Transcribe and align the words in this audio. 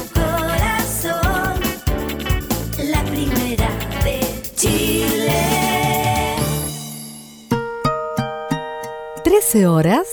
13 9.51 9.67
horas 9.67 10.07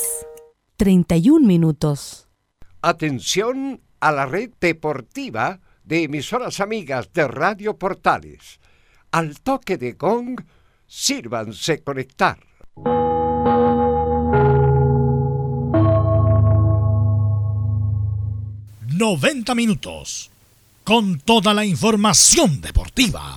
31 0.79 1.47
minutos. 1.47 2.27
Atención 2.83 3.81
a 4.01 4.11
la 4.11 4.27
red 4.27 4.51
deportiva 4.61 5.61
de 5.85 6.03
emisoras 6.03 6.59
amigas 6.59 7.13
de 7.13 7.29
Radio 7.29 7.79
Portales. 7.79 8.59
Al 9.13 9.39
toque 9.39 9.79
de 9.79 9.93
gong, 9.93 10.41
sírvanse 10.89 11.85
conectar. 11.85 12.41
...90 18.89 19.55
minutos... 19.55 20.33
...con 20.83 21.21
toda 21.21 21.55
la 21.55 21.65
información 21.65 22.61
deportiva. 22.61 23.37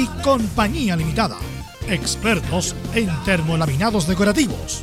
y 0.00 0.06
Compañía 0.22 0.96
Limitada. 0.96 1.36
Expertos 1.86 2.74
en 2.94 3.10
termolaminados 3.24 4.08
decorativos 4.08 4.82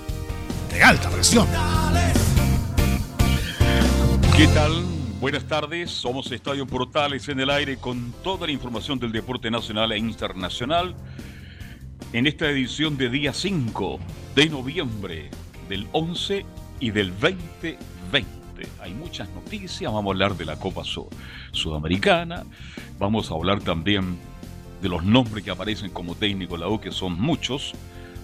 de 0.72 0.84
alta 0.84 1.10
presión. 1.10 1.48
¿Qué 4.36 4.46
tal? 4.50 4.84
Buenas 5.20 5.46
tardes, 5.46 5.90
somos 5.90 6.32
Estadio 6.32 6.68
Portales 6.68 7.28
en 7.30 7.40
el 7.40 7.50
aire 7.50 7.78
con 7.78 8.14
toda 8.24 8.46
la 8.46 8.54
información 8.54 9.00
del 9.00 9.12
deporte 9.12 9.50
nacional 9.50 9.92
e 9.92 9.98
internacional. 9.98 10.96
en 12.14 12.28
esta 12.28 12.48
edición 12.50 12.96
de 12.96 13.10
día 13.10 13.34
5 13.34 14.00
de 14.36 14.50
noviembre 14.50 15.32
del 15.68 15.88
11 15.94 16.46
y 16.80 16.92
del 16.92 17.10
2020. 17.20 18.28
Hay 18.82 18.94
muchas 18.94 19.30
noticias, 19.30 19.92
vamos 19.92 20.12
a 20.12 20.14
hablar 20.14 20.38
de 20.38 20.46
la 20.46 20.58
Copa 20.60 20.84
Sudamericana, 21.52 22.44
vamos 23.00 23.32
a 23.32 23.34
hablar 23.34 23.62
también 23.62 24.20
de 24.82 24.90
los 24.90 25.04
nombres 25.04 25.44
que 25.44 25.52
aparecen 25.52 25.90
como 25.90 26.16
técnico 26.16 26.56
de 26.56 26.62
la 26.62 26.68
U, 26.68 26.80
que 26.80 26.92
son 26.92 27.20
muchos, 27.20 27.74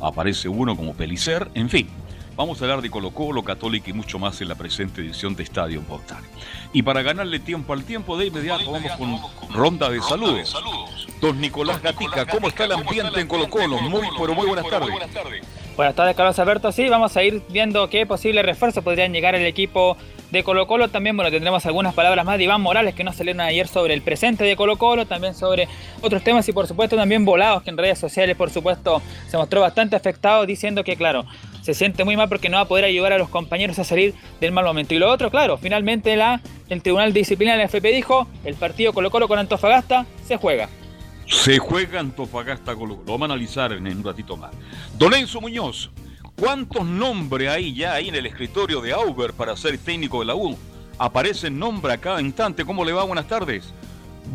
aparece 0.02 0.50
uno 0.50 0.76
como 0.76 0.94
Pelicer, 0.94 1.50
en 1.54 1.70
fin. 1.70 1.88
Vamos 2.36 2.60
a 2.60 2.66
hablar 2.66 2.82
de 2.82 2.90
Colo 2.90 3.12
Colo, 3.12 3.44
Católica 3.44 3.92
y 3.92 3.94
mucho 3.94 4.18
más 4.18 4.42
en 4.42 4.50
la 4.50 4.56
presente 4.56 5.02
edición 5.02 5.36
de 5.36 5.44
Estadio 5.44 5.82
Portal. 5.82 6.24
Y 6.74 6.82
para 6.82 7.04
ganarle 7.04 7.40
tiempo 7.40 7.74
al 7.74 7.84
tiempo, 7.84 8.18
de 8.18 8.28
inmediato 8.28 8.72
vamos 8.72 8.92
con 8.94 9.54
ronda 9.54 9.90
de 9.90 10.02
saludos. 10.02 10.56
Don 11.22 11.40
Nicolás 11.40 11.82
Gatica, 11.82 12.26
¿cómo 12.26 12.48
está 12.48 12.66
el 12.66 12.72
ambiente 12.72 13.20
en 13.20 13.28
Colo 13.28 13.50
Colo? 13.50 13.80
Muy, 13.82 14.08
pero 14.20 14.34
muy 14.34 14.48
buenas 14.48 14.68
tardes. 14.68 14.90
Buenas 15.76 15.96
tardes, 15.96 16.16
Carlos 16.16 16.38
Alberto. 16.40 16.72
Sí, 16.72 16.90
vamos 16.90 17.16
a 17.18 17.24
ir 17.24 17.44
viendo 17.50 17.88
qué 17.90 18.06
posibles 18.06 18.46
refuerzos 18.46 18.84
podrían 18.84 19.14
llegar 19.14 19.36
al 19.36 19.46
equipo 19.46 19.96
de 20.34 20.44
Colo 20.44 20.68
Colo. 20.68 20.90
También, 20.90 21.16
bueno, 21.16 21.32
tendremos 21.32 21.66
algunas 21.66 21.94
palabras 21.94 22.26
más 22.26 22.38
de 22.38 22.46
Iván 22.46 22.60
Morales 22.60 22.96
que 22.96 23.04
nos 23.04 23.16
salieron 23.16 23.40
ayer 23.40 23.68
sobre 23.68 23.94
el 23.94 24.02
presente 24.02 24.44
de 24.44 24.56
Colo 24.56 24.78
Colo, 24.78 25.06
también 25.06 25.36
sobre 25.36 25.70
otros 26.02 26.24
temas 26.24 26.50
y 26.50 26.52
por 26.52 26.68
supuesto 26.68 26.96
también 26.98 27.24
volados 27.24 27.62
que 27.62 27.70
en 27.70 27.78
redes 27.78 28.00
sociales, 28.00 28.36
por 28.36 28.50
supuesto, 28.50 29.02
se 29.30 29.38
mostró 29.38 29.62
bastante 29.62 29.96
afectado 29.96 30.46
diciendo 30.46 30.84
que, 30.84 30.98
claro, 30.98 31.26
se 31.62 31.76
siente 31.76 32.04
muy 32.04 32.18
mal 32.18 32.28
porque 32.28 32.50
no 32.50 32.58
va 32.58 32.64
a 32.64 32.68
poder 32.68 32.84
ayudar 32.84 33.14
a 33.14 33.20
los 33.20 33.30
compañeros 33.30 33.78
a 33.78 33.84
salir 33.84 34.16
del 34.42 34.52
mal 34.52 34.66
momento. 34.66 34.96
Y 34.96 35.00
lo 35.00 35.10
otro, 35.10 35.30
claro, 35.30 35.58
finalmente 35.58 36.16
la, 36.18 36.42
el 36.68 36.82
Tribunal 36.82 37.14
de 37.14 37.20
Disciplina 37.20 37.52
de 37.52 37.60
la 37.60 37.66
FP 37.66 37.92
dijo, 37.92 38.28
el 38.44 38.56
partido 38.56 38.92
Colo 38.92 39.12
Colo 39.12 39.28
con 39.28 39.38
Antofagasta 39.38 40.08
se 40.26 40.38
juega. 40.38 40.68
Se 41.28 41.60
juega 41.60 42.00
Antofagasta 42.00 42.74
Colo 42.74 42.96
Colo. 42.96 43.04
Lo 43.06 43.12
vamos 43.14 43.30
a 43.30 43.34
analizar 43.34 43.72
en 43.72 43.86
un 43.86 44.04
ratito 44.04 44.36
más. 44.36 44.52
Don 44.98 45.14
Enzo 45.14 45.40
Muñoz, 45.40 45.92
¿cuántos 46.36 46.86
nombres 46.86 47.50
hay 47.50 47.74
ya 47.74 47.94
ahí 47.94 48.10
en 48.10 48.16
el 48.16 48.26
escritorio 48.26 48.82
de 48.82 48.94
Auber 48.94 49.34
para 49.34 49.56
ser 49.56 49.78
técnico 49.78 50.20
de 50.20 50.26
la 50.26 50.36
U? 50.36 50.58
Aparecen 50.98 51.58
nombres 51.58 51.96
a 51.96 52.02
cada 52.02 52.22
instante. 52.22 52.66
¿Cómo 52.66 52.86
le 52.86 52.94
va? 52.94 53.04
Buenas 53.04 53.28
tardes. 53.28 53.74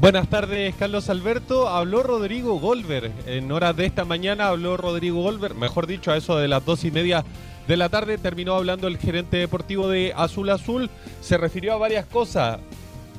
Buenas 0.01 0.29
tardes, 0.29 0.75
Carlos 0.77 1.09
Alberto. 1.09 1.69
Habló 1.69 2.03
Rodrigo 2.03 2.59
Golver. 2.59 3.11
En 3.27 3.51
horas 3.51 3.77
de 3.77 3.87
esta 3.87 4.05
mañana 4.05 4.49
habló 4.49 4.77
Rodrigo 4.77 5.23
Golver. 5.23 5.55
Mejor 5.55 5.87
dicho, 5.87 6.11
a 6.11 6.17
eso 6.17 6.37
de 6.37 6.49
las 6.49 6.65
dos 6.65 6.85
y 6.85 6.91
media 6.91 7.25
de 7.67 7.77
la 7.77 7.89
tarde 7.89 8.19
terminó 8.19 8.55
hablando 8.55 8.87
el 8.89 8.99
gerente 8.99 9.37
deportivo 9.37 9.89
de 9.89 10.13
Azul 10.17 10.51
Azul. 10.51 10.91
Se 11.21 11.37
refirió 11.37 11.75
a 11.75 11.79
varias 11.79 12.07
cosas. 12.07 12.61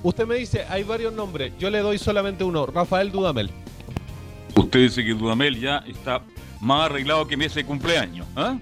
Usted 0.04 0.26
me 0.26 0.36
dice, 0.36 0.66
hay 0.70 0.84
varios 0.84 1.14
nombres. 1.14 1.54
Yo 1.60 1.70
le 1.70 1.80
doy 1.80 1.98
solamente 1.98 2.44
uno, 2.44 2.66
Rafael 2.66 3.12
Dudamel. 3.12 3.50
Usted 4.56 4.80
dice 4.80 5.04
que 5.04 5.14
Dudamel 5.14 5.60
ya 5.60 5.84
está 5.88 6.22
más 6.60 6.86
arreglado 6.86 7.28
que 7.28 7.38
mi 7.38 7.46
ese 7.46 7.66
cumpleaños. 7.66 8.28
¿ah? 8.36 8.58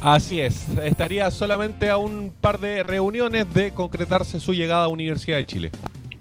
Así 0.00 0.40
es, 0.40 0.66
estaría 0.82 1.30
solamente 1.30 1.90
a 1.90 1.96
un 1.98 2.32
par 2.40 2.58
de 2.58 2.82
reuniones 2.82 3.52
de 3.52 3.72
concretarse 3.72 4.40
su 4.40 4.54
llegada 4.54 4.84
a 4.84 4.88
Universidad 4.88 5.36
de 5.36 5.46
Chile. 5.46 5.70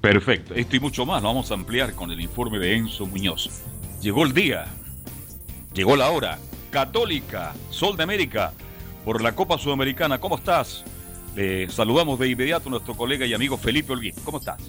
Perfecto, 0.01 0.53
esto 0.53 0.75
y 0.75 0.79
mucho 0.79 1.05
más 1.05 1.21
lo 1.21 1.29
vamos 1.29 1.51
a 1.51 1.53
ampliar 1.53 1.93
con 1.93 2.11
el 2.11 2.19
informe 2.19 2.59
de 2.59 2.75
Enzo 2.75 3.05
Muñoz. 3.05 3.49
Llegó 4.01 4.23
el 4.23 4.33
día, 4.33 4.67
llegó 5.73 5.95
la 5.95 6.09
hora. 6.09 6.39
Católica, 6.71 7.53
Sol 7.71 7.97
de 7.97 8.03
América, 8.03 8.53
por 9.03 9.21
la 9.21 9.33
Copa 9.33 9.57
Sudamericana. 9.57 10.19
¿Cómo 10.19 10.37
estás? 10.37 10.83
Le 11.35 11.69
saludamos 11.69 12.19
de 12.19 12.29
inmediato 12.29 12.69
a 12.69 12.71
nuestro 12.71 12.95
colega 12.95 13.25
y 13.25 13.33
amigo 13.33 13.57
Felipe 13.57 13.93
Olguín. 13.93 14.13
¿Cómo 14.23 14.37
estás? 14.37 14.61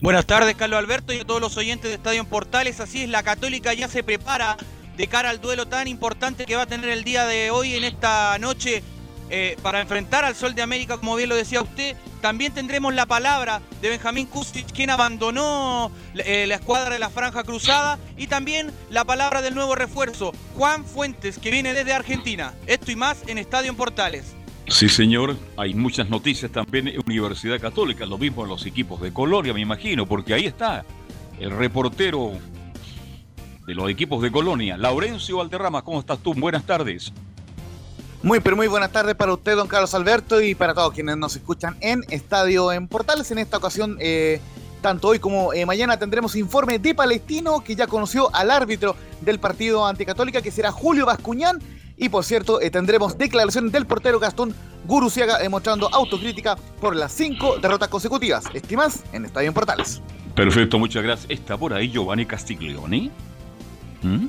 Buenas 0.00 0.26
tardes, 0.26 0.54
Carlos 0.54 0.78
Alberto, 0.78 1.12
y 1.12 1.18
a 1.18 1.24
todos 1.24 1.40
los 1.40 1.56
oyentes 1.56 1.90
de 1.90 1.96
Estadio 1.96 2.20
en 2.20 2.26
Portales. 2.26 2.78
Así 2.80 3.02
es, 3.02 3.08
la 3.08 3.22
Católica 3.22 3.74
ya 3.74 3.88
se 3.88 4.02
prepara 4.02 4.56
de 4.96 5.06
cara 5.06 5.30
al 5.30 5.40
duelo 5.40 5.66
tan 5.66 5.88
importante 5.88 6.46
que 6.46 6.56
va 6.56 6.62
a 6.62 6.66
tener 6.66 6.90
el 6.90 7.04
día 7.04 7.26
de 7.26 7.50
hoy 7.50 7.74
en 7.74 7.84
esta 7.84 8.38
noche 8.38 8.82
eh, 9.30 9.56
para 9.62 9.80
enfrentar 9.80 10.24
al 10.24 10.34
Sol 10.34 10.54
de 10.54 10.62
América, 10.62 10.98
como 10.98 11.16
bien 11.16 11.28
lo 11.28 11.34
decía 11.34 11.62
usted. 11.62 11.96
También 12.20 12.52
tendremos 12.52 12.94
la 12.94 13.06
palabra 13.06 13.60
de 13.80 13.88
Benjamín 13.90 14.26
Kusic, 14.26 14.70
quien 14.72 14.90
abandonó 14.90 15.90
eh, 16.14 16.46
la 16.46 16.54
escuadra 16.56 16.94
de 16.94 16.98
la 16.98 17.10
Franja 17.10 17.42
Cruzada, 17.42 17.98
y 18.16 18.26
también 18.26 18.70
la 18.90 19.04
palabra 19.04 19.42
del 19.42 19.54
nuevo 19.54 19.74
refuerzo, 19.74 20.32
Juan 20.54 20.84
Fuentes, 20.84 21.38
que 21.38 21.50
viene 21.50 21.74
desde 21.74 21.92
Argentina. 21.92 22.54
Esto 22.66 22.92
y 22.92 22.96
más 22.96 23.18
en 23.26 23.38
Estadio 23.38 23.70
en 23.70 23.76
Portales. 23.76 24.34
Sí, 24.68 24.88
señor. 24.88 25.36
Hay 25.56 25.74
muchas 25.74 26.08
noticias 26.08 26.50
también 26.50 26.88
en 26.88 27.00
Universidad 27.06 27.60
Católica, 27.60 28.06
lo 28.06 28.18
mismo 28.18 28.44
en 28.44 28.48
los 28.48 28.64
equipos 28.64 29.00
de 29.00 29.12
Colonia, 29.12 29.52
me 29.52 29.60
imagino, 29.60 30.06
porque 30.06 30.32
ahí 30.32 30.46
está 30.46 30.84
el 31.38 31.50
reportero 31.50 32.32
de 33.66 33.74
los 33.74 33.88
equipos 33.88 34.22
de 34.22 34.30
Colonia, 34.30 34.76
Laurencio 34.76 35.38
Valderrama. 35.38 35.82
¿Cómo 35.82 36.00
estás 36.00 36.18
tú? 36.18 36.34
Buenas 36.34 36.64
tardes. 36.64 37.12
Muy, 38.22 38.40
pero 38.40 38.56
muy 38.56 38.68
buenas 38.68 38.90
tardes 38.90 39.14
para 39.14 39.34
usted, 39.34 39.54
don 39.54 39.68
Carlos 39.68 39.94
Alberto, 39.94 40.40
y 40.40 40.54
para 40.54 40.72
todos 40.72 40.94
quienes 40.94 41.16
nos 41.18 41.36
escuchan 41.36 41.76
en 41.80 42.02
Estadio 42.08 42.72
en 42.72 42.88
Portales. 42.88 43.30
En 43.30 43.38
esta 43.38 43.58
ocasión, 43.58 43.98
eh, 44.00 44.40
tanto 44.80 45.08
hoy 45.08 45.18
como 45.18 45.52
eh, 45.52 45.66
mañana 45.66 45.98
tendremos 45.98 46.34
informe 46.34 46.78
de 46.78 46.94
Palestino, 46.94 47.62
que 47.62 47.76
ya 47.76 47.86
conoció 47.86 48.34
al 48.34 48.50
árbitro 48.50 48.96
del 49.20 49.38
partido 49.38 49.86
anticatólica, 49.86 50.40
que 50.40 50.50
será 50.50 50.72
Julio 50.72 51.04
Bascuñán. 51.04 51.58
Y 51.96 52.08
por 52.08 52.24
cierto, 52.24 52.60
eh, 52.60 52.70
tendremos 52.70 53.18
declaración 53.18 53.70
del 53.70 53.86
portero 53.86 54.18
Gastón 54.18 54.54
Guruciaga 54.86 55.38
demostrando 55.38 55.88
autocrítica 55.92 56.56
por 56.80 56.96
las 56.96 57.12
cinco 57.12 57.58
derrotas 57.58 57.88
consecutivas. 57.88 58.46
Estimas 58.54 59.04
en 59.12 59.26
Estadio 59.26 59.48
en 59.48 59.54
Portales. 59.54 60.02
Perfecto, 60.34 60.78
muchas 60.78 61.02
gracias. 61.02 61.30
Está 61.30 61.56
por 61.56 61.74
ahí 61.74 61.90
Giovanni 61.90 62.26
Castiglioni. 62.26 63.10
¿Mm? 64.04 64.28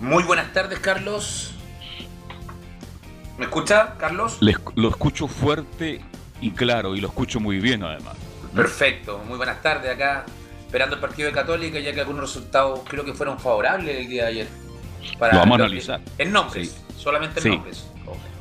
Muy 0.00 0.22
buenas 0.22 0.52
tardes, 0.52 0.78
Carlos. 0.78 1.52
¿Me 3.38 3.44
escucha, 3.44 3.94
Carlos? 3.98 4.38
Les- 4.40 4.56
lo 4.76 4.88
escucho 4.88 5.26
fuerte 5.28 6.00
y 6.40 6.50
claro, 6.52 6.94
y 6.96 7.00
lo 7.00 7.08
escucho 7.08 7.40
muy 7.40 7.58
bien 7.58 7.82
además. 7.82 8.16
Perfecto, 8.54 9.20
muy 9.26 9.36
buenas 9.36 9.60
tardes 9.62 9.90
acá, 9.94 10.24
esperando 10.66 10.96
el 10.96 11.00
partido 11.00 11.28
de 11.28 11.34
Católica, 11.34 11.78
ya 11.80 11.92
que 11.92 12.00
algunos 12.00 12.22
resultados 12.22 12.80
creo 12.88 13.04
que 13.04 13.12
fueron 13.14 13.38
favorables 13.38 13.96
el 13.96 14.08
día 14.08 14.22
de 14.24 14.28
ayer. 14.28 14.48
Lo 15.20 15.38
vamos 15.38 15.54
a 15.54 15.56
que- 15.58 15.64
analizar. 15.64 16.00
En 16.18 16.32
nombres, 16.32 16.70
Sí. 16.70 16.94
solamente 16.98 17.40
en 17.40 17.42
Sí. 17.42 17.48
nombres. 17.50 17.86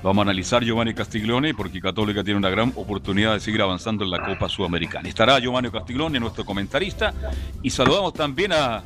Lo 0.01 0.09
vamos 0.09 0.21
a 0.21 0.29
analizar 0.29 0.63
Giovanni 0.63 0.93
Castiglione 0.93 1.53
porque 1.53 1.79
Católica 1.81 2.23
tiene 2.23 2.37
una 2.37 2.49
gran 2.49 2.71
oportunidad 2.75 3.33
de 3.33 3.39
seguir 3.41 3.61
avanzando 3.61 4.03
en 4.05 4.11
la 4.11 4.23
Copa 4.25 4.47
Sudamericana. 4.49 5.07
Estará 5.07 5.39
Giovanni 5.39 5.69
Castiglione, 5.69 6.19
nuestro 6.19 6.45
comentarista, 6.45 7.13
y 7.61 7.69
saludamos 7.69 8.13
también 8.13 8.53
a 8.53 8.81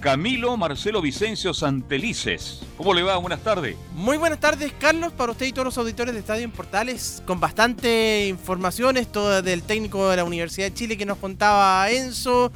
Camilo 0.00 0.56
Marcelo 0.56 1.00
Vicencio 1.02 1.52
Santelices. 1.54 2.62
¿Cómo 2.76 2.94
le 2.94 3.02
va? 3.02 3.16
Buenas 3.16 3.40
tardes. 3.40 3.76
Muy 3.94 4.16
buenas 4.16 4.38
tardes, 4.38 4.72
Carlos, 4.78 5.12
para 5.12 5.32
usted 5.32 5.46
y 5.46 5.52
todos 5.52 5.64
los 5.64 5.78
auditores 5.78 6.14
de 6.14 6.20
Estadio 6.20 6.44
en 6.44 6.50
Portales, 6.50 7.22
con 7.26 7.40
bastante 7.40 8.26
información, 8.28 8.96
esto 8.96 9.42
del 9.42 9.62
técnico 9.62 10.08
de 10.08 10.16
la 10.16 10.24
Universidad 10.24 10.66
de 10.66 10.74
Chile 10.74 10.96
que 10.96 11.06
nos 11.06 11.18
contaba 11.18 11.90
Enzo. 11.90 12.52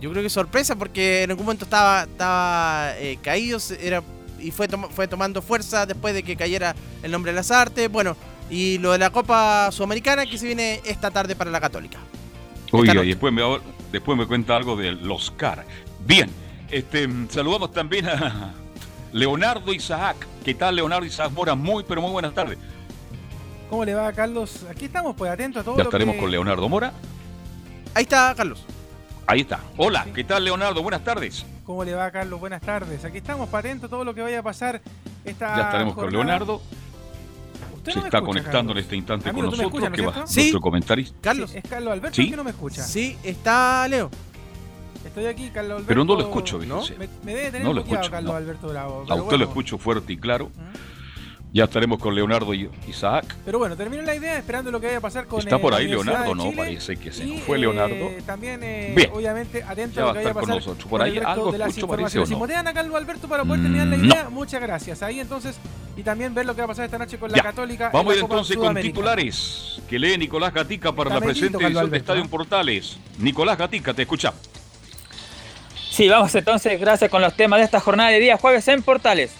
Yo 0.00 0.10
creo 0.10 0.22
que 0.22 0.30
sorpresa 0.30 0.76
porque 0.76 1.22
en 1.22 1.30
algún 1.30 1.46
momento 1.46 1.64
estaba, 1.64 2.02
estaba 2.02 2.92
eh, 2.98 3.18
caído 3.22 3.58
era, 3.80 4.02
y 4.38 4.50
fue, 4.50 4.68
fue 4.90 5.08
tomando 5.08 5.42
fuerza 5.42 5.86
después 5.86 6.14
de 6.14 6.22
que 6.22 6.36
cayera 6.36 6.74
el 7.02 7.10
nombre 7.10 7.32
de 7.32 7.36
las 7.36 7.50
artes. 7.50 7.90
Bueno, 7.90 8.16
y 8.50 8.78
lo 8.78 8.92
de 8.92 8.98
la 8.98 9.10
Copa 9.10 9.70
Sudamericana 9.72 10.26
que 10.26 10.38
se 10.38 10.46
viene 10.46 10.80
esta 10.84 11.10
tarde 11.10 11.34
para 11.34 11.50
la 11.50 11.60
Católica. 11.60 11.98
Oiga, 12.70 13.04
y 13.04 13.08
después 13.08 13.32
me, 13.32 13.42
después 13.92 14.18
me 14.18 14.26
cuenta 14.26 14.56
algo 14.56 14.76
del 14.76 15.10
Oscar. 15.10 15.64
Bien, 16.06 16.28
este, 16.70 17.08
saludamos 17.28 17.72
también 17.72 18.06
a 18.08 18.52
Leonardo 19.12 19.72
Isaac. 19.72 20.16
¿Qué 20.44 20.54
tal, 20.54 20.76
Leonardo 20.76 21.06
Isaac 21.06 21.30
Mora? 21.32 21.54
Muy, 21.54 21.84
pero 21.86 22.02
muy 22.02 22.10
buenas 22.10 22.34
tardes. 22.34 22.58
¿Cómo 23.70 23.84
le 23.84 23.94
va, 23.94 24.12
Carlos? 24.12 24.64
Aquí 24.70 24.86
estamos, 24.86 25.16
pues 25.16 25.30
atentos 25.30 25.62
a 25.62 25.64
todo 25.64 25.76
Ya 25.76 25.84
lo 25.84 25.88
estaremos 25.88 26.14
que- 26.16 26.20
con 26.20 26.30
Leonardo 26.30 26.68
Mora. 26.68 26.92
Ahí 27.94 28.02
está, 28.02 28.34
Carlos. 28.36 28.64
Ahí 29.26 29.40
está. 29.40 29.60
Hola, 29.78 30.06
¿qué 30.14 30.24
tal, 30.24 30.44
Leonardo? 30.44 30.82
Buenas 30.82 31.02
tardes. 31.02 31.46
¿Cómo 31.64 31.82
le 31.84 31.94
va, 31.94 32.10
Carlos? 32.10 32.38
Buenas 32.38 32.60
tardes. 32.60 33.04
Aquí 33.04 33.18
estamos, 33.18 33.48
para 33.48 33.60
atentos 33.60 33.88
a 33.88 33.90
todo 33.90 34.04
lo 34.04 34.14
que 34.14 34.20
vaya 34.20 34.40
a 34.40 34.42
pasar 34.42 34.82
esta 35.24 35.56
Ya 35.56 35.62
estaremos 35.62 35.94
con. 35.94 36.10
Leonardo. 36.12 36.60
Usted 37.74 37.92
Se 37.92 37.98
no 37.98 38.02
me 38.02 38.08
está 38.08 38.18
escucha, 38.18 38.38
conectando 38.40 38.72
en 38.72 38.78
este 38.78 38.96
instante 38.96 39.28
Amigo, 39.30 39.46
con 39.46 39.50
¿tú 39.52 39.56
me 39.58 39.62
nosotros, 39.64 39.82
escuchas, 39.90 39.96
que 40.12 40.18
no 40.18 40.20
va? 40.22 40.26
Sí. 40.26 40.40
nuestro 40.40 40.60
comentarista. 40.60 41.16
Carlos. 41.22 41.50
Sí, 41.50 41.58
es 41.58 41.64
Carlos 41.68 41.92
Alberto 41.92 42.16
Sí. 42.16 42.30
que 42.30 42.36
no 42.36 42.44
me 42.44 42.50
escucha. 42.50 42.82
Sí, 42.82 43.18
está 43.22 43.86
Leo. 43.88 44.10
Estoy 45.04 45.26
aquí, 45.26 45.50
Carlos 45.50 45.72
Alberto. 45.72 45.88
Pero 45.88 46.04
no 46.04 46.14
lo 46.14 46.20
escucho, 46.22 46.58
¿No? 46.58 46.82
fíjese. 46.82 46.98
Me, 46.98 47.08
me 47.24 47.34
debe 47.34 47.50
tener 47.50 47.66
No 47.66 47.72
lo 47.72 47.80
escucho, 47.82 48.10
Carlos 48.10 48.32
no. 48.32 48.36
Alberto 48.36 48.68
Bravo. 48.68 49.04
A 49.08 49.14
usted 49.14 49.36
lo 49.36 49.44
escucho 49.44 49.78
fuerte 49.78 50.12
y 50.12 50.16
claro. 50.16 50.50
Ya 51.52 51.64
estaremos 51.64 52.00
con 52.00 52.16
Leonardo 52.16 52.52
y 52.52 52.68
Isaac. 52.88 53.36
Pero 53.44 53.60
bueno, 53.60 53.76
termino 53.76 54.02
la 54.02 54.12
idea 54.16 54.36
esperando 54.38 54.72
lo 54.72 54.80
que 54.80 54.86
vaya 54.88 54.98
a 54.98 55.00
pasar 55.00 55.28
con 55.28 55.38
¿Está 55.38 55.54
eh, 55.54 55.58
por 55.60 55.70
la 55.70 55.78
ahí 55.78 55.86
Leonardo? 55.86 56.34
No, 56.34 56.50
parece 56.50 56.96
que 56.96 57.12
se 57.12 57.24
Y, 57.24 57.38
fue 57.38 57.58
eh, 57.58 57.60
Leonardo. 57.60 58.10
también, 58.26 58.60
eh, 58.64 58.92
Bien. 58.96 59.10
obviamente, 59.12 59.62
atento 59.62 59.94
Ya 59.94 60.02
a 60.02 60.06
lo 60.06 60.12
que 60.14 60.18
vaya 60.18 60.18
a 60.18 60.30
estar 60.30 60.32
con 60.34 60.42
pasar 60.42 60.56
nosotros. 60.56 60.88
Por 60.90 61.00
ahí 61.00 61.16
algo 61.18 61.52
de 61.52 61.58
escucho, 61.58 61.86
parece, 61.86 62.18
¿o 62.18 62.22
no? 62.22 62.26
Si 62.26 62.34
motean 62.34 62.66
a 62.66 62.74
Carlos 62.74 62.96
Alberto 62.96 63.28
para 63.28 63.44
poder 63.44 63.62
terminar 63.62 63.86
la 63.86 63.96
Mm, 63.96 64.04
idea, 64.04 64.28
muchas 64.30 64.60
gracias. 64.60 65.00
Ahí 65.04 65.20
entonces, 65.20 65.54
y 65.96 66.02
también 66.02 66.34
ver 66.34 66.44
lo 66.44 66.56
que 66.56 66.62
va 66.62 66.64
a 66.64 66.68
pasar 66.68 66.86
esta 66.86 66.98
noche 66.98 67.18
con 67.18 67.30
la 67.30 67.36
Ya. 67.36 67.44
Católica. 67.44 67.90
Vamos 67.92 68.14
a 68.14 68.16
ir 68.16 68.22
Copa 68.22 68.34
entonces 68.34 68.56
con 68.56 68.74
titulares 68.74 69.80
que 69.88 69.96
lee 70.00 70.18
Nicolás 70.18 70.52
Gatica 70.52 70.90
para 70.92 71.10
Está 71.10 71.20
la 71.20 71.24
presente 71.32 71.64
edición 71.64 71.88
de 71.88 71.98
Estadio 71.98 72.24
¿no? 72.24 72.30
Portales. 72.30 72.96
Nicolás 73.20 73.56
Gatica, 73.56 73.94
te 73.94 74.02
escuchamos. 74.02 74.40
Sí, 75.94 76.08
vamos 76.08 76.34
entonces, 76.34 76.80
gracias 76.80 77.08
con 77.08 77.22
los 77.22 77.34
temas 77.34 77.60
de 77.60 77.66
esta 77.66 77.78
jornada 77.78 78.10
de 78.10 78.18
día 78.18 78.36
jueves 78.36 78.66
en 78.66 78.82
Portales. 78.82 79.30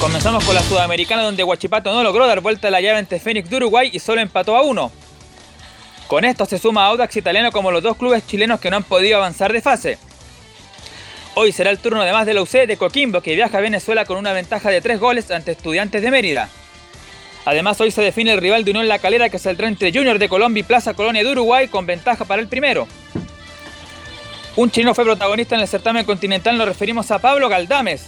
Comenzamos 0.00 0.44
con 0.44 0.52
la 0.52 0.62
Sudamericana 0.62 1.22
donde 1.22 1.44
Huachipato 1.44 1.94
no 1.94 2.02
logró 2.02 2.26
dar 2.26 2.40
vuelta 2.40 2.66
a 2.66 2.70
la 2.72 2.80
llave 2.80 2.98
ante 2.98 3.20
Fénix 3.20 3.48
de 3.48 3.58
Uruguay 3.58 3.88
y 3.92 4.00
solo 4.00 4.20
empató 4.20 4.56
a 4.56 4.62
uno. 4.62 4.90
Con 6.08 6.24
esto 6.24 6.44
se 6.44 6.58
suma 6.58 6.86
Audax 6.86 7.16
Italiano 7.16 7.52
como 7.52 7.70
los 7.70 7.84
dos 7.84 7.96
clubes 7.96 8.26
chilenos 8.26 8.58
que 8.58 8.68
no 8.68 8.78
han 8.78 8.82
podido 8.82 9.18
avanzar 9.18 9.52
de 9.52 9.62
fase. 9.62 9.96
Hoy 11.34 11.52
será 11.52 11.70
el 11.70 11.78
turno 11.78 12.02
además 12.02 12.26
de 12.26 12.34
la 12.34 12.42
UC 12.42 12.66
de 12.66 12.76
Coquimbo 12.76 13.20
que 13.20 13.36
viaja 13.36 13.58
a 13.58 13.60
Venezuela 13.60 14.06
con 14.06 14.18
una 14.18 14.32
ventaja 14.32 14.70
de 14.70 14.80
tres 14.80 14.98
goles 14.98 15.30
ante 15.30 15.52
Estudiantes 15.52 16.02
de 16.02 16.10
Mérida. 16.10 16.48
Además 17.44 17.80
hoy 17.80 17.92
se 17.92 18.02
define 18.02 18.32
el 18.32 18.40
rival 18.40 18.64
de 18.64 18.72
Unión 18.72 18.88
La 18.88 18.98
Calera 18.98 19.28
que 19.28 19.38
saldrá 19.38 19.68
entre 19.68 19.92
Junior 19.92 20.18
de 20.18 20.28
Colombia 20.28 20.62
y 20.62 20.64
Plaza 20.64 20.94
Colonia 20.94 21.22
de 21.22 21.30
Uruguay 21.30 21.68
con 21.68 21.86
ventaja 21.86 22.24
para 22.24 22.42
el 22.42 22.48
primero. 22.48 22.88
Un 24.56 24.70
chileno 24.70 24.94
fue 24.94 25.04
protagonista 25.04 25.54
en 25.54 25.60
el 25.60 25.68
certamen 25.68 26.06
continental, 26.06 26.56
nos 26.56 26.66
referimos 26.66 27.10
a 27.10 27.18
Pablo 27.18 27.50
Galdames, 27.50 28.06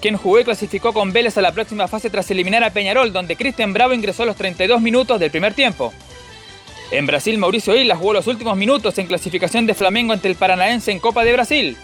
quien 0.00 0.16
jugó 0.16 0.40
y 0.40 0.44
clasificó 0.44 0.94
con 0.94 1.12
Vélez 1.12 1.36
a 1.36 1.42
la 1.42 1.52
próxima 1.52 1.88
fase 1.88 2.08
tras 2.08 2.30
eliminar 2.30 2.64
a 2.64 2.70
Peñarol, 2.70 3.12
donde 3.12 3.36
Cristian 3.36 3.74
Bravo 3.74 3.92
ingresó 3.92 4.22
a 4.22 4.26
los 4.26 4.36
32 4.36 4.80
minutos 4.80 5.20
del 5.20 5.30
primer 5.30 5.52
tiempo. 5.52 5.92
En 6.90 7.06
Brasil, 7.06 7.36
Mauricio 7.36 7.76
Isla 7.76 7.96
jugó 7.96 8.14
los 8.14 8.26
últimos 8.26 8.56
minutos 8.56 8.96
en 8.96 9.06
clasificación 9.06 9.66
de 9.66 9.74
Flamengo 9.74 10.14
ante 10.14 10.26
el 10.26 10.36
Paranaense 10.36 10.90
en 10.90 11.00
Copa 11.00 11.22
de 11.22 11.34
Brasil. 11.34 11.76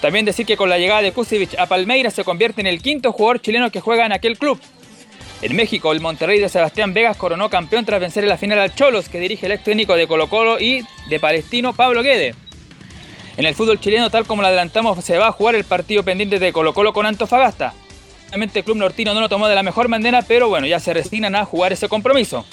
También 0.00 0.24
decir 0.24 0.44
que 0.44 0.56
con 0.56 0.68
la 0.68 0.78
llegada 0.78 1.02
de 1.02 1.12
Kusevich 1.12 1.56
a 1.56 1.66
Palmeiras 1.66 2.14
se 2.14 2.24
convierte 2.24 2.60
en 2.62 2.66
el 2.66 2.82
quinto 2.82 3.12
jugador 3.12 3.40
chileno 3.40 3.70
que 3.70 3.80
juega 3.80 4.06
en 4.06 4.12
aquel 4.12 4.38
club. 4.38 4.60
En 5.40 5.54
México, 5.54 5.92
el 5.92 6.00
Monterrey 6.00 6.40
de 6.40 6.48
Sebastián 6.48 6.94
Vegas 6.94 7.16
coronó 7.16 7.48
campeón 7.48 7.84
tras 7.84 8.00
vencer 8.00 8.24
en 8.24 8.30
la 8.30 8.38
final 8.38 8.58
al 8.58 8.74
Cholos, 8.74 9.08
que 9.08 9.20
dirige 9.20 9.46
el 9.46 9.52
ex 9.52 9.62
técnico 9.62 9.94
de 9.94 10.08
Colo 10.08 10.28
Colo 10.28 10.58
y 10.58 10.84
de 11.08 11.20
Palestino, 11.20 11.74
Pablo 11.74 12.02
Guede. 12.02 12.34
En 13.40 13.46
el 13.46 13.54
fútbol 13.54 13.80
chileno, 13.80 14.10
tal 14.10 14.26
como 14.26 14.42
lo 14.42 14.48
adelantamos, 14.48 15.02
se 15.02 15.16
va 15.16 15.28
a 15.28 15.32
jugar 15.32 15.54
el 15.54 15.64
partido 15.64 16.02
pendiente 16.02 16.38
de 16.38 16.52
Colo 16.52 16.74
Colo 16.74 16.92
con 16.92 17.06
Antofagasta. 17.06 17.72
Obviamente 18.28 18.58
el 18.58 18.66
club 18.66 18.76
nortino 18.76 19.14
no 19.14 19.20
lo 19.22 19.30
tomó 19.30 19.48
de 19.48 19.54
la 19.54 19.62
mejor 19.62 19.88
manera, 19.88 20.20
pero 20.20 20.50
bueno, 20.50 20.66
ya 20.66 20.78
se 20.78 20.92
resignan 20.92 21.34
a 21.34 21.46
jugar 21.46 21.72
ese 21.72 21.88
compromiso. 21.88 22.44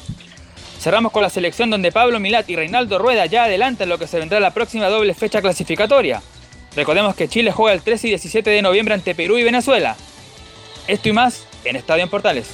Cerramos 0.79 1.11
con 1.11 1.23
la 1.23 1.29
selección 1.29 1.69
donde 1.69 1.91
Pablo 1.91 2.21
Milat 2.21 2.49
y 2.49 2.55
Reinaldo 2.55 2.99
Rueda 2.99 3.25
ya 3.25 3.43
adelantan 3.43 3.89
lo 3.89 3.97
que 3.97 4.07
se 4.07 4.17
vendrá 4.17 4.39
la 4.39 4.51
próxima 4.51 4.87
doble 4.87 5.13
fecha 5.13 5.41
clasificatoria. 5.41 6.21
Recordemos 6.73 7.15
que 7.15 7.27
Chile 7.27 7.51
juega 7.51 7.73
el 7.73 7.81
13 7.81 8.07
y 8.07 8.11
17 8.11 8.49
de 8.49 8.61
noviembre 8.61 8.93
ante 8.93 9.13
Perú 9.13 9.37
y 9.37 9.43
Venezuela. 9.43 9.97
Esto 10.87 11.09
y 11.09 11.11
más 11.11 11.45
en 11.65 11.75
Estadio 11.75 12.03
en 12.03 12.09
Portales. 12.09 12.47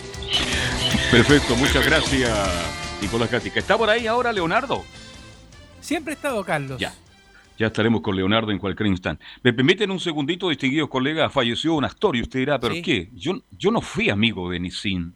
Perfecto, 1.12 1.56
muchas 1.56 1.86
gracias, 1.86 2.32
Nicolás 3.00 3.30
Cática. 3.30 3.60
¿Está 3.60 3.78
por 3.78 3.92
ahí 3.92 4.08
ahora 4.08 4.34
Leonardo? 4.34 4.84
Siempre 5.82 6.14
he 6.14 6.16
estado, 6.16 6.44
Carlos. 6.44 6.80
Ya. 6.80 6.96
Ya 7.58 7.68
estaremos 7.68 8.02
con 8.02 8.16
Leonardo 8.16 8.52
en 8.52 8.58
cualquier 8.58 8.88
instante. 8.88 9.24
Me 9.44 9.54
permiten 9.54 9.92
un 9.92 10.00
segundito, 10.00 10.50
distinguidos 10.50 10.90
colegas, 10.90 11.32
falleció 11.32 11.76
un 11.76 11.86
actor 11.86 12.16
y 12.16 12.22
usted 12.22 12.40
dirá, 12.40 12.60
¿pero 12.60 12.74
Sí. 12.74 12.82
qué? 12.82 13.10
Yo, 13.14 13.42
yo 13.58 13.72
no 13.72 13.82
fui 13.82 14.10
amigo 14.10 14.50
de 14.50 14.60
Nissin 14.60 15.14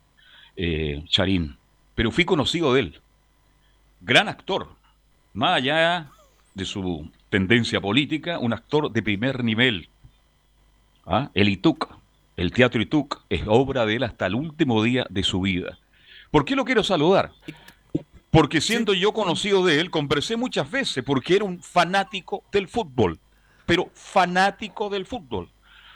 eh, 0.56 1.03
Charín, 1.08 1.58
pero 1.96 2.12
fui 2.12 2.25
conocido 2.25 2.74
de 2.74 2.79
él. 2.82 3.01
Gran 4.01 4.27
actor, 4.27 4.70
más 5.34 5.58
allá 5.58 6.10
de 6.53 6.65
su 6.65 7.10
tendencia 7.29 7.82
política, 7.82 8.38
un 8.39 8.53
actor 8.53 8.91
de 8.91 9.01
primer 9.01 9.44
nivel. 9.44 9.89
¿Ah? 11.06 11.32
El 11.34 11.50
ITUC, 11.50 11.89
el 12.36 12.51
Teatro 12.51 12.82
ITUC, 12.82 13.22
es 13.29 13.44
obra 13.48 13.86
de 13.86 13.96
él 13.96 14.03
hasta 14.03 14.27
el 14.27 14.36
último 14.36 14.84
día 14.84 15.06
de 15.10 15.24
su 15.24 15.41
vida. 15.41 15.79
¿Por 16.32 16.46
qué 16.46 16.56
lo 16.56 16.65
quiero 16.65 16.84
saludar? 16.84 17.32
Porque 18.38 18.62
siendo 18.62 18.94
yo 18.94 19.13
conocido 19.13 19.65
de 19.65 19.79
él, 19.79 19.89
conversé 19.89 20.38
muchas 20.38 20.70
veces 20.70 21.03
porque 21.03 21.38
era 21.38 21.44
un 21.44 21.60
fanático 21.60 22.44
del 22.51 22.67
fútbol, 22.67 23.20
pero 23.65 23.89
fanático 23.96 24.91
del 24.91 25.08
fútbol. 25.08 25.50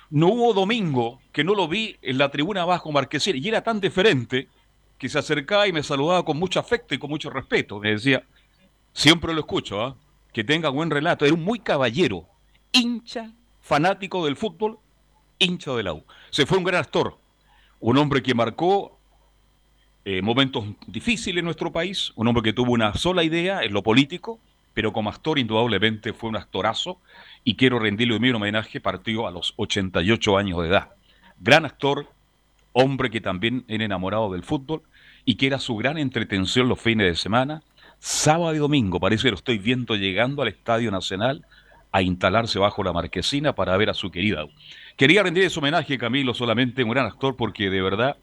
No 0.09 0.29
hubo 0.29 0.51
domingo 0.51 1.21
que 1.31 1.43
no 1.43 1.53
lo 1.53 1.67
vi 1.67 1.97
en 2.01 2.17
la 2.17 2.31
tribuna 2.31 2.63
abajo 2.63 2.91
Marquesina 2.91 3.37
y 3.37 3.47
era 3.47 3.61
tan 3.61 3.79
diferente 3.79 4.47
que 4.97 5.07
se 5.07 5.19
acercaba 5.19 5.67
y 5.67 5.71
me 5.71 5.83
saludaba 5.83 6.25
con 6.25 6.39
mucho 6.39 6.59
afecto 6.59 6.95
y 6.95 6.97
con 6.97 7.11
mucho 7.11 7.29
respeto. 7.29 7.79
Me 7.79 7.91
decía, 7.91 8.23
siempre 8.91 9.35
lo 9.35 9.41
escucho, 9.41 9.79
¿ah? 9.79 9.95
que 10.33 10.43
tenga 10.43 10.69
buen 10.69 10.89
relato. 10.89 11.25
Era 11.25 11.35
un 11.35 11.43
muy 11.43 11.59
caballero, 11.59 12.25
hincha, 12.71 13.33
fanático 13.59 14.25
del 14.25 14.35
fútbol, 14.35 14.79
hincha 15.37 15.73
de 15.73 15.83
la 15.83 15.93
U. 15.93 16.03
Se 16.31 16.47
fue 16.47 16.57
un 16.57 16.63
gran 16.63 16.81
actor, 16.81 17.19
un 17.79 17.99
hombre 17.99 18.23
que 18.23 18.33
marcó 18.33 18.97
eh, 20.03 20.21
momentos 20.21 20.65
difíciles 20.87 21.39
en 21.39 21.45
nuestro 21.45 21.71
país, 21.71 22.11
un 22.15 22.27
hombre 22.27 22.43
que 22.43 22.53
tuvo 22.53 22.73
una 22.73 22.93
sola 22.95 23.23
idea 23.23 23.61
en 23.61 23.73
lo 23.73 23.83
político, 23.83 24.39
pero 24.73 24.93
como 24.93 25.09
actor 25.09 25.37
indudablemente 25.37 26.13
fue 26.13 26.29
un 26.29 26.37
actorazo 26.37 26.99
y 27.43 27.55
quiero 27.55 27.77
rendirle 27.77 28.19
mi 28.19 28.31
homenaje, 28.31 28.79
partió 28.79 29.27
a 29.27 29.31
los 29.31 29.53
88 29.57 30.37
años 30.37 30.61
de 30.61 30.69
edad. 30.69 30.89
Gran 31.39 31.65
actor, 31.65 32.07
hombre 32.73 33.09
que 33.09 33.21
también 33.21 33.63
era 33.67 33.85
enamorado 33.85 34.31
del 34.31 34.43
fútbol 34.43 34.81
y 35.25 35.35
que 35.35 35.47
era 35.47 35.59
su 35.59 35.75
gran 35.75 35.97
entretención 35.97 36.67
los 36.67 36.79
fines 36.79 37.05
de 37.05 37.15
semana, 37.15 37.61
sábado 37.99 38.55
y 38.55 38.57
domingo, 38.57 38.99
parece 38.99 39.23
que 39.23 39.31
lo 39.31 39.35
estoy 39.35 39.59
viendo 39.59 39.95
llegando 39.95 40.41
al 40.41 40.47
Estadio 40.47 40.89
Nacional 40.89 41.45
a 41.91 42.01
instalarse 42.01 42.57
bajo 42.57 42.83
la 42.83 42.93
marquesina 42.93 43.53
para 43.53 43.77
ver 43.77 43.89
a 43.89 43.93
su 43.93 44.09
querida. 44.09 44.45
Quería 44.95 45.23
rendir 45.23 45.43
ese 45.43 45.59
homenaje, 45.59 45.97
Camilo, 45.97 46.33
solamente 46.33 46.83
un 46.83 46.89
gran 46.89 47.05
actor 47.05 47.35
porque 47.35 47.69
de 47.69 47.81
verdad 47.81 48.17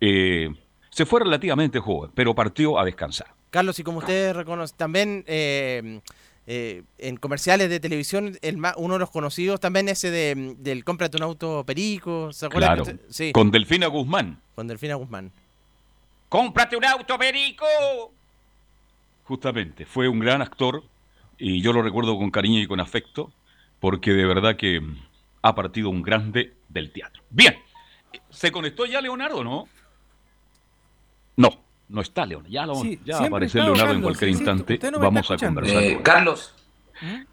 eh, 0.00 0.50
se 0.92 1.06
fue 1.06 1.20
relativamente 1.20 1.80
joven, 1.80 2.10
pero 2.14 2.34
partió 2.34 2.78
a 2.78 2.84
descansar. 2.84 3.28
Carlos, 3.50 3.78
y 3.78 3.82
como 3.82 3.98
usted 3.98 4.34
reconoce, 4.34 4.74
también 4.76 5.24
eh, 5.26 6.00
eh, 6.46 6.82
en 6.98 7.16
comerciales 7.16 7.70
de 7.70 7.80
televisión, 7.80 8.38
el 8.42 8.58
uno 8.76 8.94
de 8.94 9.00
los 9.00 9.10
conocidos 9.10 9.58
también 9.58 9.88
ese 9.88 10.10
de, 10.10 10.54
del 10.58 10.84
cómprate 10.84 11.16
un 11.16 11.22
auto 11.22 11.64
perico, 11.64 12.32
¿se 12.32 12.46
acuerda? 12.46 12.74
Claro, 12.74 12.84
que 12.84 12.98
Sí, 13.08 13.32
con 13.32 13.50
Delfina 13.50 13.86
Guzmán. 13.86 14.38
con 14.54 14.68
Delfina 14.68 14.94
Guzmán. 14.94 15.32
¡Cómprate 16.28 16.76
un 16.76 16.84
auto, 16.84 17.18
Perico! 17.18 17.66
Justamente, 19.24 19.86
fue 19.86 20.08
un 20.08 20.18
gran 20.18 20.42
actor 20.42 20.82
y 21.38 21.62
yo 21.62 21.72
lo 21.72 21.82
recuerdo 21.82 22.16
con 22.18 22.30
cariño 22.30 22.60
y 22.60 22.66
con 22.66 22.80
afecto 22.80 23.32
porque 23.80 24.12
de 24.12 24.26
verdad 24.26 24.56
que 24.56 24.80
ha 25.42 25.54
partido 25.54 25.88
un 25.88 26.02
grande 26.02 26.52
del 26.68 26.90
teatro. 26.90 27.22
Bien, 27.30 27.56
¿se 28.30 28.52
conectó 28.52 28.84
ya 28.86 29.00
Leonardo 29.00 29.42
no? 29.42 29.68
No, 31.36 31.50
no 31.88 32.00
está 32.00 32.24
Leonardo. 32.26 32.50
Ya, 32.52 32.66
lo- 32.66 32.74
Sí, 32.76 33.00
ya 33.04 33.14
va 33.14 33.18
a 33.18 33.18
siempre 33.20 33.26
aparecer 33.26 33.58
he 33.58 33.62
estado, 33.62 33.74
Leonardo 33.74 33.94
en 33.96 34.02
cualquier 34.02 34.30
sí, 34.30 34.36
instante. 34.36 34.90
no 34.90 34.98
Vamos 34.98 35.30
a 35.30 35.36
conversar. 35.36 35.82
Eh, 35.82 35.94
con. 35.94 36.02
Carlos, 36.02 36.54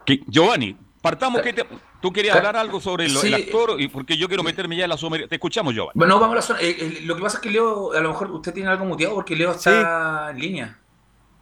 Que- 0.06 0.22
Giovanni, 0.28 0.76
partamos 1.02 1.42
que 1.42 1.54
te- 1.54 1.66
tú 2.02 2.12
querías 2.12 2.36
hablar 2.38 2.58
algo 2.58 2.80
sobre 2.82 3.06
el, 3.06 3.12
Sí. 3.18 3.28
el 3.28 3.34
actor 3.36 3.80
y 3.80 3.88
porque 3.88 4.18
yo 4.18 4.28
quiero 4.28 4.42
meterme 4.44 4.76
ya 4.78 4.86
en 4.86 4.90
la 4.90 4.98
somería. 4.98 5.28
Te 5.28 5.36
escuchamos, 5.36 5.74
Giovanni. 5.74 5.94
bueno, 5.96 6.20
vamos 6.20 6.34
a 6.34 6.36
la 6.38 6.42
zona. 6.42 6.60
Eh, 6.62 6.76
eh, 6.80 7.00
lo 7.04 7.16
que 7.16 7.22
pasa 7.22 7.38
es 7.38 7.42
que 7.44 7.52
Leo, 7.52 7.94
a 7.94 8.00
lo 8.00 8.10
mejor 8.10 8.32
usted 8.32 8.54
tiene 8.54 8.70
algo 8.70 8.86
muteado 8.86 9.14
porque 9.16 9.36
Leo 9.36 9.52
está 9.52 10.30
en 10.32 10.40
línea. 10.40 10.78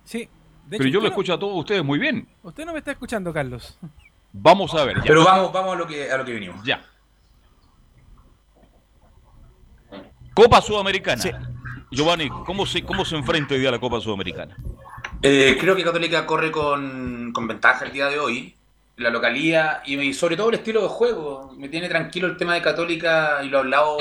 Sí. 0.04 0.20
De 0.20 0.78
Pero 0.78 0.84
hecho, 0.84 0.94
yo 0.96 1.00
lo 1.00 1.04
no- 1.04 1.10
escucho 1.10 1.34
a 1.34 1.40
todos 1.40 1.56
ustedes 1.58 1.82
muy 1.84 1.98
bien. 1.98 2.28
Usted 2.44 2.66
no 2.66 2.74
me 2.74 2.80
está 2.80 2.92
escuchando, 2.92 3.32
Carlos. 3.32 3.78
Vamos 4.34 4.74
a 4.74 4.84
ver. 4.84 4.98
ya. 4.98 5.04
Pero 5.04 5.24
vamos, 5.24 5.54
vamos 5.54 5.76
a 5.76 5.80
lo 5.80 5.88
que 5.88 6.12
a 6.12 6.18
lo 6.18 6.26
que 6.26 6.34
venimos. 6.34 6.62
Ya. 6.66 6.84
Copa 10.34 10.62
Sudamericana. 10.62 11.24
Giovanni, 11.92 12.30
¿cómo 12.30 12.66
se, 12.66 12.84
¿cómo 12.84 13.06
se 13.06 13.16
enfrenta 13.16 13.54
hoy 13.54 13.62
día 13.62 13.72
la 13.72 13.80
Copa 13.80 14.00
Sudamericana? 14.02 14.56
Eh, 15.22 15.58
creo 15.60 15.76
que 15.76 15.84
Católica 15.84 16.26
corre 16.26 16.52
con, 16.52 17.32
con 17.34 17.48
ventaja 17.48 17.86
el 17.86 17.92
día 17.92 18.08
de 18.08 18.20
hoy. 18.20 18.56
La 18.98 19.10
localía 19.12 19.82
y, 19.86 20.00
y 20.00 20.14
sobre 20.14 20.36
todo 20.36 20.50
el 20.50 20.56
estilo 20.56 20.82
de 20.82 20.88
juego. 20.88 21.54
Me 21.58 21.70
tiene 21.70 21.88
tranquilo 21.88 22.28
el 22.28 22.36
tema 22.36 22.56
de 22.56 22.62
Católica 22.62 23.40
y 23.44 23.50
lo 23.50 23.58
he 23.58 23.62
hablado 23.62 23.98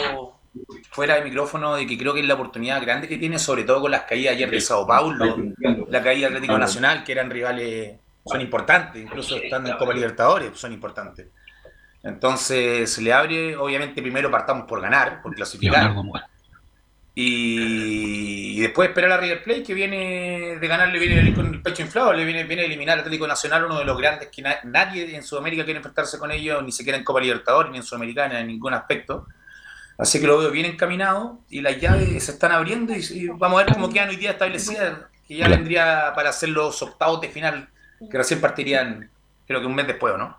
fuera 0.91 1.17
de 1.17 1.23
micrófono 1.23 1.77
de 1.77 1.87
que 1.87 1.99
creo 1.99 2.15
que 2.15 2.21
es 2.21 2.27
la 2.27 2.35
oportunidad 2.35 2.81
grande 2.81 3.09
que 3.09 3.19
tiene, 3.19 3.39
sobre 3.39 3.65
todo 3.65 3.83
con 3.83 3.91
las 3.91 4.03
caídas 4.03 4.35
ayer 4.35 4.51
de 4.51 4.61
Sao 4.61 4.87
Paulo, 4.87 5.37
la 5.89 6.03
caída 6.03 6.29
de 6.29 6.37
Atlético 6.37 6.59
Nacional, 6.59 7.05
que 7.05 7.13
eran 7.13 7.31
rivales, 7.31 7.99
son 8.25 8.41
importantes, 8.41 9.03
incluso 9.03 9.37
estando 9.37 9.71
en 9.71 9.77
Copa 9.77 9.93
Libertadores, 9.93 10.59
son 10.59 10.73
importantes. 10.73 11.27
Entonces 12.03 12.91
se 12.91 13.03
le 13.03 13.13
abre, 13.13 13.57
obviamente 13.57 14.01
primero 14.01 14.31
partamos 14.31 14.67
por 14.67 14.81
ganar, 14.81 15.21
por 15.23 15.35
clasificar. 15.35 15.95
Y, 17.19 18.61
después 18.61 18.91
esperar 18.91 19.13
a 19.13 19.17
River 19.17 19.43
Plate 19.43 19.63
que 19.63 19.73
viene 19.73 20.59
de 20.61 20.69
ganar, 20.69 20.89
le 20.91 20.99
viene 20.99 21.33
con 21.33 21.47
el 21.47 21.63
pecho 21.63 21.81
inflado, 21.81 22.13
le 22.13 22.27
viene, 22.27 22.45
viene 22.45 22.61
a 22.61 22.67
eliminar 22.67 22.99
Atlético 22.99 23.27
Nacional, 23.27 23.65
uno 23.65 23.79
de 23.79 23.87
los 23.87 23.97
grandes 23.97 24.29
que 24.29 24.43
na- 24.43 24.59
nadie 24.65 25.17
en 25.17 25.23
Sudamérica 25.23 25.65
quiere 25.65 25.79
enfrentarse 25.79 26.19
con 26.19 26.31
ellos, 26.31 26.63
ni 26.63 26.73
siquiera 26.73 26.99
en 26.99 27.05
Copa 27.05 27.23
Libertadores, 27.23 27.73
ni 27.73 27.79
en 27.79 27.85
Sudamericana, 27.85 28.39
en 28.41 28.49
ningún 28.49 28.75
aspecto. 28.75 29.27
Así 29.97 30.21
que 30.21 30.27
lo 30.27 30.37
veo 30.39 30.51
bien 30.51 30.67
encaminado 30.67 31.41
y 31.49 31.63
las 31.63 31.81
llaves 31.81 32.23
se 32.23 32.33
están 32.33 32.53
abriendo 32.53 32.93
y, 32.95 33.29
vamos 33.29 33.63
a 33.63 33.65
ver 33.65 33.73
cómo 33.73 33.89
quedan 33.91 34.11
hoy 34.11 34.17
día 34.17 34.33
establecidas, 34.33 34.99
que 35.27 35.37
ya 35.37 35.49
vendría 35.49 36.13
para 36.15 36.29
hacer 36.29 36.51
los 36.51 36.83
octavos 36.83 37.23
de 37.23 37.31
final, 37.31 37.71
que 38.11 38.19
recién 38.19 38.43
partirían, 38.43 39.09
creo 39.47 39.61
que 39.61 39.67
un 39.67 39.75
mes 39.75 39.87
después, 39.87 40.13
¿o 40.13 40.19
¿no? 40.19 40.37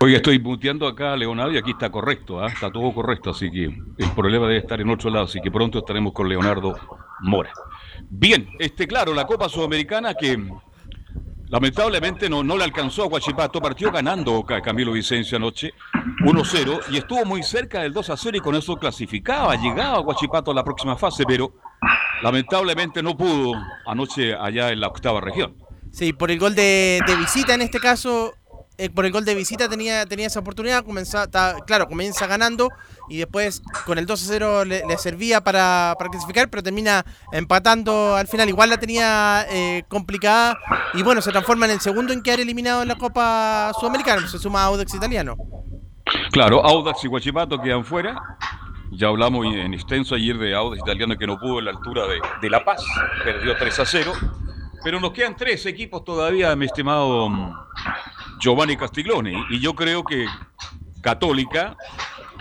Oye, 0.00 0.16
estoy 0.16 0.38
muteando 0.38 0.86
acá 0.86 1.12
a 1.12 1.16
Leonardo 1.16 1.52
y 1.52 1.58
aquí 1.58 1.70
está 1.70 1.90
correcto, 1.90 2.42
¿ah? 2.42 2.48
está 2.48 2.70
todo 2.70 2.92
correcto, 2.92 3.30
así 3.30 3.50
que 3.50 3.64
el 3.64 4.10
problema 4.16 4.46
debe 4.46 4.58
estar 4.58 4.80
en 4.80 4.90
otro 4.90 5.10
lado, 5.10 5.26
así 5.26 5.40
que 5.40 5.50
pronto 5.50 5.78
estaremos 5.78 6.12
con 6.12 6.28
Leonardo 6.28 6.76
Mora. 7.20 7.52
Bien, 8.08 8.48
este 8.58 8.86
claro, 8.86 9.14
la 9.14 9.26
Copa 9.26 9.48
Sudamericana 9.48 10.14
que 10.14 10.38
Lamentablemente 11.48 12.30
no, 12.30 12.44
no 12.44 12.56
le 12.56 12.62
alcanzó 12.62 13.02
a 13.02 13.06
Guachipato, 13.08 13.60
partió 13.60 13.90
ganando 13.90 14.40
Ca- 14.44 14.62
Camilo 14.62 14.92
Vicencio 14.92 15.36
anoche 15.36 15.74
1-0 16.20 16.80
y 16.92 16.98
estuvo 16.98 17.24
muy 17.24 17.42
cerca 17.42 17.80
del 17.82 17.92
2-0 17.92 18.36
y 18.36 18.38
con 18.40 18.54
eso 18.54 18.76
clasificaba, 18.76 19.56
llegaba 19.56 19.96
a 19.96 20.00
Guachipato 20.00 20.52
a 20.52 20.54
la 20.54 20.62
próxima 20.62 20.96
fase, 20.96 21.24
pero 21.26 21.52
lamentablemente 22.22 23.02
no 23.02 23.16
pudo 23.16 23.52
anoche 23.84 24.32
allá 24.32 24.70
en 24.70 24.78
la 24.78 24.86
octava 24.86 25.20
región. 25.20 25.56
Sí, 25.90 26.12
por 26.12 26.30
el 26.30 26.38
gol 26.38 26.54
de, 26.54 27.00
de 27.04 27.16
visita 27.16 27.54
en 27.54 27.62
este 27.62 27.80
caso, 27.80 28.32
eh, 28.80 28.88
por 28.88 29.04
el 29.04 29.12
gol 29.12 29.26
de 29.26 29.34
visita 29.34 29.68
tenía, 29.68 30.06
tenía 30.06 30.26
esa 30.26 30.40
oportunidad, 30.40 30.82
claro, 31.66 31.86
comienza 31.86 32.26
ganando 32.26 32.70
y 33.10 33.18
después 33.18 33.62
con 33.84 33.98
el 33.98 34.06
2 34.06 34.22
a 34.22 34.26
0 34.26 34.64
le, 34.64 34.96
servía 34.96 35.44
para, 35.44 35.94
para 35.98 36.08
clasificar, 36.08 36.48
pero 36.48 36.62
termina 36.62 37.04
empatando 37.30 38.16
al 38.16 38.26
final. 38.26 38.48
Igual 38.48 38.70
la 38.70 38.78
tenía 38.78 39.44
eh, 39.50 39.84
complicada 39.88 40.58
y 40.94 41.02
bueno, 41.02 41.20
se 41.20 41.30
transforma 41.30 41.66
en 41.66 41.72
el 41.72 41.80
segundo 41.80 42.14
en 42.14 42.22
quedar 42.22 42.40
eliminado 42.40 42.80
en 42.80 42.88
la 42.88 42.94
Copa 42.94 43.70
Sudamericana, 43.78 44.26
se 44.26 44.38
suma 44.38 44.62
a 44.62 44.66
Audax 44.68 44.94
Italiano. 44.94 45.36
Claro, 46.32 46.64
Audax 46.64 47.04
y 47.04 47.08
Guachipato 47.08 47.60
quedan 47.60 47.84
fuera. 47.84 48.38
Ya 48.92 49.08
hablamos 49.08 49.44
en 49.44 49.74
extenso 49.74 50.14
ayer 50.14 50.38
de 50.38 50.54
Audax 50.54 50.80
italiano 50.80 51.18
que 51.18 51.26
no 51.26 51.38
pudo 51.38 51.58
en 51.58 51.66
la 51.66 51.72
altura 51.72 52.06
de, 52.06 52.18
de 52.40 52.48
La 52.48 52.64
Paz, 52.64 52.82
perdió 53.24 53.54
3 53.58 53.78
a 53.78 53.84
0. 53.84 54.12
Pero 54.82 54.98
nos 54.98 55.12
quedan 55.12 55.36
tres 55.36 55.66
equipos 55.66 56.02
todavía, 56.02 56.56
mi 56.56 56.64
estimado 56.64 57.28
Giovanni 58.40 58.76
Castiglione. 58.76 59.46
Y 59.50 59.60
yo 59.60 59.74
creo 59.74 60.02
que 60.02 60.26
Católica 61.00 61.76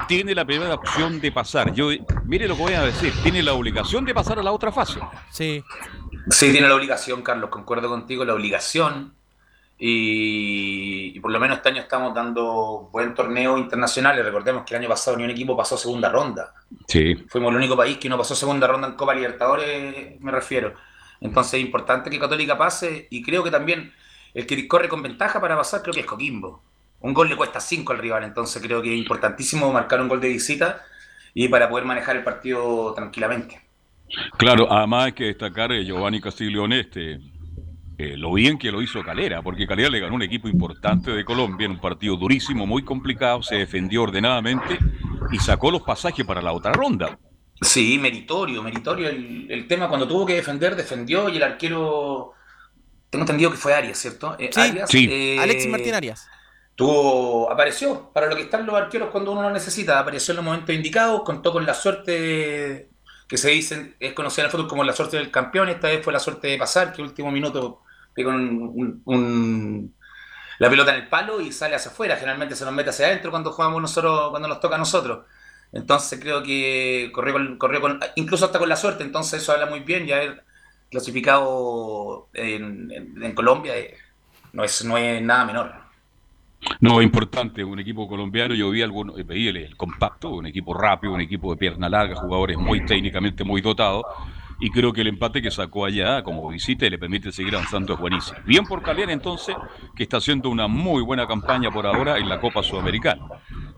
tiene 0.07 0.33
la 0.33 0.45
primera 0.45 0.73
opción 0.73 1.19
de 1.19 1.31
pasar. 1.31 1.73
Yo, 1.73 1.89
mire 2.25 2.47
lo 2.47 2.55
que 2.55 2.61
voy 2.61 2.73
a 2.73 2.81
decir, 2.81 3.13
tiene 3.21 3.43
la 3.43 3.53
obligación 3.53 4.05
de 4.05 4.13
pasar 4.13 4.39
a 4.39 4.43
la 4.43 4.51
otra 4.51 4.71
fase. 4.71 4.99
Sí. 5.29 5.63
Sí, 6.29 6.51
tiene 6.51 6.67
la 6.67 6.75
obligación, 6.75 7.21
Carlos, 7.21 7.49
concuerdo 7.49 7.89
contigo, 7.89 8.23
la 8.25 8.33
obligación. 8.33 9.13
Y, 9.81 11.13
y 11.15 11.19
por 11.21 11.31
lo 11.31 11.39
menos 11.39 11.57
este 11.57 11.69
año 11.69 11.81
estamos 11.81 12.13
dando 12.13 12.89
buen 12.91 13.13
torneo 13.13 13.57
internacional. 13.57 14.17
Y 14.19 14.21
Recordemos 14.21 14.63
que 14.65 14.75
el 14.75 14.81
año 14.81 14.89
pasado 14.89 15.17
ni 15.17 15.23
un 15.23 15.29
equipo 15.29 15.55
pasó 15.55 15.77
segunda 15.77 16.09
ronda. 16.09 16.53
Sí. 16.87 17.15
Fuimos 17.29 17.51
el 17.51 17.57
único 17.57 17.77
país 17.77 17.97
que 17.97 18.09
no 18.09 18.17
pasó 18.17 18.35
segunda 18.35 18.67
ronda 18.67 18.87
en 18.87 18.95
Copa 18.95 19.13
Libertadores, 19.13 20.19
me 20.19 20.31
refiero. 20.31 20.73
Entonces 21.21 21.55
es 21.55 21.61
importante 21.61 22.09
que 22.09 22.19
Católica 22.19 22.57
pase 22.57 23.07
y 23.09 23.21
creo 23.21 23.43
que 23.43 23.51
también 23.51 23.93
el 24.33 24.45
que 24.45 24.67
corre 24.67 24.89
con 24.89 25.01
ventaja 25.01 25.39
para 25.41 25.55
pasar 25.55 25.81
creo 25.81 25.93
que 25.93 26.01
es 26.01 26.05
Coquimbo. 26.05 26.61
Un 27.01 27.13
gol 27.13 27.29
le 27.29 27.35
cuesta 27.35 27.59
5 27.59 27.93
al 27.93 27.99
rival, 27.99 28.23
entonces 28.23 28.61
creo 28.61 28.81
que 28.81 28.93
es 28.93 28.99
importantísimo 28.99 29.71
marcar 29.71 30.01
un 30.01 30.09
gol 30.09 30.19
de 30.19 30.29
visita 30.29 30.83
y 31.33 31.47
para 31.47 31.69
poder 31.69 31.85
manejar 31.85 32.17
el 32.17 32.23
partido 32.23 32.93
tranquilamente. 32.93 33.61
Claro, 34.37 34.71
además 34.71 35.05
hay 35.05 35.11
que 35.13 35.25
destacar 35.25 35.71
eh, 35.71 35.85
Giovanni 35.85 36.19
Castiglione, 36.19 36.79
este, 36.81 37.19
eh, 37.97 38.17
lo 38.17 38.33
bien 38.33 38.57
que 38.57 38.71
lo 38.71 38.81
hizo 38.81 39.03
Calera, 39.03 39.41
porque 39.41 39.67
Calera 39.67 39.89
le 39.89 39.99
ganó 39.99 40.15
un 40.15 40.23
equipo 40.23 40.47
importante 40.47 41.11
de 41.11 41.23
Colombia 41.23 41.65
en 41.65 41.71
un 41.71 41.81
partido 41.81 42.15
durísimo, 42.15 42.65
muy 42.65 42.83
complicado, 42.83 43.43
se 43.43 43.55
defendió 43.55 44.03
ordenadamente 44.03 44.79
y 45.31 45.37
sacó 45.37 45.69
los 45.69 45.83
pasajes 45.83 46.25
para 46.25 46.41
la 46.41 46.53
otra 46.53 46.71
ronda. 46.71 47.19
Sí, 47.61 47.99
meritorio, 47.99 48.63
meritorio. 48.63 49.09
El, 49.09 49.47
el 49.49 49.67
tema 49.67 49.89
cuando 49.89 50.07
tuvo 50.07 50.25
que 50.25 50.35
defender, 50.35 50.75
defendió 50.75 51.29
y 51.29 51.37
el 51.37 51.43
arquero, 51.43 52.33
tengo 53.09 53.23
entendido 53.23 53.51
que 53.51 53.57
fue 53.57 53.73
Arias, 53.73 53.97
¿cierto? 53.97 54.35
Eh, 54.39 54.49
Sí, 54.53 54.59
Arias, 54.61 54.89
sí. 54.89 55.07
eh, 55.11 55.37
Alexis 55.39 55.69
Martín 55.69 55.93
Arias. 55.95 56.27
Tuvo, 56.75 57.51
apareció 57.51 58.11
para 58.13 58.27
lo 58.27 58.35
que 58.35 58.43
están 58.43 58.65
los 58.65 58.75
arqueros 58.75 59.09
cuando 59.11 59.31
uno 59.33 59.41
lo 59.41 59.49
necesita, 59.51 59.99
apareció 59.99 60.31
en 60.31 60.37
los 60.37 60.45
momentos 60.45 60.73
indicados, 60.73 61.23
contó 61.25 61.51
con 61.51 61.65
la 61.65 61.73
suerte 61.73 62.89
que 63.27 63.37
se 63.37 63.49
dice, 63.49 63.95
es 63.99 64.13
conocida 64.13 64.43
en 64.43 64.45
el 64.45 64.51
fútbol 64.51 64.67
como 64.67 64.83
la 64.83 64.93
suerte 64.93 65.17
del 65.17 65.29
campeón, 65.29 65.69
esta 65.69 65.87
vez 65.87 66.03
fue 66.03 66.13
la 66.13 66.19
suerte 66.19 66.47
de 66.47 66.57
pasar, 66.57 66.93
que 66.93 67.01
último 67.01 67.31
minuto 67.31 67.81
pegó 68.13 68.29
un- 68.31 68.71
un- 68.73 69.01
un- 69.05 69.95
la 70.59 70.69
pelota 70.69 70.95
en 70.95 71.03
el 71.03 71.09
palo 71.09 71.39
y 71.41 71.51
sale 71.51 71.75
hacia 71.75 71.91
afuera, 71.91 72.15
generalmente 72.15 72.55
se 72.55 72.65
nos 72.65 72.73
mete 72.73 72.89
hacia 72.91 73.07
adentro 73.07 73.29
cuando 73.31 73.51
jugamos 73.51 73.81
nosotros, 73.81 74.29
cuando 74.31 74.47
nos 74.47 74.59
toca 74.59 74.75
a 74.75 74.79
nosotros. 74.79 75.25
Entonces 75.71 76.19
creo 76.19 76.41
que 76.43 77.11
corrió 77.13 77.33
con, 77.33 77.57
corrió 77.57 77.81
con- 77.81 77.99
incluso 78.15 78.45
hasta 78.45 78.57
con 78.59 78.69
la 78.69 78.75
suerte, 78.75 79.03
entonces 79.03 79.41
eso 79.43 79.51
habla 79.53 79.67
muy 79.67 79.81
bien, 79.81 80.07
ya 80.07 80.15
haber 80.17 80.43
clasificado 80.89 82.27
en, 82.33 82.91
en- 82.91 83.23
en 83.23 83.33
Colombia 83.35 83.77
eh, 83.77 83.93
no 84.53 84.63
es, 84.63 84.83
no 84.85 84.97
es 84.97 85.21
nada 85.21 85.45
menor. 85.45 85.71
No, 86.81 87.01
importante, 87.01 87.63
un 87.63 87.79
equipo 87.79 88.07
colombiano, 88.07 88.53
yo 88.53 88.69
vi 88.69 88.81
algunos, 88.81 89.17
eh, 89.17 89.23
veía 89.23 89.49
el, 89.51 89.57
el 89.57 89.77
compacto, 89.77 90.29
un 90.31 90.45
equipo 90.45 90.73
rápido, 90.73 91.13
un 91.13 91.21
equipo 91.21 91.51
de 91.51 91.57
pierna 91.57 91.87
larga, 91.87 92.15
jugadores 92.15 92.57
muy 92.57 92.85
técnicamente 92.85 93.45
muy 93.45 93.61
dotados, 93.61 94.03
y 94.59 94.69
creo 94.71 94.91
que 94.91 94.99
el 94.99 95.07
empate 95.07 95.41
que 95.41 95.51
sacó 95.51 95.85
allá 95.85 96.21
como 96.21 96.49
visita 96.49 96.85
y 96.85 96.89
le 96.89 96.97
permite 96.97 97.31
seguir 97.31 97.55
avanzando 97.55 97.93
es 97.93 97.99
buenísimo. 97.99 98.39
Bien 98.45 98.65
por 98.65 98.81
Calera 98.81 99.13
entonces, 99.13 99.55
que 99.95 100.03
está 100.03 100.17
haciendo 100.17 100.49
una 100.49 100.67
muy 100.67 101.01
buena 101.01 101.25
campaña 101.27 101.71
por 101.71 101.85
ahora 101.85 102.17
en 102.17 102.27
la 102.27 102.41
Copa 102.41 102.61
Sudamericana. 102.61 103.25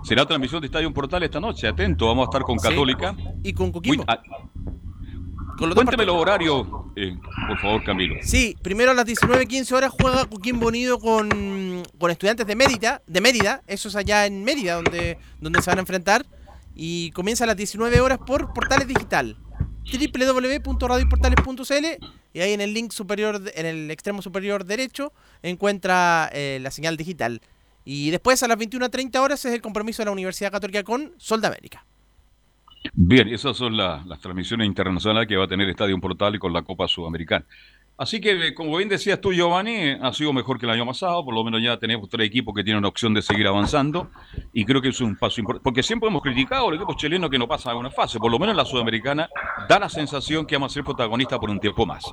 Será 0.03 0.25
transmisión 0.25 0.59
de 0.61 0.65
Estadio 0.65 0.91
Portal 0.91 1.21
esta 1.21 1.39
noche, 1.39 1.67
atento, 1.67 2.07
vamos 2.07 2.23
a 2.23 2.29
estar 2.31 2.41
con 2.41 2.57
Sí. 2.57 2.67
Católica. 2.67 3.15
Y 3.43 3.53
con 3.53 3.71
Coquimbo. 3.71 4.03
Uy, 4.07 4.17
cuénteme 5.69 6.05
los 6.05 6.15
horarios, 6.15 6.67
eh, 6.95 7.17
por 7.47 7.59
favor, 7.59 7.83
Camilo. 7.83 8.15
Sí, 8.21 8.55
primero 8.61 8.91
a 8.91 8.93
las 8.93 9.05
19.15 9.05 9.71
horas 9.73 9.91
juega 9.91 10.25
Coquimbo 10.25 10.67
Unido 10.67 10.99
con, 10.99 11.83
con 11.99 12.11
estudiantes 12.11 12.45
de 12.47 12.55
Mérida, 12.55 13.01
de 13.07 13.21
Mérida, 13.21 13.61
eso 13.67 13.89
es 13.89 13.95
allá 13.95 14.25
en 14.25 14.43
Mérida 14.43 14.75
donde, 14.75 15.17
donde 15.39 15.61
se 15.61 15.69
van 15.69 15.77
a 15.77 15.81
enfrentar. 15.81 16.25
Y 16.73 17.11
comienza 17.11 17.43
a 17.43 17.47
las 17.47 17.57
19 17.57 17.99
horas 17.99 18.19
por 18.25 18.53
Portales 18.53 18.87
Digital. 18.87 19.35
www.radioportales.cl 19.91 21.85
y 22.33 22.39
ahí 22.39 22.53
en 22.53 22.61
el 22.61 22.73
link 22.73 22.91
superior, 22.91 23.41
en 23.55 23.65
el 23.65 23.91
extremo 23.91 24.21
superior 24.21 24.65
derecho, 24.65 25.11
encuentra 25.43 26.29
eh, 26.33 26.59
la 26.61 26.71
señal 26.71 26.95
digital. 26.97 27.41
Y 27.83 28.11
después 28.11 28.41
a 28.43 28.47
las 28.47 28.57
21.30 28.57 29.19
horas 29.19 29.43
es 29.45 29.53
el 29.53 29.61
compromiso 29.61 30.01
de 30.01 30.05
la 30.05 30.11
Universidad 30.11 30.51
Católica 30.51 30.83
con 30.83 31.13
Sol 31.17 31.41
de 31.41 31.47
América. 31.47 31.85
Bien, 32.93 33.27
esas 33.29 33.55
son 33.57 33.77
la- 33.77 34.03
las 34.05 34.19
transmisiones 34.19 34.65
internacionales 34.67 35.27
que 35.27 35.37
va 35.37 35.45
a 35.45 35.47
tener 35.47 35.69
Estadio 35.69 35.99
Portal 35.99 36.35
y 36.35 36.39
con 36.39 36.51
la 36.51 36.63
Copa 36.63 36.87
Sudamericana. 36.87 37.45
Así 37.97 38.19
que, 38.19 38.31
eh, 38.47 38.53
como 38.55 38.75
bien 38.77 38.89
decías 38.89 39.21
tú, 39.21 39.31
Giovanni, 39.31 39.75
eh, 39.75 39.99
ha 40.01 40.11
sido 40.11 40.33
mejor 40.33 40.57
que 40.57 40.65
el 40.65 40.71
año 40.71 40.87
pasado, 40.87 41.23
por 41.23 41.35
lo 41.35 41.43
menos 41.43 41.61
ya 41.61 41.77
tenemos 41.77 42.09
tres 42.09 42.25
equipos 42.25 42.55
que 42.55 42.63
tienen 42.63 42.79
una 42.79 42.87
opción 42.87 43.13
de 43.13 43.21
seguir 43.21 43.45
avanzando, 43.45 44.09
y 44.53 44.65
creo 44.65 44.81
que 44.81 44.87
es 44.87 44.99
un 45.01 45.15
paso 45.15 45.39
importante, 45.39 45.63
porque 45.63 45.83
siempre 45.83 46.09
hemos 46.09 46.23
criticado 46.23 46.69
al 46.69 46.75
equipo 46.75 46.95
chileno 46.95 47.29
que 47.29 47.37
no 47.37 47.47
pasa 47.47 47.71
a 47.71 47.91
fase, 47.91 48.17
por 48.17 48.31
lo 48.31 48.39
menos 48.39 48.53
en 48.53 48.57
la 48.57 48.65
Sudamericana 48.65 49.29
da 49.69 49.77
la 49.77 49.89
sensación 49.89 50.47
que 50.47 50.55
vamos 50.55 50.71
a 50.71 50.73
ser 50.73 50.83
protagonistas 50.83 51.37
por 51.37 51.51
un 51.51 51.59
tiempo 51.59 51.85
más. 51.85 52.03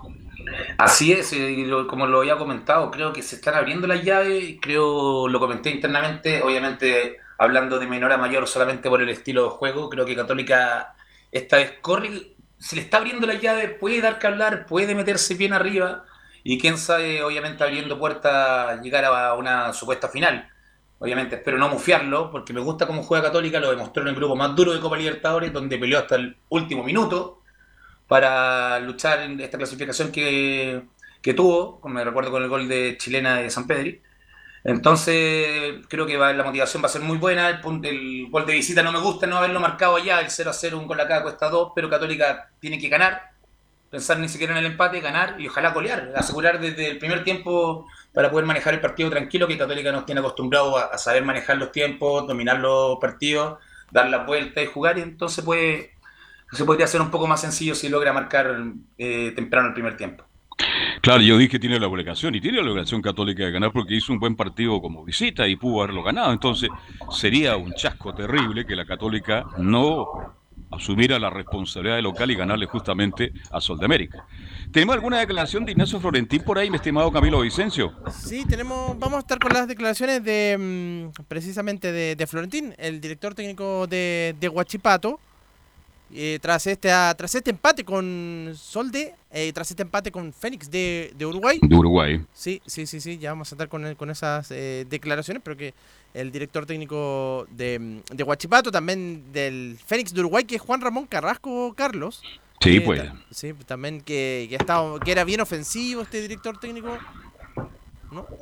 Así 0.77 1.13
es, 1.13 1.33
eh, 1.33 1.53
y 1.53 1.65
lo- 1.65 1.87
como 1.87 2.07
lo 2.07 2.21
había 2.21 2.37
comentado, 2.37 2.91
creo 2.91 3.15
que 3.15 3.23
se 3.23 3.37
están 3.37 3.55
abriendo 3.55 3.87
las 3.87 4.05
llaves, 4.05 4.59
creo, 4.61 5.27
lo 5.27 5.41
comenté 5.41 5.71
internamente, 5.71 6.43
obviamente 6.43 7.17
hablando 7.39 7.79
de 7.79 7.87
menor 7.87 8.13
a 8.13 8.19
mayor 8.19 8.47
solamente 8.47 8.89
por 8.89 9.01
el 9.01 9.09
estilo 9.09 9.45
de 9.45 9.51
juego, 9.51 9.89
creo 9.89 10.05
que 10.05 10.17
Católica 10.17 10.95
esta 11.33 11.57
vez 11.57 11.75
corre, 11.81 12.37
se 12.59 12.77
le 12.77 12.83
está 12.83 12.99
abriendo 12.99 13.27
las 13.27 13.41
llaves, 13.41 13.77
puede 13.79 14.01
dar 14.01 14.19
que 14.19 14.27
hablar, 14.27 14.67
puede 14.67 14.95
meterse 14.95 15.35
bien 15.35 15.53
arriba 15.53 16.05
y 16.43 16.59
quién 16.59 16.79
sabe, 16.79 17.23
obviamente 17.23 17.63
abriendo 17.63 17.99
puertas, 17.99 18.81
llegar 18.83 19.05
a 19.05 19.35
una 19.35 19.73
supuesta 19.73 20.09
final. 20.09 20.51
Obviamente 21.01 21.37
espero 21.37 21.59
no 21.59 21.69
mufiarlo, 21.69 22.31
porque 22.31 22.53
me 22.53 22.61
gusta 22.61 22.87
cómo 22.87 23.03
juega 23.05 23.29
Católica, 23.29 23.61
lo 23.61 23.71
demostró 23.71 24.03
en 24.03 24.09
el 24.09 24.15
grupo 24.17 24.35
más 24.35 24.55
duro 24.57 24.73
de 24.73 24.81
Copa 24.81 24.97
Libertadores, 24.97 25.53
donde 25.53 25.79
peleó 25.79 25.99
hasta 26.01 26.17
el 26.17 26.37
último 26.49 26.83
minuto 26.83 27.43
para 28.09 28.81
luchar 28.81 29.21
en 29.21 29.41
esta 29.41 29.59
clasificación 29.59 30.11
que, 30.11 30.83
que 31.23 31.35
tuvo, 31.35 31.81
me 31.85 32.05
recuerdo 32.05 32.31
con 32.33 32.43
el 32.43 32.49
gol 32.49 32.67
de 32.69 32.97
chilena 32.99 33.37
de 33.37 33.51
San 33.51 33.67
Pedri. 33.67 34.03
Entonces, 34.65 35.87
creo 35.89 36.07
que 36.07 36.17
va- 36.17 36.33
la 36.33 36.45
motivación 36.45 36.83
va 36.83 36.87
a 36.87 36.91
ser 36.91 37.03
muy 37.03 37.19
buena. 37.19 37.49
El, 37.51 37.61
el 37.87 38.31
gol 38.31 38.47
de 38.47 38.53
visita 38.55 38.83
no 38.83 38.93
me 38.93 39.01
gusta 39.01 39.27
no 39.27 39.39
haberlo 39.39 39.61
marcado 39.61 39.97
allá. 39.97 40.21
El 40.21 40.31
0 40.31 40.51
a 40.51 40.53
0, 40.53 40.79
un 40.79 40.87
gol 40.87 41.01
acá 41.01 41.23
cuesta 41.23 41.49
2, 41.49 41.73
pero 41.75 41.89
Católica 41.91 42.51
tiene 42.61 42.79
que 42.79 42.89
ganar. 42.89 43.31
Pensar 43.91 44.19
ni 44.19 44.29
siquiera 44.29 44.53
en 44.55 44.59
el 44.61 44.73
empate, 44.73 45.01
ganar 45.01 45.41
y 45.41 45.49
ojalá 45.49 45.71
golear. 45.73 46.13
Asegurar 46.17 46.61
desde 46.61 46.91
el 46.91 46.99
primer 46.99 47.25
tiempo 47.25 47.87
para 48.13 48.31
poder 48.31 48.47
manejar 48.47 48.75
el 48.75 48.81
partido 48.83 49.11
tranquilo, 49.11 49.49
que 49.49 49.59
Católica 49.59 49.93
nos 49.93 50.07
tiene 50.07 50.21
acostumbrado 50.21 50.77
a, 50.79 50.87
a 50.87 50.99
saber 50.99 51.25
manejar 51.25 51.57
los 51.59 51.73
tiempos, 51.73 52.27
dominar 52.27 52.59
los 52.61 52.99
partidos, 53.01 53.59
dar 53.91 54.09
la 54.11 54.25
vuelta 54.27 54.63
y 54.63 54.67
jugar. 54.67 54.99
Y 54.99 55.03
entonces 55.03 55.45
puede, 55.45 55.93
se 56.53 56.65
podría 56.67 56.87
hacer 56.87 57.01
un 57.03 57.11
poco 57.13 57.27
más 57.29 57.41
sencillo 57.43 57.75
si 57.77 57.89
logra 57.91 58.13
marcar 58.15 58.57
eh, 58.99 59.33
temprano 59.37 59.69
el 59.69 59.75
primer 59.75 59.97
tiempo. 59.99 60.28
Claro, 61.01 61.23
yo 61.23 61.39
dije 61.39 61.53
que 61.53 61.59
tiene 61.59 61.79
la 61.79 61.87
obligación 61.87 62.35
y 62.35 62.41
tiene 62.41 62.59
la 62.61 62.71
obligación 62.71 63.01
católica 63.01 63.45
de 63.45 63.51
ganar 63.51 63.73
porque 63.73 63.95
hizo 63.95 64.13
un 64.13 64.19
buen 64.19 64.37
partido 64.37 64.81
como 64.81 65.05
visita 65.05 65.47
y 65.47 65.57
pudo 65.57 65.83
haberlo 65.83 66.03
ganado. 66.03 66.33
Entonces 66.33 66.69
sería 67.11 67.57
un 67.57 67.73
chasco 67.75 68.15
terrible 68.15 68.67
que 68.67 68.75
la 68.75 68.85
católica 68.85 69.45
no 69.59 70.37
asumiera 70.71 71.19
la 71.19 71.31
responsabilidad 71.31 71.97
de 71.97 72.03
local 72.03 72.31
y 72.31 72.35
ganarle 72.35 72.67
justamente 72.67 73.33
a 73.51 73.61
Sol 73.61 73.79
de 73.79 73.87
América. 73.87 74.27
¿Tenemos 74.73 74.95
alguna 74.95 75.21
declaración 75.21 75.65
de 75.65 75.73
Ignacio 75.73 75.99
Florentín 76.01 76.43
por 76.43 76.59
ahí, 76.59 76.69
mi 76.69 76.77
estimado 76.77 77.11
Camilo 77.11 77.41
Vicencio? 77.41 77.93
Sí, 78.11 78.45
tenemos, 78.47 78.99
vamos 78.99 79.17
a 79.17 79.21
estar 79.21 79.39
con 79.39 79.53
las 79.53 79.67
declaraciones 79.67 80.23
de 80.23 81.11
mm, 81.17 81.23
precisamente 81.27 81.93
de, 81.93 82.27
Florentín, 82.27 82.75
el 82.77 83.01
director 83.01 83.35
técnico 83.35 83.87
de, 83.87 84.35
de 84.39 84.49
Huachipato, 84.49 85.21
eh, 86.15 86.39
tras, 86.41 86.67
este, 86.67 86.91
ah, 86.91 87.15
tras 87.17 87.35
este 87.35 87.51
empate 87.51 87.85
con 87.85 88.53
Solde, 88.57 89.15
eh, 89.31 89.53
tras 89.53 89.71
este 89.71 89.83
empate 89.83 90.11
con 90.11 90.33
Fénix 90.33 90.71
de, 90.71 91.13
de 91.17 91.27
Uruguay. 91.27 91.59
De 91.63 91.77
Uruguay. 91.77 92.25
Sí, 92.33 92.63
sí, 92.67 92.87
sí, 92.87 93.01
sí, 93.01 93.19
ya 93.19 93.31
vamos 93.33 93.53
a 93.53 93.55
estar 93.55 93.69
con, 93.69 93.95
con 93.95 94.11
esas 94.11 94.51
eh, 94.51 94.87
declaraciones, 94.89 95.43
pero 95.45 95.57
que 95.57 95.75
el 96.15 96.33
director 96.33 96.65
técnico 96.67 97.47
de, 97.51 98.01
de 98.11 98.23
Huachipato, 98.25 98.71
también 98.71 99.31
del 99.33 99.79
Fénix 99.87 100.13
de 100.15 100.21
Uruguay, 100.21 100.45
que 100.45 100.57
es 100.57 100.63
Juan 100.63 100.81
Ramón 100.81 101.07
Carrasco 101.07 101.75
Carlos. 101.75 102.23
Sí, 102.61 102.79
eh, 102.79 102.81
pues. 102.81 103.03
sí, 103.31 103.53
también 103.67 104.01
que, 104.01 104.47
que, 104.49 104.57
ha 104.57 104.59
estado- 104.59 104.99
que 104.99 105.13
era 105.13 105.25
bien 105.25 105.41
ofensivo 105.41 106.03
este 106.03 106.21
director 106.23 106.59
técnico. 106.59 106.97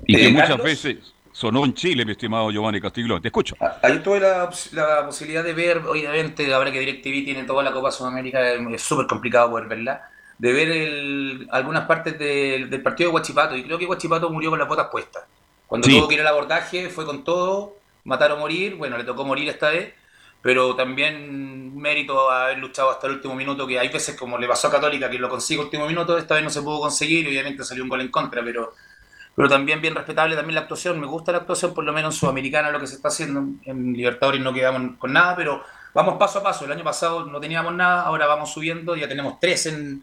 Y 0.06 0.14
que 0.16 0.26
Eh, 0.28 0.30
muchas 0.32 0.48
Carlos. 0.48 0.64
veces 0.64 0.98
sonó 1.36 1.66
en 1.66 1.74
Chile, 1.74 2.04
mi 2.06 2.12
estimado 2.12 2.50
Giovanni 2.50 2.80
Castiglione. 2.80 3.20
Te 3.20 3.28
escucho. 3.28 3.56
Ahí 3.82 3.98
tuve 3.98 4.20
la, 4.20 4.50
la 4.72 5.04
posibilidad 5.04 5.44
de 5.44 5.52
ver, 5.52 5.78
obviamente, 5.86 6.52
ahora 6.54 6.72
que 6.72 6.80
DirecTV 6.80 7.24
tiene 7.26 7.44
toda 7.44 7.62
la 7.62 7.72
Copa 7.72 7.90
Sudamérica, 7.90 8.52
es 8.54 8.82
súper 8.82 9.06
complicado 9.06 9.50
poder 9.50 9.68
verla, 9.68 10.08
de 10.38 10.52
ver 10.52 10.70
el- 10.70 11.46
algunas 11.50 11.86
partes 11.86 12.18
del, 12.18 12.70
del 12.70 12.82
partido 12.82 13.10
de 13.10 13.14
Huachipato. 13.16 13.54
Y 13.54 13.64
creo 13.64 13.78
que 13.78 13.84
Huachipato 13.86 14.30
murió 14.30 14.48
con 14.50 14.58
las 14.58 14.66
botas 14.68 14.88
puestas. 14.90 15.24
Cuando 15.66 15.86
Sí. 15.86 15.94
tuvo 15.94 16.08
que 16.08 16.14
ir 16.14 16.20
al 16.22 16.26
abordaje, 16.28 16.88
fue 16.88 17.04
con 17.04 17.22
todo, 17.22 17.76
matar 18.04 18.32
o 18.32 18.38
morir. 18.38 18.76
Bueno, 18.76 18.96
le 18.96 19.04
tocó 19.04 19.24
morir 19.26 19.48
esta 19.50 19.70
vez, 19.70 19.92
pero 20.40 20.74
también 20.74 21.76
mérito 21.76 22.30
a 22.30 22.44
haber 22.46 22.58
luchado 22.58 22.90
hasta 22.90 23.08
el 23.08 23.14
último 23.14 23.34
minuto, 23.34 23.66
que 23.66 23.78
hay 23.78 23.88
veces, 23.88 24.16
como 24.16 24.38
le 24.38 24.46
pasó 24.48 24.68
a 24.68 24.70
Católica, 24.70 25.10
que 25.10 25.18
lo 25.18 25.28
consigue 25.28 25.60
último 25.60 25.86
minuto, 25.86 26.16
esta 26.16 26.34
vez 26.36 26.44
no 26.44 26.50
se 26.50 26.62
pudo 26.62 26.80
conseguir 26.80 27.26
y 27.26 27.28
obviamente 27.28 27.62
salió 27.64 27.82
un 27.82 27.90
gol 27.90 28.00
en 28.00 28.08
contra, 28.10 28.42
pero 28.44 28.72
pero 29.36 29.50
también 29.50 29.82
bien 29.82 29.94
respetable 29.94 30.34
también 30.34 30.54
la 30.54 30.62
actuación. 30.62 30.98
Me 30.98 31.06
gusta 31.06 31.30
la 31.30 31.38
actuación, 31.38 31.74
por 31.74 31.84
lo 31.84 31.92
menos 31.92 32.14
en 32.14 32.20
Sudamericana, 32.20 32.70
lo 32.70 32.80
que 32.80 32.86
se 32.86 32.96
está 32.96 33.08
haciendo. 33.08 33.44
En 33.64 33.92
Libertadores 33.92 34.40
no 34.40 34.52
quedamos 34.52 34.96
con 34.98 35.12
nada, 35.12 35.36
pero 35.36 35.62
vamos 35.92 36.16
paso 36.18 36.38
a 36.38 36.42
paso. 36.42 36.64
El 36.64 36.72
año 36.72 36.82
pasado 36.82 37.26
no 37.26 37.38
teníamos 37.38 37.74
nada, 37.74 38.02
ahora 38.02 38.26
vamos 38.26 38.50
subiendo, 38.50 38.96
ya 38.96 39.06
tenemos 39.06 39.38
tres 39.38 39.66
en, 39.66 40.02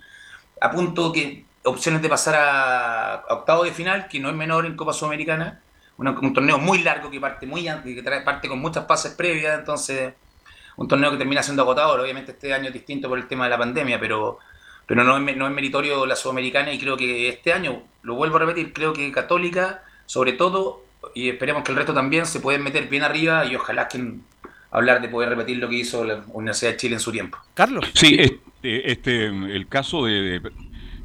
a 0.62 0.70
punto 0.70 1.12
que 1.12 1.46
opciones 1.64 2.04
de 2.04 2.10
pasar 2.10 2.36
a, 2.36 3.14
a 3.16 3.34
octavo 3.34 3.64
de 3.64 3.72
final, 3.72 4.08
que 4.08 4.20
no 4.20 4.30
es 4.30 4.36
menor 4.36 4.68
en 4.68 4.76
Copa 4.76 4.94
Sudamericana. 4.94 5.62
Un 5.98 6.34
torneo 6.34 6.60
muy 6.60 6.84
largo 6.84 7.10
que 7.10 7.20
parte 7.20 7.48
muy 7.48 7.68
que 7.84 8.04
trae, 8.04 8.22
parte 8.22 8.48
con 8.48 8.60
muchas 8.60 8.86
pases 8.86 9.14
previas, 9.14 9.58
entonces 9.58 10.14
un 10.76 10.88
torneo 10.88 11.12
que 11.12 11.18
termina 11.18 11.42
siendo 11.42 11.64
agotador. 11.64 12.00
Obviamente 12.00 12.34
este 12.34 12.54
año 12.54 12.68
es 12.68 12.74
distinto 12.74 13.10
por 13.10 13.18
el 13.18 13.28
tema 13.28 13.46
de 13.46 13.52
la 13.52 13.58
pandemia, 13.58 14.00
pero 14.00 14.38
pero 14.86 15.04
no 15.04 15.18
es, 15.18 15.38
no 15.38 15.48
es 15.48 15.54
meritorio 15.54 16.06
la 16.06 16.16
Sudamericana 16.16 16.74
y 16.74 16.80
creo 16.80 16.98
que 16.98 17.30
este 17.30 17.54
año, 17.54 17.84
lo 18.02 18.16
vuelvo 18.16 18.38
a 18.38 18.40
repetir, 18.40 18.74
creo 18.74 18.94
que 18.94 19.12
Católica, 19.12 19.84
sobre 20.06 20.34
todo, 20.34 20.84
y 21.14 21.30
esperemos 21.30 21.64
que 21.64 21.72
el 21.72 21.78
resto 21.78 21.94
también 21.94 22.26
se 22.26 22.40
pueden 22.40 22.64
meter 22.64 22.88
bien 22.88 23.04
arriba 23.04 23.46
y 23.46 23.56
ojalá 23.56 23.88
que 23.88 24.16
hablar 24.72 25.02
de 25.02 25.08
poder 25.08 25.30
repetir 25.30 25.58
lo 25.58 25.70
que 25.70 25.76
hizo 25.76 26.04
la 26.04 26.24
Universidad 26.34 26.72
de 26.72 26.78
Chile 26.78 26.96
en 26.96 27.00
su 27.00 27.12
tiempo. 27.12 27.38
Carlos. 27.54 27.90
Sí, 27.94 28.18
este, 28.20 28.92
este, 28.92 29.26
el 29.28 29.68
caso 29.68 30.06
de, 30.06 30.40
de, 30.40 30.52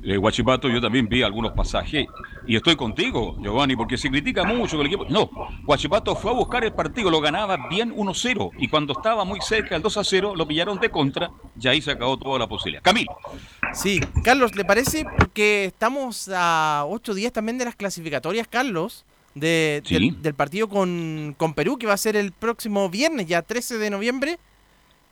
de 0.00 0.16
Huachipato, 0.16 0.68
yo 0.68 0.80
también 0.80 1.08
vi 1.08 1.22
algunos 1.22 1.52
pasajes 1.52 2.06
y 2.46 2.56
estoy 2.56 2.76
contigo, 2.76 3.36
Giovanni, 3.42 3.76
porque 3.76 3.98
se 3.98 4.08
critica 4.10 4.44
mucho 4.44 4.80
el 4.80 4.86
equipo. 4.86 5.04
No, 5.08 5.28
Huachipato 5.66 6.14
fue 6.14 6.30
a 6.30 6.34
buscar 6.34 6.64
el 6.64 6.72
partido, 6.72 7.10
lo 7.10 7.20
ganaba 7.20 7.68
bien 7.68 7.94
1-0 7.94 8.50
y 8.58 8.68
cuando 8.68 8.92
estaba 8.92 9.24
muy 9.24 9.40
cerca 9.40 9.74
del 9.74 9.82
2-0 9.82 10.36
lo 10.36 10.46
pillaron 10.46 10.78
de 10.78 10.90
contra 10.90 11.30
y 11.60 11.68
ahí 11.68 11.80
se 11.82 11.90
acabó 11.90 12.16
toda 12.16 12.38
la 12.38 12.46
posibilidad. 12.46 12.82
Camilo. 12.82 13.16
Sí, 13.74 14.00
Carlos, 14.24 14.54
¿le 14.54 14.64
parece? 14.64 15.04
Porque 15.18 15.64
estamos 15.66 16.30
a 16.34 16.84
ocho 16.88 17.12
días 17.14 17.32
también 17.32 17.58
de 17.58 17.64
las 17.66 17.76
clasificatorias, 17.76 18.46
Carlos, 18.48 19.04
de, 19.34 19.82
Sí. 19.84 19.94
del, 19.94 20.22
del 20.22 20.34
partido 20.34 20.68
con, 20.68 21.34
con 21.36 21.54
Perú, 21.54 21.76
que 21.76 21.86
va 21.86 21.92
a 21.94 21.98
ser 21.98 22.16
el 22.16 22.32
próximo 22.32 22.88
viernes, 22.88 23.26
ya 23.26 23.42
13 23.42 23.78
de 23.78 23.90
noviembre. 23.90 24.38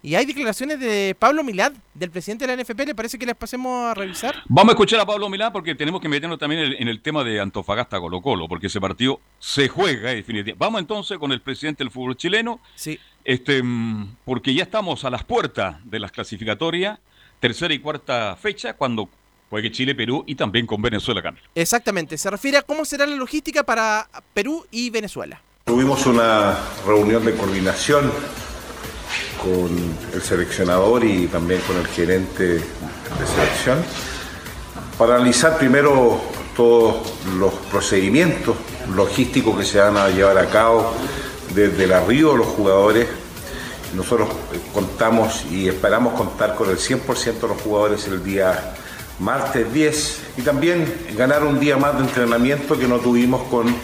Y 0.06 0.14
hay 0.14 0.24
declaraciones 0.24 0.78
de 0.78 1.16
Pablo 1.18 1.42
Milad, 1.42 1.72
del 1.92 2.12
presidente 2.12 2.46
de 2.46 2.56
la 2.56 2.62
NFP, 2.62 2.78
¿le 2.86 2.94
parece 2.94 3.18
que 3.18 3.26
las 3.26 3.34
pasemos 3.34 3.90
a 3.90 3.92
revisar? 3.92 4.36
Vamos 4.48 4.70
a 4.70 4.74
escuchar 4.74 5.00
a 5.00 5.04
Pablo 5.04 5.28
Milán 5.28 5.52
porque 5.52 5.74
tenemos 5.74 6.00
que 6.00 6.08
meternos 6.08 6.38
también 6.38 6.60
en 6.60 6.66
el, 6.68 6.76
en 6.82 6.86
el 6.86 7.00
tema 7.02 7.24
de 7.24 7.40
Antofagasta 7.40 7.98
Colo 7.98 8.22
Colo, 8.22 8.46
porque 8.46 8.68
ese 8.68 8.80
partido 8.80 9.20
se 9.40 9.66
juega 9.66 10.10
definitivamente. 10.10 10.54
Vamos 10.64 10.80
entonces 10.80 11.18
con 11.18 11.32
el 11.32 11.40
presidente 11.40 11.82
del 11.82 11.90
fútbol 11.90 12.16
chileno, 12.16 12.60
Sí. 12.76 13.00
este, 13.24 13.60
mm, 13.64 14.14
porque 14.24 14.54
ya 14.54 14.62
estamos 14.62 15.04
a 15.04 15.10
las 15.10 15.24
puertas 15.24 15.78
de 15.82 15.98
las 15.98 16.12
clasificatorias, 16.12 17.00
tercera 17.40 17.74
y 17.74 17.80
cuarta 17.80 18.36
fecha, 18.36 18.74
cuando 18.74 19.08
juegue 19.50 19.72
Chile, 19.72 19.96
Perú 19.96 20.22
y 20.24 20.36
también 20.36 20.68
con 20.68 20.80
Venezuela, 20.80 21.20
Camilo. 21.20 21.42
Exactamente, 21.52 22.16
se 22.16 22.30
refiere 22.30 22.58
a 22.58 22.62
cómo 22.62 22.84
será 22.84 23.06
la 23.06 23.16
logística 23.16 23.64
para 23.64 24.08
Perú 24.34 24.64
y 24.70 24.88
Venezuela. 24.88 25.42
Tuvimos 25.64 26.06
una 26.06 26.56
reunión 26.86 27.24
de 27.24 27.34
coordinación 27.34 28.12
con 29.42 29.68
el 30.14 30.22
seleccionador 30.22 31.04
y 31.04 31.26
también 31.26 31.60
con 31.62 31.76
el 31.76 31.86
gerente 31.86 32.44
de 32.54 32.60
selección 33.34 33.78
para 34.98 35.16
analizar 35.16 35.58
primero 35.58 36.18
todos 36.56 36.96
los 37.38 37.52
procedimientos 37.70 38.56
logísticos 38.94 39.58
que 39.58 39.64
se 39.64 39.78
van 39.78 39.96
a 39.96 40.08
llevar 40.08 40.38
a 40.38 40.46
cabo 40.46 40.92
desde 41.54 41.84
el 41.84 41.92
arribo 41.92 42.32
de 42.32 42.38
los 42.38 42.46
jugadores. 42.48 43.06
Nosotros 43.94 44.28
eh, 44.52 44.60
contamos 44.72 45.44
y 45.50 45.68
esperamos 45.68 46.14
contar 46.14 46.54
con 46.54 46.70
el 46.70 46.78
100% 46.78 47.40
de 47.40 47.48
los 47.48 47.60
jugadores 47.60 48.06
el 48.06 48.24
día 48.24 48.74
martes 49.20 49.72
10 49.72 50.18
y 50.38 50.42
también 50.42 50.92
ganar 51.16 51.44
un 51.44 51.58
día 51.60 51.76
más 51.76 51.94
de 51.98 52.00
entrenamiento 52.04 52.78
que 52.78 52.88
no 52.88 52.98
tuvimos 52.98 53.42
con 53.50 53.74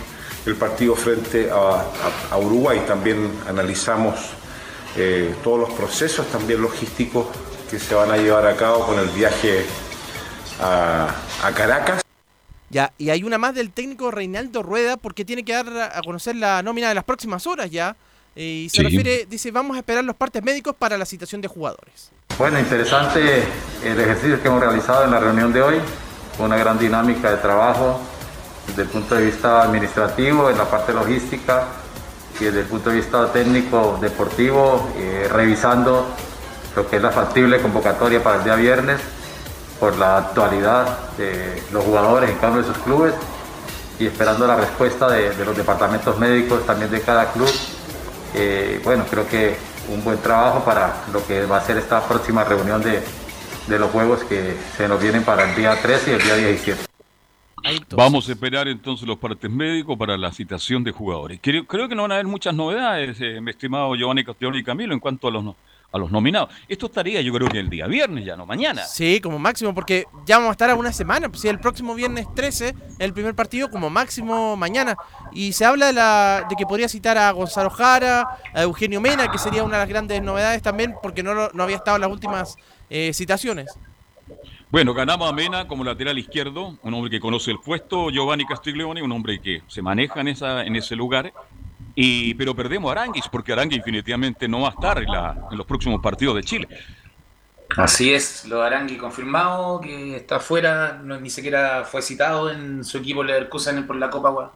el 0.45 0.57
partido 0.57 0.95
frente 0.97 1.51
a, 1.51 1.55
a- 1.55 2.35
a 2.35 2.38
Uruguay. 2.38 2.83
También 2.87 3.31
analizamos 3.49 4.15
eh, 4.96 5.35
todos 5.42 5.59
los 5.61 5.70
procesos 5.72 6.26
también 6.28 6.61
logísticos 6.62 7.26
que 7.70 7.78
se 7.78 7.94
van 7.94 8.11
a 8.11 8.16
llevar 8.16 8.46
a 8.46 8.57
cabo 8.57 8.85
con 8.87 8.98
el 8.98 9.09
viaje 9.09 9.64
a, 10.61 11.09
a 11.42 11.52
Caracas. 11.52 12.02
Ya, 12.70 12.92
y 12.98 13.11
hay 13.11 13.22
una 13.22 13.37
más 13.38 13.55
del 13.55 13.70
técnico 13.70 14.11
Reinaldo 14.11 14.62
Rueda 14.62 14.96
porque 14.96 15.24
tiene 15.24 15.44
que 15.44 15.52
dar 15.52 15.92
a 15.94 16.00
conocer 16.02 16.37
la 16.37 16.62
nómina 16.62 16.88
de 16.88 16.94
las 16.94 17.05
próximas 17.05 17.46
horas 17.46 17.70
ya. 17.70 17.96
eh, 18.35 18.64
Y 18.64 18.68
se 18.70 18.78
Sí. 18.78 18.83
refiere, 18.83 19.26
dice, 19.28 19.50
vamos 19.50 19.76
a 19.76 19.81
esperar 19.81 20.02
los 20.05 20.16
partes 20.16 20.42
médicos 20.42 20.74
para 20.78 20.96
la 20.96 21.05
citación 21.05 21.40
de 21.42 21.48
jugadores. 21.48 22.11
Bueno, 22.38 22.59
interesante 22.59 23.44
el 23.85 24.00
ejercicio 24.00 24.40
que 24.40 24.48
hemos 24.48 24.61
realizado 24.62 25.05
en 25.05 25.11
la 25.11 25.20
reunión 25.20 25.52
de 25.52 25.61
hoy, 25.61 25.76
con 26.38 26.46
una 26.46 26.57
gran 26.57 26.78
dinámica 26.78 27.31
de 27.31 27.37
trabajo 27.37 28.00
desde 28.66 28.83
el 28.83 28.88
punto 28.88 29.14
de 29.16 29.26
vista 29.26 29.62
administrativo, 29.62 30.48
en 30.48 30.57
la 30.57 30.64
parte 30.64 30.94
logística 30.94 31.66
y 32.40 32.45
desde 32.45 32.61
el 32.61 32.66
punto 32.66 32.90
de 32.90 32.97
vista 32.97 33.33
técnico, 33.33 33.99
deportivo, 34.01 34.90
eh, 34.97 35.29
revisando 35.31 36.07
lo 36.75 36.88
que 36.88 36.97
es 36.97 37.03
la 37.03 37.11
factible 37.11 37.61
convocatoria 37.61 38.23
para 38.23 38.38
el 38.38 38.45
día 38.45 38.55
viernes 38.57 39.01
por 39.79 39.97
la 39.97 40.18
actualidad 40.18 41.11
de 41.18 41.62
los 41.73 41.85
jugadores 41.85 42.31
en 42.31 42.37
cada 42.37 42.53
uno 42.53 42.62
de 42.62 42.68
sus 42.68 42.79
clubes 42.79 43.14
y 43.99 44.07
esperando 44.07 44.47
la 44.47 44.57
respuesta 44.57 45.09
de, 45.11 45.35
los 45.45 45.57
departamentos 45.57 46.18
médicos 46.18 46.64
también 46.64 46.90
de 46.90 47.01
cada 47.01 47.33
club. 47.33 47.51
Eh, 48.35 48.81
bueno, 48.85 49.05
creo 49.11 49.27
que 49.29 49.57
un 49.88 50.03
buen 50.03 50.18
trabajo 50.18 50.64
para 50.64 51.03
lo 51.12 51.27
que 51.27 51.45
va 51.47 51.59
a 51.59 51.64
ser 51.64 51.77
esta 51.79 52.01
próxima 52.01 52.45
reunión 52.45 52.83
de, 52.83 53.03
de 53.66 53.79
los 53.79 53.90
juegos 53.90 54.25
que 54.25 54.57
se 54.77 54.88
nos 54.88 55.01
vienen 55.01 55.25
para 55.25 55.49
el 55.49 55.55
día 55.55 55.81
13 55.81 56.11
y 56.11 56.14
el 56.14 56.23
día 56.23 56.35
17. 56.37 56.91
Vamos 57.96 58.29
a 58.29 58.33
esperar 58.33 58.68
entonces 58.68 59.07
los 59.07 59.18
partes 59.18 59.51
médicos 59.51 59.96
para 59.98 60.16
la 60.16 60.33
citación 60.33 60.83
de 60.85 60.92
jugadores. 60.92 61.38
Creo, 61.42 61.66
creo 61.66 61.88
que 61.88 61.94
no 61.94 62.03
van 62.03 62.12
a 62.12 62.14
haber 62.14 62.27
muchas 62.27 62.55
novedades, 62.55 63.18
eh, 63.20 63.40
mi 63.40 63.51
estimado 63.51 63.94
Giovanni 63.94 64.25
Castellón 64.25 64.57
y 64.57 64.64
Camilo, 64.64 64.92
en 64.94 65.01
cuanto 65.01 65.29
a 65.29 65.31
los, 65.31 65.55
a 65.92 65.98
los 65.98 66.11
nominados. 66.11 66.51
Esto 66.68 66.87
estaría 66.87 67.20
yo 67.20 67.33
creo 67.33 67.48
que 67.48 67.59
el 67.61 67.68
día 67.70 67.87
viernes, 67.87 68.25
ya 68.25 68.37
no 68.37 68.46
mañana. 68.46 68.83
Sí, 68.85 69.20
como 69.20 69.38
máximo, 69.38 69.75
porque 69.75 70.07
ya 70.27 70.38
vamos 70.38 70.48
a 70.51 70.53
estar 70.53 70.70
a 70.70 70.75
una 70.75 70.92
semana. 70.92 71.31
Si 71.35 71.48
el 71.48 71.59
próximo 71.61 71.94
viernes 71.94 72.27
13, 72.35 72.75
el 72.98 73.12
primer 73.12 73.35
partido, 73.35 73.70
como 73.70 73.90
máximo 73.90 74.57
mañana. 74.57 74.96
Y 75.33 75.53
se 75.53 75.64
habla 75.64 75.87
de, 75.87 75.92
la, 75.92 76.46
de 76.48 76.57
que 76.57 76.66
podría 76.66 76.88
citar 76.88 77.16
a 77.18 77.31
Gonzalo 77.31 77.70
Jara, 77.70 78.38
a 78.55 78.62
Eugenio 78.62 79.01
Mena, 79.01 79.31
que 79.31 79.38
sería 79.38 79.62
una 79.62 79.77
de 79.77 79.83
las 79.83 79.88
grandes 79.88 80.22
novedades 80.22 80.62
también, 80.62 80.94
porque 81.03 81.22
no, 81.22 81.35
lo- 81.35 81.51
no 81.53 81.62
había 81.62 81.77
estado 81.77 81.96
en 81.96 82.01
las 82.03 82.11
últimas 82.11 82.57
eh, 82.90 83.12
citaciones. 83.14 83.66
Bueno, 84.73 84.95
ganamos 84.95 85.29
a 85.29 85.33
Mena 85.35 85.69
como 85.69 85.85
lateral 85.85 86.19
izquierdo, 86.19 86.79
un 86.83 86.95
hombre 86.95 87.11
que 87.11 87.21
conoce 87.21 87.51
el 87.51 87.61
puesto, 87.61 88.09
Giovanni 88.11 88.47
Castiglione, 88.47 89.03
un 89.03 89.13
hombre 89.13 89.39
que 89.39 89.63
se 89.69 89.83
maneja 89.83 90.21
en, 90.23 90.29
esa, 90.29 90.65
en 90.65 90.75
ese 90.77 90.97
lugar. 90.97 91.31
Y, 91.95 92.33
pero 92.37 92.57
perdemos 92.57 92.89
a 92.89 92.93
Aranguis, 92.93 93.29
porque 93.29 93.53
Aranguis 93.53 93.81
definitivamente 93.81 94.49
no 94.49 94.63
va 94.63 94.69
a 94.69 94.73
estar 94.73 94.99
en, 95.03 95.13
la- 95.13 95.37
en 95.51 95.59
los 95.59 95.67
próximos 95.67 96.01
partidos 96.01 96.37
de 96.37 96.43
Chile. 96.43 96.69
Así 97.77 98.15
es, 98.15 98.47
lo 98.47 98.61
de 98.61 98.67
Arangui 98.67 98.97
confirmado, 98.97 99.81
que 99.81 100.17
está 100.17 100.41
fuera, 100.41 101.01
no, 101.03 101.21
ni 101.21 101.29
siquiera 101.31 101.85
fue 101.85 102.01
citado 102.03 102.51
en 102.51 102.83
su 102.85 102.99
equipo 102.99 103.23
Leverkusen 103.23 103.87
por 103.87 103.97
la 103.97 104.11
Copa 104.11 104.53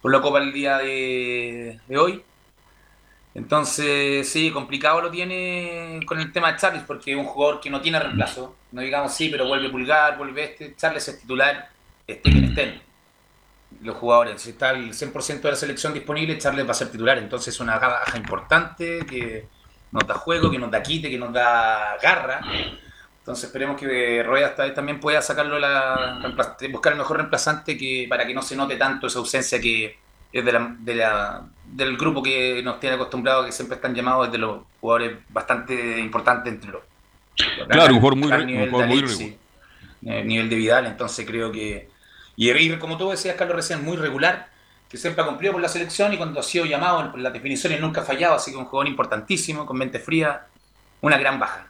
por 0.00 0.12
la 0.12 0.20
Copa 0.20 0.38
el 0.40 0.52
día 0.52 0.78
de 0.78 1.80
hoy. 1.98 2.22
Entonces, 3.38 4.28
sí, 4.28 4.50
complicado 4.50 5.00
lo 5.00 5.12
tiene 5.12 6.00
con 6.06 6.18
el 6.18 6.32
tema 6.32 6.50
de 6.50 6.58
Charles, 6.58 6.82
porque 6.84 7.12
es 7.12 7.16
un 7.16 7.24
jugador 7.24 7.60
que 7.60 7.70
no 7.70 7.80
tiene 7.80 8.00
reemplazo. 8.00 8.56
No 8.72 8.80
digamos 8.80 9.14
sí, 9.14 9.28
pero 9.28 9.46
vuelve 9.46 9.70
Pulgar, 9.70 10.18
vuelve 10.18 10.42
este. 10.42 10.74
Charles 10.74 11.06
es 11.06 11.20
titular, 11.20 11.70
esté 12.04 12.32
quien 12.32 12.44
estén. 12.46 12.82
Los 13.82 13.96
jugadores, 13.96 14.42
si 14.42 14.50
está 14.50 14.70
el 14.70 14.92
100% 14.92 15.40
de 15.40 15.50
la 15.50 15.56
selección 15.56 15.94
disponible, 15.94 16.36
Charles 16.36 16.66
va 16.66 16.72
a 16.72 16.74
ser 16.74 16.90
titular. 16.90 17.16
Entonces, 17.18 17.54
es 17.54 17.60
una 17.60 17.78
baja 17.78 18.18
importante 18.18 19.06
que, 19.06 19.46
nos 19.92 20.04
da 20.04 20.14
juego, 20.14 20.50
que 20.50 20.58
nos 20.58 20.72
da 20.72 20.82
quite, 20.82 21.08
que 21.08 21.18
nos 21.18 21.32
da 21.32 21.96
garra. 22.02 22.40
Entonces 23.20 23.44
esperemos 23.44 23.78
que 23.78 24.24
Rueda 24.24 24.48
esta 24.48 24.64
vez 24.64 24.74
también 24.74 24.98
pueda 24.98 25.22
sacarlo 25.22 25.60
la, 25.60 26.18
buscar 26.72 26.92
el 26.92 26.98
mejor 26.98 27.18
reemplazante 27.18 27.78
que 27.78 28.06
para 28.08 28.26
que 28.26 28.34
no 28.34 28.42
se 28.42 28.56
note 28.56 28.74
tanto 28.74 29.06
esa 29.06 29.20
ausencia 29.20 29.60
que 29.60 29.96
es 30.32 30.44
de 30.44 30.52
la, 30.52 30.76
de 30.78 30.94
la- 30.94 31.42
del 31.64 31.96
grupo 31.96 32.22
que 32.22 32.62
nos 32.62 32.80
tiene 32.80 32.96
acostumbrados, 32.96 33.46
que 33.46 33.52
siempre 33.52 33.76
están 33.76 33.94
llamados 33.94 34.26
desde 34.28 34.38
los 34.38 34.62
jugadores 34.80 35.18
bastante 35.28 35.98
importantes 36.00 36.52
entre 36.52 36.70
los. 36.70 36.82
Claro, 37.68 37.94
un 37.94 38.00
jugador 38.00 38.16
muy 38.16 38.30
re- 38.32 38.46
nivel 38.46 38.62
un 38.64 38.70
jugador 38.70 38.88
de 38.88 38.94
muy 38.94 38.98
Alexis, 38.98 39.18
regular. 39.18 39.38
eh, 40.06 40.24
nivel 40.24 40.48
de 40.50 40.56
Vidal, 40.56 40.86
entonces 40.86 41.26
creo 41.26 41.52
que. 41.52 41.88
Y 42.36 42.50
y 42.50 42.78
como 42.78 42.96
tú 42.96 43.10
decías, 43.10 43.36
Carlos, 43.36 43.56
recién, 43.56 43.84
muy 43.84 43.96
regular, 43.96 44.48
que 44.88 44.96
siempre 44.96 45.22
ha 45.22 45.26
cumplido 45.26 45.52
por 45.52 45.62
la 45.62 45.68
selección 45.68 46.12
y 46.12 46.16
cuando 46.16 46.40
ha 46.40 46.42
sido 46.42 46.64
llamado 46.66 47.12
en 47.14 47.22
las 47.22 47.32
definiciones 47.32 47.80
nunca 47.80 48.00
ha 48.02 48.04
fallado, 48.04 48.34
así 48.36 48.50
que 48.52 48.56
un 48.56 48.64
jugador 48.64 48.88
importantísimo, 48.88 49.66
con 49.66 49.76
mente 49.76 49.98
fría, 49.98 50.46
una 51.00 51.18
gran 51.18 51.38
baja. 51.38 51.67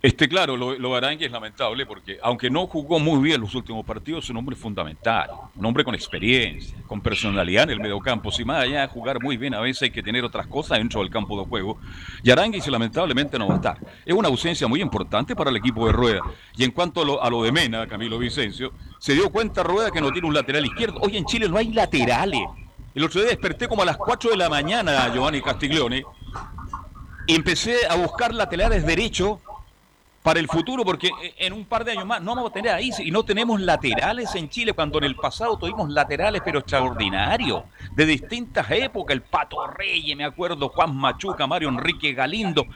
Este, 0.00 0.28
claro, 0.28 0.56
lo, 0.56 0.78
lo 0.78 0.94
Arangui 0.94 1.24
es 1.24 1.32
lamentable 1.32 1.84
porque, 1.84 2.18
aunque 2.22 2.50
no 2.50 2.66
jugó 2.66 3.00
muy 3.00 3.20
bien 3.20 3.40
los 3.40 3.54
últimos 3.54 3.84
partidos, 3.84 4.24
es 4.24 4.30
un 4.30 4.36
hombre 4.36 4.54
fundamental, 4.54 5.30
un 5.56 5.66
hombre 5.66 5.82
con 5.82 5.94
experiencia, 5.94 6.76
con 6.86 7.00
personalidad 7.00 7.64
en 7.64 7.70
el 7.70 7.80
mediocampo. 7.80 8.30
Si 8.30 8.44
más 8.44 8.62
allá 8.62 8.82
de 8.82 8.86
jugar 8.88 9.20
muy 9.20 9.36
bien, 9.36 9.54
a 9.54 9.60
veces 9.60 9.82
hay 9.82 9.90
que 9.90 10.02
tener 10.02 10.24
otras 10.24 10.46
cosas 10.46 10.78
dentro 10.78 11.00
del 11.00 11.10
campo 11.10 11.38
de 11.38 11.46
juego. 11.46 11.78
Y 12.22 12.30
Arangui, 12.30 12.60
lamentablemente, 12.68 13.38
no 13.38 13.48
va 13.48 13.54
a 13.54 13.56
estar. 13.56 13.78
Es 14.04 14.14
una 14.14 14.28
ausencia 14.28 14.68
muy 14.68 14.80
importante 14.80 15.34
para 15.34 15.50
el 15.50 15.56
equipo 15.56 15.86
de 15.86 15.92
Rueda. 15.92 16.20
Y 16.56 16.64
en 16.64 16.70
cuanto 16.70 17.02
a 17.02 17.04
lo, 17.04 17.22
a 17.22 17.28
lo 17.28 17.42
de 17.42 17.50
Mena, 17.50 17.86
Camilo 17.86 18.18
Vicencio, 18.18 18.72
se 18.98 19.14
dio 19.14 19.30
cuenta 19.30 19.62
Rueda 19.62 19.90
que 19.90 20.00
no 20.00 20.12
tiene 20.12 20.28
un 20.28 20.34
lateral 20.34 20.64
izquierdo. 20.64 21.00
Hoy 21.00 21.16
en 21.16 21.24
Chile 21.24 21.48
no 21.48 21.56
hay 21.56 21.72
laterales. 21.72 22.42
El 22.94 23.04
otro 23.04 23.20
día 23.20 23.30
desperté 23.30 23.68
como 23.68 23.82
a 23.82 23.84
las 23.84 23.96
4 23.96 24.30
de 24.30 24.36
la 24.36 24.48
mañana, 24.48 25.12
Giovanni 25.12 25.40
Castiglione, 25.40 26.04
y 27.26 27.34
empecé 27.34 27.86
a 27.88 27.96
buscar 27.96 28.34
laterales 28.34 28.86
derechos 28.86 29.38
para 30.22 30.40
el 30.40 30.48
futuro, 30.48 30.84
porque 30.84 31.10
en 31.38 31.52
un 31.52 31.64
par 31.64 31.84
de 31.84 31.92
años 31.92 32.04
más 32.04 32.20
no 32.20 32.34
vamos 32.34 32.50
a 32.50 32.52
tener 32.52 32.72
ahí, 32.74 32.90
y 32.98 33.10
no 33.10 33.22
tenemos 33.24 33.60
laterales 33.60 34.34
en 34.34 34.48
Chile, 34.48 34.72
cuando 34.72 34.98
en 34.98 35.04
el 35.04 35.14
pasado 35.16 35.56
tuvimos 35.56 35.88
laterales, 35.90 36.42
pero 36.44 36.58
extraordinarios, 36.58 37.62
de 37.94 38.04
distintas 38.06 38.70
épocas, 38.70 39.14
el 39.14 39.22
Pato 39.22 39.66
Reyes, 39.66 40.16
me 40.16 40.24
acuerdo, 40.24 40.68
Juan 40.68 40.94
Machuca, 40.94 41.46
Mario 41.46 41.68
Enrique 41.70 42.12
Galindo, 42.12 42.66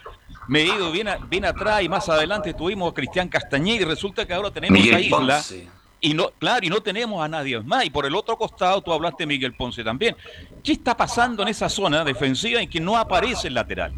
me 0.48 0.60
he 0.62 0.64
ido 0.66 0.90
bien, 0.92 1.08
a- 1.08 1.16
bien 1.16 1.44
atrás 1.44 1.82
y 1.82 1.88
más 1.88 2.08
adelante 2.08 2.54
tuvimos 2.54 2.90
a 2.90 2.94
Cristian 2.94 3.28
Castañeda 3.28 3.82
y 3.82 3.84
resulta 3.84 4.26
que 4.26 4.32
ahora 4.34 4.50
tenemos 4.50 4.78
Miguel 4.78 4.94
a 4.94 5.00
Isla. 5.00 5.18
Ponce. 5.18 5.68
Y 6.00 6.14
no, 6.14 6.30
claro, 6.38 6.66
y 6.66 6.68
no 6.68 6.80
tenemos 6.80 7.22
a 7.24 7.28
nadie 7.28 7.60
más. 7.60 7.84
Y 7.84 7.90
por 7.90 8.04
el 8.06 8.14
otro 8.16 8.36
costado, 8.36 8.80
tú 8.82 8.92
hablaste 8.92 9.22
de 9.22 9.26
Miguel 9.28 9.54
Ponce 9.54 9.84
también. 9.84 10.16
¿Qué 10.64 10.72
está 10.72 10.96
pasando 10.96 11.42
en 11.44 11.48
esa 11.48 11.68
zona 11.68 12.02
defensiva 12.02 12.60
en 12.60 12.68
que 12.68 12.80
no 12.80 12.96
aparece 12.96 13.46
el 13.46 13.54
lateral? 13.54 13.92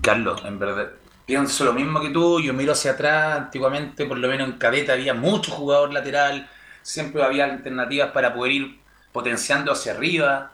Carlos, 0.00 0.40
en 0.44 0.58
verdad, 0.60 0.90
pienso 1.30 1.64
lo 1.64 1.72
mismo 1.72 2.00
que 2.00 2.10
tú, 2.10 2.40
yo 2.40 2.52
miro 2.52 2.72
hacia 2.72 2.90
atrás, 2.90 3.38
antiguamente 3.38 4.04
por 4.04 4.18
lo 4.18 4.26
menos 4.26 4.48
en 4.48 4.58
cadeta 4.58 4.94
había 4.94 5.14
mucho 5.14 5.52
jugador 5.52 5.92
lateral, 5.92 6.50
siempre 6.82 7.22
había 7.22 7.44
alternativas 7.44 8.10
para 8.10 8.34
poder 8.34 8.52
ir 8.52 8.80
potenciando 9.12 9.70
hacia 9.70 9.92
arriba, 9.92 10.50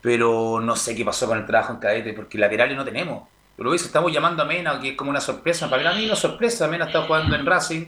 pero 0.00 0.58
no 0.58 0.74
sé 0.74 0.96
qué 0.96 1.04
pasó 1.04 1.26
con 1.26 1.36
el 1.36 1.44
trabajo 1.44 1.74
en 1.74 1.80
cadete, 1.80 2.14
porque 2.14 2.38
laterales 2.38 2.78
no 2.78 2.82
tenemos. 2.82 3.28
Lo 3.58 3.74
estamos 3.74 4.10
llamando 4.10 4.42
a 4.42 4.46
Mena, 4.46 4.80
que 4.80 4.92
es 4.92 4.96
como 4.96 5.10
una 5.10 5.20
sorpresa, 5.20 5.68
para 5.68 5.92
mí 5.92 6.06
una 6.06 6.16
sorpresa, 6.16 6.66
Mena 6.66 6.86
está 6.86 7.02
jugando 7.02 7.36
en 7.36 7.44
Racing, 7.44 7.84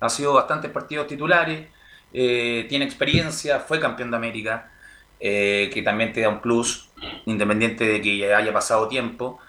ha 0.00 0.10
sido 0.10 0.34
bastantes 0.34 0.70
partidos 0.70 1.06
titulares, 1.06 1.66
eh, 2.12 2.66
tiene 2.68 2.84
experiencia, 2.84 3.58
fue 3.58 3.80
campeón 3.80 4.10
de 4.10 4.18
América, 4.18 4.70
eh, 5.18 5.70
que 5.72 5.80
también 5.80 6.12
te 6.12 6.20
da 6.20 6.28
un 6.28 6.42
plus, 6.42 6.90
independiente 7.24 7.86
de 7.86 8.02
que 8.02 8.18
ya 8.18 8.36
haya 8.36 8.52
pasado 8.52 8.86
tiempo, 8.86 9.40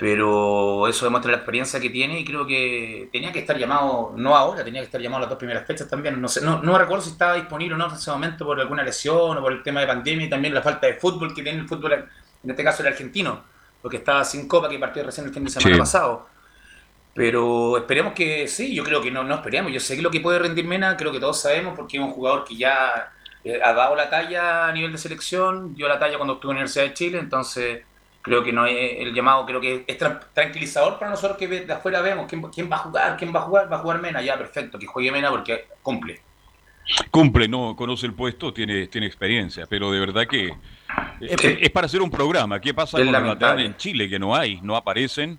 pero 0.00 0.88
eso 0.88 1.04
demuestra 1.04 1.30
la 1.30 1.36
experiencia 1.36 1.78
que 1.78 1.90
tiene 1.90 2.18
y 2.20 2.24
creo 2.24 2.46
que 2.46 3.10
tenía 3.12 3.30
que 3.32 3.40
estar 3.40 3.58
llamado, 3.58 4.14
no 4.16 4.34
ahora, 4.34 4.64
tenía 4.64 4.80
que 4.80 4.86
estar 4.86 4.98
llamado 4.98 5.20
las 5.20 5.28
dos 5.28 5.36
primeras 5.38 5.66
fechas 5.66 5.88
también. 5.90 6.18
No 6.18 6.26
sé, 6.26 6.40
no, 6.40 6.62
no 6.62 6.78
recuerdo 6.78 7.04
si 7.04 7.10
estaba 7.10 7.34
disponible 7.34 7.74
o 7.74 7.76
no 7.76 7.86
en 7.86 7.92
ese 7.94 8.10
momento 8.10 8.46
por 8.46 8.58
alguna 8.58 8.82
lesión 8.82 9.36
o 9.36 9.40
por 9.42 9.52
el 9.52 9.62
tema 9.62 9.80
de 9.82 9.86
pandemia 9.86 10.24
y 10.26 10.30
también 10.30 10.54
la 10.54 10.62
falta 10.62 10.86
de 10.86 10.94
fútbol 10.94 11.34
que 11.34 11.42
tiene 11.42 11.58
el 11.60 11.68
fútbol, 11.68 11.92
en 11.92 12.50
este 12.50 12.64
caso 12.64 12.80
el 12.82 12.88
argentino, 12.88 13.42
porque 13.82 13.98
estaba 13.98 14.24
sin 14.24 14.48
copa 14.48 14.70
que 14.70 14.78
partió 14.78 15.04
recién 15.04 15.26
el 15.26 15.34
fin 15.34 15.44
de 15.44 15.50
semana 15.50 15.74
Sí. 15.74 15.78
pasado. 15.78 16.26
Pero 17.12 17.76
esperemos 17.76 18.14
que 18.14 18.48
sí, 18.48 18.74
yo 18.74 18.82
creo 18.84 19.02
que 19.02 19.10
no, 19.10 19.22
no 19.22 19.34
esperemos. 19.34 19.70
Yo 19.70 19.80
sé 19.80 19.96
que 19.96 20.02
lo 20.02 20.10
que 20.10 20.20
puede 20.20 20.38
rendir 20.38 20.64
Mena, 20.64 20.96
creo 20.96 21.12
que 21.12 21.20
todos 21.20 21.38
sabemos, 21.42 21.74
porque 21.76 21.98
es 21.98 22.02
un 22.02 22.12
jugador 22.12 22.44
que 22.44 22.56
ya 22.56 23.12
eh, 23.44 23.60
ha 23.62 23.74
dado 23.74 23.94
la 23.96 24.08
talla 24.08 24.68
a 24.68 24.72
nivel 24.72 24.92
de 24.92 24.98
selección, 24.98 25.74
dio 25.74 25.88
la 25.88 25.98
talla 25.98 26.16
cuando 26.16 26.34
estuvo 26.34 26.52
en 26.52 26.56
la 26.56 26.60
Universidad 26.60 26.84
de 26.84 26.94
Chile, 26.94 27.18
entonces 27.18 27.82
creo 28.22 28.42
que 28.44 28.52
no 28.52 28.66
es 28.66 28.76
el 29.00 29.14
llamado, 29.14 29.46
creo 29.46 29.60
que 29.60 29.84
es 29.86 29.98
tra- 29.98 30.20
tranquilizador 30.34 30.98
para 30.98 31.10
nosotros 31.12 31.38
que 31.38 31.48
de 31.48 31.72
afuera 31.72 32.00
vemos 32.00 32.26
quién, 32.28 32.42
quién 32.50 32.70
va 32.70 32.76
a 32.76 32.80
jugar, 32.80 33.16
quién 33.16 33.34
va 33.34 33.40
a 33.40 33.42
jugar, 33.42 33.72
va 33.72 33.76
a 33.76 33.80
jugar 33.80 34.00
Mena, 34.00 34.20
ya 34.22 34.36
perfecto, 34.36 34.78
que 34.78 34.86
juegue 34.86 35.10
Mena 35.10 35.30
porque 35.30 35.66
cumple. 35.82 36.20
Cumple, 37.10 37.46
no 37.46 37.76
conoce 37.76 38.06
el 38.06 38.14
puesto, 38.14 38.52
tiene, 38.52 38.88
tiene 38.88 39.06
experiencia, 39.06 39.66
pero 39.68 39.92
de 39.92 40.00
verdad 40.00 40.26
que 40.26 40.46
eh, 40.48 40.54
es, 41.20 41.38
es 41.44 41.70
para 41.70 41.86
hacer 41.86 42.02
un 42.02 42.10
programa. 42.10 42.60
¿Qué 42.60 42.74
pasa 42.74 42.98
Es 42.98 43.04
con 43.04 43.12
los 43.12 43.22
lamentable. 43.22 43.46
laterales 43.46 43.66
en 43.66 43.76
Chile? 43.76 44.08
Que 44.08 44.18
no 44.18 44.34
hay, 44.34 44.60
no 44.62 44.74
aparecen. 44.74 45.38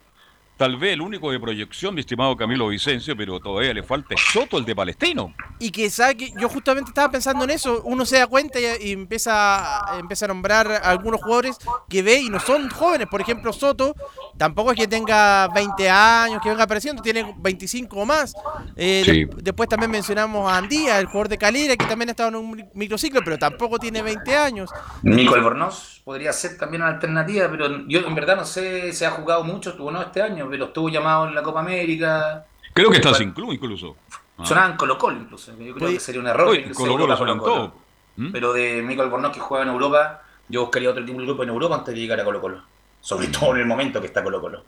Tal 0.58 0.78
vez 0.78 0.94
el 0.94 1.02
único 1.02 1.32
de 1.32 1.40
proyección, 1.40 1.96
mi 1.96 2.02
estimado 2.02 2.38
Camilo 2.38 2.68
Vicencio, 2.68 3.18
pero 3.18 3.40
todavía 3.40 3.74
le 3.74 3.82
falta 3.82 4.14
es 4.14 4.22
Soto, 4.32 4.60
el 4.60 4.66
de 4.66 4.76
Palestino. 4.76 5.34
Y 5.58 5.72
que 5.72 5.90
sabe 5.90 6.16
que 6.18 6.32
yo 6.38 6.48
justamente 6.50 6.90
estaba 6.90 7.10
pensando 7.10 7.46
en 7.46 7.50
eso, 7.50 7.82
uno 7.84 8.06
se 8.06 8.20
da 8.20 8.28
cuenta 8.28 8.60
y, 8.60 8.66
y 8.90 8.92
empieza, 8.92 9.96
a- 9.96 9.98
empieza 9.98 10.26
a 10.26 10.28
nombrar 10.28 10.72
a 10.72 10.78
algunos 10.92 11.20
jugadores 11.20 11.58
que 11.90 12.04
ve 12.04 12.20
y 12.20 12.30
no 12.30 12.40
son 12.40 12.70
jóvenes, 12.70 13.08
por 13.08 13.22
ejemplo 13.22 13.52
Soto, 13.54 13.96
tampoco 14.38 14.72
es 14.72 14.78
que 14.78 14.88
tenga 14.88 15.48
20 15.48 15.90
años, 15.90 16.40
que 16.44 16.50
venga 16.50 16.66
apareciendo, 16.66 17.02
tiene 17.02 17.34
25 17.40 17.96
o 18.00 18.06
más. 18.06 18.36
Eh, 18.76 19.02
Sí. 19.04 19.12
de- 19.26 19.30
después 19.42 19.68
también 19.68 19.90
mencionamos 19.90 20.52
a 20.52 20.58
Andía, 20.58 21.00
el 21.00 21.08
jugador 21.08 21.30
de 21.30 21.40
Calera, 21.40 21.76
que 21.76 21.88
también 21.88 22.10
ha 22.10 22.12
estado 22.12 22.30
en 22.30 22.36
un 22.36 22.52
mi- 22.52 22.66
microciclo, 22.76 23.22
pero 23.26 23.40
tampoco 23.40 23.80
tiene 23.80 24.04
20 24.04 24.38
años. 24.38 24.70
Nico 25.02 25.34
Albornoz 25.34 26.01
podría 26.12 26.34
ser 26.34 26.58
también 26.58 26.82
una 26.82 26.92
alternativa, 26.92 27.48
pero 27.50 27.88
yo 27.88 28.02
en 28.02 28.14
verdad 28.14 28.36
no 28.36 28.44
sé, 28.44 28.92
se 28.92 29.06
ha 29.06 29.12
jugado 29.12 29.46
mucho, 29.46 29.70
estuvo 29.70 29.90
no 29.92 30.02
este 30.02 30.22
año, 30.22 30.46
pero 30.50 30.66
estuvo 30.66 30.90
llamado 30.90 31.30
en 31.30 31.34
la 31.34 31.42
Copa 31.42 31.62
América. 31.62 32.46
Creo 32.74 32.90
que 32.90 32.98
está 32.98 33.14
sin 33.14 33.32
club 33.32 33.54
incluso. 33.54 33.96
Ah. 34.38 34.46
Sonaban 34.46 34.76
Colo 34.76 34.98
Colo 34.98 35.22
incluso. 35.22 35.54
Yo 35.58 35.74
creo 35.74 35.88
que 35.88 36.02
sería 36.02 36.20
un 36.20 36.28
error. 36.28 36.48
Colo-Colo 36.48 36.92
Europa 36.92 37.16
suenan 37.16 37.38
Colo-Colo. 37.38 37.70
todo. 37.70 37.82
¿Mm? 38.18 38.32
Pero 38.34 38.52
de 38.52 38.82
Mico 38.82 39.04
Albornoz 39.04 39.32
que 39.32 39.40
juega 39.40 39.64
en 39.64 39.70
Europa, 39.70 40.22
yo 40.50 40.64
buscaría 40.64 40.90
otro 40.90 41.06
tipo 41.06 41.18
de 41.18 41.26
grupo 41.26 41.44
en 41.44 41.50
Europa 41.50 41.76
antes 41.76 41.94
de 41.94 42.02
llegar 42.02 42.20
a 42.20 42.26
Colo 42.26 42.42
Colo. 42.42 42.62
Sobre 43.00 43.28
todo 43.28 43.56
en 43.56 43.62
el 43.62 43.66
momento 43.66 44.02
que 44.02 44.08
está 44.08 44.22
Colo 44.22 44.42
Colo. 44.42 44.66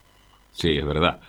Sí, 0.53 0.77
es 0.77 0.85
verdad. 0.85 1.19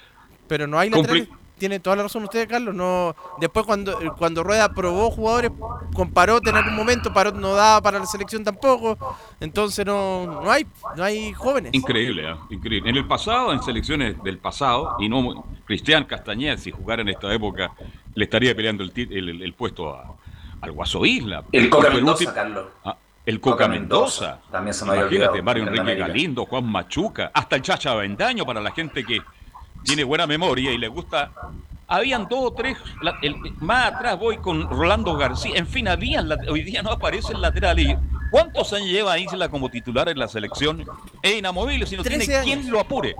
Pero 0.46 0.68
no 0.68 0.78
hay 0.78 0.90
Compli-. 0.90 1.28
Tiene 1.64 1.80
toda 1.80 1.96
la 1.96 2.02
razón 2.02 2.24
usted, 2.24 2.46
Carlos. 2.46 2.74
No, 2.74 3.16
después 3.40 3.64
cuando, 3.64 3.98
cuando 4.18 4.42
Rueda 4.42 4.68
probó 4.74 5.10
jugadores 5.10 5.50
con 5.94 6.10
Parot 6.10 6.46
en 6.46 6.56
algún 6.56 6.74
momento, 6.76 7.10
Parot 7.10 7.34
no 7.36 7.54
daba 7.54 7.80
para 7.80 7.98
la 7.98 8.04
selección 8.04 8.44
tampoco. 8.44 8.98
Entonces 9.40 9.86
no, 9.86 10.42
no 10.42 10.50
hay, 10.50 10.66
no 10.94 11.02
hay 11.02 11.32
jóvenes. 11.32 11.72
Increíble, 11.72 12.28
¿ah? 12.28 12.36
increíble. 12.50 12.90
En 12.90 12.96
el 12.96 13.06
pasado, 13.06 13.50
en 13.50 13.62
selecciones 13.62 14.22
del 14.22 14.36
pasado, 14.36 14.96
y 14.98 15.08
no 15.08 15.46
Cristian 15.64 16.04
Castañeda, 16.04 16.58
si 16.58 16.70
jugara 16.70 17.00
en 17.00 17.08
esta 17.08 17.32
época, 17.32 17.72
le 18.14 18.24
estaría 18.24 18.54
peleando 18.54 18.84
el, 18.84 19.42
el, 19.42 19.54
puesto 19.54 19.94
a- 19.94 20.04
al 20.60 20.70
Guaso 20.72 21.06
Isla. 21.06 21.44
El 21.50 21.70
Coca 21.70 21.86
Fue 21.86 21.94
Mendoza, 21.94 22.34
Carlos. 22.34 22.66
Ah, 22.84 22.94
el 23.24 23.40
Coca, 23.40 23.56
Coca 23.56 23.68
Mendoza. 23.68 24.26
Mendoza. 24.26 24.50
También 24.52 24.74
se 24.74 24.84
me 24.84 24.90
había 24.90 25.02
Imagínate, 25.04 25.28
olvidado, 25.30 25.44
Mario 25.44 25.62
Enrique. 25.68 25.94
Galindo, 25.94 26.44
Juan 26.44 26.66
Machuca, 26.66 27.30
hasta 27.32 27.56
el 27.56 27.62
Chacha 27.62 27.92
Avendaño 27.92 28.44
para 28.44 28.60
la 28.60 28.70
gente 28.72 29.02
que 29.02 29.22
tiene 29.84 30.04
buena 30.04 30.26
memoria 30.26 30.72
y 30.72 30.78
le 30.78 30.88
gusta. 30.88 31.30
Habían 31.86 32.26
dos 32.28 32.40
o 32.44 32.52
tres, 32.52 32.78
la- 33.02 33.18
el- 33.22 33.36
más 33.60 33.92
atrás 33.92 34.18
voy 34.18 34.38
con 34.38 34.68
Rolando 34.70 35.16
García, 35.16 35.52
en 35.56 35.66
fin, 35.66 35.86
habían, 35.86 36.28
la- 36.28 36.38
hoy 36.48 36.62
día 36.62 36.82
no 36.82 36.90
aparece 36.90 37.32
el 37.34 37.40
lateral. 37.42 37.78
Y 37.78 37.96
¿Cuántos 38.30 38.72
años 38.72 38.88
lleva 38.88 39.16
Isla 39.18 39.48
como 39.48 39.68
titular 39.70 40.08
en 40.08 40.18
la 40.18 40.26
selección? 40.26 40.84
Es 41.22 41.36
inamovible, 41.38 41.86
si 41.86 41.96
no 41.96 42.02
tiene 42.02 42.24
13 42.24 42.42
quien 42.42 42.58
años. 42.60 42.70
lo 42.70 42.80
apure. 42.80 43.14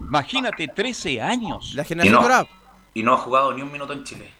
Imagínate, 0.00 0.68
13 0.68 1.22
años. 1.22 1.72
La 1.74 1.82
Y 1.82 1.86
generación 1.86 2.14
no, 2.16 2.22
dorada. 2.22 2.46
y 2.92 3.02
no 3.02 3.14
ha 3.14 3.16
jugado 3.18 3.54
ni 3.54 3.62
un 3.62 3.72
minuto 3.72 3.92
en 3.94 4.04
Chile. 4.04 4.30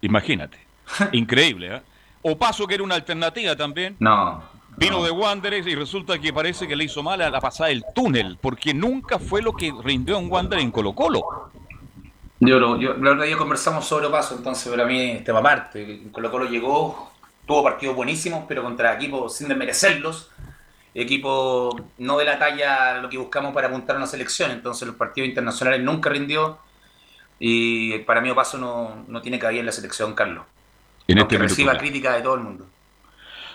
Imagínate. 0.00 0.58
Increíble, 1.12 1.76
¿eh? 1.76 1.82
O 2.22 2.36
Paso, 2.36 2.66
que 2.66 2.74
era 2.74 2.82
una 2.82 2.96
alternativa 2.96 3.54
también. 3.54 3.96
No. 4.00 4.42
Vino 4.76 5.02
de 5.02 5.10
Wanderers 5.10 5.66
y 5.66 5.74
resulta 5.74 6.18
que 6.18 6.32
parece 6.32 6.68
que 6.68 6.76
le 6.76 6.84
hizo 6.84 7.02
mal 7.02 7.20
a 7.22 7.30
la 7.30 7.40
pasada 7.40 7.70
del 7.70 7.84
túnel, 7.94 8.38
porque 8.40 8.74
nunca 8.74 9.18
fue 9.18 9.40
lo 9.40 9.52
que 9.52 9.72
rindió 9.82 10.18
en 10.18 10.30
Wander 10.30 10.58
en 10.58 10.70
Colo 10.70 10.92
Colo. 10.94 11.22
Yo, 12.40 12.58
lo- 12.58 12.78
yo, 12.78 12.92
la 12.94 13.10
verdad 13.10 13.24
ya 13.24 13.38
conversamos 13.38 13.86
sobre 13.86 14.08
paso, 14.10 14.36
entonces 14.36 14.70
para 14.70 14.84
mí 14.84 15.00
es 15.12 15.24
tema 15.24 15.38
aparte. 15.38 16.02
Colo 16.12 16.30
Colo 16.30 16.44
llegó, 16.44 17.10
tuvo 17.46 17.62
partidos 17.64 17.96
buenísimos, 17.96 18.44
pero 18.46 18.62
contra 18.62 18.92
equipos 18.94 19.34
sin 19.34 19.48
desmerecerlos, 19.48 20.30
equipos 20.94 21.74
no 21.96 22.18
de 22.18 22.24
la 22.26 22.38
talla 22.38 22.98
lo 23.00 23.08
que 23.08 23.16
buscamos 23.16 23.54
para 23.54 23.68
apuntar 23.68 23.96
a 23.96 23.98
una 23.98 24.06
selección, 24.06 24.50
entonces 24.50 24.86
los 24.86 24.96
partidos 24.96 25.28
internacionales 25.28 25.82
nunca 25.82 26.10
rindió 26.10 26.58
y 27.38 27.98
para 28.00 28.20
mí 28.20 28.28
Opaso 28.30 28.58
no, 28.58 29.04
no 29.08 29.22
tiene 29.22 29.38
cabida 29.38 29.60
en 29.60 29.66
la 29.66 29.72
selección, 29.72 30.14
Carlos. 30.14 30.44
En 31.08 31.18
Aunque 31.18 31.36
este 31.36 31.48
reciba 31.48 31.78
crítica 31.78 32.12
de 32.14 32.20
todo 32.22 32.34
el 32.34 32.40
mundo. 32.42 32.66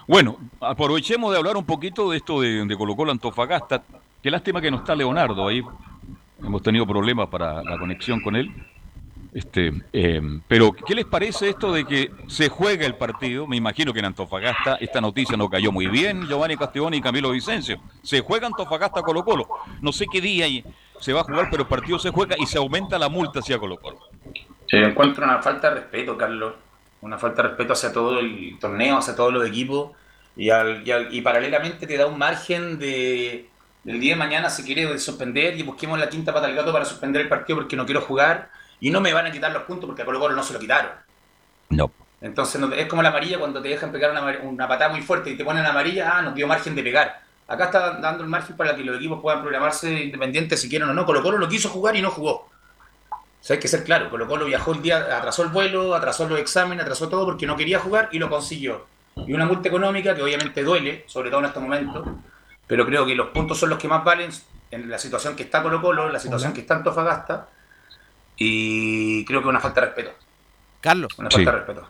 Bueno, 0.08 0.38
aprovechemos 0.60 1.32
de 1.32 1.38
hablar 1.38 1.58
un 1.58 1.66
poquito 1.66 2.12
de 2.12 2.18
esto 2.18 2.42
de, 2.42 2.66
de 2.66 2.78
Colo 2.78 2.96
Colo 2.96 3.12
Antofagasta. 3.12 3.84
Qué 4.22 4.30
lástima 4.30 4.62
que 4.62 4.72
no 4.72 4.78
está 4.78 4.96
Leonardo 4.96 5.48
ahí. 5.48 5.64
hemos 6.40 6.62
tenido 6.62 6.86
problemas 6.86 7.28
para 7.30 7.64
la 7.64 7.78
conexión 7.78 8.22
con 8.22 8.36
él. 8.36 8.52
Este, 9.34 9.72
eh, 9.94 10.22
pero, 10.48 10.74
¿qué 10.74 10.94
les 10.94 11.06
parece 11.06 11.50
esto 11.50 11.72
de 11.72 11.86
que 11.86 12.12
se 12.28 12.50
juega 12.50 12.86
el 12.86 12.96
partido? 12.96 13.48
Me 13.48 13.56
imagino 13.56 13.94
que 13.94 14.00
en 14.00 14.06
Antofagasta 14.06 14.76
esta 14.76 15.00
noticia 15.00 15.38
no 15.38 15.50
cayó 15.50 15.72
muy 15.72 15.88
bien, 15.88 16.28
Giovanni 16.28 16.58
Castellón 16.58 16.96
y 16.96 17.02
Camilo 17.02 17.32
Vicencio. 17.32 17.80
Se 18.04 18.20
juega 18.20 18.48
Antofagasta 18.48 19.02
Colo 19.02 19.24
Colo. 19.24 19.48
No 19.82 19.94
sé 19.94 20.06
qué 20.12 20.20
día 20.20 20.48
se 21.00 21.14
va 21.14 21.22
a 21.22 21.24
jugar, 21.24 21.48
pero 21.50 21.64
el 21.64 21.70
partido 21.70 21.98
se 21.98 22.10
juega 22.10 22.36
y 22.38 22.46
se 22.46 22.58
aumenta 22.58 23.00
la 23.00 23.08
multa 23.08 23.40
hacia 23.40 23.58
Colo 23.58 23.78
Colo. 23.78 24.00
Yo 24.68 24.78
encuentro 24.80 25.24
una 25.24 25.42
falta 25.42 25.70
de 25.70 25.82
respeto, 25.82 26.18
Carlos. 26.18 26.54
Una 27.02 27.18
falta 27.18 27.42
de 27.42 27.50
respeto 27.50 27.74
hacia 27.74 27.92
todo 27.92 28.20
el 28.20 28.58
torneo, 28.60 28.98
hacia 28.98 29.16
todos 29.16 29.34
los 29.34 29.48
equipos. 29.48 29.92
Y, 30.36 30.50
al- 30.50 30.88
y 30.88 30.92
al- 30.92 31.14
y 31.14 31.22
paralelamente 31.22 31.88
te 31.88 31.98
da 31.98 32.08
un 32.08 32.18
margen 32.18 32.80
de. 32.80 33.50
El 33.86 34.00
día 34.00 34.14
de 34.14 34.20
mañana 34.20 34.50
se 34.50 34.64
quiere 34.64 34.98
suspender 35.00 35.58
y 35.58 35.64
busquemos 35.64 35.98
la 36.00 36.08
quinta 36.10 36.34
pata 36.34 36.48
del 36.48 36.56
gato 36.56 36.72
para 36.72 36.86
suspender 36.86 37.22
el 37.24 37.30
partido 37.30 37.58
porque 37.60 37.76
no 37.76 37.86
quiero 37.86 38.02
jugar. 38.02 38.50
Y 38.80 38.90
no 38.92 39.02
me 39.02 39.14
van 39.14 39.26
a 39.28 39.32
quitar 39.32 39.52
los 39.52 39.64
puntos 39.64 39.88
porque 39.88 40.04
a 40.04 40.06
Colo 40.06 40.20
Colo 40.20 40.36
no 40.36 40.44
se 40.44 40.54
lo 40.54 40.60
quitaron. 40.60 40.92
No. 41.70 41.92
Entonces 42.22 42.62
es 42.78 42.88
como 42.88 43.02
la 43.02 43.10
amarilla 43.10 43.40
cuando 43.40 43.62
te 43.62 43.70
dejan 43.70 43.92
pegar 43.92 44.12
una, 44.12 44.40
una 44.44 44.68
patada 44.68 44.92
muy 44.92 45.02
fuerte 45.02 45.32
y 45.32 45.38
te 45.38 45.44
ponen 45.44 45.66
amarilla, 45.66 46.18
ah, 46.18 46.22
nos 46.22 46.36
dio 46.36 46.48
margen 46.48 46.76
de 46.76 46.84
pegar. 46.84 47.22
Acá 47.48 47.66
está 47.66 48.00
dando 48.00 48.24
el 48.24 48.30
margen 48.30 48.56
para 48.56 48.76
que 48.76 48.84
los 48.84 48.98
equipos 48.98 49.20
puedan 49.22 49.42
programarse 49.42 49.92
independientes 50.04 50.62
si 50.62 50.70
quieren 50.70 50.90
o 50.90 50.94
no. 50.94 51.06
Colo 51.06 51.24
Colo 51.24 51.38
lo 51.40 51.50
quiso 51.50 51.70
jugar 51.70 51.96
y 51.96 52.02
no 52.02 52.12
jugó. 52.12 52.51
O 53.42 53.44
sea, 53.44 53.56
hay 53.56 53.60
que 53.60 53.68
ser 53.68 53.84
claro, 53.84 54.10
Colo 54.12 54.28
Colo 54.28 54.46
viajó 54.46 54.72
el 54.74 54.82
día, 54.84 55.18
atrasó 55.18 55.42
el 55.42 55.50
vuelo, 55.50 55.96
atrasó 55.96 56.28
los 56.30 56.40
exámenes, 56.40 56.84
atrasó 56.84 57.10
todo 57.10 57.26
porque 57.26 57.48
no 57.48 57.56
quería 57.58 57.80
jugar 57.80 58.08
y 58.12 58.20
lo 58.20 58.30
consiguió. 58.30 58.86
Y 59.16 59.34
una 59.34 59.46
multa 59.48 59.68
económica 59.68 60.14
que 60.16 60.22
obviamente 60.22 60.64
duele, 60.64 61.04
sobre 61.08 61.30
todo 61.32 61.40
en 61.40 61.48
estos 61.48 61.62
momentos, 61.64 62.08
pero 62.68 62.86
creo 62.86 63.06
que 63.06 63.16
los 63.16 63.30
puntos 63.30 63.58
son 63.58 63.70
los 63.72 63.80
que 63.80 63.88
más 63.88 64.04
valen 64.04 64.30
en 64.70 64.90
la 64.90 64.98
situación 65.00 65.36
que 65.36 65.44
está 65.44 65.64
Colo 65.64 65.82
Colo, 65.82 66.06
en 66.08 66.14
la 66.14 66.20
situación 66.20 66.50
Hola. 66.50 66.56
que 66.56 66.62
está 66.62 66.76
Antofagasta, 66.76 67.48
y 68.38 69.26
creo 69.26 69.40
que 69.42 69.46
es 69.48 69.50
una 69.50 69.60
falta 69.60 69.82
de 69.82 69.88
respeto. 69.88 70.12
Carlos. 70.80 71.12
Una 71.18 71.30
Sí. 71.30 71.38
falta 71.38 71.52
de 71.52 71.58
respeto. 71.58 71.88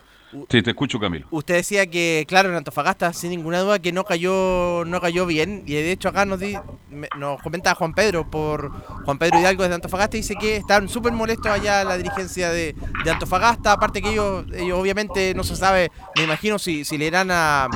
Sí, 0.49 0.61
te 0.61 0.69
escucho, 0.71 0.99
Camilo. 0.99 1.25
Usted 1.31 1.55
decía 1.55 1.85
que, 1.87 2.25
claro, 2.27 2.49
en 2.49 2.55
Antofagasta, 2.55 3.11
sin 3.13 3.31
ninguna 3.31 3.59
duda, 3.59 3.79
que 3.79 3.91
no 3.91 4.03
cayó 4.03 4.83
no 4.85 5.01
cayó 5.01 5.25
bien. 5.25 5.63
Y 5.65 5.73
de 5.73 5.91
hecho 5.91 6.09
acá 6.09 6.25
nos, 6.25 6.39
di- 6.39 6.57
me- 6.89 7.09
nos 7.17 7.41
comenta 7.41 7.75
Juan 7.75 7.93
Pedro, 7.93 8.29
por 8.29 8.71
Juan 9.05 9.17
Pedro 9.17 9.39
Hidalgo 9.39 9.63
desde 9.63 9.75
Antofagasta, 9.75 10.17
dice 10.17 10.35
que 10.39 10.55
están 10.57 10.87
súper 10.89 11.13
molestos 11.13 11.51
allá 11.51 11.83
la 11.83 11.97
dirigencia 11.97 12.49
de, 12.51 12.75
de 13.03 13.11
Antofagasta. 13.11 13.73
Aparte 13.73 14.01
que 14.01 14.09
ellos, 14.11 14.45
ellos 14.53 14.79
obviamente 14.79 15.33
no 15.35 15.43
se 15.43 15.55
sabe, 15.55 15.91
me 16.15 16.23
imagino 16.23 16.57
si, 16.59 16.85
si 16.85 16.97
le 16.97 17.05
irán 17.07 17.29
a... 17.31 17.67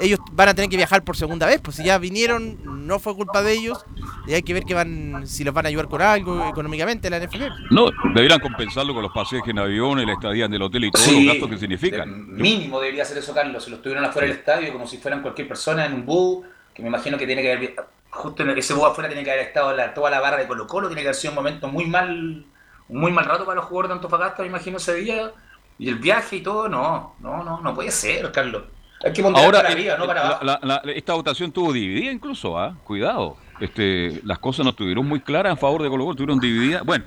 Ellos 0.00 0.20
van 0.32 0.48
a 0.48 0.54
tener 0.54 0.70
que 0.70 0.76
viajar 0.76 1.02
por 1.02 1.16
segunda 1.16 1.46
vez, 1.46 1.60
pues 1.60 1.76
si 1.76 1.84
ya 1.84 1.98
vinieron, 1.98 2.58
no 2.86 2.98
fue 3.00 3.14
culpa 3.14 3.42
de 3.42 3.52
ellos. 3.52 3.84
Y 4.26 4.34
hay 4.34 4.42
que 4.42 4.54
ver 4.54 4.64
que 4.64 4.74
van 4.74 5.26
si 5.26 5.42
los 5.42 5.52
van 5.52 5.66
a 5.66 5.68
ayudar 5.70 5.88
con 5.88 6.00
algo 6.02 6.48
económicamente 6.48 7.10
la 7.10 7.18
NFP. 7.18 7.40
No, 7.70 7.90
deberían 8.14 8.38
compensarlo 8.40 8.94
con 8.94 9.02
los 9.02 9.12
pasajes 9.12 9.48
en 9.48 9.58
avión, 9.58 10.04
la 10.06 10.12
estadía 10.12 10.44
en 10.44 10.54
el 10.54 10.62
hotel 10.62 10.84
y 10.84 10.90
todos 10.90 11.04
Sí, 11.06 11.24
los 11.24 11.34
gastos 11.34 11.50
que 11.50 11.58
significan. 12.04 12.36
Mínimo 12.36 12.80
debería 12.80 13.04
ser 13.04 13.18
eso, 13.18 13.32
Carlos. 13.34 13.64
Si 13.64 13.70
lo 13.70 13.76
estuvieran 13.76 14.04
afuera 14.04 14.28
del 14.28 14.36
estadio, 14.36 14.72
como 14.72 14.86
si 14.86 14.98
fueran 14.98 15.22
cualquier 15.22 15.48
persona 15.48 15.86
en 15.86 15.94
un 15.94 16.06
bus, 16.06 16.46
que 16.74 16.82
me 16.82 16.88
imagino 16.88 17.16
que 17.18 17.26
tiene 17.26 17.42
que 17.42 17.52
haber. 17.52 17.74
Justo 18.10 18.42
en 18.42 18.50
ese 18.56 18.72
bus 18.74 18.84
afuera 18.84 19.08
tiene 19.08 19.22
que 19.24 19.30
haber 19.30 19.44
estado 19.46 19.74
la- 19.76 19.92
toda 19.92 20.10
la 20.10 20.20
barra 20.20 20.38
de 20.38 20.46
Colo-Colo, 20.46 20.88
tiene 20.88 21.02
que 21.02 21.08
haber 21.08 21.14
sido 21.16 21.32
un 21.32 21.36
momento 21.36 21.68
muy 21.68 21.84
mal, 21.86 22.44
un 22.88 23.00
muy 23.00 23.12
mal 23.12 23.24
rato 23.26 23.44
para 23.44 23.56
los 23.56 23.66
jugadores 23.66 23.90
de 23.90 23.94
Antofagasta, 23.96 24.42
me 24.42 24.48
imagino 24.48 24.78
ese 24.78 24.94
día. 24.94 25.30
Y 25.78 25.88
el 25.88 25.96
viaje 25.96 26.36
y 26.36 26.40
todo, 26.42 26.68
no, 26.68 27.14
no, 27.20 27.44
no, 27.44 27.60
no 27.60 27.74
puede 27.74 27.90
ser, 27.90 28.32
Carlos. 28.32 28.64
Hay 29.04 29.12
que 29.12 29.22
montar 29.22 29.44
Ahora, 29.44 29.58
para 29.58 29.70
eh, 29.70 29.72
arriba, 29.74 29.96
no 29.96 30.06
para 30.06 30.20
la- 30.22 30.26
abajo. 30.28 30.44
la- 30.44 30.60
la- 30.62 30.92
esta 30.92 31.12
votación 31.14 31.52
tuvo 31.52 31.72
dividida 31.72 32.10
incluso, 32.10 32.58
¿ah? 32.58 32.74
Cuidado. 32.82 33.36
Este, 33.60 34.20
las 34.24 34.38
cosas 34.40 34.64
no 34.64 34.70
estuvieron 34.70 35.06
muy 35.06 35.20
claras 35.20 35.50
en 35.52 35.58
favor 35.58 35.82
de 35.82 35.88
Colo 35.88 36.04
Colo, 36.04 36.12
estuvieron 36.14 36.40
divididas. 36.40 36.84
Bueno, 36.84 37.04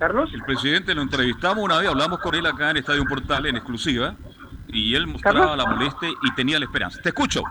Carlos. 0.00 0.30
el 0.34 0.42
presidente 0.42 0.94
lo 0.94 1.02
entrevistamos 1.02 1.62
una 1.62 1.78
vez, 1.78 1.88
hablamos 1.88 2.18
con 2.18 2.34
él 2.34 2.44
acá 2.46 2.70
en 2.70 2.78
Estadio 2.78 3.04
Portal 3.04 3.46
en 3.46 3.56
exclusiva, 3.56 4.14
y 4.68 4.94
él 4.96 5.06
mostraba 5.06 5.50
Carlos. 5.50 5.56
la 5.58 5.66
molestia 5.66 6.08
y 6.08 6.34
tenía 6.34 6.58
la 6.58 6.64
esperanza. 6.64 7.00
Te 7.02 7.10
escucho. 7.10 7.42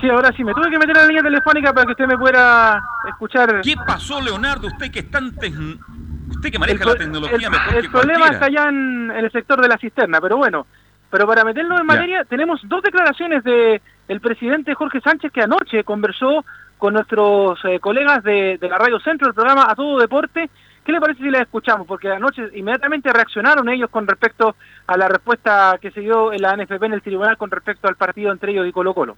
Sí, 0.00 0.10
ahora 0.10 0.30
sí, 0.36 0.44
me 0.44 0.52
tuve 0.52 0.68
que 0.70 0.78
meter 0.78 0.90
en 0.96 1.02
la 1.02 1.06
línea 1.06 1.22
telefónica 1.22 1.72
para 1.72 1.86
que 1.86 1.92
usted 1.92 2.06
me 2.06 2.18
pueda 2.18 2.82
escuchar. 3.08 3.62
¿Qué 3.62 3.74
pasó, 3.86 4.20
Leonardo? 4.20 4.66
Usted 4.66 4.90
que 4.90 4.98
es 4.98 5.10
tan 5.10 5.28
usted 5.28 6.50
que 6.52 6.58
maneja 6.58 6.82
El 6.84 6.90
la 6.90 6.96
tecnología 6.96 7.46
el, 7.46 7.50
mejor 7.50 7.74
el 7.76 7.82
que 7.82 7.88
problema 7.90 8.26
está 8.26 8.44
allá 8.46 8.68
en, 8.68 9.10
en 9.10 9.24
el 9.24 9.32
sector 9.32 9.60
de 9.62 9.68
la 9.68 9.78
cisterna, 9.78 10.20
pero 10.20 10.36
bueno. 10.36 10.66
Pero 11.10 11.26
para 11.26 11.44
meternos 11.44 11.80
en 11.80 11.86
Ya. 11.86 11.92
materia, 11.94 12.24
tenemos 12.24 12.60
dos 12.64 12.82
declaraciones 12.82 13.42
de 13.44 13.80
el 14.08 14.20
presidente 14.20 14.74
Jorge 14.74 15.00
Sánchez 15.00 15.32
que 15.32 15.40
anoche 15.42 15.82
conversó 15.84 16.44
con 16.78 16.92
nuestros 16.94 17.58
eh, 17.64 17.78
colegas 17.80 18.22
de, 18.22 18.58
de 18.60 18.68
la 18.68 18.76
Radio 18.76 19.00
Centro, 19.00 19.28
del 19.28 19.34
programa 19.34 19.66
A 19.70 19.74
Todo 19.74 19.98
Deporte. 19.98 20.50
¿Qué 20.86 20.92
le 20.92 21.00
parece 21.00 21.20
si 21.22 21.30
las 21.30 21.42
escuchamos? 21.42 21.86
Porque 21.86 22.08
anoche 22.10 22.48
inmediatamente 22.54 23.12
reaccionaron 23.12 23.68
ellos 23.68 23.90
con 23.90 24.06
respecto 24.06 24.54
a 24.86 24.96
la 24.96 25.08
respuesta 25.08 25.76
que 25.82 25.90
se 25.90 26.00
dio 26.00 26.32
en 26.32 26.40
la 26.40 26.56
NFP 26.56 26.80
en 26.84 26.92
el 26.92 27.02
tribunal 27.02 27.36
con 27.36 27.50
respecto 27.50 27.88
al 27.88 27.96
partido 27.96 28.30
entre 28.30 28.52
ellos 28.52 28.66
y 28.68 28.72
Colo 28.72 28.94
Colo. 28.94 29.16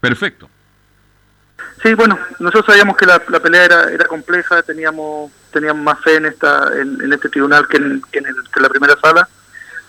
Perfecto. 0.00 0.48
Sí, 1.82 1.94
bueno, 1.94 2.18
nosotros 2.38 2.66
sabíamos 2.66 2.96
que 2.96 3.06
la, 3.06 3.20
la 3.28 3.40
pelea 3.40 3.64
era, 3.64 3.90
era 3.90 4.06
compleja, 4.06 4.62
teníamos 4.62 5.30
teníamos 5.52 5.82
más 5.82 6.00
fe 6.00 6.16
en 6.16 6.26
esta 6.26 6.68
en, 6.80 7.00
en 7.00 7.12
este 7.12 7.28
tribunal 7.28 7.66
que 7.68 7.76
en, 7.76 8.00
que 8.12 8.18
en 8.20 8.26
el- 8.26 8.34
que 8.44 8.56
en 8.58 8.62
la 8.62 8.68
primera 8.68 8.94
sala 9.00 9.28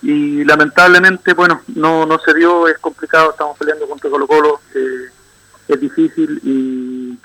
y 0.02 0.44
lamentablemente, 0.44 1.34
bueno, 1.34 1.62
no, 1.76 2.06
no 2.06 2.20
se 2.20 2.34
dio, 2.36 2.68
es 2.68 2.78
complicado, 2.80 3.32
estamos 3.32 3.58
peleando 3.58 3.88
contra 3.88 4.10
Colo 4.10 4.28
Colo, 4.28 4.60
eh, 4.76 5.10
es 5.68 5.80
difícil 5.80 6.40
y, 6.44 7.18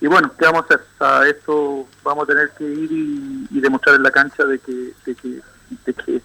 y 0.00 0.06
bueno, 0.06 0.30
¿qué 0.38 0.44
vamos 0.44 0.66
a 0.70 0.74
hacer? 0.74 1.36
Esto 1.36 1.86
vamos 2.02 2.24
a 2.24 2.26
tener 2.26 2.50
que 2.50 2.64
ir 2.64 2.92
y, 2.92 3.60
demostrar 3.60 3.96
en 3.96 4.02
la 4.02 4.10
cancha 4.10 4.44
de 4.44 4.58
que, 4.58 4.92
de 5.04 5.14
que, 5.14 5.40
de 5.84 5.94
que 5.94 6.22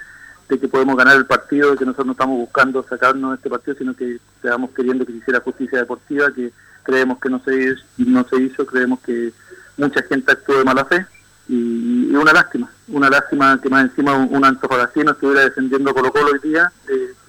de 0.49 0.59
que 0.59 0.67
podemos 0.67 0.97
ganar 0.97 1.15
el 1.15 1.25
partido, 1.25 1.71
de 1.71 1.77
que 1.77 1.85
nosotros 1.85 2.07
no 2.07 2.11
estamos 2.11 2.37
buscando 2.37 2.83
sacarnos 2.83 3.31
de 3.31 3.35
este 3.37 3.49
partido, 3.49 3.77
sino 3.77 3.95
que 3.95 4.19
estamos 4.35 4.71
queriendo 4.71 5.05
que 5.05 5.13
se 5.13 5.19
hiciera 5.19 5.39
justicia 5.39 5.79
deportiva, 5.79 6.33
que 6.33 6.51
creemos 6.83 7.19
que 7.19 7.29
no 7.29 7.41
se, 7.41 7.75
no 7.97 8.27
se 8.27 8.35
hizo, 8.35 8.65
creemos 8.65 8.99
que 8.99 9.31
mucha 9.77 10.03
gente 10.03 10.29
actuó 10.29 10.57
de 10.57 10.65
mala 10.65 10.83
fe 10.83 11.05
y, 11.47 12.09
y 12.11 12.15
una 12.15 12.33
lástima, 12.33 12.69
una 12.89 13.09
lástima 13.09 13.61
que 13.61 13.69
más 13.69 13.83
encima 13.85 14.13
un, 14.13 14.35
un 14.35 14.43
antofagastino 14.43 15.11
estuviera 15.11 15.43
defendiendo 15.43 15.93
Colo 15.93 16.11
Colo 16.11 16.31
hoy 16.33 16.39
día, 16.39 16.69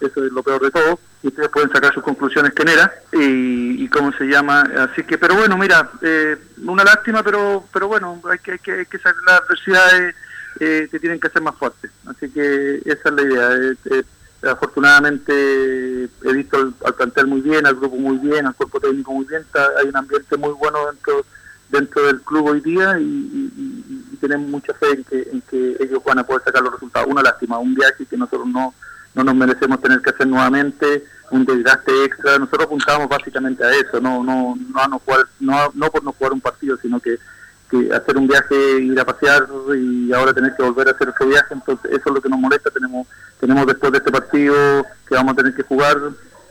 eso 0.01 0.25
es 0.25 0.33
lo 0.33 0.43
peor 0.43 0.61
de 0.61 0.73
todo, 0.73 0.99
ustedes 1.29 1.49
pueden 1.51 1.71
sacar 1.71 1.93
sus 1.95 2.03
conclusiones 2.03 2.53
que 2.53 2.63
era 2.63 2.93
y, 3.13 3.85
y 3.85 3.89
cómo 3.89 4.13
se 4.13 4.25
llama, 4.25 4.63
así 4.79 5.03
que, 5.05 5.19
pero 5.19 5.35
bueno, 5.37 5.57
mira, 5.57 5.89
eh, 6.03 6.37
una 6.65 6.85
lástima, 6.85 7.23
pero 7.23 7.65
pero 7.73 7.89
bueno, 7.89 8.21
hay 8.31 8.39
que, 8.39 8.53
hay 8.53 8.59
que, 8.59 8.73
hay 8.73 8.87
que 8.87 8.99
sacar 8.99 9.23
las 9.27 9.41
adversidades 9.43 10.15
eh, 10.61 10.89
que 10.91 10.99
tienen 10.99 11.21
que 11.21 11.29
ser 11.31 11.43
más 11.43 11.55
fuertes. 11.57 11.91
Así 12.07 12.29
que 12.31 12.83
esa 12.85 13.09
es 13.09 13.13
la 13.15 13.23
idea. 13.23 13.53
Eh, 13.55 13.75
eh, 13.91 14.03
afortunadamente 14.49 15.33
he 16.05 16.33
visto 16.33 16.57
al, 16.57 16.75
al 16.85 16.95
plantel 16.95 17.27
muy 17.27 17.41
bien, 17.41 17.67
al 17.67 17.77
grupo 17.77 17.97
muy 17.97 18.19
bien, 18.19 18.47
al 18.47 18.55
cuerpo 18.55 18.81
técnico 18.81 19.13
muy 19.13 19.25
bien. 19.25 19.45
Hay 19.79 19.89
un 19.89 19.97
ambiente 19.97 20.37
muy 20.37 20.53
bueno 20.53 20.79
dentro 20.91 21.25
dentro 21.71 22.07
del 22.07 22.21
club 22.21 22.49
hoy 22.49 22.61
día 22.61 22.99
y, 22.99 23.03
y- 23.03 23.53
y- 23.57 24.05
y 24.13 24.17
tenemos 24.17 24.47
mucha 24.49 24.75
fe 24.75 24.91
en 24.91 25.05
que, 25.05 25.23
en 25.33 25.41
que 25.43 25.77
ellos 25.81 26.03
van 26.05 26.19
a 26.19 26.25
poder 26.25 26.43
sacar 26.45 26.63
los 26.63 26.75
resultados. 26.75 27.09
Una 27.09 27.23
lástima, 27.23 27.59
un 27.59 27.75
viaje 27.75 28.05
que 28.05 28.17
nosotros 28.17 28.47
no, 28.49 28.75
no 29.15 29.25
nos 29.25 29.35
merecemos 29.35 29.81
tener 29.81 30.01
que 30.01 30.11
hacer 30.11 30.27
nuevamente, 30.27 31.05
un 31.31 31.45
desgaste 31.45 32.05
extra. 32.05 32.39
Nosotros 32.39 32.67
apuntamos 32.67 33.09
básicamente 33.09 33.65
a 33.65 33.71
eso, 33.71 34.01
no 34.01 34.23
no 34.23 34.57
no, 34.57 34.81
a 34.81 34.89
no, 34.89 34.99
jugar, 34.99 35.27
no, 35.41 35.71
no 35.75 35.91
por 35.91 36.03
no 36.05 36.13
jugar 36.13 36.33
un 36.33 36.41
partido, 36.41 36.77
sino 36.77 37.01
que 37.01 37.19
que 37.73 37.93
hacer 37.95 38.19
un 38.19 38.29
viaje, 38.29 38.81
ir 38.81 39.01
a 39.01 39.05
pasear 39.07 39.49
y 39.75 40.13
ahora 40.13 40.35
tener 40.35 40.55
que 40.55 40.63
volver 40.63 40.89
a 40.89 40.91
hacer 40.91 41.09
otro 41.09 41.27
viaje, 41.27 41.55
entonces 41.55 41.91
eso 41.91 42.03
es 42.05 42.15
lo 42.15 42.21
que 42.21 42.29
nos 42.29 42.39
molesta, 42.39 42.71
tenemos 42.71 43.07
tenemos 43.41 43.67
después 43.67 43.91
de 43.93 43.99
este 43.99 44.13
partido 44.13 44.55
que 45.09 45.15
vamos 45.15 45.33
a 45.33 45.37
tener 45.37 45.55
que 45.55 45.63
jugar, 45.63 45.97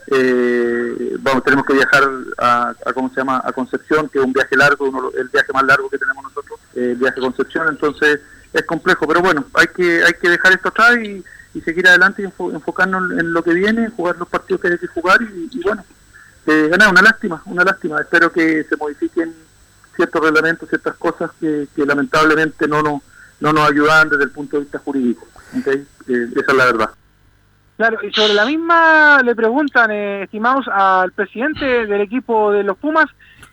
eh, 0.08 1.16
vamos 1.20 1.44
tenemos 1.44 1.66
que 1.66 1.74
viajar 1.74 2.04
a, 2.40 2.74
a, 2.86 2.94
¿cómo 2.94 3.10
se 3.10 3.18
llama? 3.18 3.40
a 3.46 3.54
Concepción, 3.54 4.10
que 4.10 4.18
es 4.18 4.26
un 4.26 4.34
viaje 4.34 4.58
largo, 4.58 4.90
uno, 4.90 5.12
el 5.16 5.30
viaje 5.30 5.54
más 5.54 5.64
largo 5.64 5.90
que 5.92 6.00
tenemos 6.00 6.24
nosotros, 6.24 6.60
el 6.74 6.96
viaje 6.96 7.20
a 7.20 7.24
Concepción, 7.24 7.68
entonces 7.70 8.20
es 8.52 8.64
complejo, 8.64 9.08
pero 9.08 9.22
bueno, 9.22 9.46
hay 9.54 9.68
que 9.68 10.04
hay 10.04 10.14
que 10.14 10.30
dejar 10.30 10.54
esto 10.54 10.70
atrás 10.70 10.98
y, 11.04 11.24
y 11.54 11.62
seguir 11.62 11.88
adelante 11.88 12.22
y 12.22 12.26
enfo- 12.26 12.54
enfocarnos 12.54 13.12
en 13.12 13.34
lo 13.34 13.44
que 13.44 13.54
viene, 13.54 13.90
jugar 13.90 14.18
los 14.18 14.28
partidos 14.28 14.62
que 14.62 14.68
hay 14.70 14.78
que 14.78 14.88
jugar 14.88 15.20
y, 15.22 15.62
bueno, 15.62 15.84
eh, 16.48 16.68
ganar, 16.70 16.90
una 16.90 17.02
lástima, 17.02 17.42
una 17.46 17.64
lástima, 17.64 18.00
espero 18.02 18.32
que 18.32 18.64
se 18.64 18.78
modifiquen 18.78 19.34
ciertos 19.96 20.24
reglamentos, 20.24 20.70
ciertas 20.70 20.96
cosas 20.96 21.32
que, 21.40 21.68
lamentablemente 21.76 22.68
no 22.68 22.82
nos, 22.82 23.02
no 23.40 23.54
nos 23.54 23.70
ayudan 23.70 24.10
desde 24.10 24.24
el 24.24 24.32
punto 24.32 24.58
de 24.58 24.64
vista 24.64 24.80
jurídico. 24.80 25.28
¿ok? 25.60 25.68
Eh, 25.68 25.86
esa 26.08 26.52
es 26.52 26.58
la 26.58 26.66
verdad. 26.66 26.90
Claro, 27.78 27.98
y 28.04 28.12
sobre 28.14 28.34
la 28.34 28.46
misma 28.46 29.22
le 29.24 29.36
preguntan, 29.36 29.92
eh, 29.92 30.24
estimados, 30.24 30.68
al 30.68 31.12
presidente 31.12 31.66
del 31.88 32.02
equipo 32.02 32.52
de 32.52 32.64
los 32.64 32.78
Pumas, 32.78 33.08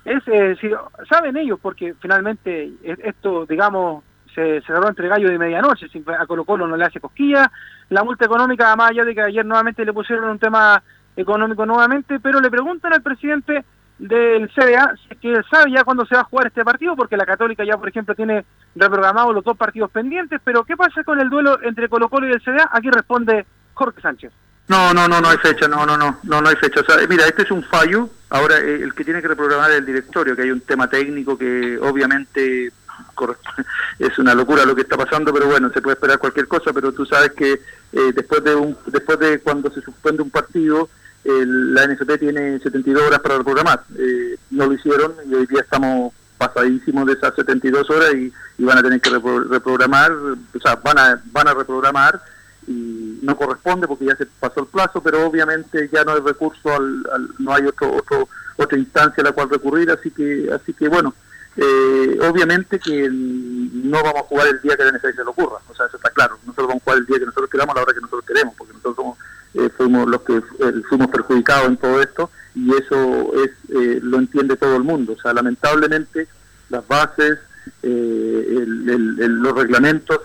es 0.05 0.23
eh, 0.27 0.57
si 0.61 0.71
saben 1.09 1.37
ellos, 1.37 1.59
porque 1.61 1.95
finalmente 2.01 2.73
esto, 2.83 3.47
digamos, 3.47 4.05
se, 4.39 4.61
cerró 4.63 4.89
entre 4.89 5.09
gallo 5.09 5.29
de 5.29 5.39
medianoche, 5.39 5.87
a 6.19 6.27
Colo 6.27 6.45
Colo 6.45 6.67
no 6.67 6.77
le 6.77 6.85
hace 6.85 7.01
cosquilla, 7.01 7.51
la 7.89 8.05
multa 8.05 8.25
económica, 8.25 8.75
más 8.77 8.91
allá 8.91 9.05
de 9.05 9.15
que 9.15 9.23
ayer 9.23 9.45
nuevamente 9.45 9.85
le 9.85 9.93
pusieron 9.93 10.31
un 10.31 10.39
tema 10.39 10.81
económico 11.17 11.67
nuevamente, 11.67 12.21
pero 12.21 12.41
le 12.41 12.51
preguntan 12.51 12.93
al 12.93 13.03
presidente 13.03 13.65
del 13.99 14.49
CDA, 14.55 14.95
que 15.21 15.41
sabe 15.51 15.73
ya 15.73 15.83
cuándo 15.83 16.07
se 16.07 16.15
va 16.15 16.21
a 16.21 16.25
jugar 16.25 16.47
este 16.47 16.65
partido, 16.65 16.95
porque 16.95 17.17
la 17.17 17.27
Católica 17.27 17.65
ya, 17.65 17.77
por 17.77 17.89
ejemplo, 17.89 18.15
tiene 18.15 18.45
reprogramados 18.77 19.35
los 19.35 19.43
dos 19.43 19.57
partidos 19.57 19.91
pendientes, 19.91 20.41
pero 20.45 20.63
¿qué 20.63 20.77
pasa 20.77 21.03
con 21.03 21.21
el 21.21 21.29
duelo 21.29 21.59
entre 21.63 21.89
Colo 21.89 22.09
Colo 22.09 22.29
y 22.29 22.33
el 22.33 22.41
CDA? 22.41 22.71
Aquí 22.71 22.91
responde 22.91 23.45
Jorge 23.75 24.01
Sánchez. 24.01 24.33
No, 24.69 24.95
no, 24.95 25.09
no, 25.09 25.21
no 25.21 25.31
hay 25.31 25.39
fecha, 25.39 25.67
no, 25.67 25.85
no, 25.85 25.97
no, 25.97 26.19
no, 26.23 26.41
no 26.41 26.49
hay 26.49 26.57
fecha. 26.57 26.81
O 26.81 26.85
sea, 26.85 27.05
mira, 27.09 27.27
este 27.27 27.43
es 27.43 27.51
un 27.51 27.65
fallo. 27.65 28.11
Ahora, 28.29 28.59
eh, 28.59 28.83
el 28.83 28.95
que 28.95 29.03
tiene 29.03 29.23
que 29.23 29.29
reprogramar 29.29 29.71
es 29.71 29.79
el 29.79 29.87
directorio, 29.87 30.37
que 30.37 30.43
hay 30.43 30.51
un 30.51 30.61
tema 30.61 30.89
técnico 30.89 31.39
que 31.39 31.79
obviamente 31.79 32.71
es 33.99 34.19
una 34.19 34.35
locura 34.35 34.65
lo 34.65 34.75
que 34.75 34.83
está 34.83 34.97
pasando, 34.97 35.33
pero 35.33 35.47
bueno, 35.47 35.71
se 35.73 35.81
puede 35.83 35.95
esperar 35.95 36.19
cualquier 36.19 36.47
cosa, 36.49 36.73
pero 36.73 36.93
tú 36.93 37.05
sabes 37.07 37.33
que 37.33 37.53
eh, 37.93 38.13
después 38.15 38.43
de 38.45 38.55
un, 38.55 38.77
después 38.87 39.19
de 39.19 39.41
cuando 39.41 39.71
se 39.71 39.81
suspende 39.81 40.23
un 40.23 40.31
partido, 40.31 40.89
el- 41.25 41.75
la 41.75 41.85
NFP 41.87 42.19
tiene 42.19 42.59
72 42.61 43.03
horas 43.03 43.21
para 43.21 43.39
reprogramar. 43.39 43.83
Eh, 43.99 44.37
no 44.51 44.67
lo 44.67 44.73
hicieron 44.75 45.15
y 45.29 45.35
hoy 45.35 45.47
día 45.47 45.61
estamos 45.61 46.13
pasadísimos 46.39 47.07
de 47.07 47.15
esas 47.15 47.35
72 47.35 47.91
horas 47.91 48.15
y, 48.15 48.33
y 48.59 48.65
van 48.65 48.79
a 48.79 48.83
tener 48.83 49.01
que 49.01 49.11
repro- 49.11 49.49
reprogramar, 49.49 50.13
o 50.13 50.61
sea, 50.63 50.77
van 50.77 50.99
a, 50.99 51.21
van 51.33 51.49
a 51.49 51.55
reprogramar 51.55 52.21
y 52.67 53.19
no 53.23 53.37
corresponde 53.37 53.89
porque 53.89 54.05
ya 54.05 54.15
se 54.17 54.27
pasó 54.27 54.61
el 54.61 54.67
plazo, 54.67 55.03
pero 55.03 55.27
obviamente 55.27 55.89
ya 55.93 56.05
no 56.05 56.13
hay 56.13 56.21
recurso, 56.21 56.73
al, 56.75 57.05
al- 57.13 57.29
no 57.39 57.55
hay 57.55 57.67
otro, 57.67 57.93
otro, 57.93 58.29
otra 58.57 58.79
instancia 58.79 59.21
a 59.23 59.25
la 59.25 59.33
cual 59.33 59.51
recurrir, 59.51 59.91
así 59.91 60.11
que, 60.11 60.49
así 60.53 60.73
que 60.75 60.87
bueno, 60.89 61.15
eh, 61.61 62.19
obviamente 62.31 62.79
que 62.79 63.09
no 63.11 64.03
vamos 64.03 64.23
a 64.23 64.25
jugar 64.25 64.47
el 64.49 64.61
día 64.61 64.77
que 64.77 64.85
la 64.85 64.93
NFL 64.93 65.11
se 65.17 65.25
le 65.25 65.31
ocurra, 65.31 65.59
o 65.69 65.75
sea, 65.75 65.87
eso 65.87 65.97
está 65.97 66.11
claro, 66.11 66.39
nosotros 66.47 66.69
vamos 66.69 66.83
a 66.83 66.85
jugar 66.85 66.99
el 67.01 67.07
día 67.07 67.19
que 67.19 67.27
nosotros 67.27 67.51
queramos, 67.51 67.75
a 67.75 67.79
la 67.79 67.83
hora 67.83 67.93
que 67.95 68.01
nosotros 68.01 68.25
queremos, 68.27 68.55
porque 68.57 68.73
nosotros 68.75 68.97
somos, 68.97 69.19
eh, 69.55 69.69
fuimos 69.77 70.09
los 70.09 70.23
que 70.23 70.37
eh, 70.37 70.73
fuimos 70.89 71.09
perjudicados 71.09 71.67
en 71.69 71.77
todo 71.77 72.01
esto 72.01 72.31
y 72.55 72.71
eso 72.75 73.33
es 73.45 73.51
eh, 73.71 73.99
lo 74.03 74.19
entiende 74.19 74.57
todo 74.57 74.77
el 74.77 74.85
mundo, 74.85 75.15
o 75.19 75.21
sea, 75.21 75.33
lamentablemente 75.35 76.29
las 76.71 76.87
bases, 76.87 77.39
el- 77.83 78.85
el- 78.89 79.17
el- 79.21 79.35
los 79.43 79.55
reglamentos 79.55 80.21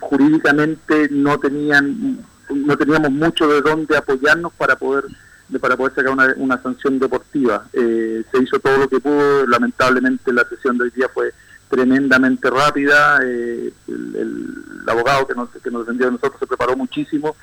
jurídicamente 0.00 1.08
no 1.10 1.38
tenían 1.38 2.18
no 2.48 2.76
teníamos 2.76 3.10
mucho 3.10 3.48
de 3.48 3.60
dónde 3.60 3.96
apoyarnos 3.96 4.52
para 4.54 4.76
poder 4.76 5.04
de- 5.48 5.58
para 5.58 5.76
poder 5.76 5.94
sacar 5.94 6.34
una, 6.36 6.62
sanción 6.62 6.98
deportiva. 6.98 7.66
Eh, 7.72 8.24
se 8.30 8.42
hizo 8.42 8.58
todo 8.58 8.78
lo 8.78 8.88
que 8.88 9.00
pudo 9.00 9.46
lamentablemente 9.46 10.32
la 10.32 10.44
sesión 10.44 10.78
de 10.78 10.84
hoy 10.84 10.90
día 10.90 11.08
fue 11.12 11.32
tremendamente 11.68 12.48
rápida 12.48 13.18
eh, 13.24 13.72
el, 13.88 14.54
abogado 14.86 15.26
que 15.26 15.34
nos, 15.34 15.50
que 15.50 15.70
nos 15.70 15.84
defendió 15.84 16.06
de 16.06 16.12
nosotros 16.12 16.38
se 16.38 16.46
preparó 16.46 16.76
muchísimo 16.76 17.34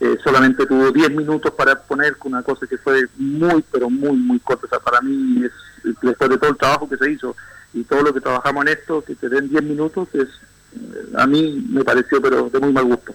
eh, 0.00 0.16
solamente 0.22 0.64
tuvo 0.66 0.92
10 0.92 1.10
minutos 1.10 1.52
para 1.52 1.72
exponer 1.72 2.16
una 2.22 2.42
cosa 2.42 2.66
que 2.68 2.78
fue 2.78 3.08
muy 3.16 3.64
pero 3.70 3.90
muy 3.90 4.16
muy 4.16 4.38
corta. 4.38 4.66
O 4.66 4.68
sea, 4.68 4.78
para 4.78 5.00
mí 5.00 5.44
es 5.44 5.52
después 6.02 6.30
de 6.30 6.38
todo 6.38 6.50
el 6.50 6.56
trabajo 6.56 6.88
que 6.88 6.96
se 6.96 7.10
hizo 7.10 7.34
y 7.74 7.82
todo 7.82 8.02
lo 8.02 8.14
que 8.14 8.20
trabajamos 8.20 8.62
en 8.66 8.72
esto 8.72 9.02
que 9.02 9.16
te 9.16 9.28
den 9.28 9.48
10 9.48 9.62
minutos 9.64 10.08
es 10.14 10.28
eh, 10.74 11.12
a 11.16 11.26
mí 11.26 11.66
me 11.68 11.82
pareció 11.82 12.22
pero 12.22 12.48
de 12.48 12.60
muy 12.60 12.72
mal 12.72 12.84
gusto 12.84 13.12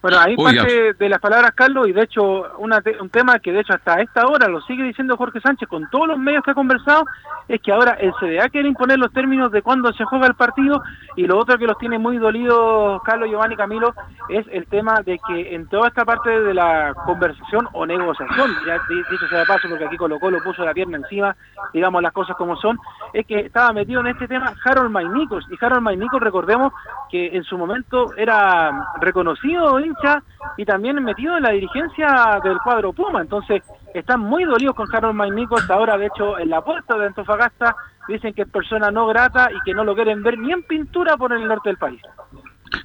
Bueno, 0.00 0.18
ahí 0.20 0.36
Oiga. 0.38 0.62
parte 0.62 0.92
de 0.94 1.08
las 1.08 1.20
palabras, 1.20 1.50
Carlos, 1.56 1.88
y 1.88 1.92
de 1.92 2.02
hecho 2.02 2.56
una 2.58 2.80
te- 2.80 3.00
un 3.02 3.10
tema 3.10 3.40
que 3.40 3.50
de 3.52 3.60
hecho 3.60 3.72
hasta 3.74 4.00
esta 4.00 4.26
hora 4.28 4.46
lo 4.46 4.60
sigue 4.60 4.84
diciendo 4.84 5.16
Jorge 5.16 5.40
Sánchez 5.40 5.68
con 5.68 5.90
todos 5.90 6.06
los 6.06 6.18
medios 6.18 6.44
que 6.44 6.52
ha 6.52 6.54
conversado, 6.54 7.04
es 7.48 7.60
que 7.60 7.72
ahora 7.72 7.92
el 7.94 8.12
CDA 8.20 8.48
quiere 8.48 8.68
imponer 8.68 8.96
los 8.98 9.12
términos 9.12 9.50
de 9.50 9.60
cuándo 9.60 9.92
se 9.94 10.04
juega 10.04 10.28
el 10.28 10.34
partido 10.34 10.80
y 11.16 11.26
lo 11.26 11.36
otro 11.36 11.58
que 11.58 11.66
los 11.66 11.76
tiene 11.78 11.98
muy 11.98 12.16
dolidos 12.18 13.02
Carlos, 13.02 13.28
Giovanni, 13.28 13.56
Camilo, 13.56 13.92
es 14.28 14.46
el 14.52 14.66
tema 14.68 15.00
de 15.04 15.18
que 15.26 15.54
en 15.56 15.66
toda 15.66 15.88
esta 15.88 16.04
parte 16.04 16.30
de 16.30 16.54
la 16.54 16.94
conversación 17.04 17.68
o 17.72 17.84
negociación, 17.84 18.52
ya 18.66 18.74
di- 18.88 19.02
dicho 19.10 19.26
sea 19.28 19.40
de 19.40 19.46
paso 19.46 19.68
porque 19.68 19.86
aquí 19.86 19.96
Colo 19.96 20.20
Colo 20.20 20.38
puso 20.44 20.64
la 20.64 20.74
pierna 20.74 20.98
encima, 20.98 21.34
digamos 21.72 22.02
las 22.02 22.12
cosas 22.12 22.36
como 22.36 22.54
son, 22.56 22.78
es 23.12 23.26
que 23.26 23.40
estaba 23.40 23.72
metido 23.72 24.00
en 24.02 24.08
este 24.08 24.28
tema 24.28 24.52
Harold 24.64 24.90
Maynicos 24.92 25.44
y 25.50 25.56
Harold 25.60 25.82
Maynicos 25.82 26.20
recordemos 26.20 26.72
que 27.10 27.34
en 27.36 27.42
su 27.42 27.58
momento 27.58 28.14
era 28.16 28.70
reconocido 29.00 29.80
hincha 29.88 30.22
y 30.56 30.64
también 30.64 31.02
metido 31.02 31.36
en 31.36 31.42
la 31.42 31.50
dirigencia 31.50 32.40
del 32.42 32.58
cuadro 32.58 32.92
Puma, 32.92 33.22
entonces 33.22 33.62
están 33.94 34.20
muy 34.20 34.44
dolidos 34.44 34.74
con 34.74 34.94
Harold 34.94 35.14
Maynicos, 35.14 35.68
ahora 35.70 35.96
de 35.96 36.06
hecho 36.06 36.38
en 36.38 36.50
la 36.50 36.62
puerta 36.62 36.96
de 36.96 37.06
Antofagasta 37.06 37.74
dicen 38.06 38.32
que 38.34 38.42
es 38.42 38.48
persona 38.48 38.90
no 38.90 39.06
grata 39.06 39.50
y 39.52 39.60
que 39.64 39.74
no 39.74 39.84
lo 39.84 39.94
quieren 39.94 40.22
ver 40.22 40.38
ni 40.38 40.52
en 40.52 40.62
pintura 40.62 41.16
por 41.16 41.32
el 41.32 41.46
norte 41.46 41.68
del 41.68 41.78
país. 41.78 42.00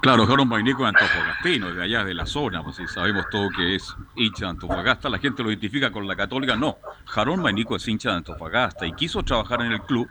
Claro, 0.02 0.26
Jarón 0.26 0.48
Mainico 0.48 0.84
es 0.84 0.90
antofagastino, 0.90 1.74
de 1.74 1.84
allá 1.84 2.04
de 2.06 2.14
la 2.14 2.26
zona, 2.26 2.64
pues 2.64 2.78
si 2.78 2.88
sabemos 2.88 3.26
todo 3.30 3.50
que 3.50 3.76
es 3.76 3.96
hincha 4.16 4.46
de 4.46 4.52
Antofagasta, 4.52 5.10
la 5.10 5.18
gente 5.18 5.44
lo 5.44 5.50
identifica 5.50 5.92
con 5.92 6.08
la 6.08 6.16
católica, 6.16 6.56
no, 6.56 6.78
Jarón 7.06 7.42
Mainico 7.42 7.76
es 7.76 7.88
hincha 7.88 8.12
de 8.12 8.18
Antofagasta 8.18 8.86
y 8.86 8.94
quiso 8.94 9.24
trabajar 9.24 9.62
en 9.62 9.74
el 9.74 9.82
club, 9.82 10.10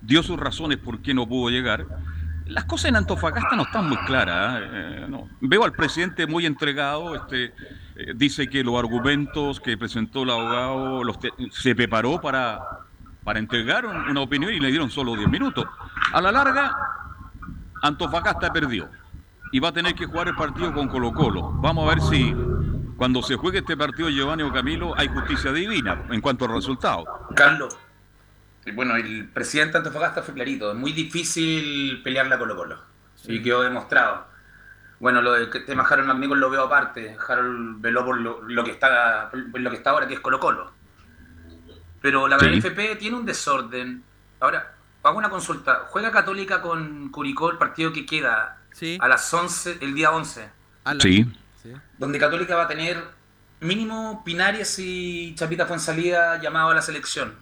dio 0.00 0.22
sus 0.22 0.38
razones 0.38 0.78
por 0.78 1.00
qué 1.00 1.14
no 1.14 1.28
pudo 1.28 1.50
llegar. 1.50 1.86
Las 2.46 2.64
cosas 2.64 2.90
en 2.90 2.96
Antofagasta 2.96 3.56
no 3.56 3.62
están 3.62 3.88
muy 3.88 3.96
claras. 3.98 4.60
¿eh? 4.60 4.68
Eh, 4.72 5.06
no. 5.08 5.28
Veo 5.40 5.64
al 5.64 5.72
presidente 5.72 6.26
muy 6.26 6.44
entregado, 6.46 7.14
este, 7.14 7.54
eh, 7.96 8.12
dice 8.14 8.48
que 8.48 8.62
los 8.62 8.78
argumentos 8.78 9.60
que 9.60 9.78
presentó 9.78 10.24
el 10.24 10.30
abogado 10.30 11.02
los 11.04 11.18
te- 11.18 11.30
se 11.50 11.74
preparó 11.74 12.20
para, 12.20 12.60
para 13.24 13.38
entregar 13.38 13.86
un- 13.86 13.96
una 14.10 14.20
opinión 14.20 14.52
y 14.52 14.60
le 14.60 14.68
dieron 14.68 14.90
solo 14.90 15.16
10 15.16 15.28
minutos. 15.28 15.64
A 16.12 16.20
la 16.20 16.30
larga, 16.30 16.76
Antofagasta 17.82 18.52
perdió 18.52 18.88
y 19.52 19.60
va 19.60 19.68
a 19.68 19.72
tener 19.72 19.94
que 19.94 20.06
jugar 20.06 20.28
el 20.28 20.34
partido 20.36 20.72
con 20.72 20.88
Colo 20.88 21.12
Colo. 21.12 21.52
Vamos 21.60 21.86
a 21.90 21.94
ver 21.94 22.00
si 22.02 22.34
cuando 22.96 23.22
se 23.22 23.36
juegue 23.36 23.58
este 23.58 23.76
partido 23.76 24.08
Giovanni 24.08 24.42
o 24.42 24.52
Camilo 24.52 24.94
hay 24.96 25.08
justicia 25.08 25.52
divina 25.52 26.02
en 26.10 26.20
cuanto 26.20 26.44
al 26.46 26.52
resultado. 26.54 27.04
Carlos, 27.34 27.76
bueno, 28.72 28.96
el 28.96 29.28
presidente 29.28 29.72
de 29.72 29.78
Antofagasta 29.78 30.22
fue 30.22 30.34
clarito, 30.34 30.70
es 30.72 30.76
muy 30.76 30.92
difícil 30.92 32.02
pelearla 32.02 32.38
Colo 32.38 32.56
Colo. 32.56 32.78
Y 33.26 33.42
quedó 33.42 33.62
demostrado. 33.62 34.26
Bueno, 35.00 35.20
lo 35.22 35.32
del 35.32 35.50
tema 35.64 35.82
Harold 35.82 36.08
McNichol 36.08 36.40
lo 36.40 36.50
veo 36.50 36.62
aparte. 36.64 37.16
Harold 37.28 37.80
veló 37.80 38.04
por 38.04 38.20
lo, 38.20 38.42
lo 38.42 38.64
que 38.64 38.70
está 38.70 39.30
por 39.30 39.60
lo 39.60 39.70
que 39.70 39.76
está 39.76 39.90
ahora, 39.90 40.06
que 40.06 40.14
es 40.14 40.20
Colo 40.20 40.38
Colo. 40.40 40.72
Pero 42.00 42.28
la 42.28 42.38
Sí. 42.38 42.46
NFP 42.46 42.96
tiene 42.98 43.16
un 43.16 43.24
desorden. 43.24 44.02
Ahora, 44.40 44.74
hago 45.02 45.16
una 45.18 45.30
consulta. 45.30 45.86
¿Juega 45.88 46.10
Católica 46.10 46.60
con 46.60 47.08
Curicó 47.10 47.50
el 47.50 47.58
partido 47.58 47.92
que 47.92 48.04
queda 48.04 48.58
a 49.00 49.08
las 49.08 49.32
11, 49.32 49.78
el 49.80 49.94
día 49.94 50.10
11? 50.10 50.48
Sí. 51.62 51.72
Donde 51.98 52.18
Católica 52.18 52.56
va 52.56 52.64
a 52.64 52.68
tener 52.68 53.02
mínimo 53.60 54.22
Pinares 54.24 54.78
y 54.78 55.34
Chapita 55.34 55.64
Fuensalida 55.66 56.40
llamado 56.40 56.70
a 56.70 56.74
la 56.74 56.82
selección. 56.82 57.34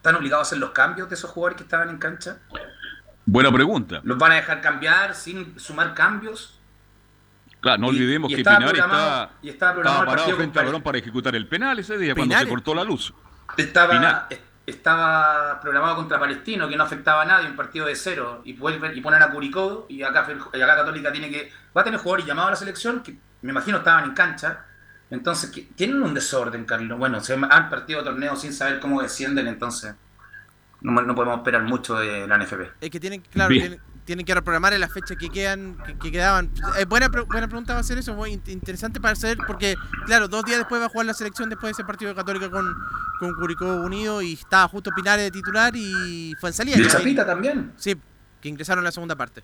¿Están 0.00 0.14
obligados 0.16 0.46
a 0.46 0.48
hacer 0.48 0.58
los 0.58 0.70
cambios 0.70 1.10
de 1.10 1.14
esos 1.14 1.28
jugadores 1.30 1.58
que 1.58 1.64
estaban 1.64 1.90
en 1.90 1.98
cancha? 1.98 2.38
Buena 3.26 3.52
pregunta. 3.52 4.00
¿Los 4.02 4.16
van 4.16 4.32
a 4.32 4.36
dejar 4.36 4.62
cambiar 4.62 5.14
sin 5.14 5.60
sumar 5.60 5.92
cambios? 5.92 6.58
Claro, 7.60 7.82
no 7.82 7.88
olvidemos 7.88 8.32
y 8.32 8.36
que 8.36 8.42
programado- 8.42 8.72
estaba, 8.72 9.30
y 9.42 9.48
estaba 9.50 9.72
programado 9.74 10.02
estaba 10.04 10.16
parado 10.22 10.36
frente 10.38 10.58
al 10.58 10.64
balón 10.66 10.82
para 10.82 10.96
ejecutar 10.96 11.36
el 11.36 11.46
penal 11.46 11.78
ese 11.78 11.98
día 11.98 12.14
cuando 12.14 12.34
se 12.38 12.48
cortó 12.48 12.74
la 12.74 12.82
luz. 12.82 13.12
Estaba, 13.58 13.92
Pinar. 13.92 14.26
es- 14.30 14.40
estaba 14.64 15.60
programado 15.60 15.96
contra 15.96 16.18
Palestino, 16.18 16.66
que 16.66 16.76
no 16.78 16.84
afectaba 16.84 17.20
a 17.20 17.24
nadie, 17.26 17.48
un 17.50 17.56
partido 17.56 17.84
de 17.84 17.94
cero, 17.94 18.40
y 18.46 18.54
vuelven 18.54 18.96
y 18.96 19.02
ponen 19.02 19.22
a 19.22 19.30
Curicó, 19.30 19.84
y 19.90 20.02
acá, 20.02 20.26
y 20.54 20.60
acá 20.62 20.76
Católica 20.76 21.12
tiene 21.12 21.28
que. 21.28 21.52
Va 21.76 21.82
a 21.82 21.84
tener 21.84 22.00
jugadores 22.00 22.24
llamados 22.24 22.48
a 22.48 22.50
la 22.52 22.56
selección, 22.56 23.02
que 23.02 23.18
me 23.42 23.50
imagino 23.50 23.76
estaban 23.76 24.04
en 24.04 24.14
cancha. 24.14 24.64
Entonces, 25.10 25.50
tienen 25.74 26.02
un 26.02 26.14
desorden, 26.14 26.64
Carlos. 26.64 26.98
Bueno, 26.98 27.20
se 27.20 27.34
han 27.34 27.68
partido 27.70 28.02
torneos 28.04 28.40
sin 28.40 28.52
saber 28.52 28.78
cómo 28.80 29.02
descienden, 29.02 29.48
entonces 29.48 29.94
no, 30.80 31.02
no 31.02 31.14
podemos 31.14 31.38
esperar 31.38 31.62
mucho 31.64 31.96
de 31.96 32.26
la 32.28 32.38
NFP. 32.38 32.60
Es 32.80 32.90
que 32.90 33.00
tienen, 33.00 33.20
claro, 33.22 33.50
tienen, 33.50 33.80
tienen 34.04 34.24
que 34.24 34.34
reprogramar 34.34 34.72
en 34.72 34.80
las 34.80 34.92
fechas 34.92 35.16
que 35.18 35.28
quedan, 35.28 35.76
que, 35.84 35.98
que 35.98 36.12
quedaban. 36.12 36.50
Eh, 36.78 36.84
buena, 36.84 37.08
buena 37.08 37.48
pregunta 37.48 37.74
va 37.74 37.80
a 37.80 37.82
ser 37.82 37.98
eso, 37.98 38.14
muy 38.14 38.32
in- 38.34 38.42
interesante 38.46 39.00
para 39.00 39.16
saber, 39.16 39.38
porque, 39.46 39.74
claro, 40.06 40.28
dos 40.28 40.44
días 40.44 40.58
después 40.58 40.80
va 40.80 40.86
a 40.86 40.88
jugar 40.88 41.06
la 41.06 41.14
selección 41.14 41.50
después 41.50 41.70
de 41.70 41.82
ese 41.82 41.84
partido 41.84 42.08
de 42.10 42.14
Católica 42.14 42.48
con, 42.48 42.72
con 43.18 43.34
Curicó 43.34 43.66
Unido 43.82 44.22
y 44.22 44.34
estaba 44.34 44.68
justo 44.68 44.90
Pinares 44.94 45.24
de 45.24 45.30
titular 45.32 45.74
y 45.74 46.34
fue 46.40 46.50
en 46.50 46.54
salida. 46.54 46.76
Y 46.78 46.82
el 46.82 46.88
Chapita 46.88 47.26
también. 47.26 47.72
Sí, 47.76 47.96
que 48.40 48.48
ingresaron 48.48 48.82
en 48.82 48.84
la 48.86 48.92
segunda 48.92 49.16
parte. 49.16 49.42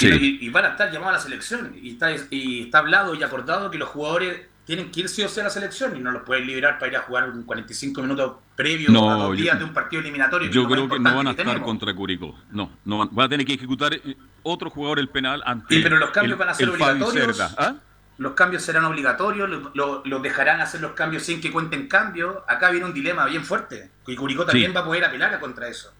Y, 0.00 0.46
y 0.46 0.48
van 0.50 0.64
a 0.64 0.68
estar 0.68 0.90
llamados 0.90 1.14
a 1.14 1.18
la 1.18 1.22
selección. 1.24 1.72
Y 1.80 1.90
está, 1.94 2.10
y 2.30 2.62
está 2.62 2.78
hablado 2.78 3.14
y 3.14 3.22
acordado 3.22 3.70
que 3.70 3.76
los 3.78 3.88
jugadores 3.90 4.40
tienen 4.64 4.90
que 4.90 5.00
ir 5.00 5.08
sí 5.08 5.22
o 5.22 5.28
sí 5.28 5.40
a 5.40 5.44
la 5.44 5.50
selección 5.50 5.96
y 5.96 6.00
no 6.00 6.10
los 6.10 6.22
pueden 6.22 6.46
liberar 6.46 6.78
para 6.78 6.90
ir 6.92 6.96
a 6.98 7.02
jugar 7.02 7.28
un 7.30 7.42
45 7.42 8.00
minutos 8.02 8.36
previos 8.56 8.90
No, 8.92 9.10
a 9.10 9.14
dos 9.16 9.36
yo- 9.36 9.42
días 9.42 9.58
de 9.58 9.64
un 9.64 9.72
partido 9.74 10.00
eliminatorio. 10.00 10.50
Yo 10.50 10.66
creo 10.68 10.88
que 10.88 10.98
no 10.98 11.16
van 11.16 11.26
a 11.26 11.30
estar 11.32 11.44
tenemos. 11.46 11.66
contra 11.66 11.94
Curicó. 11.94 12.34
No, 12.50 12.70
no 12.84 12.98
van, 12.98 13.08
van 13.12 13.26
a 13.26 13.28
tener 13.28 13.46
que 13.46 13.54
ejecutar 13.54 13.92
eh, 13.94 14.16
otro 14.42 14.70
jugador 14.70 14.98
el 14.98 15.08
penal 15.08 15.42
ante 15.44 15.74
Sí, 15.76 15.82
pero 15.82 15.98
los 15.98 16.10
cambios 16.10 16.32
el- 16.32 16.38
van 16.38 16.48
a 16.48 16.54
ser 16.54 16.68
obligatorios. 16.70 17.40
¿Ah? 17.40 17.74
Los 18.16 18.32
cambios 18.34 18.62
serán 18.62 18.84
obligatorios, 18.84 19.50
lo- 19.50 19.70
lo- 19.74 20.02
los 20.04 20.22
dejarán 20.22 20.60
hacer 20.60 20.80
los 20.80 20.92
cambios 20.92 21.24
sin 21.24 21.40
que 21.40 21.50
cuenten 21.50 21.88
cambios. 21.88 22.36
Acá 22.46 22.70
viene 22.70 22.86
un 22.86 22.94
dilema 22.94 23.26
bien 23.26 23.44
fuerte. 23.44 23.90
Y 24.06 24.14
Curicó 24.16 24.46
también 24.46 24.70
Sí. 24.70 24.74
va 24.74 24.80
a 24.82 24.84
poder 24.84 25.04
apelar 25.04 25.38
contra 25.40 25.68
eso. 25.68 25.92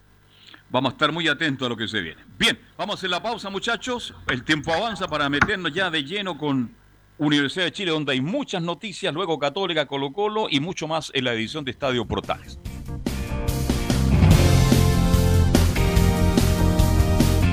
Vamos 0.71 0.93
a 0.93 0.95
estar 0.95 1.13
muy 1.13 1.29
atentos 1.29 1.67
a 1.67 1.69
lo 1.69 1.77
que 1.77 1.87
se 1.87 2.01
viene. 2.01 2.23
Bien, 2.39 2.59
vamos 2.79 2.95
a 2.95 2.99
hacer 2.99 3.11
la 3.11 3.23
pausa, 3.23 3.51
muchachos. 3.51 4.15
El 4.29 4.43
tiempo 4.43 4.73
avanza 4.73 5.07
para 5.07 5.29
meternos 5.29 5.73
ya 5.73 5.91
de 5.91 6.03
lleno 6.05 6.39
con 6.39 6.71
Universidad 7.19 7.65
de 7.67 7.73
Chile, 7.73 7.91
donde 7.91 8.13
hay 8.13 8.21
muchas 8.21 8.63
noticias, 8.63 9.15
luego 9.15 9.39
Católica, 9.39 9.87
Colo 9.87 10.13
Colo 10.13 10.49
y 10.51 10.61
mucho 10.61 10.89
más 10.89 11.11
en 11.15 11.25
la 11.25 11.33
edición 11.33 11.65
de 11.65 11.71
Estadio 11.71 12.05
Portales. 12.07 12.59